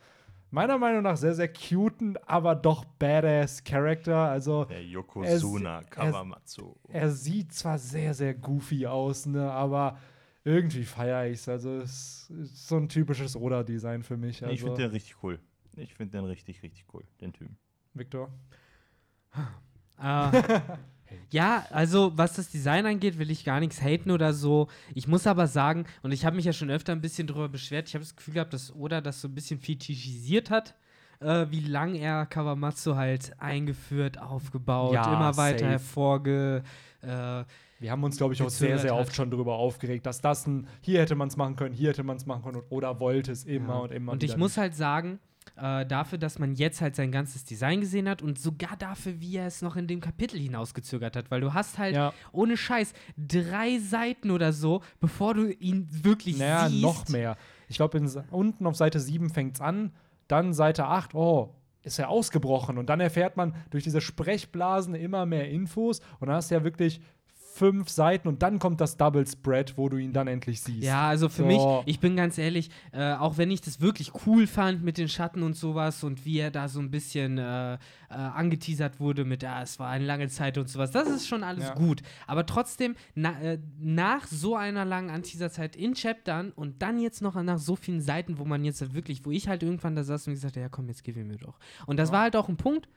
meiner 0.49 0.78
Meinung 0.78 1.03
nach 1.03 1.18
sehr, 1.18 1.34
sehr 1.34 1.51
cuten, 1.51 2.18
aber 2.26 2.55
doch 2.55 2.86
badass 2.86 3.66
Charakter. 3.66 4.30
Also 4.30 4.64
Der 4.64 4.86
Yokozuna 4.86 5.82
Kawamatsu. 5.89 6.74
er 6.88 7.09
sieht 7.09 7.53
zwar 7.53 7.78
sehr, 7.78 8.14
sehr 8.14 8.34
goofy 8.34 8.86
aus, 8.86 9.26
ne, 9.26 9.51
aber 9.51 9.97
irgendwie 10.43 10.83
feiere 10.83 11.27
ich 11.27 11.39
es. 11.39 11.49
Also 11.49 11.77
es 11.77 12.29
ist 12.29 12.67
so 12.67 12.77
ein 12.77 12.89
typisches 12.89 13.35
Oda-Design 13.35 14.03
für 14.03 14.17
mich. 14.17 14.43
Also, 14.43 14.53
ich 14.53 14.61
finde 14.61 14.77
den 14.81 14.91
richtig 14.91 15.15
cool. 15.23 15.39
Ich 15.77 15.93
finde 15.93 16.17
den 16.17 16.25
richtig, 16.25 16.63
richtig 16.63 16.85
cool, 16.93 17.03
den 17.21 17.31
Typen. 17.33 17.57
Victor. 17.93 18.29
Äh, 20.01 20.01
ja, 21.29 21.65
also 21.69 22.11
was 22.17 22.33
das 22.33 22.49
Design 22.49 22.85
angeht, 22.85 23.17
will 23.19 23.31
ich 23.31 23.43
gar 23.45 23.59
nichts 23.59 23.81
haten 23.81 24.11
oder 24.11 24.33
so. 24.33 24.67
Ich 24.93 25.07
muss 25.07 25.27
aber 25.27 25.47
sagen, 25.47 25.85
und 26.01 26.11
ich 26.11 26.25
habe 26.25 26.35
mich 26.35 26.45
ja 26.45 26.53
schon 26.53 26.69
öfter 26.69 26.91
ein 26.91 27.01
bisschen 27.01 27.27
darüber 27.27 27.49
beschwert, 27.49 27.87
ich 27.87 27.93
habe 27.93 28.03
das 28.03 28.15
Gefühl 28.15 28.35
gehabt, 28.35 28.53
dass 28.53 28.73
Oda 28.73 29.01
das 29.01 29.21
so 29.21 29.27
ein 29.27 29.35
bisschen 29.35 29.59
fetischisiert 29.59 30.49
hat, 30.49 30.75
äh, 31.19 31.45
wie 31.49 31.61
lang 31.61 31.95
er 31.95 32.25
Kawamatsu 32.25 32.95
halt 32.95 33.39
eingeführt, 33.39 34.17
aufgebaut, 34.19 34.93
Ja, 34.93 35.13
immer 35.13 35.37
weiter 35.37 35.59
safe. 35.59 35.71
hervorge. 35.71 36.63
Äh, 37.01 37.43
Wir 37.82 37.91
haben 37.91 38.03
uns, 38.03 38.15
glaube 38.17 38.34
ich, 38.34 38.41
auch 38.41 38.49
sehr, 38.49 38.77
sehr 38.77 38.95
oft 38.95 39.15
schon 39.15 39.32
darüber 39.32 39.55
aufgeregt, 39.55 40.05
dass 40.05 40.21
das 40.21 40.45
ein, 40.47 40.67
hier 40.82 41.01
hätte 41.01 41.15
man 41.15 41.27
es 41.29 41.36
machen 41.36 41.55
können, 41.55 41.73
hier 41.73 41.89
hätte 41.89 42.03
man 42.03 42.15
es 42.15 42.25
machen 42.25 42.43
können 42.43 42.61
Oda 42.69 42.99
wollte 42.99 43.32
es 43.32 43.43
immer 43.43 43.73
Ja. 43.75 43.79
und 43.82 43.91
immer 43.91 44.11
Und 44.11 44.23
ich 44.23 44.38
muss 44.38 44.55
halt 44.57 44.75
sagen, 44.75 45.19
äh, 45.57 45.86
dafür, 45.88 46.19
dass 46.19 46.38
man 46.38 46.53
jetzt 46.53 46.79
halt 46.82 46.95
sein 46.95 47.11
ganzes 47.11 47.43
Design 47.43 47.82
gesehen 47.82 48.07
hat 48.07 48.21
und 48.21 48.38
sogar 48.39 48.77
dafür, 48.77 49.19
wie 49.19 49.36
er 49.38 49.47
es 49.47 49.63
noch 49.63 49.75
in 49.75 49.88
dem 49.88 49.99
Kapitel 49.99 50.39
hinausgezögert 50.39 51.15
hat, 51.15 51.32
weil 51.32 51.41
du 51.41 51.53
hast 51.55 51.79
halt 51.79 51.95
Ja. 51.95 52.13
ohne 52.32 52.55
Scheiß 52.55 52.93
drei 53.17 53.79
Seiten 53.79 54.29
oder 54.29 54.53
so, 54.53 54.82
bevor 54.99 55.34
du 55.34 55.51
ihn 55.51 55.88
wirklich 55.89 56.38
Naja, 56.38 56.69
siehst. 56.69 56.82
noch 56.84 57.09
mehr. 57.09 57.36
Ich 57.67 57.77
glaube, 57.77 57.99
unten 58.29 58.65
auf 58.67 58.75
Seite 58.75 58.99
7 58.99 59.32
fängt 59.32 59.55
es 59.55 59.61
an, 59.61 59.91
dann 60.27 60.53
Seite 60.53 60.86
8, 60.86 61.15
oh, 61.15 61.55
ist 61.84 61.97
er 61.97 62.09
ausgebrochen. 62.09 62.77
Und 62.77 62.91
dann 62.91 62.99
erfährt 62.99 63.38
man 63.38 63.55
durch 63.71 63.84
diese 63.84 64.01
Sprechblasen 64.01 64.93
immer 64.93 65.25
mehr 65.25 65.49
Infos. 65.49 65.99
Und 66.19 66.27
dann 66.27 66.36
hast 66.36 66.51
du 66.51 66.55
ja 66.55 66.63
wirklich 66.63 67.01
fünf 67.62 67.89
Seiten 67.89 68.28
und 68.28 68.41
dann 68.41 68.57
kommt 68.57 68.82
das 68.82 68.97
Double 68.97 69.26
Spread, 69.28 69.78
wo 69.78 69.88
du 69.88 69.97
ihn 69.97 70.14
dann 70.14 70.28
endlich 70.28 70.62
siehst. 70.62 70.82
Ja, 70.84 71.07
also 71.07 71.30
für 71.30 71.43
So. 71.43 71.45
mich, 71.45 71.62
ich 71.86 71.99
bin 71.99 72.16
ganz 72.16 72.39
ehrlich, 72.39 72.72
äh, 72.91 73.14
auch 73.14 73.38
wenn 73.38 73.51
ich 73.51 73.62
das 73.62 73.80
wirklich 73.82 74.12
cool 74.26 74.47
fand 74.47 74.84
mit 74.84 74.97
den 74.97 75.07
Schatten 75.07 75.43
und 75.43 75.55
sowas 75.55 76.03
und 76.03 76.26
wie 76.26 76.39
er 76.39 76.49
da 76.49 76.68
so 76.68 76.80
ein 76.80 76.89
bisschen 76.89 77.38
äh, 77.38 77.74
äh, 77.76 77.78
angeteasert 78.09 78.99
wurde 78.99 79.26
mit, 79.26 79.43
ja, 79.43 79.62
es 79.62 79.78
war 79.78 79.89
eine 79.89 80.05
lange 80.05 80.28
Zeit 80.28 80.57
und 80.57 80.70
sowas, 80.70 80.89
das 80.89 81.07
ist 81.07 81.28
schon 81.28 81.43
alles 81.43 81.66
Ja. 81.66 81.74
gut. 81.76 82.01
Aber 82.26 82.47
trotzdem, 82.47 82.95
na, 83.14 83.39
äh, 83.39 83.59
nach 83.80 84.26
so 84.26 84.55
einer 84.55 84.84
langen 84.84 85.12
Anteaserzeit 85.12 85.76
in 85.76 85.93
Chaptern 85.93 86.51
und 86.53 86.82
dann 86.82 86.99
jetzt 86.99 87.22
noch 87.22 87.36
nach 87.43 87.59
so 87.59 87.76
vielen 87.76 88.01
Seiten, 88.01 88.39
wo 88.39 88.45
man 88.45 88.66
jetzt 88.66 88.95
wirklich, 88.95 89.24
wo 89.24 89.30
ich 89.30 89.47
halt 89.47 89.62
irgendwann 89.62 89.95
da 89.95 90.03
saß 90.03 90.26
und 90.26 90.34
gesagt 90.34 90.55
habe, 90.55 90.62
ja 90.64 90.70
komm, 90.70 90.88
jetzt 90.88 91.03
gib 91.03 91.16
ihn 91.16 91.28
mir 91.28 91.38
doch. 91.38 91.59
Und 91.86 91.97
das 91.97 92.09
Ja. 92.09 92.14
war 92.14 92.22
halt 92.24 92.36
auch 92.36 92.49
ein 92.49 92.57
Punkt, 92.57 92.89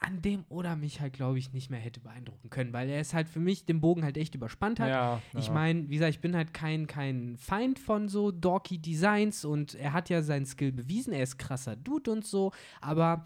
an 0.00 0.22
dem 0.22 0.44
Oda 0.48 0.76
mich 0.76 1.00
halt, 1.00 1.12
glaube 1.14 1.38
ich, 1.38 1.52
nicht 1.52 1.70
mehr 1.70 1.80
hätte 1.80 1.98
beeindrucken 2.00 2.50
können, 2.50 2.72
weil 2.72 2.88
er 2.88 3.00
ist 3.00 3.14
halt 3.14 3.28
für 3.28 3.40
mich 3.40 3.64
den 3.66 3.80
Bogen 3.80 4.04
halt 4.04 4.16
echt 4.16 4.34
überspannt 4.34 4.78
hat. 4.78 4.88
ja, 4.88 5.20
Ich 5.36 5.48
ja. 5.48 5.52
meine, 5.52 5.88
wie 5.88 5.94
gesagt, 5.94 6.10
ich 6.14 6.20
bin 6.20 6.36
halt 6.36 6.54
kein, 6.54 6.86
kein 6.86 7.36
Feind 7.36 7.78
von 7.80 8.08
so 8.08 8.30
dorky 8.30 8.78
Designs 8.78 9.44
und 9.44 9.74
er 9.74 9.92
hat 9.92 10.08
ja 10.08 10.22
seinen 10.22 10.46
Skill 10.46 10.70
bewiesen, 10.72 11.12
er 11.12 11.24
ist 11.24 11.36
krasser 11.38 11.74
Dude 11.74 12.12
und 12.12 12.24
so, 12.24 12.52
aber 12.80 13.24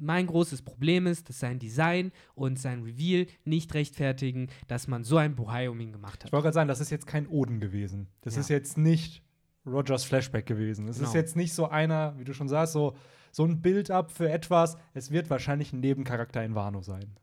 mein 0.00 0.26
großes 0.26 0.62
Problem 0.62 1.06
ist, 1.06 1.28
dass 1.28 1.40
sein 1.40 1.58
Design 1.58 2.12
und 2.34 2.58
sein 2.58 2.82
Reveal 2.82 3.26
nicht 3.44 3.74
rechtfertigen, 3.74 4.48
dass 4.66 4.86
man 4.88 5.02
so 5.04 5.16
ein 5.18 5.34
Buhai 5.36 5.68
um 5.70 5.78
ihn 5.80 5.92
gemacht 5.92 6.18
Ich 6.20 6.24
hat. 6.26 6.32
wollte 6.32 6.44
gerade 6.44 6.54
sagen, 6.54 6.68
das 6.68 6.80
ist 6.80 6.90
jetzt 6.90 7.06
kein 7.06 7.26
Oden 7.28 7.60
gewesen. 7.60 8.08
Das 8.22 8.34
Ja. 8.34 8.40
ist 8.40 8.48
jetzt 8.48 8.78
nicht 8.78 9.22
Rogers 9.66 10.04
Flashback 10.04 10.46
gewesen. 10.46 10.88
Es 10.88 10.96
Genau. 10.98 11.08
ist 11.08 11.14
jetzt 11.14 11.36
nicht 11.36 11.52
so 11.52 11.68
einer, 11.68 12.18
wie 12.18 12.24
du 12.24 12.32
schon 12.32 12.48
sagst, 12.48 12.72
so, 12.72 12.96
so 13.30 13.44
ein 13.44 13.60
Build-up 13.60 14.10
für 14.10 14.30
etwas. 14.30 14.76
Es 14.94 15.10
wird 15.10 15.30
wahrscheinlich 15.30 15.72
ein 15.72 15.80
Nebencharakter 15.80 16.42
in 16.44 16.54
Wano 16.54 16.82
sein. 16.82 17.16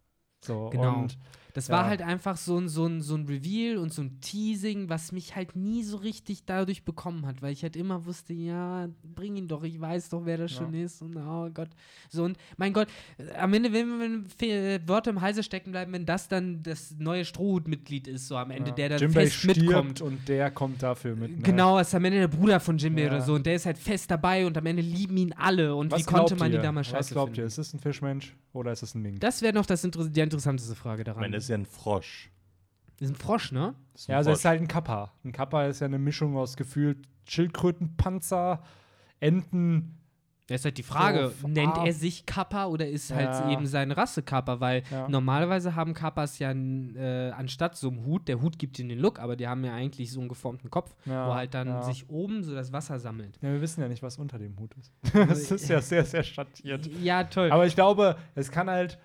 So, 0.43 0.69
Genau. 0.69 0.99
und 0.99 1.17
Das 1.55 1.69
Ja. 1.69 1.75
war 1.75 1.85
halt 1.85 2.01
einfach 2.01 2.35
so 2.37 2.57
ein, 2.59 2.67
so, 2.67 2.85
ein, 2.85 3.01
so 3.01 3.15
ein 3.15 3.25
Reveal 3.27 3.77
und 3.77 3.93
so 3.93 4.01
ein 4.01 4.19
Teasing, 4.19 4.89
was 4.89 5.11
mich 5.13 5.35
halt 5.35 5.55
nie 5.55 5.83
so 5.83 5.97
richtig 5.97 6.45
dadurch 6.45 6.83
bekommen 6.83 7.25
hat, 7.25 7.41
weil 7.41 7.53
ich 7.53 7.63
halt 7.63 7.75
immer 7.77 8.05
wusste, 8.05 8.33
ja, 8.33 8.89
bring 9.03 9.37
ihn 9.37 9.47
doch, 9.47 9.63
ich 9.63 9.79
weiß 9.79 10.09
doch, 10.09 10.25
wer 10.25 10.37
das 10.37 10.51
Ja. 10.51 10.57
schon 10.57 10.73
ist 10.73 11.01
und 11.01 11.15
oh 11.15 11.49
Gott. 11.53 11.69
So 12.09 12.25
und 12.25 12.37
mein 12.57 12.73
Gott, 12.73 12.89
äh, 13.17 13.33
am 13.37 13.53
Ende, 13.53 13.71
wenn, 13.71 13.99
wenn 13.99 14.25
Fe- 14.25 14.81
Wörter 14.85 15.11
im 15.11 15.21
Halse 15.21 15.43
stecken 15.43 15.71
bleiben, 15.71 15.93
wenn 15.93 16.05
das 16.05 16.27
dann 16.27 16.61
das 16.61 16.93
neue 16.99 17.23
Strohhut-Mitglied 17.23 18.07
ist, 18.09 18.27
so 18.27 18.35
am 18.35 18.51
Ende, 18.51 18.71
ja. 18.71 18.75
der 18.75 18.89
dann 18.89 18.99
Jinbei 18.99 19.27
fest 19.27 19.45
mitkommt. 19.45 20.01
und 20.01 20.27
der 20.27 20.51
kommt 20.51 20.83
dafür 20.83 21.15
mit. 21.15 21.37
Ne? 21.37 21.41
Genau, 21.43 21.79
ist 21.79 21.95
am 21.95 22.03
Ende 22.03 22.19
der 22.19 22.27
Bruder 22.27 22.59
von 22.59 22.77
Jinbei 22.77 23.03
Ja. 23.03 23.07
oder 23.07 23.21
so 23.21 23.33
und 23.35 23.45
der 23.45 23.55
ist 23.55 23.65
halt 23.65 23.77
fest 23.77 24.11
dabei 24.11 24.45
und 24.45 24.57
am 24.57 24.65
Ende 24.65 24.81
lieben 24.81 25.15
ihn 25.15 25.31
alle 25.33 25.73
und 25.73 25.91
Was 25.91 26.01
wie 26.01 26.03
konnte 26.03 26.35
man 26.35 26.51
ihr? 26.51 26.57
die 26.57 26.63
damals 26.63 26.87
Was 26.87 26.97
scheiße 26.97 27.13
glaubt 27.13 27.29
finden? 27.29 27.39
ihr? 27.41 27.45
Ist 27.47 27.57
es 27.59 27.73
ein 27.73 27.79
Fischmensch 27.79 28.35
oder 28.51 28.73
ist 28.73 28.83
es 28.83 28.93
ein 28.93 29.01
Ming? 29.01 29.19
Das 29.21 29.41
wäre 29.41 29.53
noch 29.53 29.65
das 29.65 29.83
Inter 29.85 30.03
die 30.05 30.19
interessanteste 30.19 30.75
Frage 30.75 31.05
daran. 31.05 31.21
meine, 31.21 31.37
das 31.37 31.44
ist 31.45 31.49
ja 31.49 31.55
ein 31.57 31.65
Frosch. 31.65 32.29
das 32.99 33.09
ist 33.09 33.15
ein 33.15 33.19
Frosch, 33.19 33.51
ne? 33.51 33.75
Ist 33.93 34.07
ein 34.09 34.11
Ja, 34.13 34.17
also 34.17 34.31
es 34.31 34.37
Frosch. 34.37 34.41
ist 34.41 34.45
halt 34.45 34.61
ein 34.61 34.67
Kappa. 34.67 35.11
Ein 35.23 35.31
Kappa 35.31 35.65
ist 35.65 35.79
ja 35.81 35.85
eine 35.87 35.99
Mischung 35.99 36.35
aus 36.37 36.55
gefühlt 36.57 37.07
Schildkrötenpanzer, 37.27 38.61
Enten. 39.19 39.97
Das 40.47 40.61
ist 40.61 40.65
halt 40.65 40.77
die 40.77 40.83
Frage, 40.83 41.31
So, 41.41 41.47
nennt 41.47 41.75
ah. 41.75 41.85
er 41.87 41.93
sich 41.93 42.27
Kappa 42.27 42.65
oder 42.67 42.87
ist 42.87 43.11
halt 43.11 43.29
Ja. 43.29 43.49
eben 43.49 43.65
seine 43.65 43.97
Rasse 43.97 44.21
Kappa? 44.21 44.59
Weil 44.59 44.83
Ja. 44.91 45.09
normalerweise 45.09 45.73
haben 45.75 45.95
Kappas 45.95 46.37
ja 46.37 46.51
äh, 46.51 47.31
anstatt 47.31 47.75
so 47.75 47.87
einem 47.89 48.05
Hut, 48.05 48.27
der 48.27 48.41
Hut 48.41 48.59
gibt 48.59 48.77
ihnen 48.77 48.89
den 48.89 48.99
Look, 48.99 49.17
aber 49.19 49.35
die 49.35 49.47
haben 49.47 49.65
ja 49.65 49.73
eigentlich 49.73 50.11
so 50.11 50.19
einen 50.19 50.29
geformten 50.29 50.69
Kopf, 50.69 50.93
Ja, 51.05 51.27
wo 51.27 51.33
halt 51.33 51.55
dann 51.55 51.67
ja. 51.69 51.81
sich 51.81 52.07
oben 52.11 52.43
so 52.43 52.53
das 52.53 52.71
Wasser 52.71 52.99
sammelt. 52.99 53.39
Ja, 53.41 53.51
wir 53.53 53.61
wissen 53.61 53.81
ja 53.81 53.87
nicht, 53.87 54.03
was 54.03 54.19
unter 54.19 54.37
dem 54.37 54.59
Hut 54.59 54.75
ist. 54.75 54.91
das 55.13 55.49
ist 55.49 55.67
ja 55.67 55.81
sehr, 55.81 56.05
sehr 56.05 56.21
schattiert. 56.21 56.87
Ja, 57.01 57.23
toll. 57.23 57.51
Aber 57.51 57.65
ich 57.65 57.73
glaube, 57.73 58.15
es 58.35 58.51
kann 58.51 58.69
halt, 58.69 58.99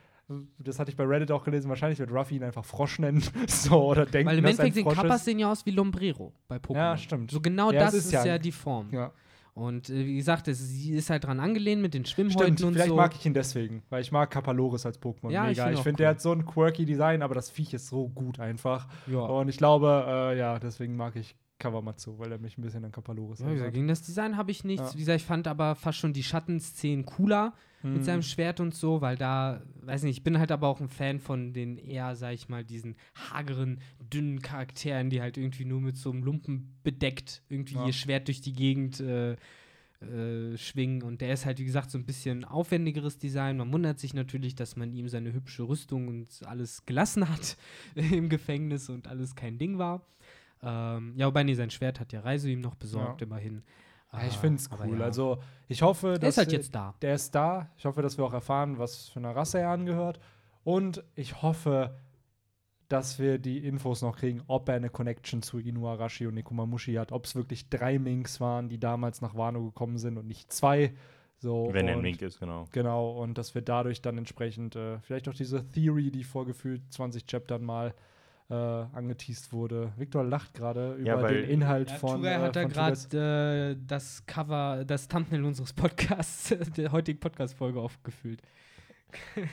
das 0.58 0.78
hatte 0.78 0.90
ich 0.90 0.96
bei 0.96 1.04
Reddit 1.04 1.30
auch 1.32 1.44
gelesen, 1.44 1.68
wahrscheinlich 1.68 1.98
wird 1.98 2.10
Ruffy 2.12 2.36
ihn 2.36 2.42
einfach 2.44 2.64
Frosch 2.64 2.98
nennen. 2.98 3.22
so, 3.48 3.84
oder 3.86 4.06
denken, 4.06 4.28
Weil 4.30 4.38
im 4.38 4.44
Endeffekt 4.44 4.74
sehen 4.74 4.88
Kappas 4.88 5.24
sehen 5.24 5.38
ja 5.38 5.50
aus 5.50 5.64
wie 5.66 5.70
Lombrero 5.72 6.32
bei 6.48 6.56
Pokémon. 6.56 6.76
Ja, 6.76 6.96
stimmt. 6.96 7.30
So 7.30 7.40
genau 7.40 7.72
Ja, 7.72 7.80
das 7.80 7.94
ist, 7.94 8.12
ja, 8.12 8.24
ja- 8.24 8.38
die 8.38 8.52
Form. 8.52 8.88
Ja, 8.92 9.12
Und 9.54 9.90
äh, 9.90 10.06
wie 10.06 10.16
gesagt, 10.16 10.46
es, 10.48 10.58
sie 10.60 10.92
ist 10.92 11.10
halt 11.10 11.24
dran 11.24 11.40
angelehnt 11.40 11.82
mit 11.82 11.92
den 11.94 12.04
Schwimmhäuten 12.06 12.56
stimmt. 12.56 12.62
und 12.68 12.72
Vielleicht 12.74 12.88
so. 12.90 12.96
mag 12.96 13.14
ich 13.14 13.26
ihn 13.26 13.34
deswegen, 13.34 13.82
weil 13.90 14.00
ich 14.02 14.12
mag 14.12 14.30
Kapaloris 14.30 14.86
als 14.86 15.00
Pokémon 15.02 15.30
Ja, 15.30 15.50
ich 15.50 15.56
mega. 15.58 15.64
find 15.66 15.76
Ich 15.78 15.82
finde, 15.82 15.90
cool. 15.94 15.96
der 16.04 16.08
hat 16.10 16.20
so 16.20 16.32
ein 16.32 16.44
quirky 16.46 16.84
Design, 16.84 17.22
aber 17.22 17.34
das 17.34 17.50
Viech 17.50 17.74
ist 17.74 17.88
so 17.88 18.08
gut 18.08 18.38
einfach. 18.40 18.86
ja. 19.08 19.18
Und 19.20 19.48
ich 19.48 19.56
glaube, 19.58 20.04
äh, 20.06 20.38
ja, 20.38 20.58
deswegen 20.58 20.96
mag 20.96 21.16
ich 21.16 21.34
Kawamatsu, 21.58 22.18
weil 22.18 22.32
er 22.32 22.38
mich 22.38 22.56
ein 22.56 22.62
bisschen 22.62 22.84
an 22.84 22.92
Kapaloris 22.92 23.40
Ja, 23.40 23.46
erinnert. 23.48 23.74
gegen 23.74 23.88
das 23.88 24.00
Design 24.02 24.36
habe 24.36 24.50
ich 24.50 24.64
nichts. 24.64 24.92
Ja. 24.92 24.94
Wie 24.94 25.00
gesagt, 25.00 25.20
ich 25.20 25.26
fand 25.26 25.46
aber 25.48 25.74
fast 25.74 25.98
schon 25.98 26.12
die 26.14 26.22
Schattenszenen 26.22 27.04
cooler 27.04 27.52
mit 27.82 27.96
Hm. 27.98 28.02
seinem 28.04 28.22
Schwert 28.22 28.60
und 28.60 28.74
so, 28.74 29.00
weil 29.00 29.16
da, 29.16 29.62
weiß 29.82 30.02
nicht, 30.02 30.18
ich 30.18 30.22
bin 30.22 30.38
halt 30.38 30.52
aber 30.52 30.68
auch 30.68 30.80
ein 30.80 30.88
Fan 30.88 31.18
von 31.18 31.52
den 31.52 31.78
eher, 31.78 32.14
sag 32.14 32.34
ich 32.34 32.48
mal, 32.48 32.64
diesen 32.64 32.94
hageren, 33.30 33.80
dünnen 34.12 34.40
Charakteren, 34.42 35.08
die 35.10 35.20
halt 35.22 35.36
irgendwie 35.38 35.64
nur 35.64 35.80
mit 35.80 35.96
so 35.96 36.10
einem 36.10 36.22
Lumpen 36.22 36.74
bedeckt 36.82 37.42
irgendwie 37.48 37.74
Ja. 37.76 37.86
ihr 37.86 37.92
Schwert 37.92 38.28
durch 38.28 38.40
die 38.42 38.52
Gegend 38.52 39.00
äh, 39.00 39.36
äh, 40.02 40.56
schwingen. 40.56 41.02
Und 41.02 41.20
der 41.20 41.32
ist 41.34 41.44
halt, 41.46 41.58
wie 41.58 41.64
gesagt, 41.64 41.90
so 41.90 41.98
ein 41.98 42.06
bisschen 42.06 42.44
aufwendigeres 42.44 43.18
Design. 43.18 43.58
Man 43.58 43.72
wundert 43.72 43.98
sich 43.98 44.14
natürlich, 44.14 44.54
dass 44.54 44.76
man 44.76 44.92
ihm 44.94 45.08
seine 45.08 45.32
hübsche 45.32 45.62
Rüstung 45.68 46.08
und 46.08 46.28
alles 46.46 46.86
gelassen 46.86 47.28
hat 47.28 47.56
im 47.94 48.28
Gefängnis 48.28 48.88
und 48.88 49.08
alles 49.08 49.34
kein 49.34 49.58
Ding 49.58 49.78
war. 49.78 50.06
Ähm, 50.62 51.14
ja, 51.16 51.26
wobei, 51.26 51.42
nee, 51.44 51.54
sein 51.54 51.70
Schwert 51.70 52.00
hat 52.00 52.12
ja 52.12 52.20
Reiso 52.20 52.48
ihm 52.48 52.60
noch 52.60 52.74
besorgt, 52.74 53.20
Ja. 53.20 53.26
immerhin. 53.26 53.62
Ja, 54.12 54.20
ich 54.26 54.34
Äh, 54.36 54.38
finde 54.38 54.56
es 54.60 54.68
cool. 54.84 54.98
ja. 54.98 55.04
Also, 55.04 55.38
ich 55.68 55.82
hoffe, 55.82 56.08
der 56.12 56.18
dass 56.18 56.28
ist 56.30 56.38
halt 56.38 56.52
jetzt 56.52 56.74
da. 56.74 56.94
der 57.00 57.14
ist 57.14 57.34
da. 57.34 57.70
Ich 57.76 57.84
hoffe, 57.84 58.02
dass 58.02 58.18
wir 58.18 58.24
auch 58.24 58.32
erfahren, 58.32 58.78
was 58.78 59.08
für 59.08 59.18
eine 59.20 59.34
Rasse 59.34 59.60
er 59.60 59.70
angehört. 59.70 60.20
Und 60.64 61.04
ich 61.14 61.42
hoffe, 61.42 61.96
dass 62.88 63.20
wir 63.20 63.38
die 63.38 63.58
Infos 63.64 64.02
noch 64.02 64.16
kriegen, 64.16 64.42
ob 64.48 64.68
er 64.68 64.74
eine 64.74 64.90
Connection 64.90 65.42
zu 65.42 65.58
Inuarashi 65.58 66.26
und 66.26 66.34
Nekomamushi 66.34 66.94
hat. 66.94 67.12
Ob 67.12 67.24
es 67.24 67.36
wirklich 67.36 67.68
drei 67.70 67.98
Minks 68.00 68.40
waren, 68.40 68.68
die 68.68 68.78
damals 68.80 69.20
nach 69.20 69.36
Wano 69.36 69.64
gekommen 69.64 69.96
sind 69.96 70.18
und 70.18 70.26
nicht 70.26 70.52
zwei. 70.52 70.92
So, 71.38 71.68
Wenn 71.72 71.86
er 71.88 71.94
ein 71.94 72.02
Mink 72.02 72.20
ist, 72.20 72.40
genau. 72.40 72.66
Genau, 72.72 73.12
und 73.12 73.38
dass 73.38 73.54
wir 73.54 73.62
dadurch 73.62 74.02
dann 74.02 74.18
entsprechend 74.18 74.76
äh, 74.76 74.98
vielleicht 75.00 75.28
auch 75.28 75.34
diese 75.34 75.66
Theory, 75.70 76.10
die 76.10 76.24
vor 76.24 76.44
gefühlt 76.44 76.82
20 76.92 77.26
Chaptern 77.26 77.64
mal 77.64 77.94
äh, 78.50 78.54
angeteased 78.54 79.52
wurde. 79.52 79.92
Victor 79.96 80.24
lacht 80.24 80.54
gerade 80.54 80.94
über 80.94 81.06
Ja, 81.06 81.22
weil- 81.22 81.42
den 81.42 81.50
Inhalt 81.50 81.90
Ja, 81.90 81.96
von. 81.96 82.16
Tugay 82.16 82.34
äh, 82.34 82.38
hat 82.38 82.56
da 82.56 82.62
von 82.62 82.72
Tugays- 82.72 83.08
gerade 83.08 83.70
äh, 83.72 83.76
das 83.86 84.26
Cover, 84.26 84.84
das 84.84 85.06
Thumbnail 85.08 85.44
unseres 85.44 85.72
Podcasts, 85.72 86.54
der 86.76 86.90
heutigen 86.92 87.20
Podcast-Folge 87.20 87.78
aufgefüllt. 87.80 88.42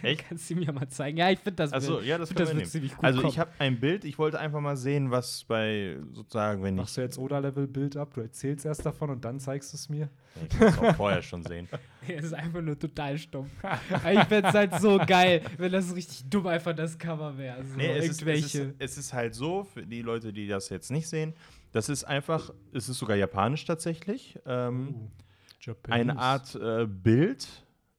Echt? 0.04 0.26
Kannst 0.30 0.50
du 0.50 0.56
mir 0.56 0.72
mal 0.72 0.88
zeigen? 0.90 1.18
Ja, 1.18 1.30
ich 1.30 1.40
finde 1.40 1.56
das, 1.68 1.72
Bild- 1.72 2.06
ja, 2.06 2.18
das 2.18 2.30
find 2.30 2.40
das 2.40 2.50
wir 2.50 2.56
wird 2.58 2.68
ziemlich 2.68 2.96
gut 2.96 3.04
Also 3.06 3.20
kommen. 3.22 3.32
ich 3.32 3.40
habe 3.40 3.52
ein 3.60 3.80
Bild, 3.80 4.06
ich 4.06 4.18
wollte 4.18 4.40
einfach 4.40 4.60
mal 4.62 4.78
sehen, 4.78 5.12
was 5.12 5.44
bei 5.44 5.98
sozusagen, 6.14 6.64
wenn 6.64 6.76
ich. 6.76 6.82
Machst 6.82 6.98
du 6.98 7.02
jetzt 7.02 7.18
Oda-Level-Bild 7.18 7.98
ab? 7.98 8.14
Du 8.14 8.22
erzählst 8.22 8.66
erst 8.66 8.86
davon 8.86 9.10
und 9.10 9.24
dann 9.26 9.40
zeigst 9.40 9.74
du 9.74 9.78
es 9.78 9.90
mir? 9.90 10.10
Ja, 10.36 10.42
ich 10.44 10.50
kann 10.50 10.68
es 10.68 10.78
auch 10.80 10.96
vorher 10.96 11.22
schon 11.22 11.44
sehen. 11.44 11.68
Es 12.10 12.24
ist 12.24 12.34
einfach 12.34 12.62
nur 12.62 12.80
total 12.80 13.18
stumpf. 13.18 13.52
Ich 13.94 14.20
fände 14.28 14.48
es 14.48 14.54
halt 14.54 14.76
so 14.80 14.98
geil, 14.98 15.42
wenn 15.58 15.74
das 15.74 15.94
richtig 15.94 16.30
dumm 16.30 16.48
einfach 16.48 16.74
das 16.74 16.98
Cover 16.98 17.38
wäre. 17.38 17.66
So 17.66 17.76
Nee, 17.76 17.92
es 17.98 18.08
ist, 18.10 18.22
es, 18.26 18.54
ist, 18.56 18.74
es 18.80 18.98
ist 18.98 19.14
halt 19.14 19.36
so, 19.36 19.66
für 19.66 19.86
die 19.86 20.02
Leute, 20.04 20.32
die 20.32 20.48
das 20.48 20.70
jetzt 20.70 20.90
nicht 20.90 21.10
sehen, 21.10 21.34
das 21.74 21.90
ist 21.90 22.06
einfach, 22.06 22.54
es 22.72 22.88
ist 22.88 22.98
sogar 23.00 23.18
japanisch 23.18 23.66
tatsächlich. 23.66 24.40
Ähm, 24.46 25.10
Uh, 25.68 25.74
eine 25.90 26.18
Art 26.18 26.56
äh, 26.56 26.86
Bild. 26.86 27.46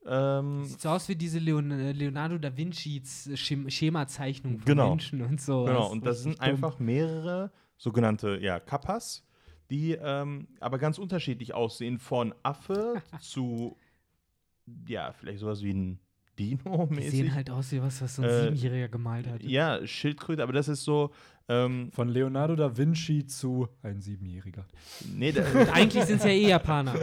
Ähm, 0.07 0.65
Sieht 0.65 0.81
so 0.81 0.89
aus 0.91 1.09
wie 1.09 1.17
diese 1.17 1.39
Leon 1.39 1.71
Leonardo 1.93 2.39
da 2.39 2.57
Vinci's 2.57 3.31
Schem 3.35 3.69
Schemazeichnung 3.69 4.59
von 4.59 4.65
Genau. 4.65 4.91
Menschen 4.91 5.23
und 5.23 5.41
so. 5.41 5.65
genau, 5.65 5.91
und 5.91 6.07
das 6.07 6.23
sind 6.23 6.35
dumm. 6.39 6.45
einfach 6.45 6.79
mehrere 6.79 7.51
sogenannte 7.77 8.39
ja, 8.41 8.59
Kappas, 8.61 9.25
die 9.71 9.93
ähm, 9.93 10.49
aber 10.61 10.79
ganz 10.79 10.99
unterschiedlich 10.99 11.53
aussehen, 11.55 11.99
von 11.99 12.35
Affe 12.43 13.03
zu, 13.21 13.77
ja, 14.87 15.13
vielleicht 15.13 15.41
sowas 15.41 15.63
wie 15.63 15.73
ein 15.75 15.99
Die 16.39 16.57
Dino-mäßig. 16.57 17.11
sehen 17.11 17.35
halt 17.35 17.51
aus 17.51 17.73
wie 17.73 17.83
was, 17.83 18.01
was 18.01 18.17
so 18.17 18.23
ein 18.23 18.29
Äh, 18.29 18.43
Siebenjähriger 18.45 18.89
gemalt 18.89 19.27
hat. 19.27 19.43
Ja, 19.43 19.85
Schildkröte, 19.87 20.43
aber 20.43 20.53
das 20.53 20.69
ist 20.69 20.85
so, 20.85 21.11
ähm, 21.51 21.91
Von 21.93 22.09
Leonardo 22.09 22.55
da 22.57 22.77
Vinci 22.77 23.25
zu 23.27 23.69
ein 23.83 24.01
Siebenjähriger. 24.03 24.67
nee, 25.15 25.33
da, 25.33 25.43
Und 25.43 25.69
eigentlich 25.75 26.05
sind 26.05 26.19
es 26.19 26.25
ja 26.25 26.31
eh 26.31 26.49
Japaner. 26.49 26.95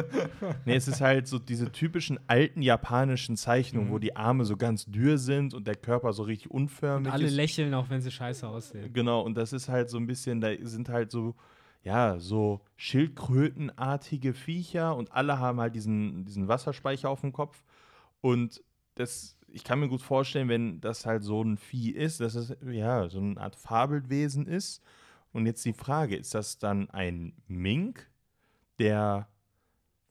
Nee, 0.65 0.75
es 0.75 0.87
ist 0.87 1.01
halt 1.01 1.27
so 1.27 1.39
diese 1.39 1.71
typischen 1.71 2.19
alten 2.27 2.61
japanischen 2.61 3.37
Zeichnungen, 3.37 3.87
Mhm. 3.89 3.91
wo 3.93 3.99
die 3.99 4.15
Arme 4.15 4.45
so 4.45 4.55
ganz 4.55 4.85
dürr 4.85 5.17
sind 5.17 5.53
und 5.53 5.65
der 5.65 5.75
Körper 5.75 6.13
so 6.13 6.23
richtig 6.23 6.51
Und 6.51 6.61
unförmig 6.63 7.11
alle 7.11 7.25
ist. 7.25 7.33
lächeln, 7.35 7.73
auch 7.73 7.89
wenn 7.89 8.01
sie 8.01 8.11
scheiße 8.11 8.47
aussehen. 8.47 8.93
Genau, 8.93 9.21
und 9.21 9.35
das 9.35 9.51
ist 9.51 9.67
halt 9.69 9.89
so 9.89 9.97
ein 9.97 10.05
bisschen, 10.05 10.41
da 10.41 10.49
sind 10.61 10.89
halt 10.89 11.09
so, 11.11 11.35
ja, 11.83 12.19
so 12.19 12.61
Schildkrötenartige 12.77 14.33
Viecher 14.33 14.95
und 14.95 15.11
alle 15.11 15.39
haben 15.39 15.59
halt 15.59 15.75
diesen, 15.75 16.25
diesen 16.25 16.47
Wasserspeicher 16.47 17.09
auf 17.09 17.21
dem 17.21 17.33
Kopf. 17.33 17.63
Und 18.21 18.63
das, 18.95 19.37
ich 19.47 19.63
kann 19.63 19.79
mir 19.79 19.87
gut 19.87 20.01
vorstellen, 20.01 20.49
wenn 20.49 20.81
das 20.81 21.05
halt 21.05 21.23
so 21.23 21.43
ein 21.43 21.57
Vieh 21.57 21.91
ist, 21.91 22.19
dass 22.19 22.35
es 22.35 22.55
ja 22.65 23.07
so 23.09 23.19
eine 23.19 23.39
Art 23.39 23.55
Fabelwesen 23.55 24.47
ist. 24.47 24.81
Und 25.31 25.45
jetzt 25.45 25.65
die 25.65 25.73
Frage, 25.73 26.15
ist 26.15 26.33
das 26.33 26.57
dann 26.59 26.89
ein 26.91 27.33
Mink, 27.47 28.09
der, 28.79 29.27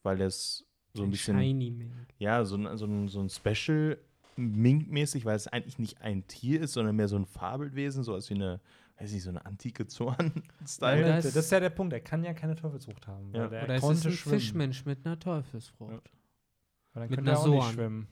weil 0.03 0.21
es 0.21 0.65
so 0.93 1.03
ein 1.03 1.09
bisschen 1.09 1.37
Shiny 1.39 1.71
Mink. 1.71 1.91
ja, 2.19 2.45
so 2.45 2.55
ein, 2.57 2.77
so 2.77 2.85
ein, 2.85 3.07
so 3.07 3.19
ein 3.21 3.29
Special 3.29 3.97
Mink-mäßig, 4.37 5.25
weil 5.25 5.35
es 5.35 5.47
eigentlich 5.47 5.79
nicht 5.79 6.01
ein 6.01 6.27
Tier 6.27 6.61
ist, 6.61 6.73
sondern 6.73 6.95
mehr 6.95 7.07
so 7.07 7.15
ein 7.15 7.25
Fabelwesen, 7.25 8.03
so 8.03 8.13
als 8.13 8.29
wie 8.29 8.35
eine, 8.35 8.59
weiß 8.99 9.11
nicht, 9.13 9.23
so 9.23 9.29
eine 9.29 9.45
antike 9.45 9.87
Zorn-Style. 9.87 10.99
Oder 11.05 11.15
das, 11.15 11.25
ist- 11.25 11.35
ist 11.35 11.51
ja 11.51 11.59
der 11.59 11.69
Punkt, 11.69 11.93
er 11.93 12.01
kann 12.01 12.23
ja 12.23 12.33
keine 12.33 12.55
Teufelsfrucht 12.55 13.07
haben. 13.07 13.31
Ja. 13.33 13.43
Weil 13.43 13.49
der 13.49 13.63
Oder 13.63 13.75
ist 13.75 13.81
konnte 13.81 13.99
es 13.99 14.05
ein 14.05 14.11
schwimmen. 14.11 14.39
Fischmensch 14.39 14.85
mit 14.85 15.05
einer 15.05 15.17
Teufelsfrucht? 15.19 16.11
Weil 16.93 17.01
dann 17.01 17.09
mit 17.09 17.15
könnte 17.17 17.31
er 17.31 17.39
auch 17.39 17.47
nicht 17.47 17.71
schwimmen. 17.73 18.07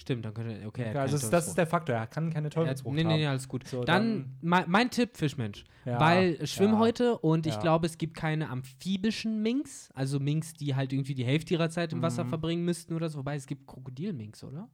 Stimmt, 0.00 0.24
dann 0.24 0.32
könnte 0.32 0.66
okay. 0.66 0.84
er 0.84 0.94
Ja, 0.94 1.00
also 1.02 1.18
das, 1.28 1.48
ist 1.48 1.58
der. 1.58 1.66
Faktor, 1.66 1.94
er 1.94 2.06
kann 2.06 2.30
keine 2.32 2.48
Teufelsfrucht 2.48 2.94
Nee, 2.94 3.04
nee, 3.04 3.18
nee, 3.18 3.26
alles 3.26 3.46
gut. 3.46 3.68
So, 3.68 3.84
dann 3.84 4.34
mein, 4.40 4.64
mein 4.66 4.90
Tipp, 4.90 5.14
Fischmensch. 5.14 5.64
Ja, 5.84 6.00
Weil 6.00 6.46
Schwimmhäute 6.46 7.18
und 7.18 7.46
ich 7.46 7.56
ja. 7.56 7.60
glaube, 7.60 7.84
es 7.84 7.98
gibt 7.98 8.14
keine 8.16 8.48
amphibischen 8.48 9.42
Minks, 9.42 9.90
also 9.92 10.18
Minks, 10.18 10.54
die 10.54 10.74
halt 10.74 10.94
irgendwie 10.94 11.14
die 11.14 11.26
Hälfte 11.26 11.52
ihrer 11.52 11.68
Zeit 11.68 11.92
im 11.92 12.00
Wasser 12.00 12.24
Mhm. 12.24 12.28
verbringen 12.30 12.64
müssten 12.64 12.94
oder 12.94 13.10
so. 13.10 13.18
Wobei 13.18 13.36
es 13.36 13.46
gibt 13.46 13.66
Krokodilminks, 13.66 14.42
oder? 14.42 14.70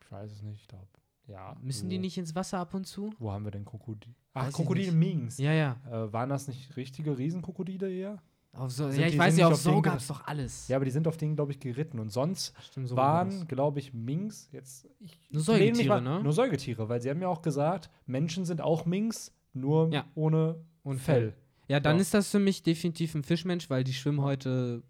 Ich 0.00 0.12
weiß 0.12 0.30
es 0.30 0.42
nicht, 0.42 0.60
ich 0.60 0.68
glaube. 0.68 0.86
Ja. 1.26 1.56
Müssen 1.60 1.86
wo, 1.86 1.90
die 1.90 1.98
nicht 1.98 2.16
ins 2.16 2.36
Wasser 2.36 2.58
ab 2.60 2.72
und 2.72 2.86
zu? 2.86 3.12
Wo 3.18 3.32
haben 3.32 3.44
wir 3.44 3.50
denn 3.50 3.64
Krokodil? 3.64 4.14
Ach, 4.32 4.52
Krokodil-Minks. 4.52 5.38
Ja, 5.38 5.52
ja. 5.52 5.76
Äh, 5.90 6.12
waren 6.12 6.28
das 6.28 6.46
nicht 6.46 6.76
richtige 6.76 7.18
Riesenkrokodile 7.18 7.90
eher? 7.92 8.22
Auf 8.56 8.70
so, 8.72 8.88
ja, 8.88 9.06
ich 9.06 9.18
weiß 9.18 9.36
ja, 9.36 9.46
nicht 9.48 9.54
auf 9.54 9.60
so 9.60 9.80
gab 9.82 9.98
es 9.98 10.06
doch 10.08 10.26
alles. 10.26 10.68
Ja, 10.68 10.76
aber 10.76 10.84
die 10.84 10.90
sind 10.90 11.06
auf 11.06 11.16
denen, 11.16 11.36
glaube 11.36 11.52
ich, 11.52 11.60
geritten. 11.60 11.98
Und 11.98 12.10
sonst 12.10 12.54
Stimmt, 12.62 12.88
so 12.88 12.96
war 12.96 13.26
waren, 13.26 13.46
glaube 13.48 13.78
ich, 13.80 13.92
Minks 13.92 14.48
jetzt. 14.52 14.88
Ich 15.00 15.18
Nur 15.30 15.42
Säugetiere, 15.42 15.88
mal- 15.88 16.00
ne? 16.18 16.22
Nur 16.22 16.32
Säugetiere, 16.32 16.88
weil 16.88 17.00
sie 17.02 17.10
haben 17.10 17.20
ja 17.20 17.28
auch 17.28 17.42
gesagt, 17.42 17.90
Menschen 18.06 18.44
sind 18.44 18.60
auch 18.60 18.86
Minks, 18.86 19.32
nur 19.52 19.90
Ja. 19.92 20.04
ohne 20.14 20.56
Und 20.82 21.00
Fell. 21.00 21.34
Ja, 21.68 21.80
dann 21.80 21.96
Ja. 21.96 22.02
ist 22.02 22.14
das 22.14 22.30
für 22.30 22.38
mich 22.38 22.62
definitiv 22.62 23.14
ein 23.14 23.24
Fischmensch, 23.24 23.68
weil 23.68 23.82
die 23.84 23.92
Schwimmhäute 23.94 24.82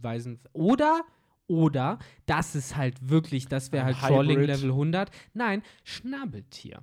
weisen. 0.00 0.38
Oder, 0.52 1.02
oder, 1.48 1.98
das 2.26 2.54
ist 2.54 2.76
halt 2.76 3.08
wirklich, 3.08 3.46
das 3.48 3.72
wäre 3.72 3.84
halt 3.86 4.00
Hybrid. 4.02 4.46
Level 4.46 4.70
100. 4.70 5.10
Nein, 5.34 5.62
Schnabeltier. 5.84 6.82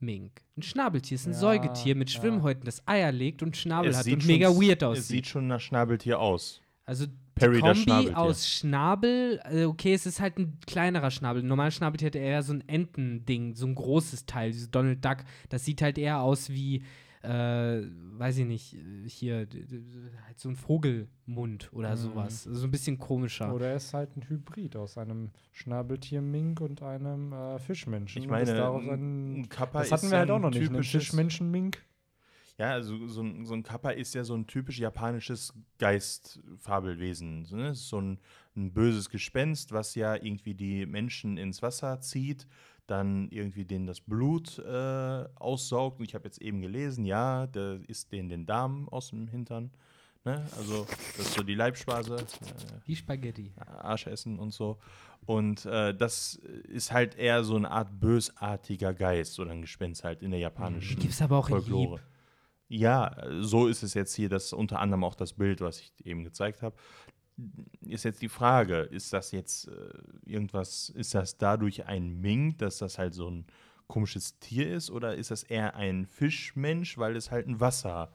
Mink. 0.00 0.40
Ein 0.56 0.62
Schnabeltier 0.62 1.16
ist 1.16 1.26
ein 1.26 1.32
Ja, 1.32 1.38
Säugetier 1.38 1.94
mit 1.94 2.10
ja. 2.10 2.20
Schwimmhäuten, 2.20 2.64
das 2.64 2.86
Eier 2.86 3.12
legt 3.12 3.42
und 3.42 3.56
Schnabel 3.56 3.96
hat 3.96 4.06
und 4.06 4.22
schon- 4.22 4.26
mega 4.32 4.48
weird 4.50 4.82
Es 4.82 4.88
aussieht. 4.88 5.04
sieht 5.06 5.26
schon 5.26 5.46
nach 5.46 5.60
Schnabeltier 5.60 6.18
aus. 6.20 6.60
Also 6.84 7.06
Perry, 7.34 7.60
Kombi 7.60 8.10
aus 8.14 8.48
Schnabel, 8.48 9.40
äh, 9.44 9.64
okay, 9.64 9.92
es 9.94 10.06
ist 10.06 10.20
halt 10.20 10.38
ein 10.38 10.58
kleinerer 10.66 11.10
Schnabel. 11.10 11.42
Ein 11.42 11.46
normaler 11.48 11.70
Schnabeltier 11.70 12.06
hat 12.06 12.16
eher 12.16 12.42
so 12.42 12.52
ein 12.54 12.64
Entending, 12.68 13.54
so 13.54 13.66
ein 13.66 13.74
großes 13.74 14.26
Teil, 14.26 14.50
dieses 14.52 14.70
Donald 14.70 15.04
Duck. 15.04 15.18
Das 15.48 15.64
sieht 15.64 15.80
halt 15.82 15.98
eher 15.98 16.20
aus 16.20 16.50
wie, 16.50 16.82
äh, 17.22 17.82
weiß 18.18 18.38
ich 18.38 18.46
nicht, 18.46 18.76
hier, 19.06 19.46
halt 20.26 20.38
so 20.38 20.48
ein 20.48 20.56
Vogelmund 20.56 21.70
oder 21.72 21.90
Mhm. 21.92 21.96
sowas. 21.96 22.46
Also 22.46 22.60
so 22.60 22.66
ein 22.66 22.70
bisschen 22.70 22.98
komischer. 22.98 23.52
Oder 23.54 23.68
er 23.68 23.76
ist 23.76 23.92
halt 23.94 24.16
ein 24.16 24.28
Hybrid 24.28 24.76
aus 24.76 24.96
einem 24.98 25.30
Schnabeltier-Mink 25.52 26.60
und 26.60 26.82
einem 26.82 27.32
äh, 27.32 27.58
Fischmenschen. 27.58 28.22
Ich 28.22 28.28
meine, 28.28 28.52
ein, 28.68 29.40
ein, 29.40 29.48
Kappa 29.48 29.80
das 29.80 29.92
hatten 29.92 30.06
ist 30.06 30.10
wir 30.12 30.16
ja 30.16 30.20
halt 30.20 30.30
auch 30.30 30.36
ein 30.36 30.42
noch 30.42 30.50
nicht. 30.50 30.60
Ein 30.62 30.68
typisches- 30.74 31.02
Fischmenschen-Mink. 31.06 31.82
Ja, 32.56 32.72
also 32.72 33.06
so 33.06 33.22
ein, 33.22 33.44
so 33.46 33.54
ein 33.54 33.62
Kappa 33.62 33.90
ist 33.90 34.14
ja 34.16 34.24
so 34.24 34.34
ein 34.34 34.46
typisch 34.48 34.80
japanisches 34.80 35.54
Geistfabelwesen. 35.78 37.44
So, 37.44 37.56
ne? 37.56 37.68
Es 37.68 37.80
ist 37.80 37.88
so 37.88 38.00
ein, 38.00 38.18
ein 38.56 38.72
böses 38.72 39.10
Gespenst, 39.10 39.72
was 39.72 39.94
ja 39.94 40.14
irgendwie 40.16 40.54
die 40.54 40.86
Menschen 40.86 41.36
ins 41.36 41.62
Wasser 41.62 42.00
zieht, 42.00 42.46
dann 42.88 43.28
irgendwie 43.30 43.64
denen 43.64 43.86
das 43.86 44.00
Blut 44.00 44.58
äh, 44.58 45.24
aussaugt. 45.36 46.00
Und 46.00 46.06
ich 46.06 46.14
habe 46.14 46.24
jetzt 46.24 46.40
eben 46.40 46.60
gelesen, 46.60 47.04
ja, 47.04 47.46
der 47.46 47.80
isst 47.86 48.10
denen 48.12 48.28
den 48.28 48.46
Darm 48.46 48.88
aus 48.88 49.10
dem 49.10 49.28
Hintern. 49.28 49.70
Ne? 50.24 50.44
Also, 50.56 50.86
das 51.16 51.26
ist 51.26 51.34
so 51.34 51.42
die 51.42 51.54
Leibspeise. 51.54 52.16
Äh, 52.16 52.86
Wie 52.86 52.96
Spaghetti. 52.96 53.52
Arsch 53.56 54.06
essen 54.06 54.38
und 54.38 54.52
so. 54.52 54.78
Und 55.26 55.66
äh, 55.66 55.94
das 55.94 56.34
ist 56.34 56.90
halt 56.90 57.16
eher 57.16 57.44
so 57.44 57.56
eine 57.56 57.70
Art 57.70 58.00
bösartiger 58.00 58.94
Geist 58.94 59.38
oder 59.38 59.50
ein 59.52 59.60
Gespenst 59.60 60.02
halt 60.04 60.22
in 60.22 60.30
der 60.30 60.40
japanischen 60.40 60.96
Die 60.96 61.02
gibt's 61.02 61.22
aber 61.22 61.38
auch 61.38 61.48
Folklore. 61.48 62.00
Ja, 62.68 63.16
so 63.40 63.66
ist 63.66 63.82
es 63.82 63.94
jetzt 63.94 64.14
hier, 64.14 64.28
das 64.28 64.52
unter 64.52 64.80
anderem 64.80 65.04
auch 65.04 65.14
das 65.14 65.32
Bild, 65.32 65.60
was 65.60 65.80
ich 65.80 65.92
eben 66.04 66.24
gezeigt 66.24 66.62
habe. 66.62 66.76
Ist 67.82 68.04
jetzt 68.04 68.20
die 68.22 68.28
Frage, 68.28 68.78
ist 68.80 69.12
das 69.12 69.30
jetzt 69.32 69.68
äh, 69.68 69.72
irgendwas, 70.26 70.88
ist 70.90 71.14
das 71.14 71.38
dadurch 71.38 71.86
ein 71.86 72.20
Mink, 72.20 72.58
dass 72.58 72.78
das 72.78 72.98
halt 72.98 73.14
so 73.14 73.30
ein 73.30 73.44
komisches 73.86 74.38
Tier 74.40 74.70
ist, 74.74 74.90
oder 74.90 75.14
ist 75.14 75.30
das 75.30 75.44
eher 75.44 75.74
ein 75.76 76.04
Fischmensch, 76.06 76.98
weil 76.98 77.16
es 77.16 77.30
halt 77.30 77.46
ein 77.46 77.60
Wasser 77.60 78.10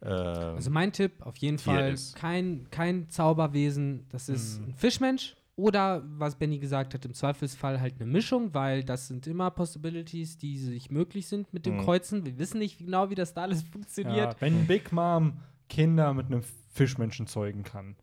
äh, 0.00 0.06
Also 0.08 0.70
mein 0.70 0.92
Tipp, 0.92 1.12
auf 1.20 1.36
jeden 1.36 1.58
Tier 1.58 1.72
Fall, 1.74 1.92
ist. 1.92 2.16
kein, 2.16 2.66
kein 2.70 3.08
Zauberwesen, 3.10 4.06
das 4.10 4.28
ist 4.28 4.60
Mhm. 4.60 4.68
ein 4.70 4.74
Fischmensch. 4.74 5.36
Oder, 5.56 6.02
was 6.18 6.34
Benny 6.34 6.58
gesagt 6.58 6.94
hat, 6.94 7.04
im 7.04 7.14
Zweifelsfall 7.14 7.80
halt 7.80 7.94
eine 8.00 8.06
Mischung, 8.10 8.52
weil 8.54 8.82
das 8.82 9.06
sind 9.06 9.24
immer 9.28 9.52
Possibilities, 9.52 10.36
die 10.36 10.58
sich 10.58 10.90
möglich 10.90 11.28
sind 11.28 11.52
mit 11.52 11.64
dem 11.64 11.76
Mhm. 11.76 11.80
Kreuzen. 11.82 12.26
Wir 12.26 12.38
wissen 12.38 12.58
nicht 12.58 12.78
genau, 12.78 13.08
wie 13.10 13.14
das 13.14 13.34
da 13.34 13.42
alles 13.42 13.62
funktioniert. 13.62 14.32
Ja, 14.34 14.40
wenn 14.40 14.66
Big 14.66 14.90
Mom 14.90 15.34
Kinder 15.68 16.12
mit 16.12 16.26
einem 16.26 16.42
Fischmenschen 16.72 17.28
zeugen 17.28 17.62
kann, 17.62 17.94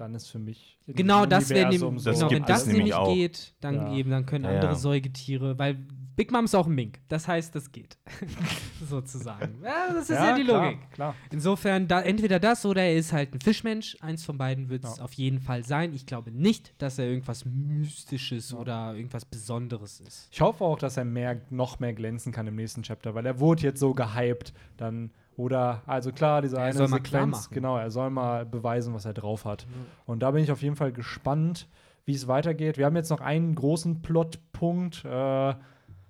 dann 0.00 0.14
ist 0.14 0.28
für 0.28 0.38
mich 0.38 0.78
Genau, 0.86 1.24
das 1.26 1.50
wäre 1.50 1.70
nämlich, 1.70 2.02
Das 2.04 2.18
genau, 2.18 2.30
wenn 2.32 2.44
das 2.44 2.66
nämlich 2.66 2.94
auch. 2.94 3.14
geht, 3.14 3.54
dann 3.60 3.74
Ja. 3.76 3.94
eben, 3.94 4.10
dann 4.10 4.26
können 4.26 4.44
Ja, 4.44 4.50
andere 4.50 4.72
ja. 4.72 4.74
Säugetiere, 4.78 5.58
weil 5.58 5.78
Big 6.16 6.32
Mom 6.32 6.44
ist 6.44 6.54
auch 6.54 6.66
ein 6.66 6.74
Mink. 6.74 6.98
Das 7.08 7.28
heißt, 7.28 7.54
das 7.54 7.70
geht. 7.72 7.96
Sozusagen. 8.88 9.54
Ja, 9.62 9.92
das 9.92 10.10
ist 10.10 10.16
ja, 10.16 10.34
die 10.34 10.44
klar, 10.44 10.64
Logik. 10.66 10.90
Klar. 10.90 11.14
Insofern, 11.30 11.86
da, 11.88 12.00
entweder 12.02 12.38
das 12.40 12.64
oder 12.66 12.82
er 12.82 12.96
ist 12.96 13.12
halt 13.12 13.34
ein 13.34 13.40
Fischmensch. 13.40 13.96
Eins 14.00 14.24
von 14.24 14.36
beiden 14.36 14.68
wird 14.68 14.84
es 14.84 14.98
Ja. 14.98 15.04
auf 15.04 15.12
jeden 15.14 15.40
Fall 15.40 15.64
sein. 15.64 15.94
Ich 15.94 16.06
glaube 16.06 16.30
nicht, 16.30 16.74
dass 16.78 16.98
er 16.98 17.06
irgendwas 17.06 17.44
Mystisches 17.44 18.50
Ja. 18.50 18.58
oder 18.58 18.94
irgendwas 18.94 19.24
Besonderes 19.24 20.00
ist. 20.00 20.28
Ich 20.32 20.40
hoffe 20.40 20.64
auch, 20.64 20.78
dass 20.78 20.96
er 20.96 21.04
mehr, 21.04 21.40
noch 21.50 21.78
mehr 21.80 21.92
glänzen 21.92 22.32
kann 22.32 22.46
im 22.46 22.56
nächsten 22.56 22.82
Chapter, 22.82 23.14
weil 23.14 23.26
er 23.26 23.38
wurde 23.40 23.62
jetzt 23.62 23.80
so 23.80 23.94
gehypt, 23.94 24.52
dann 24.76 25.10
oder 25.36 25.82
also 25.86 26.12
klar, 26.12 26.42
diese 26.42 26.56
Er 26.56 26.64
eine 26.64 26.74
soll 26.74 26.88
Sequenz, 26.88 27.50
genau, 27.50 27.76
er 27.76 27.90
soll 27.90 28.10
mal 28.10 28.44
beweisen, 28.44 28.94
was 28.94 29.04
er 29.04 29.14
drauf 29.14 29.44
hat. 29.44 29.66
Und 30.06 30.20
da 30.20 30.30
bin 30.30 30.42
ich 30.42 30.52
auf 30.52 30.62
jeden 30.62 30.76
Fall 30.76 30.92
gespannt, 30.92 31.68
wie 32.04 32.14
es 32.14 32.28
weitergeht. 32.28 32.78
Wir 32.78 32.86
haben 32.86 32.96
jetzt 32.96 33.10
noch 33.10 33.20
einen 33.20 33.54
großen 33.54 34.02
Plotpunkt, 34.02 35.04
äh, 35.04 35.08
das 35.08 35.56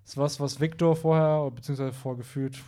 ist 0.04 0.16
was, 0.16 0.40
was 0.40 0.60
Victor 0.60 0.96
vorher, 0.96 1.50
beziehungsweise 1.50 1.92
vorgefühlt 1.92 2.58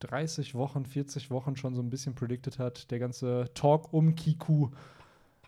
30 0.00 0.54
Wochen, 0.54 0.84
40 0.84 1.30
Wochen 1.30 1.56
schon 1.56 1.74
so 1.74 1.82
ein 1.82 1.88
bisschen 1.88 2.14
predicted 2.14 2.58
hat. 2.58 2.90
Der 2.90 2.98
ganze 2.98 3.46
Talk 3.54 3.92
um 3.92 4.14
Kiku. 4.14 4.68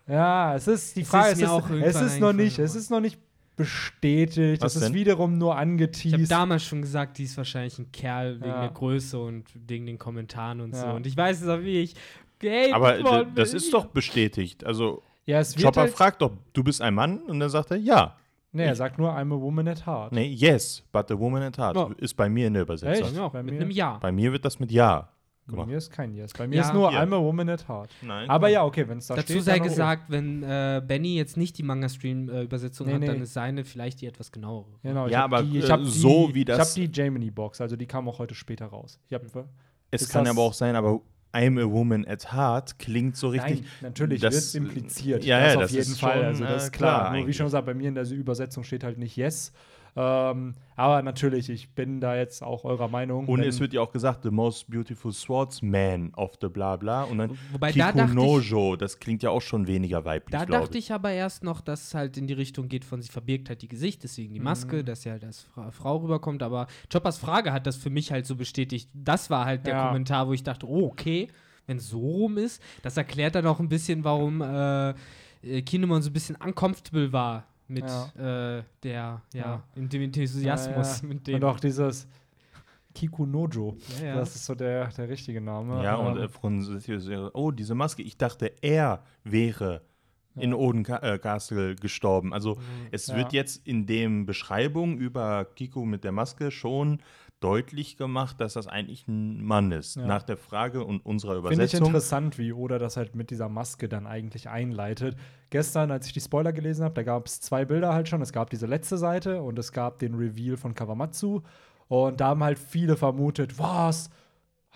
Ja, 0.07 0.55
es 0.55 0.69
ist 0.69 0.97
die 0.97 1.03
Es 1.03 1.09
Frage, 1.09 1.33
ist 1.33 1.37
es 1.39 1.43
ist, 1.43 1.49
auch 1.49 1.71
es 1.71 2.01
ist 2.01 2.21
noch 2.21 2.33
nicht, 2.33 2.59
es 2.59 2.75
ist 2.75 2.91
noch 2.91 3.01
nicht 3.01 3.21
bestätigt. 3.57 4.63
Was 4.63 4.77
ist 4.77 4.85
denn? 4.85 4.95
wiederum 4.95 5.39
nur 5.39 5.53
Ich 5.53 5.57
habe 5.59 5.63
angeteased. 5.71 6.31
damals 6.31 6.63
schon 6.65 6.83
gesagt, 6.83 7.19
die 7.19 7.25
ist 7.25 7.37
wahrscheinlich 7.37 7.79
ein 7.79 7.91
Kerl 7.93 8.37
wegen 8.41 8.51
Ja. 8.51 8.61
der 8.63 8.71
Größe 8.71 9.19
und 9.19 9.45
wegen 9.67 9.87
den 9.87 9.99
Kommentaren 9.99 10.61
und 10.61 10.75
so. 10.75 10.85
Ja. 10.87 10.93
Und 10.93 11.07
ich 11.07 11.17
weiß 11.17 11.43
es 11.43 11.49
auch, 11.49 11.61
wie 11.61 11.81
ich 11.81 11.95
gehatet 12.39 12.75
Aber 12.75 13.25
das 13.25 13.55
ist 13.55 13.73
doch 13.73 13.87
bestätigt. 13.87 14.65
Also 14.65 15.03
ja, 15.25 15.41
es 15.41 15.57
wird 15.57 15.65
Chopper 15.65 15.81
halt, 15.83 15.93
fragt 15.93 16.23
doch, 16.23 16.33
du 16.53 16.63
bist 16.63 16.81
ein 16.83 16.95
Mann? 16.95 17.19
Und 17.21 17.41
dann 17.41 17.51
sagt 17.51 17.71
er, 17.71 17.77
ja. 17.79 18.17
Nee, 18.53 18.65
er 18.65 18.75
sagt 18.77 18.99
nur, 18.99 19.11
I'm 19.11 19.35
a 19.35 19.41
woman 19.41 19.69
at 19.69 19.85
heart. 19.87 20.13
Nee, 20.13 20.29
yes, 20.29 20.83
but 20.93 21.11
a 21.11 21.19
woman 21.19 21.43
at 21.43 21.59
heart. 21.59 21.77
Ja. 21.77 21.91
Ist 21.99 22.15
bei 22.15 22.29
mir 22.29 22.47
in 22.47 22.55
der 22.55 22.63
Übersetzung. 22.63 23.09
Echt? 23.09 23.19
auch, 23.19 23.33
Bei 23.33 23.43
mit 23.43 23.55
mir- 23.55 23.61
einem 23.61 23.71
Ja. 23.71 23.99
Bei 23.99 24.13
mir 24.13 24.33
wird 24.33 24.45
das 24.45 24.59
mit 24.61 24.71
ja 24.73 25.09
Bei 25.47 25.53
gemacht. 25.53 25.69
mir 25.69 25.77
ist 25.79 25.91
kein 25.91 26.13
Yes. 26.13 26.33
Bei 26.33 26.47
mir 26.49 26.57
Ja. 26.57 26.63
ist 26.63 26.75
nur 26.75 26.91
Hier. 26.91 27.01
I'm 27.01 27.15
a 27.15 27.19
woman 27.21 27.49
at 27.49 27.69
heart. 27.69 27.91
Nein. 28.03 28.29
Aber 28.29 28.49
ja, 28.49 28.65
okay, 28.65 28.89
wenn 28.89 28.99
es 28.99 29.07
da 29.07 29.15
Dazu 29.15 29.33
steht. 29.35 29.45
sei 29.45 29.53
dann 29.53 29.61
okay. 29.61 29.69
gesagt, 29.71 30.03
wenn 30.09 30.43
äh, 30.43 30.83
Benny 30.87 31.17
jetzt 31.17 31.37
nicht 31.37 31.57
die 31.59 31.63
Manga-Stream-Übersetzung 31.63 32.87
Nee, 32.89 32.93
hat, 32.95 33.01
nee. 33.01 33.07
dann 33.07 33.23
ist 33.23 33.33
seine 33.33 33.65
vielleicht 33.65 34.01
die 34.01 34.07
etwas 34.07 34.33
genauere. 34.33 34.67
Genau, 34.83 35.07
ich 35.07 35.13
Ja, 35.13 35.25
aber, 35.25 35.43
die, 35.43 35.59
äh, 35.59 35.61
ich 35.61 35.91
so 35.91 36.29
die, 36.29 36.35
wie 36.35 36.39
Ich 36.41 36.45
das- 36.47 36.71
habe 36.77 36.81
die 36.81 36.91
Gemini-Box, 36.91 37.61
also 37.61 37.77
die 37.77 37.87
kam 37.87 38.09
auch 38.09 38.19
heute 38.19 38.35
später 38.35 38.67
raus. 38.67 38.99
Ich 39.09 39.15
hab, 39.15 39.23
es 39.91 40.03
ist 40.03 40.11
kann 40.11 40.27
aber 40.27 40.43
auch 40.43 40.53
sein, 40.55 40.75
aber 40.75 41.01
I'm 41.33 41.61
a 41.63 41.71
woman 41.71 42.07
at 42.09 42.33
heart 42.33 42.79
klingt 42.79 43.17
so 43.17 43.29
richtig. 43.29 43.61
Nein, 43.61 43.67
natürlich 43.83 44.21
das- 44.23 44.33
wird 44.35 44.43
es 44.43 44.55
impliziert. 44.55 45.25
Ja, 45.25 45.39
das 45.41 45.49
ja, 45.53 45.57
auf 45.57 45.63
das 45.63 45.73
jeden 45.73 45.83
ist 45.93 46.01
Fall. 46.01 46.17
schon, 46.17 46.25
also 46.25 46.45
das 46.45 46.53
äh, 46.63 46.67
ist 46.67 46.73
klar. 46.73 47.01
klar 47.11 47.17
Nur 47.19 47.27
wie 47.29 47.33
schon 47.35 47.47
gesagt, 47.47 47.67
bei 47.67 47.75
mir 47.75 47.89
in 47.89 47.95
der 47.95 48.11
Übersetzung 48.11 48.65
steht 48.65 48.83
halt 48.85 48.99
nicht 48.99 49.17
Yes. 49.17 49.53
Ähm, 49.97 50.55
aber 50.77 51.01
natürlich, 51.01 51.49
ich 51.49 51.71
bin 51.71 52.01
da 52.01 52.15
jetzt 52.17 52.43
auch 52.43 52.65
eurer 52.65 52.89
Meinung. 52.89 53.27
Und 53.29 53.41
es 53.41 53.61
wird 53.61 53.73
ja 53.73 53.81
auch 53.81 53.93
gesagt, 53.93 54.25
the 54.25 54.31
most 54.31 54.69
beautiful 54.71 55.11
swordsman 55.11 56.13
of 56.17 56.33
the 56.41 56.49
bla 56.49 56.77
bla. 56.77 57.05
Und 57.05 57.19
dann 57.19 57.39
Wobei, 57.53 57.73
da 57.73 57.93
dachte 57.93 58.11
ich- 58.11 58.15
Nojo, 58.15 58.77
das 58.77 58.99
klingt 58.99 59.23
ja 59.23 59.31
auch 59.31 59.41
schon 59.41 59.67
weniger 59.67 60.05
weiblich, 60.05 60.39
Da 60.39 60.45
dachte 60.45 60.77
ich 60.77 60.93
aber 60.93 61.11
erst 61.13 61.43
noch, 61.45 61.61
dass 61.63 61.89
es 61.89 61.95
halt 61.95 62.19
in 62.19 62.27
die 62.27 62.35
Richtung 62.35 62.69
geht 62.69 62.85
von 62.85 63.01
sie 63.01 63.09
verbirgt 63.11 63.49
halt 63.49 63.63
die 63.63 63.69
Gesicht, 63.69 64.03
deswegen 64.05 64.35
die 64.35 64.41
Maske, 64.41 64.77
Mhm. 64.77 64.85
dass 64.85 65.03
sie 65.03 65.11
halt 65.11 65.25
als 65.25 65.43
Fra 65.43 65.71
Frau 65.71 65.97
rüberkommt. 65.97 66.43
Aber 66.43 66.67
Choppers 66.93 67.17
Frage 67.19 67.53
hat 67.53 67.67
das 67.67 67.77
für 67.77 67.91
mich 67.91 68.13
halt 68.13 68.27
so 68.27 68.37
bestätigt. 68.37 68.91
Das 68.93 69.31
war 69.31 69.47
halt 69.47 69.67
der 69.67 69.75
Ja. 69.77 69.87
Kommentar, 69.87 70.29
wo 70.29 70.35
ich 70.35 70.43
dachte, 70.43 70.69
oh, 70.69 70.89
okay, 70.89 71.29
wenn 71.67 71.79
es 71.79 71.89
so 71.89 71.99
rum 72.01 72.37
ist. 72.39 72.63
Das 72.83 72.97
erklärt 72.99 73.35
dann 73.35 73.47
auch 73.47 73.61
ein 73.61 73.69
bisschen, 73.69 74.05
warum 74.05 74.41
äh, 74.43 74.91
äh, 75.43 75.63
Kinemon 75.63 76.03
so 76.03 76.11
ein 76.11 76.13
bisschen 76.13 76.37
uncomfortable 76.37 77.13
war 77.13 77.45
mit 77.69 77.85
äh, 77.85 78.19
der, 78.19 78.63
ja, 78.85 79.23
Ja. 79.35 79.63
in 79.75 79.89
dem 79.89 80.03
Enthusiasmus. 80.03 80.97
Ja, 80.99 81.03
ja. 81.03 81.09
Mit 81.15 81.27
dem. 81.27 81.35
Und 81.37 81.45
auch 81.45 81.61
dieses 81.61 82.07
Kiku 82.95 83.27
Nojo. 83.27 83.77
Ja, 84.01 84.07
ja. 84.07 84.15
Das 84.17 84.35
ist 84.35 84.47
so 84.47 84.55
der, 84.55 84.89
der 84.89 85.09
richtige 85.09 85.41
Name. 85.41 85.83
Ja, 85.83 85.97
und 85.97 86.17
Ähm, 86.17 86.23
äh, 86.25 86.29
von, 86.29 87.31
oh, 87.35 87.51
diese 87.51 87.75
Maske, 87.75 88.03
ich 88.03 88.17
dachte, 88.17 88.53
er 88.63 89.03
wäre 89.25 89.83
in 90.39 90.53
Oden 90.55 90.83
Ca- 90.83 90.99
äh, 90.99 91.19
Castle 91.19 91.77
gestorben. 91.77 92.33
Also 92.35 92.59
es 92.91 93.07
Ja. 93.07 93.17
wird 93.17 93.33
jetzt 93.33 93.67
in 93.67 93.87
dem 93.87 94.27
Beschreibung 94.27 94.99
über 94.99 95.45
Kiku 95.47 95.85
mit 95.87 96.05
der 96.05 96.13
Maske 96.13 96.51
schon 96.51 97.01
deutlich 97.41 97.97
gemacht, 97.97 98.41
dass 98.41 98.55
das 98.55 98.67
eigentlich 98.67 99.07
ein 99.09 99.45
Mann 99.45 99.71
ist. 99.73 99.97
Ja. 99.97 100.07
Nach 100.07 100.23
der 100.23 100.37
Frage 100.37 100.85
und 100.85 101.05
unserer 101.05 101.35
Finde 101.35 101.49
ich 101.49 101.55
Übersetzung. 101.57 101.87
interessant, 101.89 102.39
wie 102.39 102.53
Oda 102.53 102.79
das 102.79 102.97
halt 102.97 103.15
mit 103.15 103.31
dieser 103.31 103.49
Maske 103.49 103.89
dann 103.89 104.07
eigentlich 104.07 104.49
einleitet. 104.49 105.17
Gestern, 105.51 105.91
als 105.91 106.07
ich 106.07 106.13
die 106.13 106.21
Spoiler 106.21 106.53
gelesen 106.53 106.85
habe, 106.85 106.95
da 106.95 107.03
gab 107.03 107.27
es 107.27 107.41
zwei 107.41 107.65
Bilder 107.65 107.93
halt 107.93 108.09
schon. 108.09 108.23
Es 108.23 108.33
gab 108.33 108.51
diese 108.51 108.67
letzte 108.67 108.97
Seite 108.97 109.43
und 109.43 109.59
es 109.59 109.73
gab 109.73 109.99
den 109.99 110.15
Reveal 110.15 110.57
von 110.57 110.75
Kawamatsu. 110.75 111.43
Und 111.89 112.21
da 112.21 112.29
haben 112.29 112.43
halt 112.43 112.59
viele 112.59 112.97
vermutet, 112.97 113.59
was? 113.59 114.11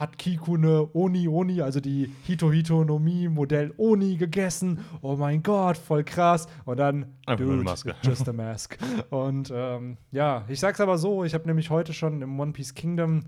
Hat 0.00 0.16
Kiku 0.16 0.56
eine 0.56 0.88
Oni 0.94 1.28
Oni, 1.28 1.60
also 1.60 1.78
die 1.78 2.10
Hito 2.22 2.50
Hito 2.50 2.84
no 2.84 2.98
Mi 2.98 3.28
Modell 3.28 3.74
Oni 3.76 4.16
gegessen? 4.16 4.80
Oh 5.02 5.16
mein 5.16 5.42
Gott, 5.42 5.76
voll 5.76 6.04
krass. 6.04 6.46
Und 6.64 6.78
dann, 6.78 7.04
Einfach 7.26 7.44
dude, 7.44 7.62
Maske. 7.62 7.94
just 8.02 8.26
a 8.26 8.32
mask. 8.32 8.78
Und 9.10 9.52
ähm, 9.54 9.98
ja, 10.10 10.46
ich 10.48 10.58
sag's 10.58 10.80
aber 10.80 10.96
so, 10.96 11.22
ich 11.22 11.34
habe 11.34 11.46
nämlich 11.46 11.68
heute 11.68 11.92
schon 11.92 12.22
im 12.22 12.40
One 12.40 12.52
Piece 12.52 12.72
Kingdom 12.72 13.24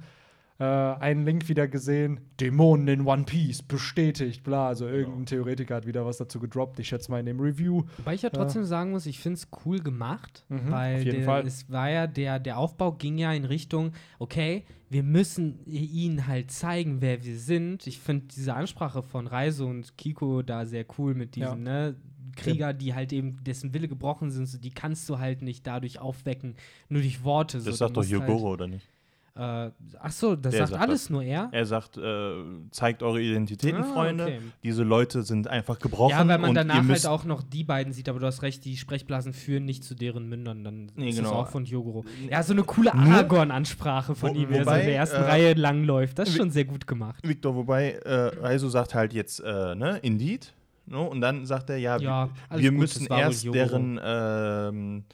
äh, 0.59 0.65
einen 0.65 1.25
Link 1.25 1.49
wieder 1.49 1.67
gesehen. 1.69 2.21
Dämonen 2.41 2.89
in 2.89 3.07
One 3.07 3.25
Piece 3.25 3.63
bestätigt, 3.63 4.43
bla. 4.45 4.69
Also 4.69 4.87
irgendein 4.87 5.27
Theoretiker 5.27 5.77
hat 5.77 5.87
wieder 5.87 6.05
was 6.07 6.19
dazu 6.19 6.39
gedroppt. 6.41 6.79
Ich 6.81 6.89
schätze 6.89 7.11
mal 7.11 7.21
in 7.21 7.27
dem 7.27 7.41
Review. 7.41 7.83
Wobei 7.99 8.15
ich 8.15 8.23
ja 8.23 8.31
trotzdem 8.31 8.65
sagen 8.65 8.91
muss, 8.91 9.07
ich 9.07 9.19
finde 9.19 9.39
es 9.39 9.49
cool 9.65 9.79
gemacht, 9.81 10.45
Mhm, 10.49 10.71
weil 10.71 10.97
auf 10.99 11.05
jeden 11.05 11.17
der, 11.19 11.25
Fall. 11.25 11.47
es 11.47 11.71
war 11.71 11.91
ja 11.91 12.07
der, 12.07 12.39
der 12.39 12.59
Aufbau 12.59 12.93
ging 12.93 13.19
ja 13.19 13.33
in 13.33 13.45
Richtung, 13.45 13.93
okay, 14.19 14.65
wir 14.91 15.03
müssen 15.03 15.65
ihnen 15.67 16.27
halt 16.27 16.51
zeigen, 16.51 17.01
wer 17.01 17.25
wir 17.25 17.39
sind. 17.39 17.87
Ich 17.87 17.99
finde 17.99 18.27
diese 18.27 18.55
Ansprache 18.55 19.03
von 19.03 19.27
Reise 19.27 19.65
und 19.65 19.97
Kiko 19.97 20.43
da 20.43 20.67
sehr 20.67 20.85
cool 20.99 21.15
mit 21.15 21.37
Ja. 21.37 21.47
diesen, 21.51 21.63
ne? 21.65 21.97
Krieger, 22.35 22.73
die 22.73 22.95
halt 22.95 23.13
eben, 23.13 23.45
dessen 23.45 23.75
Wille 23.75 23.89
gebrochen 23.89 24.31
sind, 24.31 24.47
so, 24.47 24.57
die 24.57 24.71
kannst 24.71 25.07
du 25.11 25.19
halt 25.19 25.43
nicht 25.43 25.67
dadurch 25.67 25.99
aufwecken, 25.99 26.55
nur 26.89 27.03
durch 27.03 27.25
Worte. 27.25 27.61
so, 27.61 27.67
das 27.71 27.79
du 27.79 27.85
sagt 27.85 27.97
doch 27.99 28.05
Yogoro, 28.05 28.53
oder 28.53 28.67
nicht? 28.69 28.89
Äh, 29.35 29.71
ach 29.99 30.11
so, 30.13 30.37
das 30.37 30.51
Der 30.53 30.61
sagt 30.67 30.73
sagt 30.73 30.83
alles 30.83 31.05
das. 31.05 31.11
nur 31.11 31.23
er. 31.23 31.49
Er 31.53 31.65
sagt, 31.65 31.97
äh, 31.97 32.35
zeigt 32.71 33.03
eure 33.03 33.19
Identitäten, 33.23 33.81
Ah, 33.81 33.93
Freunde. 33.95 34.25
okay. 34.25 34.41
Diese 34.63 34.83
Leute 34.83 35.23
sind 35.23 35.49
einfach 35.49 35.79
gebrochen. 35.79 36.11
Ja, 36.11 36.29
weil 36.29 36.37
man 36.37 36.55
danach 36.55 36.87
halt 36.87 37.07
auch 37.07 37.25
noch 37.25 37.43
die 37.43 37.65
beiden 37.65 37.95
sieht, 37.95 38.11
aber 38.11 38.19
du 38.21 38.27
hast 38.27 38.43
recht, 38.43 38.63
die 38.67 38.77
Sprechblasen 38.77 39.33
führen 39.33 39.65
nicht 39.65 39.85
zu 39.85 39.95
deren 39.95 40.29
Mündern, 40.29 40.65
dann 40.65 40.93
Nee, 40.97 41.09
ist 41.09 41.17
genau. 41.17 41.31
das 41.31 41.39
auch 41.39 41.49
von 41.49 41.65
Yogoro. 41.65 42.05
Ja, 42.31 42.43
so 42.43 42.53
eine 42.53 42.63
coole 42.65 42.93
Aragorn-Ansprache 42.93 44.15
von 44.15 44.31
Wo- 44.31 44.35
ihm, 44.35 44.51
wie 44.51 44.55
er 44.57 44.65
so 44.65 44.71
in 44.71 44.85
der 44.87 44.97
ersten 44.97 45.17
äh, 45.23 45.25
Reihe 45.25 45.55
langläuft. 45.55 46.19
Das 46.19 46.29
ist 46.29 46.37
schon 46.37 46.51
sehr 46.51 46.67
gut 46.67 46.87
gemacht. 46.87 47.27
Victor, 47.27 47.55
wobei 47.55 47.93
äh, 47.93 48.13
Reiso 48.39 48.69
sagt 48.69 48.95
halt 48.95 49.15
jetzt, 49.15 49.41
äh, 49.41 49.75
ne, 49.75 49.99
Indeed. 50.03 50.53
No? 50.85 51.07
Und 51.07 51.21
dann 51.23 51.47
sagt 51.47 51.71
er, 51.71 51.79
ja, 51.79 51.97
Ja, 51.99 52.29
wir, 52.55 52.71
gut, 52.71 52.81
müssen 52.81 53.07
erst 53.07 53.47
deren, 53.47 53.99
ähm, 54.05 55.05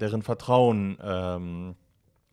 deren 0.00 0.22
Vertrauen 0.22 0.96
ähm, 1.02 1.74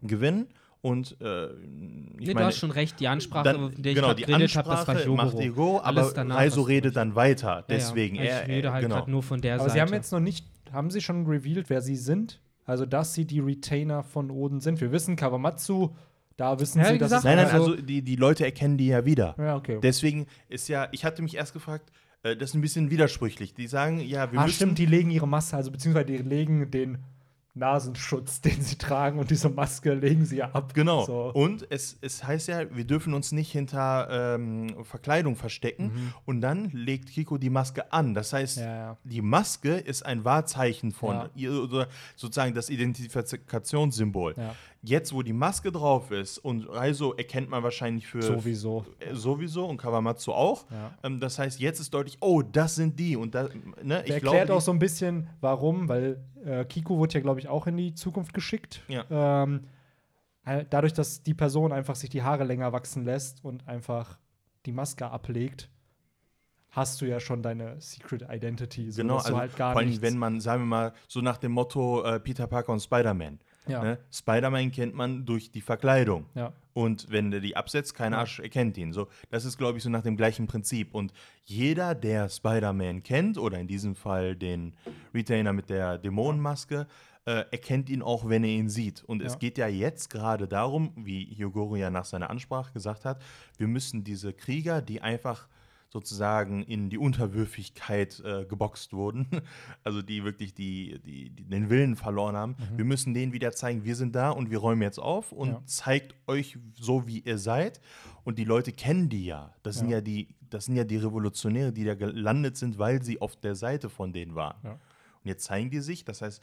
gewinnen. 0.02 0.48
Und 0.86 1.18
äh, 1.20 1.48
ich 1.48 1.52
Nee, 1.58 2.26
du 2.28 2.34
meine, 2.36 2.46
hast 2.46 2.60
schon 2.60 2.70
recht, 2.70 3.00
die 3.00 3.08
Ansprache, 3.08 3.44
dann, 3.44 3.56
von 3.56 3.82
der 3.82 3.92
ich 3.92 3.96
genau, 3.96 4.14
die 4.14 4.22
geredet 4.22 4.56
habe, 4.56 4.70
das 4.70 4.88
war 4.88 4.96
Ansprache 4.96 5.10
macht. 5.10 5.40
Ego, 5.40 5.78
Alles 5.80 6.06
aber 6.06 6.14
danach 6.14 6.54
du 6.54 6.62
redet 6.62 6.96
dann 6.96 7.16
weiter. 7.16 7.48
Ja, 7.48 7.56
ja. 7.58 7.66
Deswegen, 7.68 8.16
Ich 8.18 8.22
er, 8.22 8.48
rede 8.48 8.72
halt 8.72 8.84
genau. 8.84 8.98
gerade 8.98 9.10
nur 9.10 9.24
von 9.24 9.42
der 9.42 9.56
Aber 9.56 9.64
Seite. 9.64 9.74
sie 9.74 9.82
haben 9.82 9.94
jetzt 9.94 10.12
noch 10.12 10.20
nicht, 10.20 10.46
haben 10.72 10.92
sie 10.92 11.02
schon 11.02 11.26
revealed, 11.26 11.72
wer 11.72 11.82
sie 11.82 11.96
sind? 11.96 12.40
Also, 12.66 12.86
dass 12.86 13.16
sie 13.16 13.26
die 13.26 13.40
Retainer 13.40 14.04
von 14.04 14.30
Oden 14.30 14.62
sind. 14.62 14.80
Wir 14.80 14.92
wissen, 14.92 15.16
Kawamatsu, 15.16 15.90
da 16.38 16.60
wissen 16.60 16.78
Ja, 16.82 16.86
sie, 16.92 17.00
dass 17.00 17.10
gesagt, 17.10 17.24
Nein, 17.26 17.38
nein, 17.38 17.48
Also- 17.48 17.72
also 17.72 17.82
die, 17.82 18.04
die 18.04 18.16
Leute 18.16 18.46
erkennen 18.46 18.78
die 18.78 18.86
ja 18.88 19.06
wieder. 19.06 19.34
Ja, 19.40 19.56
okay. 19.56 19.80
Deswegen 19.82 20.28
ist 20.50 20.68
ja, 20.68 20.88
ich 20.92 21.04
hatte 21.04 21.24
mich 21.24 21.36
erst 21.36 21.54
gefragt, 21.54 21.92
äh, 22.22 22.38
das 22.38 22.52
ist 22.52 22.54
ein 22.56 22.62
bisschen 22.62 22.92
widersprüchlich. 22.92 23.56
Die 23.56 23.66
sagen, 23.66 24.02
ja, 24.02 24.32
wir 24.32 24.40
ah, 24.40 24.44
müssen. 24.44 24.56
stimmt, 24.56 24.78
die 24.78 24.86
legen 24.86 25.10
ihre 25.10 25.28
Maske, 25.28 25.56
also 25.58 25.72
beziehungsweise 25.72 26.06
die 26.06 26.18
legen 26.18 26.70
den 26.70 27.00
Nasenschutz, 27.56 28.42
den 28.42 28.62
sie 28.62 28.78
tragen 28.78 29.18
und 29.18 29.32
diese 29.32 29.50
Maske 29.50 29.94
legen 29.94 30.26
sie 30.26 30.44
ab. 30.44 30.74
Genau. 30.74 31.06
So. 31.06 31.32
Und 31.34 31.66
es, 31.72 31.98
es 32.02 32.24
heißt 32.24 32.50
ja, 32.50 32.76
wir 32.76 32.84
dürfen 32.86 33.14
uns 33.14 33.32
nicht 33.32 33.52
hinter 33.52 34.36
ähm, 34.36 34.84
Verkleidung 34.84 35.36
verstecken. 35.36 36.14
Und 36.26 36.42
dann 36.42 36.70
legt 36.72 37.10
Kiko 37.10 37.38
die 37.38 37.50
Maske 37.50 37.92
an. 37.94 38.14
Das 38.14 38.34
heißt, 38.34 38.58
Mhm. 38.58 38.64
Ja, 38.64 38.76
ja. 38.76 38.98
die 39.04 39.22
Maske 39.22 39.76
ist 39.76 40.06
ein 40.06 40.24
Wahrzeichen 40.26 40.92
von 40.92 41.16
Ja. 41.16 41.30
ihr, 41.36 41.52
oder 41.64 41.88
sozusagen 42.16 42.54
das 42.54 42.70
Identifikationssymbol. 42.70 44.36
Jetzt, 44.88 45.14
wo 45.14 45.24
die 45.24 45.34
Maske 45.34 45.72
drauf 45.72 46.12
ist 46.12 46.38
und 46.38 46.70
Reiso 46.70 47.14
erkennt 47.14 47.50
man 47.50 47.64
wahrscheinlich 47.64 48.06
für 48.06 48.22
Sowieso. 48.22 48.86
äh, 49.00 49.16
sowieso 49.16 49.66
und 49.66 49.78
Kawamatsu 49.78 50.32
auch. 50.32 50.66
Ja. 50.70 50.98
Ähm, 51.04 51.20
das 51.20 51.40
heißt, 51.40 51.60
jetzt 51.60 51.80
ist 51.80 51.94
deutlich, 51.94 52.18
oh, 52.22 52.44
das 52.44 52.76
sind 52.76 53.00
die. 53.00 53.16
Und 53.16 53.34
da, 53.34 53.50
ne, 53.82 54.02
ich 54.06 54.18
glaube, 54.18 54.38
erklärt 54.38 54.52
auch 54.52 54.62
so 54.62 54.72
ein 54.72 54.80
bisschen, 54.80 55.28
warum, 55.42 55.90
weil 55.90 56.24
äh, 56.46 56.66
Kiko 56.66 56.98
wurde 56.98 57.16
ja, 57.16 57.20
glaube 57.22 57.40
ich, 57.40 57.48
auch 57.48 57.66
in 57.66 57.78
die 57.78 57.96
Zukunft 57.96 58.34
geschickt. 58.34 58.84
Ja. 58.88 59.06
Ähm, 59.10 59.62
äh, 60.46 60.66
dadurch, 60.70 60.94
dass 60.94 61.24
die 61.24 61.34
Person 61.34 61.72
einfach 61.72 61.96
sich 61.96 62.10
die 62.10 62.22
Haare 62.22 62.44
länger 62.44 62.72
wachsen 62.72 63.04
lässt 63.04 63.44
und 63.44 63.68
einfach 63.68 64.20
die 64.66 64.72
Maske 64.72 65.10
ablegt, 65.10 65.70
hast 66.70 67.02
du 67.02 67.06
ja 67.06 67.20
schon 67.20 67.42
deine 67.42 67.80
Secret 67.80 68.26
Identity. 68.30 68.92
So 68.92 69.02
Genau, 69.02 69.18
also 69.18 69.38
halt 69.38 69.56
gar 69.56 69.74
vor 69.74 69.82
allem, 69.82 70.02
wenn 70.02 70.18
man, 70.18 70.40
sagen 70.42 70.64
wir 70.64 70.68
mal, 70.68 70.94
so 71.08 71.22
nach 71.22 71.38
dem 71.38 71.54
Motto 71.54 72.04
äh, 72.04 72.20
Peter 72.20 72.48
Parker 72.48 72.74
und 72.74 72.82
Spider-Man. 72.82 73.40
Ja. 73.68 73.84
Ne? 73.84 74.00
Spider-Man 74.12 74.72
kennt 74.72 74.94
man 74.96 75.26
durch 75.26 75.52
die 75.52 75.62
Verkleidung. 75.62 76.26
Ja. 76.36 76.54
Und 76.74 77.08
wenn 77.10 77.32
der 77.32 77.40
die 77.40 77.56
absetzt, 77.56 77.96
kein 77.96 78.14
Arsch 78.14 78.40
erkennt 78.40 78.78
ihn. 78.78 78.92
So, 78.92 79.08
das 79.30 79.46
ist, 79.46 79.58
glaube 79.58 79.78
ich, 79.78 79.84
so 79.84 79.90
nach 79.90 80.04
dem 80.04 80.18
gleichen 80.18 80.46
Prinzip. 80.46 80.94
Und 80.94 81.14
jeder, 81.46 81.96
der 81.96 82.28
Spider-Man 82.30 83.02
kennt, 83.04 83.38
oder 83.38 83.58
in 83.60 83.68
diesem 83.68 83.96
Fall 83.96 84.36
den 84.36 84.74
Retainer 85.14 85.54
mit 85.54 85.70
der 85.70 85.98
Dämonenmaske, 85.98 86.86
äh, 87.26 87.46
erkennt 87.52 87.90
ihn 87.90 88.02
auch, 88.02 88.28
wenn 88.30 88.44
er 88.44 88.52
ihn 88.52 88.70
sieht. 88.70 89.04
Und 89.04 89.22
es 89.24 89.34
Ja. 89.34 89.40
geht 89.40 89.58
ja 89.58 89.68
jetzt 89.68 90.10
gerade 90.10 90.48
darum, 90.48 90.92
wie 90.96 91.34
Yogoro 91.34 91.76
ja 91.76 91.90
nach 91.90 92.06
seiner 92.06 92.30
Ansprache 92.30 92.72
gesagt 92.74 93.06
hat, 93.06 93.22
wir 93.58 93.68
müssen 93.68 94.04
diese 94.04 94.34
Krieger, 94.34 94.82
die 94.82 95.02
einfach 95.02 95.48
sozusagen 95.96 96.62
in 96.64 96.90
die 96.90 96.98
Unterwürfigkeit 96.98 98.22
äh, 98.26 98.44
geboxt 98.46 98.92
wurden, 98.92 99.28
also 99.86 100.02
die 100.02 100.26
wirklich 100.26 100.54
die, 100.54 101.00
die, 101.06 101.30
die 101.30 101.44
den 101.46 101.70
Willen 101.70 101.96
verloren 101.96 102.36
haben. 102.36 102.56
Mhm. 102.74 102.78
Wir 102.78 102.86
müssen 102.86 103.14
denen 103.14 103.32
wieder 103.32 103.54
zeigen, 103.54 103.86
wir 103.86 103.96
sind 103.96 104.14
da 104.14 104.32
und 104.32 104.52
wir 104.52 104.58
räumen 104.58 104.82
jetzt 104.82 105.00
auf 105.00 105.32
und 105.32 105.50
Ja. 105.50 105.62
zeigt 105.66 106.14
euch 106.28 106.58
so, 106.74 107.08
wie 107.08 107.20
ihr 107.20 107.38
seid. 107.38 107.80
Und 108.26 108.38
die 108.40 108.44
Leute 108.44 108.74
kennen 108.74 109.08
die 109.08 109.24
ja. 109.26 109.54
Das 109.64 109.78
sind 109.78 109.90
Ja. 109.90 109.98
ja 109.98 110.02
die, 110.02 110.28
das 110.50 110.66
sind 110.66 110.76
ja 110.76 110.84
die 110.84 110.98
Revolutionäre, 110.98 111.72
die 111.72 111.86
da 111.86 111.96
gelandet 111.96 112.58
sind, 112.58 112.78
weil 112.78 113.02
sie 113.02 113.22
auf 113.22 113.38
der 113.38 113.56
Seite 113.56 113.90
von 113.90 114.12
denen 114.12 114.36
waren. 114.36 114.58
Ja. 114.64 114.72
Und 114.72 114.80
jetzt 115.30 115.46
zeigen 115.46 115.70
die 115.70 115.80
sich, 115.80 116.04
das 116.04 116.22
heißt, 116.22 116.42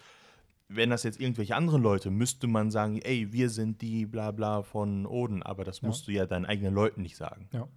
wenn 0.69 0.89
das 0.89 1.03
jetzt 1.03 1.21
irgendwelche 1.21 1.55
anderen 1.55 1.83
Leute, 1.83 2.11
müsste 2.11 2.47
man 2.47 2.71
sagen, 2.71 2.99
ey, 3.03 3.31
wir 3.35 3.51
sind 3.51 3.83
die 3.83 4.07
bla 4.07 4.31
bla 4.31 4.63
von 4.63 5.05
Oden, 5.05 5.43
aber 5.43 5.65
das 5.65 5.83
Ja. 5.83 5.89
musst 5.89 6.09
du 6.09 6.13
ja 6.13 6.25
deinen 6.25 6.47
eigenen 6.47 6.73
Leuten 6.73 7.03
nicht 7.03 7.17
sagen. 7.17 7.49
Ja. 7.53 7.69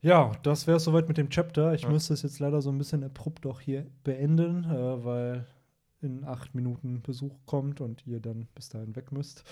Ja, 0.00 0.32
das 0.42 0.66
wäre 0.66 0.78
soweit 0.78 1.08
mit 1.08 1.16
dem 1.18 1.28
Chapter. 1.28 1.74
Ich 1.74 1.82
Ja. 1.82 1.90
müsste 1.90 2.14
es 2.14 2.22
jetzt 2.22 2.38
leider 2.38 2.62
so 2.62 2.70
ein 2.70 2.78
bisschen 2.78 3.02
abrupt 3.02 3.46
auch 3.46 3.60
hier 3.60 3.86
beenden, 4.04 4.64
äh, 4.64 5.04
weil 5.04 5.46
in 6.00 6.24
acht 6.24 6.54
Minuten 6.54 7.02
Besuch 7.02 7.34
kommt 7.46 7.80
und 7.80 8.06
ihr 8.06 8.20
dann 8.20 8.46
bis 8.54 8.68
dahin 8.68 8.94
weg 8.94 9.10
müsst. 9.10 9.42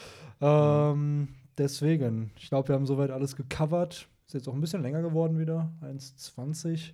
Ähm, 0.40 1.28
deswegen, 1.59 2.31
ich 2.39 2.48
glaube, 2.48 2.68
wir 2.68 2.74
haben 2.77 2.86
soweit 2.86 3.10
alles 3.10 3.35
gecovert. 3.35 4.09
Ist 4.27 4.35
jetzt 4.35 4.48
auch 4.48 4.55
ein 4.55 4.60
bisschen 4.60 4.82
länger 4.82 5.02
geworden 5.02 5.39
wieder, 5.39 5.73
1,20. 5.82 6.93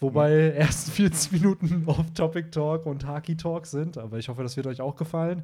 Wobei 0.00 0.32
erst 0.56 0.90
40 0.90 1.32
Minuten 1.32 1.84
Off-Topic-Talk 1.86 2.86
und 2.86 3.06
Haki-Talk 3.06 3.66
sind, 3.66 3.98
aber 3.98 4.18
ich 4.18 4.28
hoffe, 4.30 4.42
das 4.42 4.56
wird 4.56 4.66
euch 4.66 4.80
auch 4.80 4.96
gefallen. 4.96 5.42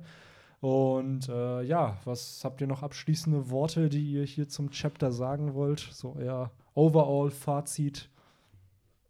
Und 0.60 1.28
äh, 1.28 1.62
ja, 1.62 1.98
was 2.05 2.40
habt 2.44 2.60
ihr 2.60 2.66
noch 2.66 2.82
abschließende 2.82 3.50
Worte, 3.50 3.88
die 3.88 4.12
ihr 4.12 4.24
hier 4.24 4.48
zum 4.48 4.70
Chapter 4.70 5.12
sagen 5.12 5.55
wollt? 5.55 5.80
So 5.92 6.16
euer 6.18 6.50
Overall-Fazit. 6.74 8.09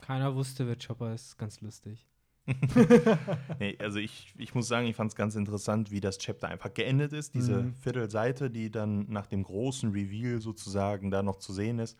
Keiner 0.00 0.34
wusste, 0.34 0.66
wer 0.66 0.76
Chopper 0.76 1.12
ist. 1.14 1.36
Ganz 1.38 1.60
lustig. 1.60 2.06
Nee, 3.60 3.76
also 3.78 3.98
ich, 3.98 4.32
ich 4.38 4.54
muss 4.54 4.68
sagen, 4.68 4.86
ich 4.86 4.96
fand 4.96 5.10
es 5.10 5.16
ganz 5.16 5.34
interessant, 5.34 5.90
wie 5.90 6.00
das 6.00 6.18
Chapter 6.18 6.48
einfach 6.48 6.72
geendet 6.72 7.12
ist. 7.12 7.34
Diese 7.34 7.62
Mhm. 7.64 7.74
Viertelseite, 7.74 8.50
die 8.50 8.70
dann 8.70 9.06
nach 9.10 9.26
dem 9.26 9.42
großen 9.42 9.90
Reveal 9.92 10.40
sozusagen 10.40 11.10
da 11.10 11.22
noch 11.22 11.36
zu 11.36 11.52
sehen 11.52 11.78
ist. 11.78 11.98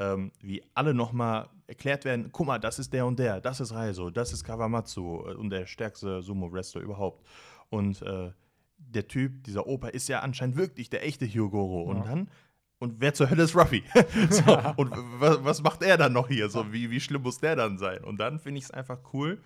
Ähm, 0.00 0.30
wie 0.40 0.62
alle 0.74 0.94
nochmal 0.94 1.48
erklärt 1.66 2.04
werden, 2.04 2.28
guck 2.30 2.46
mal, 2.46 2.58
das 2.58 2.78
ist 2.78 2.92
der 2.92 3.04
und 3.06 3.18
der, 3.18 3.40
das 3.40 3.60
ist 3.60 3.72
Reiso, 3.72 4.10
das 4.10 4.32
ist 4.32 4.44
Kawamatsu 4.44 5.24
äh, 5.26 5.34
und 5.34 5.50
der 5.50 5.66
stärkste 5.66 6.22
Sumo-Wrestler 6.22 6.82
überhaupt. 6.82 7.24
Und 7.70 8.02
äh, 8.02 8.30
der 8.76 9.08
Typ, 9.08 9.42
dieser 9.44 9.66
Opa, 9.66 9.88
ist 9.88 10.08
ja 10.08 10.20
anscheinend 10.20 10.56
wirklich 10.56 10.88
der 10.90 11.04
echte 11.04 11.26
Hyogoro. 11.26 11.82
Und 11.82 11.98
Ja. 11.98 12.04
dann, 12.04 12.30
und 12.78 13.00
wer 13.00 13.12
zur 13.14 13.28
Hölle 13.30 13.42
ist 13.42 13.56
Ruffy? 13.56 13.82
so, 14.30 14.58
und 14.76 14.92
was, 15.18 15.62
macht 15.62 15.82
er 15.82 15.96
dann 15.96 16.12
noch 16.12 16.28
hier? 16.28 16.48
So, 16.48 16.72
wie, 16.72 16.90
wie 16.90 17.00
schlimm 17.00 17.22
muss 17.22 17.38
der 17.38 17.56
dann 17.56 17.78
sein? 17.78 18.04
Und 18.04 18.18
dann 18.20 18.38
finde 18.38 18.58
ich 18.58 18.64
es 18.64 18.70
einfach 18.70 18.98
cool, 19.12 19.40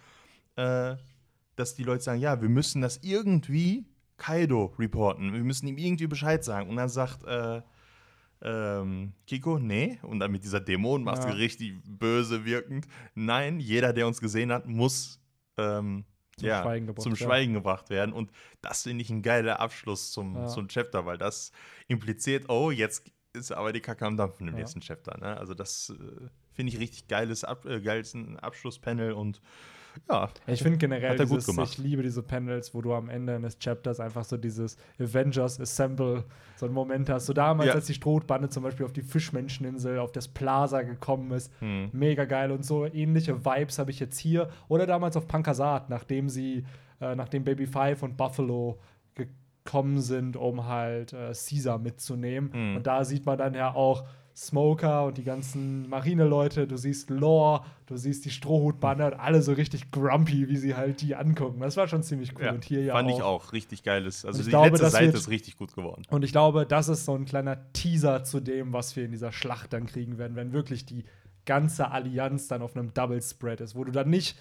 äh, 0.56 0.96
dass 1.56 1.74
die 1.74 1.84
Leute 1.84 2.02
sagen, 2.02 2.20
ja, 2.20 2.40
wir 2.40 2.48
müssen 2.48 2.82
das 2.82 2.98
irgendwie 3.02 3.86
Kaido 4.18 4.74
reporten. 4.78 5.32
Wir 5.32 5.44
müssen 5.44 5.66
ihm 5.66 5.78
irgendwie 5.78 6.06
Bescheid 6.06 6.44
sagen. 6.44 6.68
Und 6.68 6.76
dann 6.76 6.88
sagt 6.88 7.24
äh, 7.24 7.62
ähm, 8.42 9.12
Kiko, 9.26 9.58
nee. 9.58 9.98
Und 10.02 10.20
dann 10.20 10.30
mit 10.30 10.44
dieser 10.44 10.60
Dämonenmaske 10.60 11.28
Ja. 11.30 11.34
richtig 11.34 11.74
böse 11.84 12.44
wirkend. 12.44 12.86
Nein, 13.14 13.60
jeder, 13.60 13.92
der 13.92 14.06
uns 14.06 14.20
gesehen 14.20 14.52
hat, 14.52 14.66
muss 14.66 15.20
ähm, 15.58 16.04
Zum 16.36 16.48
ja, 16.48 16.62
Schweigen 16.62 16.86
gebracht 16.86 17.02
zum 17.02 17.12
werden. 17.12 17.26
Schweigen 17.26 17.54
gebracht 17.54 17.90
werden. 17.90 18.12
Und 18.12 18.30
das 18.60 18.82
finde 18.82 19.02
ich 19.02 19.10
ein 19.10 19.22
geiler 19.22 19.60
Abschluss 19.60 20.12
zum, 20.12 20.36
Ja. 20.36 20.46
zum 20.48 20.68
Chapter, 20.68 21.06
weil 21.06 21.18
das 21.18 21.52
impliziert, 21.88 22.48
oh, 22.48 22.70
jetzt 22.70 23.04
ist 23.34 23.52
aber 23.52 23.72
die 23.72 23.80
Kacke 23.80 24.04
am 24.06 24.16
Dampfen 24.16 24.48
im 24.48 24.54
Ja. 24.54 24.60
nächsten 24.60 24.80
Chapter. 24.80 25.16
Ne? 25.18 25.36
Also 25.36 25.54
das 25.54 25.90
äh, 25.90 26.26
finde 26.52 26.72
ich 26.72 26.78
richtig 26.78 27.08
geiles, 27.08 27.44
Ab 27.44 27.64
äh, 27.64 27.80
geiles 27.80 28.14
Abschlusspanel 28.40 29.12
und 29.12 29.40
ja, 30.08 30.30
Ich 30.46 30.62
finde 30.62 30.78
generell, 30.78 31.10
Hat 31.10 31.18
er 31.20 31.26
gut 31.26 31.36
dieses, 31.40 31.46
gemacht. 31.46 31.72
ich 31.72 31.78
liebe 31.78 32.02
diese 32.02 32.22
Panels, 32.22 32.72
wo 32.72 32.80
du 32.80 32.94
am 32.94 33.10
Ende 33.10 33.34
eines 33.34 33.58
Chapters 33.58 34.00
einfach 34.00 34.24
so 34.24 34.38
dieses 34.38 34.78
Avengers 34.98 35.60
Assemble, 35.60 36.24
so 36.56 36.64
einen 36.64 36.74
Moment 36.74 37.10
hast. 37.10 37.26
So 37.26 37.34
damals, 37.34 37.68
Ja. 37.68 37.74
als 37.74 37.86
die 37.86 37.94
Strohbande 37.94 38.48
zum 38.48 38.62
Beispiel 38.62 38.86
auf 38.86 38.94
die 38.94 39.02
Fischmenscheninsel, 39.02 39.98
auf 39.98 40.10
das 40.12 40.28
Plaza 40.28 40.80
gekommen 40.80 41.30
ist. 41.32 41.52
Hm. 41.60 41.90
Mega 41.92 42.24
geil. 42.24 42.52
Und 42.52 42.64
so 42.64 42.86
ähnliche 42.86 43.44
Vibes 43.44 43.78
habe 43.78 43.90
ich 43.90 44.00
jetzt 44.00 44.18
hier. 44.18 44.48
Oder 44.68 44.86
damals 44.86 45.14
auf 45.18 45.28
Pankasat, 45.28 45.90
nachdem 45.90 46.30
sie, 46.30 46.64
äh, 47.02 47.14
nachdem 47.14 47.44
Baby 47.44 47.66
Five 47.66 48.02
und 48.02 48.16
Buffalo 48.16 48.78
gekommen 49.64 50.00
sind, 50.00 50.36
um 50.36 50.66
halt 50.66 51.12
äh, 51.12 51.32
Caesar 51.32 51.78
mitzunehmen. 51.78 52.50
Mhm. 52.52 52.76
Und 52.76 52.86
da 52.86 53.04
sieht 53.04 53.26
man 53.26 53.38
dann 53.38 53.54
ja 53.54 53.74
auch 53.74 54.04
Smoker 54.34 55.04
und 55.04 55.18
die 55.18 55.24
ganzen 55.24 55.86
Marineleute, 55.90 56.66
du 56.66 56.78
siehst 56.78 57.10
Lore, 57.10 57.64
du 57.84 57.96
siehst 57.98 58.24
die 58.24 58.30
Strohhutbande 58.30 59.04
und 59.06 59.14
alle 59.14 59.42
so 59.42 59.52
richtig 59.52 59.90
grumpy, 59.90 60.48
wie 60.48 60.56
sie 60.56 60.74
halt 60.74 61.02
die 61.02 61.14
angucken. 61.14 61.60
Das 61.60 61.76
war 61.76 61.86
schon 61.86 62.02
ziemlich 62.02 62.34
cool. 62.38 62.46
Ja, 62.46 62.52
und 62.52 62.64
hier 62.64 62.82
ja 62.82 62.94
fand 62.94 63.10
auch. 63.10 63.16
ich 63.18 63.22
auch 63.22 63.52
richtig 63.52 63.82
geiles. 63.82 64.24
Also 64.24 64.38
ich 64.40 64.46
die 64.46 64.50
glaube, 64.50 64.68
letzte 64.70 64.84
das 64.84 64.92
Seite 64.92 65.06
wird- 65.08 65.16
ist 65.16 65.28
richtig 65.28 65.58
gut 65.58 65.74
geworden. 65.74 66.04
Und 66.08 66.24
ich 66.24 66.32
glaube, 66.32 66.64
das 66.66 66.88
ist 66.88 67.04
so 67.04 67.14
ein 67.14 67.26
kleiner 67.26 67.58
Teaser 67.74 68.24
zu 68.24 68.40
dem, 68.40 68.72
was 68.72 68.96
wir 68.96 69.04
in 69.04 69.10
dieser 69.10 69.32
Schlacht 69.32 69.74
dann 69.74 69.84
kriegen 69.86 70.16
werden, 70.16 70.34
wenn 70.34 70.52
wirklich 70.54 70.86
die 70.86 71.04
ganze 71.44 71.90
Allianz 71.90 72.48
dann 72.48 72.62
auf 72.62 72.74
einem 72.74 72.94
Double 72.94 73.20
Spread 73.20 73.60
ist, 73.60 73.74
wo 73.74 73.84
du 73.84 73.92
dann 73.92 74.08
nicht 74.08 74.38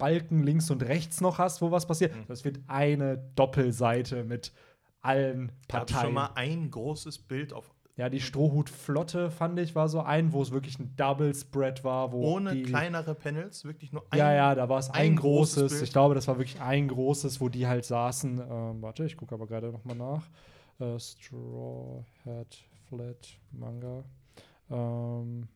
Textbalken 0.00 0.42
links 0.42 0.70
und 0.70 0.82
rechts 0.82 1.20
noch 1.20 1.38
hast, 1.38 1.62
wo 1.62 1.70
was 1.70 1.86
passiert. 1.86 2.14
Mhm. 2.14 2.24
Das 2.28 2.44
wird 2.44 2.58
eine 2.66 3.18
Doppelseite 3.36 4.24
mit 4.24 4.52
allen 5.02 5.48
Gab 5.68 5.86
Parteien. 5.86 6.02
schon 6.02 6.14
mal 6.14 6.30
ein 6.34 6.70
großes 6.70 7.18
Bild 7.18 7.52
auf 7.52 7.70
ja, 7.96 8.08
die 8.08 8.20
Strohhutflotte 8.20 9.30
fand 9.30 9.58
ich 9.58 9.74
war 9.74 9.90
so 9.90 10.00
ein, 10.00 10.32
wo 10.32 10.40
es 10.40 10.52
wirklich 10.52 10.78
ein 10.78 10.96
Double 10.96 11.34
Spread 11.34 11.84
war, 11.84 12.12
wo 12.12 12.22
ohne 12.22 12.54
die, 12.54 12.62
kleinere 12.62 13.14
Panels, 13.14 13.66
wirklich 13.66 13.92
nur 13.92 14.06
ein. 14.08 14.18
Ja, 14.18 14.32
ja, 14.32 14.54
da 14.54 14.70
war 14.70 14.78
es 14.78 14.88
ein, 14.88 15.02
ein 15.02 15.16
großes 15.16 15.64
großes. 15.64 15.82
Ich 15.82 15.92
glaube, 15.92 16.14
das 16.14 16.26
war 16.26 16.38
wirklich 16.38 16.62
ein 16.62 16.88
großes, 16.88 17.42
wo 17.42 17.50
die 17.50 17.66
halt 17.66 17.84
saßen. 17.84 18.38
Ähm, 18.38 18.80
warte, 18.80 19.04
ich 19.04 19.18
gucke 19.18 19.34
aber 19.34 19.46
gerade 19.46 19.70
noch 19.70 19.84
mal 19.84 19.96
nach. 19.96 20.26
Äh, 20.78 20.98
Straw 20.98 22.02
Hat 22.24 22.56
Flat 22.88 23.36
Manga. 23.50 24.02
Ähm, 24.70 25.48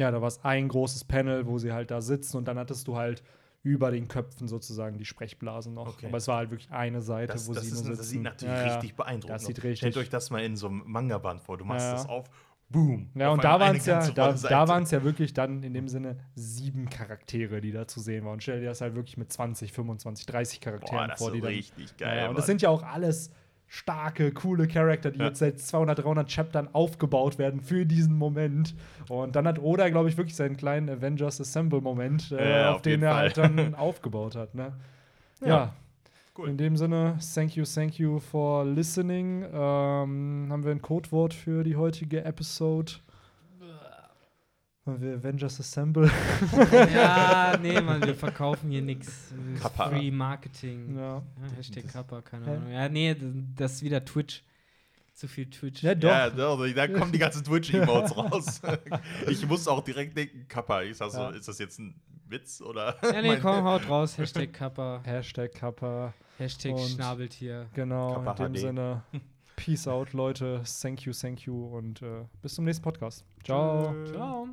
ja, 0.00 0.10
da 0.10 0.20
war 0.20 0.28
es 0.28 0.44
ein 0.44 0.68
großes 0.68 1.04
Panel, 1.04 1.46
wo 1.46 1.58
sie 1.58 1.72
halt 1.72 1.90
da 1.90 2.00
sitzen 2.00 2.36
und 2.38 2.46
dann 2.48 2.58
hattest 2.58 2.86
du 2.88 2.96
halt 2.96 3.22
über 3.62 3.90
den 3.90 4.06
Köpfen 4.08 4.46
sozusagen 4.48 4.98
die 4.98 5.04
Sprechblasen 5.04 5.74
noch. 5.74 5.88
Okay. 5.94 6.06
Aber 6.06 6.18
es 6.18 6.28
war 6.28 6.36
halt 6.38 6.50
wirklich 6.50 6.70
eine 6.70 7.02
Seite, 7.02 7.32
Das, 7.32 7.48
wo 7.48 7.54
das, 7.54 7.64
sie 7.64 7.70
ist, 7.72 7.80
nur 7.82 7.90
das 7.90 7.98
sitzen. 7.98 8.10
sieht 8.10 8.22
natürlich 8.22 8.54
Ja, 8.56 8.72
richtig 8.74 8.94
beeindruckend 8.94 9.34
Das 9.34 9.42
aus. 9.44 9.48
richtig- 9.48 9.78
Stellt 9.78 9.96
euch 9.96 10.08
das 10.10 10.30
mal 10.30 10.42
in 10.42 10.56
so 10.56 10.68
einem 10.68 10.82
Manga-Band 10.86 11.40
vor. 11.40 11.58
Du 11.58 11.64
machst 11.64 11.84
Ja. 11.86 11.92
das 11.92 12.08
auf, 12.08 12.26
boom. 12.70 13.10
Ja, 13.16 13.30
und 13.30 13.42
da 13.42 13.58
waren 13.58 13.76
es 13.76 13.84
ja, 13.86 14.08
da, 14.10 14.32
da 14.32 14.68
waren 14.68 14.84
es 14.84 14.90
ja 14.92 15.02
wirklich 15.02 15.34
dann 15.34 15.62
in 15.64 15.74
dem 15.74 15.88
Sinne 15.88 16.18
sieben 16.36 16.88
Charaktere, 16.88 17.60
die 17.60 17.72
da 17.72 17.86
zu 17.88 17.98
sehen 18.00 18.24
waren. 18.24 18.34
Und 18.34 18.42
stell 18.42 18.60
dir 18.60 18.66
das 18.66 18.80
halt 18.80 18.94
wirklich 18.94 19.16
mit 19.16 19.32
20, 19.32 19.72
25, 19.72 20.24
30 20.26 20.60
Charakteren 20.60 20.98
Boah, 20.98 21.08
das 21.08 21.18
vor, 21.18 21.28
ist 21.28 21.34
die 21.34 21.40
dann. 21.40 21.50
richtig 21.50 21.90
Ja, 21.98 22.06
geil. 22.06 22.18
ja, 22.18 22.28
und 22.28 22.38
das 22.38 22.46
sind 22.46 22.62
ja 22.62 22.68
auch 22.70 22.84
alles 22.84 23.30
starke, 23.68 24.32
coole 24.32 24.66
Charakter, 24.66 25.10
die 25.10 25.18
Ja. 25.18 25.26
jetzt 25.26 25.38
seit 25.40 25.60
200, 25.60 25.98
300 26.02 26.28
Chaptern 26.32 26.68
aufgebaut 26.72 27.38
werden 27.38 27.60
für 27.60 27.84
diesen 27.86 28.16
Moment. 28.16 28.74
Und 29.08 29.36
dann 29.36 29.46
hat 29.46 29.58
Oda, 29.58 29.88
glaube 29.90 30.08
ich, 30.08 30.16
wirklich 30.16 30.36
seinen 30.36 30.56
kleinen 30.56 30.88
Avengers 30.88 31.40
Assemble-Moment, 31.40 32.32
äh, 32.32 32.60
Ja, 32.62 32.70
auf, 32.70 32.76
auf 32.76 32.82
den 32.82 33.02
er 33.02 33.10
Fall. 33.12 33.20
halt 33.20 33.36
dann 33.38 33.74
aufgebaut 33.74 34.36
hat. 34.36 34.54
Ne? 34.54 34.72
Ja. 35.42 35.46
Ja. 35.48 35.72
Cool. 36.36 36.48
In 36.50 36.56
dem 36.56 36.76
Sinne, 36.76 37.18
thank 37.34 37.56
you, 37.56 37.64
thank 37.64 37.98
you 37.98 38.20
for 38.20 38.64
listening. 38.64 39.42
Ähm, 39.52 40.46
haben 40.50 40.64
wir 40.64 40.70
ein 40.70 40.80
Codewort 40.80 41.34
für 41.34 41.64
die 41.64 41.74
heutige 41.76 42.24
Episode? 42.24 42.92
Haben 44.88 45.00
wir 45.02 45.14
Avengers 45.16 45.60
Assemble? 45.60 46.10
ja, 46.94 47.58
nee, 47.62 47.78
Mann, 47.80 48.02
wir 48.02 48.14
verkaufen 48.14 48.70
hier 48.70 48.80
nichts. 48.82 49.32
Free 49.76 50.10
Marketing. 50.10 50.96
ja. 50.96 51.16
Ja, 51.16 51.22
Hashtag 51.56 51.88
Kappa, 51.88 52.22
keine? 52.22 52.46
Ahnung. 52.46 52.70
Ja, 52.72 52.88
nee, 52.88 53.14
das 53.54 53.74
ist 53.74 53.82
wieder 53.82 54.04
Twitch. 54.04 54.42
Zu 55.12 55.26
viel 55.28 55.50
Twitch. 55.50 55.82
ja, 55.82 55.94
doch. 55.94 56.08
Ja, 56.08 56.30
doch, 56.30 56.64
da 56.74 56.86
kommen 56.88 57.10
die 57.12 57.18
ganzen 57.18 57.42
Twitch-Emotes 57.44 58.16
raus. 58.16 58.60
Ich 59.28 59.46
muss 59.46 59.66
auch 59.66 59.82
direkt 59.82 60.16
denken, 60.16 60.46
Kappa. 60.48 60.82
Ich 60.82 60.96
sag 60.96 61.10
so, 61.10 61.18
Ja. 61.18 61.30
ist 61.30 61.48
das 61.48 61.58
jetzt 61.58 61.78
ein 61.80 61.94
Witz 62.28 62.60
oder? 62.62 62.96
Ja, 63.02 63.20
nee, 63.20 63.36
komm, 63.38 63.64
haut 63.64 63.88
raus. 63.88 64.16
Hashtag 64.16 64.52
Kappa. 64.52 65.00
Hashtag 65.04 65.52
Kappa. 65.54 66.14
Hashtag 66.38 66.72
Und- 66.74 66.88
Schnabeltier. 66.88 67.66
Genau, 67.74 68.14
Kappa 68.22 68.46
in 68.46 68.52
dem 68.52 68.54
HD. 68.54 68.60
Sinne. 68.60 69.02
Peace 69.56 69.88
out, 69.88 70.12
Leute. 70.12 70.62
Thank 70.80 71.02
you, 71.02 71.12
thank 71.12 71.40
you 71.46 71.66
und 71.76 72.00
äh, 72.00 72.24
bis 72.40 72.54
zum 72.54 72.64
nächsten 72.64 72.84
Podcast. 72.84 73.24
Ciao. 73.44 73.92
Ciao. 74.12 74.48